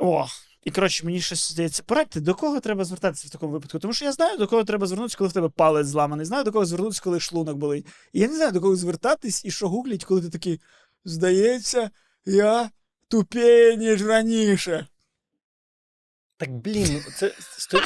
О, 0.00 0.26
і 0.62 0.70
коротше, 0.70 1.06
мені 1.06 1.20
щось 1.20 1.52
здається, 1.52 1.82
порадьте, 1.82 2.20
до 2.20 2.34
кого 2.34 2.60
треба 2.60 2.84
звертатися 2.84 3.28
в 3.28 3.30
такому 3.30 3.52
випадку? 3.52 3.78
Тому 3.78 3.94
що 3.94 4.04
я 4.04 4.12
знаю, 4.12 4.38
до 4.38 4.46
кого 4.46 4.64
треба 4.64 4.86
звернутися, 4.86 5.18
коли 5.18 5.30
в 5.30 5.32
тебе 5.32 5.48
палець 5.48 5.86
зламаний, 5.86 6.26
знаю, 6.26 6.44
до 6.44 6.52
кого 6.52 6.66
звернутися, 6.66 7.02
коли 7.04 7.20
шлунок 7.20 7.56
болить. 7.56 7.86
І 8.12 8.20
я 8.20 8.28
не 8.28 8.36
знаю, 8.36 8.52
до 8.52 8.60
кого 8.60 8.76
звертатись 8.76 9.44
і 9.44 9.50
що 9.50 9.68
гуглять, 9.68 10.04
коли 10.04 10.22
ти 10.22 10.30
такий, 10.30 10.60
здається, 11.04 11.90
я 12.24 12.70
тупее, 13.08 13.76
ніж 13.76 14.06
раніше. 14.06 14.86
Так, 16.36 16.50
блін, 16.50 17.02
ну, 17.06 17.12
це 17.16 17.34
сто- 17.58 17.82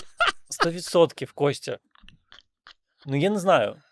100% 0.51 1.33
Костя. 1.33 1.79
Ну, 3.07 3.17
я 3.17 3.31
не 3.31 3.39
знаю. 3.39 3.83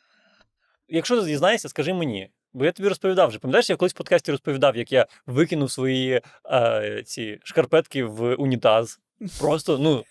Якщо 0.88 1.20
ти 1.20 1.26
дізнаєшся, 1.26 1.68
скажи 1.68 1.94
мені. 1.94 2.30
Бо 2.54 2.64
я 2.64 2.72
тобі 2.72 2.88
розповідав 2.88 3.28
вже. 3.28 3.38
Пам'ятаєш, 3.38 3.70
я 3.70 3.76
колись 3.76 3.92
в 3.92 3.96
подкасті 3.96 4.30
розповідав, 4.30 4.76
як 4.76 4.92
я 4.92 5.06
викинув 5.26 5.70
свої 5.70 6.20
е, 6.50 7.02
ці 7.06 7.38
шкарпетки 7.44 8.04
в 8.04 8.34
унітаз. 8.34 9.00
Просто, 9.40 9.78
ну. 9.78 10.04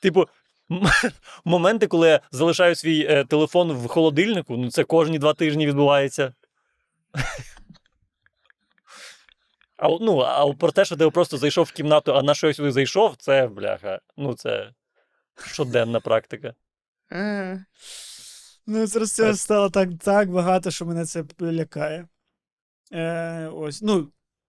Типу, 0.00 0.28
моменти, 1.44 1.86
коли 1.86 2.08
я 2.08 2.20
залишаю 2.30 2.74
свій 2.74 3.06
е, 3.10 3.24
телефон 3.24 3.72
в 3.72 3.86
холодильнику, 3.86 4.56
ну 4.56 4.70
це 4.70 4.84
кожні 4.84 5.18
два 5.18 5.34
тижні 5.34 5.66
відбувається. 5.66 6.34
А, 9.76 9.88
ну, 9.88 10.18
а 10.20 10.52
про 10.52 10.72
те, 10.72 10.84
що 10.84 10.96
ти 10.96 11.10
просто 11.10 11.36
зайшов 11.36 11.64
в 11.64 11.72
кімнату, 11.72 12.14
а 12.14 12.22
на 12.22 12.34
щось 12.34 12.56
сюди 12.56 12.72
зайшов, 12.72 13.14
це 13.18 13.46
бляха. 13.46 14.00
Ну, 14.16 14.34
це 14.34 14.70
щоденна 15.46 16.00
практика. 16.00 16.54
Ну, 18.72 18.86
зараз 18.86 19.20
Ес. 19.20 19.40
стало 19.40 19.70
так, 19.70 19.88
так 19.98 20.30
багато, 20.30 20.70
що 20.70 20.86
мене 20.86 21.04
це 21.04 21.24
лякає. 21.40 22.08
Е, 22.92 23.46
ось. 23.46 23.82
Ну, 23.82 24.08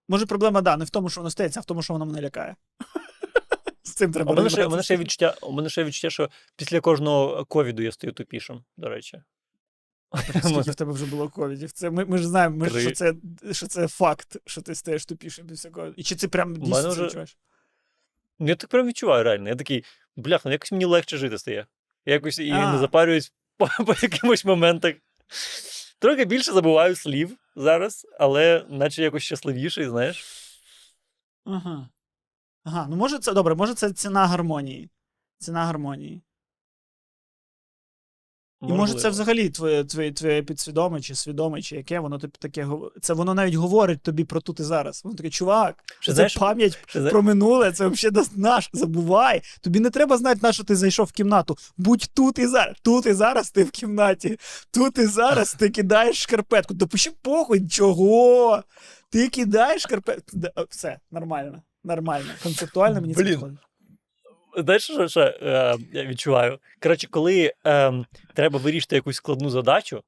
може, 0.09 0.25
проблема, 0.25 0.61
да, 0.61 0.77
не 0.77 0.85
в 0.85 0.89
тому, 0.89 1.09
що 1.09 1.21
воно 1.21 1.31
стається, 1.31 1.59
а 1.59 1.61
в 1.61 1.65
тому, 1.65 1.83
що 1.83 1.93
воно 1.93 2.05
мене 2.05 2.21
лякає. 2.21 2.55
З 3.83 3.93
цим 3.93 4.11
треба 4.11 4.31
у 4.31 4.35
мене 4.35 4.49
ще, 4.49 4.65
у 4.65 4.69
мене 4.69 4.83
ще 4.83 4.97
відчуття, 4.97 5.35
у 5.41 5.51
мене 5.51 5.69
ще 5.69 5.83
відчуття, 5.83 6.09
що 6.09 6.29
після 6.55 6.81
кожного 6.81 7.45
ковіду 7.45 7.83
я 7.83 7.91
стаю 7.91 8.13
тупішим, 8.13 8.63
до 8.77 8.89
речі. 8.89 9.21
Скільки 10.43 10.71
в 10.71 10.75
тебе 10.75 10.91
вже 10.91 11.05
було 11.05 11.29
ковідів? 11.29 11.71
Це 11.71 11.89
ми, 11.89 12.05
ми 12.05 12.17
ж 12.17 12.27
знаємо, 12.27 12.55
ми 12.57 12.69
що, 12.69 12.91
це, 12.91 13.13
що 13.51 13.67
це 13.67 13.87
факт, 13.87 14.37
що 14.45 14.61
ти 14.61 14.75
стаєш 14.75 15.05
тупішим 15.05 15.47
після 15.47 15.69
ковіду. 15.69 15.93
І 15.97 16.03
чи 16.03 16.15
ти 16.15 16.27
прям 16.27 16.55
дійсно 16.55 16.81
це 16.81 16.89
вже- 16.89 17.03
відчуваєш? 17.03 17.37
Ну, 18.39 18.47
я 18.47 18.55
так 18.55 18.69
прям 18.69 18.87
відчуваю 18.87 19.23
реально. 19.23 19.49
Я 19.49 19.55
такий, 19.55 19.83
бляха, 20.15 20.49
ну 20.49 20.51
якось 20.51 20.71
мені 20.71 20.85
легше 20.85 21.17
жити 21.17 21.37
стає. 21.37 21.67
Я 22.05 22.13
якось 22.13 22.39
і 22.39 22.51
А. 22.51 22.71
не 22.73 22.77
запарююсь 22.77 23.33
по, 23.61 23.85
по 23.85 23.95
якимось 24.01 24.45
моментах. 24.45 24.95
Трохи 25.99 26.25
більше 26.25 26.53
забуваю 26.53 26.95
слів 26.95 27.37
зараз, 27.55 28.07
але 28.19 28.65
наче 28.69 29.03
якось 29.03 29.23
щасливіший, 29.23 29.85
знаєш. 29.85 30.25
Ага. 31.45 31.89
Ага, 32.63 32.87
ну 32.89 32.95
може 32.95 33.19
це 33.19 33.33
добре, 33.33 33.55
може 33.55 33.73
це 33.73 33.93
ціна 33.93 34.27
гармонії. 34.27 34.89
Ціна 35.37 35.65
гармонії. 35.65 36.21
І 38.61 38.73
може 38.73 38.93
це 38.93 39.09
взагалі 39.09 39.49
твоє, 39.49 39.83
твоє, 39.83 40.11
твоє 40.11 40.43
підсвідоме 40.43 41.01
чи 41.01 41.15
свідоме, 41.15 41.61
чи 41.61 41.75
яке, 41.75 41.99
воно 41.99 42.17
тобі 42.17 42.33
таке 42.39 42.63
гов- 42.65 42.91
Це 43.01 43.13
воно 43.13 43.33
навіть 43.33 43.53
говорить 43.53 44.01
тобі 44.01 44.23
про 44.23 44.41
тут 44.41 44.59
і 44.59 44.63
зараз. 44.63 45.01
Воно 45.03 45.15
таке, 45.15 45.29
чувак, 45.29 45.83
Що, 45.99 46.11
це 46.11 46.15
знаєш, 46.15 46.37
пам'ять 46.37 46.79
що, 46.87 47.09
про 47.09 47.21
минуле, 47.21 47.71
це 47.71 47.87
взагалі 47.87 48.27
наш. 48.35 48.69
Забувай. 48.73 49.41
Тобі 49.61 49.79
не 49.79 49.89
треба 49.89 50.17
знати, 50.17 50.39
на 50.43 50.53
що 50.53 50.63
ти 50.63 50.75
зайшов 50.75 51.05
в 51.05 51.11
кімнату. 51.11 51.57
Будь 51.77 52.09
тут 52.13 52.39
і 52.39 52.47
зараз. 52.47 52.75
Тут 52.81 53.05
і 53.05 53.13
зараз 53.13 53.51
ти 53.51 53.63
в 53.63 53.71
кімнаті. 53.71 54.37
Тут 54.71 54.97
і 54.97 55.05
зараз 55.05 55.53
ти 55.53 55.69
кидаєш 55.69 56.17
шкарпетку. 56.21 56.73
Допиши 56.73 57.11
похуй, 57.21 57.67
чого? 57.67 58.63
Ти 59.09 59.29
кидаєш 59.29 59.81
шкарпетку. 59.81 60.37
Все, 60.69 60.99
нормально. 61.11 61.61
Нормально. 61.83 62.29
Концептуально 62.43 63.01
мені 63.01 63.13
Блін. 63.13 63.57
Знаєш, 64.57 64.83
що, 64.83 65.07
що 65.07 65.21
е, 65.21 65.77
я 65.93 66.05
відчуваю? 66.05 66.59
Коротше, 66.81 67.07
коли 67.07 67.53
е, 67.65 67.93
треба 68.33 68.59
вирішити 68.59 68.95
якусь 68.95 69.15
складну 69.15 69.49
задачу, 69.49 70.03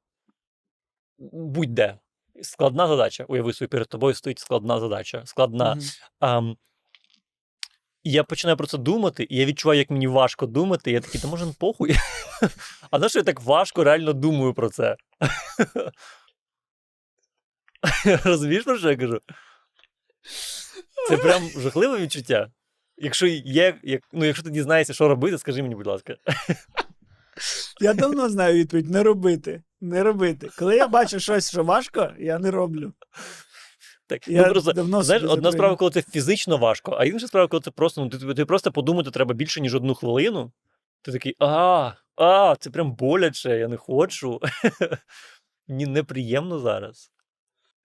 будь-де. 1.32 1.98
Складна 2.42 2.88
задача. 2.88 3.24
Уяви 3.28 3.52
собі, 3.52 3.68
перед 3.68 3.88
тобою 3.88 4.14
стоїть 4.14 4.38
складна 4.38 4.80
задача. 4.80 5.22
Складна. 5.26 5.78
Ам, 6.20 6.56
і 8.04 8.10
я 8.10 8.24
починаю 8.24 8.56
про 8.56 8.66
це 8.66 8.78
думати, 8.78 9.26
і 9.30 9.36
я 9.36 9.44
відчуваю, 9.44 9.78
як 9.78 9.90
мені 9.90 10.06
важко 10.06 10.46
думати. 10.46 10.90
І 10.90 10.94
я 10.94 11.00
такий, 11.00 11.20
та 11.20 11.28
може 11.28 11.46
похуй. 11.58 11.96
А 12.90 12.98
на 12.98 13.08
що 13.08 13.18
я 13.18 13.22
так 13.22 13.40
важко 13.40 13.84
реально 13.84 14.12
думаю 14.12 14.54
про 14.54 14.70
це? 14.70 14.96
Розумієш, 18.24 18.64
про 18.64 18.78
що 18.78 18.90
я 18.90 18.96
кажу? 18.96 19.20
Це 21.08 21.16
прям 21.16 21.50
жахливе 21.56 21.98
відчуття. 21.98 22.50
Якщо 22.96 23.26
є, 23.26 23.78
як, 23.82 24.02
ну, 24.12 24.24
якщо 24.24 24.44
ти 24.44 24.50
дізнаєшся, 24.50 24.94
що 24.94 25.08
робити, 25.08 25.38
скажи 25.38 25.62
мені, 25.62 25.74
будь 25.74 25.86
ласка. 25.86 26.16
Я 27.80 27.94
давно 27.94 28.28
знаю 28.28 28.54
відповідь: 28.54 28.90
не 28.90 29.02
робити. 29.02 29.62
Не 29.80 30.02
робити. 30.02 30.48
Коли 30.58 30.76
я 30.76 30.88
бачу 30.88 31.20
щось, 31.20 31.50
що 31.50 31.64
важко, 31.64 32.10
я 32.18 32.38
не 32.38 32.50
роблю. 32.50 32.92
Так, 34.06 34.28
Я 34.28 34.46
ну, 34.46 34.52
просто, 34.52 34.72
давно 34.72 35.02
знаєш, 35.02 35.22
одна 35.22 35.34
закрию. 35.34 35.52
справа, 35.52 35.76
коли 35.76 35.90
це 35.90 36.02
фізично 36.02 36.56
важко, 36.56 36.96
а 36.98 37.04
інша 37.04 37.26
справа, 37.26 37.48
коли 37.48 37.60
це 37.60 37.70
просто, 37.70 38.00
ну, 38.00 38.08
ти, 38.08 38.34
ти 38.34 38.44
просто 38.44 38.72
подумати 38.72 39.10
треба 39.10 39.34
більше, 39.34 39.60
ніж 39.60 39.74
одну 39.74 39.94
хвилину. 39.94 40.52
Ти 41.02 41.12
такий, 41.12 41.34
а, 41.38 41.92
а, 42.16 42.56
це 42.60 42.70
прям 42.70 42.94
боляче, 42.94 43.58
я 43.58 43.68
не 43.68 43.76
хочу. 43.76 44.40
Мені 45.68 45.86
неприємно 45.86 46.58
зараз. 46.58 47.10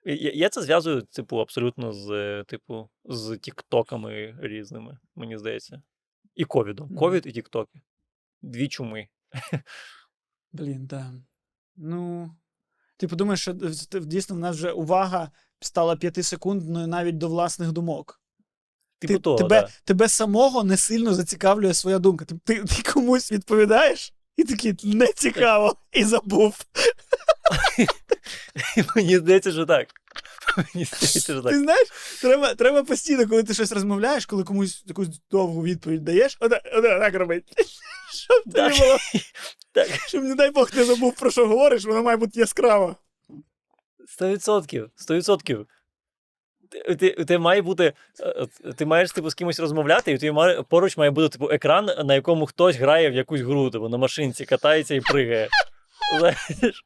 Я, 0.06 0.32
я 0.34 0.50
це 0.50 0.62
зв'язую, 0.62 1.02
типу, 1.02 1.38
абсолютно 1.38 1.94
з, 1.94 2.44
типу, 2.48 2.90
з 3.06 3.38
тіктоками 3.38 4.38
різними, 4.42 4.98
мені 5.16 5.38
здається. 5.38 5.82
І 6.36 6.46
ковідом. 6.46 6.96
Ковід 6.96 7.26
і 7.26 7.32
тіктоки. 7.32 7.82
Дві 8.42 8.68
чуми. 8.68 9.08
Блін, 10.52 10.86
да. 10.86 11.14
Ну. 11.76 12.32
Ти 12.98 13.08
подумаєш, 13.08 13.42
що 13.42 13.54
в- 13.54 14.06
дійсно 14.06 14.36
в 14.36 14.40
нас 14.40 14.56
вже 14.56 14.72
увага 14.72 15.32
стала 15.60 15.96
п'ятисекундною 15.96 16.88
навіть 16.88 17.18
до 17.18 17.28
власних 17.28 17.72
думок. 17.72 18.22
Типу 19.00 19.14
ти, 19.14 19.20
того, 19.20 19.38
тебе, 19.38 19.62
да. 19.62 19.70
тебе 19.84 20.08
самого 20.08 20.64
не 20.64 20.78
сильно 20.78 21.14
зацікавлює 21.14 21.74
своя 21.74 22.00
думка. 22.00 22.26
Ти, 22.26 22.38
ти, 22.44 22.64
ти 22.64 22.92
комусь 22.94 23.32
відповідаєш, 23.32 24.14
і 24.38 24.44
такий 24.44 24.76
не 24.84 25.08
цікаво, 25.08 25.76
і 25.92 26.04
забув. 26.04 26.66
Мені 28.96 29.18
здається, 29.18 29.52
що 29.52 29.66
так. 29.66 29.88
Мені 30.58 30.86
здається, 30.86 31.20
що 31.20 31.42
так. 31.42 31.52
Ти 31.52 31.60
знаєш, 31.60 31.88
треба, 32.22 32.56
треба 32.56 32.84
постійно, 32.84 33.28
коли 33.28 33.44
ти 33.44 33.54
щось 33.54 33.72
розмовляєш, 33.72 34.26
коли 34.26 34.44
комусь 34.44 34.84
якусь 34.88 35.22
довгу 35.32 35.64
відповідь 35.64 36.04
даєш, 36.04 36.38
ота, 36.40 36.62
ота, 36.74 37.00
так 37.00 37.14
робить. 37.16 37.54
Щоб 38.14 38.44
тобі 38.44 38.56
Так. 38.56 38.80
було, 38.80 38.98
Так. 39.72 39.88
щоб, 40.08 40.24
не 40.24 40.36
дай 40.36 40.52
Бог, 40.52 40.70
не 40.76 40.84
забув, 40.84 41.16
про 41.16 41.32
що 41.32 41.48
говориш, 41.48 41.86
воно 41.86 42.04
має 42.04 42.18
бути 42.18 42.40
яскраво. 42.40 42.96
Сто 44.08 44.30
відсотків, 44.30 44.90
сто 44.96 45.16
відсотків. 45.16 45.68
Ти, 46.72 46.96
ти, 46.96 47.26
ти 47.26 47.38
має 47.38 47.62
бути, 47.62 47.94
е, 48.20 48.48
е, 48.66 48.74
ти 48.74 48.86
маєш 48.86 49.12
типу, 49.12 49.30
з 49.30 49.34
кимось 49.34 49.60
розмовляти, 49.60 50.12
і 50.12 50.18
ти 50.18 50.32
має, 50.32 50.64
поруч 50.64 50.98
має 50.98 51.12
бути 51.12 51.30
типу, 51.30 51.50
екран, 51.52 51.90
на 52.06 52.16
якому 52.16 52.46
хтось 52.46 52.76
грає 52.76 53.10
в 53.10 53.14
якусь 53.14 53.42
гру, 53.42 53.70
типу, 53.70 53.90
на 53.90 53.98
машинці, 53.98 54.46
катається 54.46 54.96
і 54.96 55.00
пригає. 55.02 55.50
Знаєш? 56.20 56.84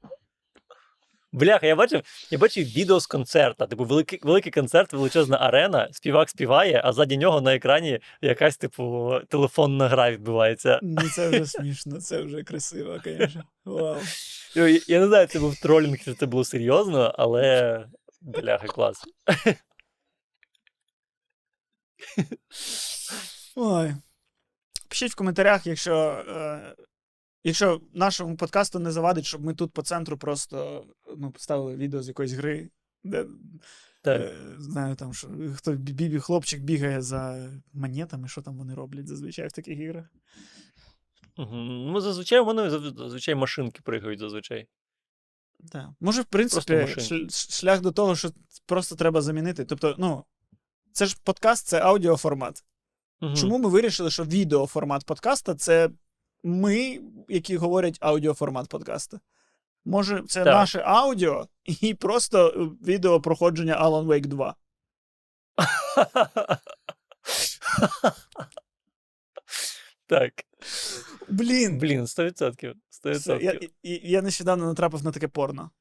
Бляха, 1.33 1.67
я 1.67 1.75
бачив, 1.75 2.01
я 2.31 2.37
бачив 2.37 2.65
відео 2.65 2.99
з 2.99 3.07
концерта. 3.07 3.67
Типу, 3.67 3.85
великий, 3.85 4.19
великий 4.23 4.51
концерт, 4.51 4.93
величезна 4.93 5.37
арена, 5.37 5.89
співак 5.91 6.29
співає, 6.29 6.81
а 6.83 6.93
ззаді 6.93 7.17
нього 7.17 7.41
на 7.41 7.55
екрані 7.55 7.99
якась, 8.21 8.57
типу, 8.57 9.13
телефонна 9.29 9.87
гра 9.87 10.11
відбувається. 10.11 10.79
Ну, 10.81 11.09
це 11.09 11.29
вже 11.29 11.45
смішно, 11.45 12.01
це 12.01 12.21
вже 12.21 12.43
красиво, 12.43 12.99
звісно. 13.03 13.43
Вау. 13.65 13.97
Я, 14.55 14.79
я 14.87 14.99
не 14.99 15.07
знаю, 15.07 15.27
це 15.27 15.39
був 15.39 15.59
тролінг, 15.59 15.97
чи 16.03 16.13
це 16.13 16.25
було 16.25 16.43
серйозно, 16.43 17.15
але 17.17 17.85
бляха, 18.21 18.67
клас. 18.67 19.03
Ой. 23.55 23.93
Пишіть 24.89 25.11
в 25.11 25.15
коментарях, 25.15 25.67
якщо, 25.67 25.95
е, 26.27 26.75
якщо 27.43 27.81
нашому 27.93 28.37
подкасту 28.37 28.79
не 28.79 28.91
завадить, 28.91 29.25
щоб 29.25 29.45
ми 29.45 29.53
тут 29.53 29.71
по 29.71 29.81
центру 29.81 30.17
просто 30.17 30.85
ну, 31.17 31.31
поставили 31.31 31.75
відео 31.75 32.03
з 32.03 32.07
якоїсь 32.07 32.31
гри, 32.31 32.69
де 33.03 33.25
Так. 34.01 34.21
е, 34.21 34.35
знаю 34.57 34.95
там, 34.95 35.13
що 35.13 35.27
хто 35.55 35.71
бібі 35.71 36.19
хлопчик 36.19 36.61
бігає 36.61 37.01
за 37.01 37.49
монетами, 37.73 38.27
що 38.27 38.41
там 38.41 38.57
вони 38.57 38.73
роблять 38.73 39.07
зазвичай 39.07 39.47
в 39.47 39.51
таких 39.51 39.79
іграх. 39.79 40.05
Ну, 41.37 42.01
зазвичай 42.01 42.39
вони 42.39 42.69
зазвичай 42.69 43.35
машинки 43.35 43.81
пригають 43.83 44.19
зазвичай. 44.19 44.67
Так. 45.71 45.89
Може, 45.99 46.21
в 46.21 46.25
принципі, 46.25 46.87
шлях 47.29 47.81
до 47.81 47.91
того, 47.91 48.15
що 48.15 48.31
просто 48.65 48.95
треба 48.95 49.21
замінити. 49.21 49.65
Тобто, 49.65 49.95
ну, 49.97 50.25
це 50.91 51.05
ж 51.05 51.17
подкаст, 51.23 51.67
це 51.67 51.81
аудіоформат. 51.81 52.63
Мгм. 53.21 53.35
Чому 53.35 53.57
ми 53.57 53.69
вирішили, 53.69 54.11
що 54.11 54.23
відеоформат 54.23 55.05
подкаста 55.05 55.55
це 55.55 55.89
ми, 56.43 56.99
які 57.27 57.57
говорять 57.57 57.97
аудіоформат 58.01 58.69
подкаста? 58.69 59.19
Може, 59.85 60.23
це 60.27 60.43
Так. 60.43 60.53
наше 60.53 60.79
аудіо 60.85 61.47
і 61.81 61.93
просто 61.93 62.47
е, 62.47 62.85
відео 62.87 63.21
проходження 63.21 63.83
Alan 63.85 64.05
Wake 64.05 64.25
2. 64.25 64.55
так. 70.07 70.33
Блін, 71.29 71.77
Блін, 71.77 72.01
100%. 72.01 72.73
100%. 73.05 73.41
Я, 73.41 73.59
я 74.03 74.21
нещодавно 74.21 74.65
натрапив 74.65 75.03
на 75.03 75.11
таке 75.11 75.27
порно. 75.27 75.71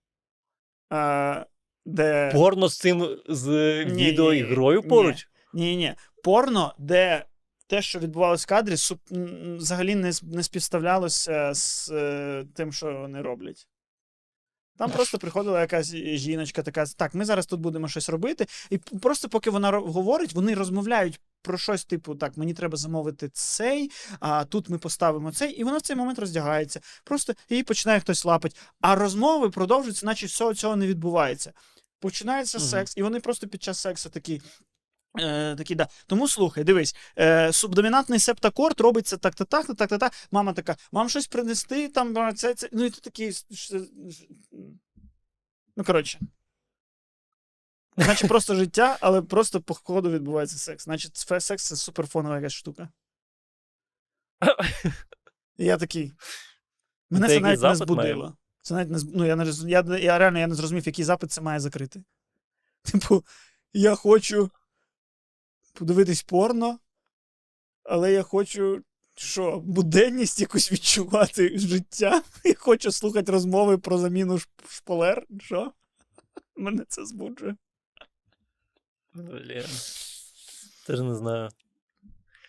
А, 0.90 1.44
де... 1.84 2.30
Порно 2.32 2.68
з 2.68 2.78
цим 2.78 3.18
з 3.28 3.46
Ні, 3.84 4.04
відео 4.06 4.34
і 4.34 4.42
ні, 4.42 4.48
грою 4.48 4.80
ні. 4.82 4.88
поруч? 4.88 5.28
Ні, 5.54 5.76
ні. 5.76 5.94
Порно, 6.24 6.74
де 6.78 7.24
те, 7.66 7.82
що 7.82 7.98
відбувалося 7.98 8.42
в 8.42 8.46
кадрі, 8.46 8.76
суп... 8.76 9.00
взагалі 9.56 9.94
не, 9.94 10.12
не 10.22 10.42
співставлялося 10.42 11.54
з 11.54 11.90
е, 11.92 12.44
тим, 12.54 12.72
що 12.72 12.92
вони 12.92 13.22
роблять. 13.22 13.68
Там 14.76 14.90
просто 14.90 15.18
приходила 15.18 15.60
якась 15.60 15.94
жіночка, 15.94 16.62
така: 16.62 16.86
так, 16.86 17.14
ми 17.14 17.24
зараз 17.24 17.46
тут 17.46 17.60
будемо 17.60 17.88
щось 17.88 18.08
робити. 18.08 18.46
І 18.70 18.78
просто 18.78 19.28
поки 19.28 19.50
вона 19.50 19.70
говорить, 19.70 20.32
вони 20.32 20.54
розмовляють 20.54 21.20
про 21.42 21.58
щось, 21.58 21.84
типу, 21.84 22.14
так, 22.14 22.36
мені 22.36 22.54
треба 22.54 22.76
замовити 22.76 23.28
цей, 23.28 23.90
а 24.20 24.44
тут 24.44 24.68
ми 24.68 24.78
поставимо 24.78 25.32
цей, 25.32 25.52
і 25.52 25.64
вона 25.64 25.78
в 25.78 25.82
цей 25.82 25.96
момент 25.96 26.18
роздягається. 26.18 26.80
Просто 27.04 27.34
її 27.50 27.62
починає 27.62 28.00
хтось 28.00 28.24
лапати. 28.24 28.56
А 28.80 28.94
розмови 28.94 29.50
продовжуються, 29.50 30.06
наче 30.06 30.26
всього 30.26 30.54
цього 30.54 30.76
не 30.76 30.86
відбувається. 30.86 31.52
починається 32.00 32.58
Мгм. 32.58 32.66
секс, 32.66 32.96
і 32.96 33.02
вони 33.02 33.20
просто 33.20 33.48
під 33.48 33.62
час 33.62 33.78
сексу 33.80 34.10
такі. 34.10 34.42
Е, 35.18 35.56
такі, 35.56 35.74
да. 35.74 35.88
Тому 36.06 36.28
слухай, 36.28 36.64
дивись, 36.64 36.96
е, 37.18 37.52
субдомінантний 37.52 38.18
септакорд 38.18 38.80
робиться 38.80 39.16
так, 39.16 39.34
так, 39.34 39.66
так, 39.76 39.98
так. 39.98 40.12
Мама 40.30 40.52
така, 40.52 40.76
мам 40.92 41.08
щось 41.08 41.26
принести, 41.26 41.88
там 41.88 42.36
це, 42.36 42.54
це. 42.54 42.68
Ну 42.72 42.84
і 42.84 42.90
ти 42.90 43.00
такий. 43.00 43.32
«Ш- 43.32 43.46
ш- 43.54 43.78
ш- 44.10 44.24
Ну, 45.76 45.84
коротше. 45.84 46.20
Значить, 47.96 48.28
просто 48.28 48.54
життя, 48.54 48.96
але 49.00 49.22
просто 49.22 49.60
по 49.60 49.74
ходу 49.74 50.10
відбувається 50.10 50.58
секс. 50.58 50.84
Значить, 50.84 51.16
секс 51.16 51.66
це 51.66 51.76
суперфонова 51.76 52.36
якась 52.36 52.52
штука. 52.52 52.88
І 55.56 55.64
я 55.64 55.76
такий. 55.76 56.12
Мене 57.10 57.28
Це 57.28 57.34
це 57.34 57.40
навіть 57.40 57.60
не 57.60 57.66
має? 57.66 57.76
збудило. 57.76 58.36
Це 58.62 58.74
навіть 58.74 58.90
не 58.90 58.98
ну, 59.14 59.24
я, 59.26 59.36
не, 59.36 59.44
роз- 59.44 59.68
я, 59.68 59.98
я 59.98 60.18
реально 60.18 60.38
я 60.38 60.46
не 60.46 60.54
зрозумів, 60.54 60.86
який 60.86 61.04
запит 61.04 61.32
це 61.32 61.40
має 61.40 61.60
закрити. 61.60 62.04
Типу, 62.82 63.24
я 63.72 63.94
хочу 63.94 64.50
подивитись 65.72 66.22
порно, 66.22 66.78
але 67.82 68.12
я 68.12 68.22
хочу. 68.22 68.82
Що, 69.14 69.60
буденність 69.60 70.40
якусь 70.40 70.72
відчувати 70.72 71.58
життя? 71.58 72.22
Я 72.44 72.54
хочу 72.54 72.92
слухати 72.92 73.32
розмови 73.32 73.78
про 73.78 73.98
заміну 73.98 74.34
шп- 74.34 74.68
шпалер. 74.68 75.26
Що? 75.40 75.72
Мене 76.56 76.84
це 76.88 77.06
збуджує. 77.06 77.56
Блін. 79.14 79.64
Теж 80.86 81.00
не 81.00 81.14
знаю. 81.14 81.48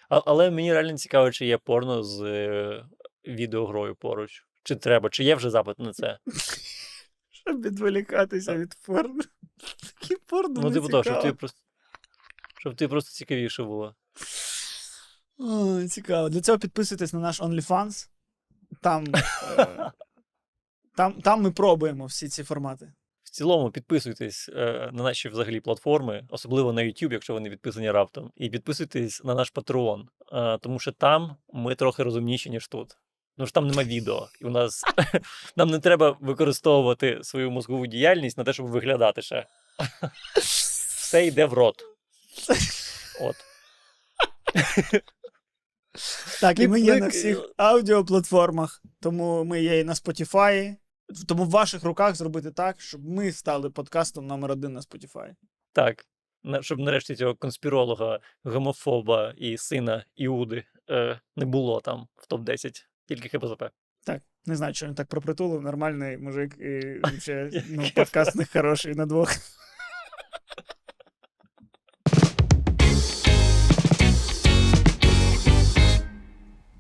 А, 0.10 0.22
але 0.26 0.52
мені 0.52 0.74
реально 0.74 0.98
цікаво, 0.98 1.32
чи 1.32 1.46
є 1.46 1.58
порно 1.58 2.04
з 2.04 2.22
е, 2.22 2.86
відеогрою 3.28 3.96
поруч. 3.96 4.46
Чи 4.64 4.76
треба, 4.76 5.10
чи 5.10 5.24
є 5.24 5.36
вже 5.36 5.50
запит 5.50 5.80
на 5.80 5.94
це? 5.94 6.18
Щоб 7.32 7.62
відволікатися 7.62 8.58
від 8.58 8.76
порно. 8.86 9.24
Такі 10.00 10.16
порно. 10.16 10.62
Ну, 10.62 10.70
не 10.70 10.74
типу, 10.74 10.90
так, 10.90 11.04
щоб 11.04 11.16
цікаво. 11.16 11.36
просто. 11.36 11.60
Щоб 12.64 12.76
тобі 12.76 12.90
просто 12.90 13.12
цікавіше 13.12 13.64
було. 13.64 13.96
Ой, 15.38 15.88
цікаво. 15.88 16.30
Для 16.30 16.42
цього 16.42 16.60
підписуйтесь 16.60 17.14
на 17.14 17.20
наш 17.20 17.42
OnlyFans. 17.42 18.08
Там, 18.82 19.06
е, 19.58 19.92
там, 20.98 21.14
там 21.14 21.42
ми 21.42 21.52
пробуємо 21.52 22.06
всі 22.06 22.28
ці 22.28 22.44
формати. 22.44 22.94
В 23.24 23.30
цілому 23.30 23.72
підписуйтесь 23.72 24.50
е, 24.50 24.90
на 24.94 25.04
наші 25.04 25.30
взагалі 25.30 25.60
платформи, 25.60 26.28
особливо 26.30 26.74
на 26.74 26.82
YouTube, 26.82 27.14
якщо 27.14 27.34
ви 27.34 27.40
не 27.40 27.50
підписані 27.50 27.92
раптом. 27.92 28.32
І 28.36 28.50
підписуйтесь 28.50 29.24
на 29.24 29.36
наш 29.36 29.54
Patreon, 29.54 30.04
е, 30.34 30.58
тому 30.58 30.80
що 30.80 30.92
там 30.92 31.36
ми 31.54 31.76
трохи 31.76 32.04
розумніші, 32.04 32.50
ніж 32.50 32.68
тут. 32.68 32.98
Тому 33.38 33.48
що 33.48 33.54
там 33.54 33.68
нема 33.68 33.84
відео, 33.84 34.28
і 34.42 34.46
у 34.46 34.50
нас 34.50 34.84
нам 35.56 35.70
не 35.70 35.80
треба 35.80 36.18
використовувати 36.20 37.20
свою 37.24 37.52
мозкову 37.52 37.88
діяльність 37.88 38.38
на 38.38 38.44
те, 38.44 38.54
щоб 38.54 38.68
виглядати 38.68 39.22
ще. 39.22 39.48
Все 40.36 41.26
йде 41.26 41.46
в 41.46 41.54
рот. 41.54 41.93
От. 43.22 43.36
Так, 46.42 46.60
і 46.60 46.68
ми 46.68 46.82
є 46.82 46.96
на 46.98 47.08
всіх 47.08 47.50
аудіоплатформах, 47.58 48.82
тому 49.00 49.44
ми 49.44 49.62
є 49.62 49.80
і 49.80 49.84
на 49.84 49.94
Spotify. 49.94 50.76
Тому 51.28 51.44
в 51.44 51.50
ваших 51.50 51.84
руках 51.84 52.16
зробити 52.16 52.52
так, 52.52 52.82
щоб 52.82 53.06
ми 53.06 53.32
стали 53.32 53.70
подкастом 53.70 54.28
номер 54.28 54.52
один 54.52 54.74
на 54.74 54.80
Spotify. 54.80 55.36
Так. 55.74 56.06
Щоб 56.62 56.80
нарешті 56.80 57.16
цього 57.16 57.36
конспіролога, 57.36 58.20
гомофоба 58.44 59.34
і 59.38 59.58
сина 59.58 60.06
Іуди 60.16 60.64
е, 60.90 61.20
не 61.36 61.46
було 61.46 61.82
там 61.82 62.08
в 62.16 62.34
топ-10, 62.34 62.84
тільки 63.08 63.38
ХПЗП. 63.38 63.64
Так, 64.06 64.22
не 64.46 64.56
знаю, 64.56 64.74
що 64.74 64.86
він 64.86 64.96
так 64.96 65.08
пропритулив, 65.08 65.62
нормальний 65.62 66.18
мужик 66.18 66.58
і 66.60 67.02
ще, 67.20 67.50
ну, 67.70 67.84
подкаст 67.96 68.36
не 68.36 68.46
хороший 68.46 68.96
на 68.96 69.06
двох. 69.06 69.30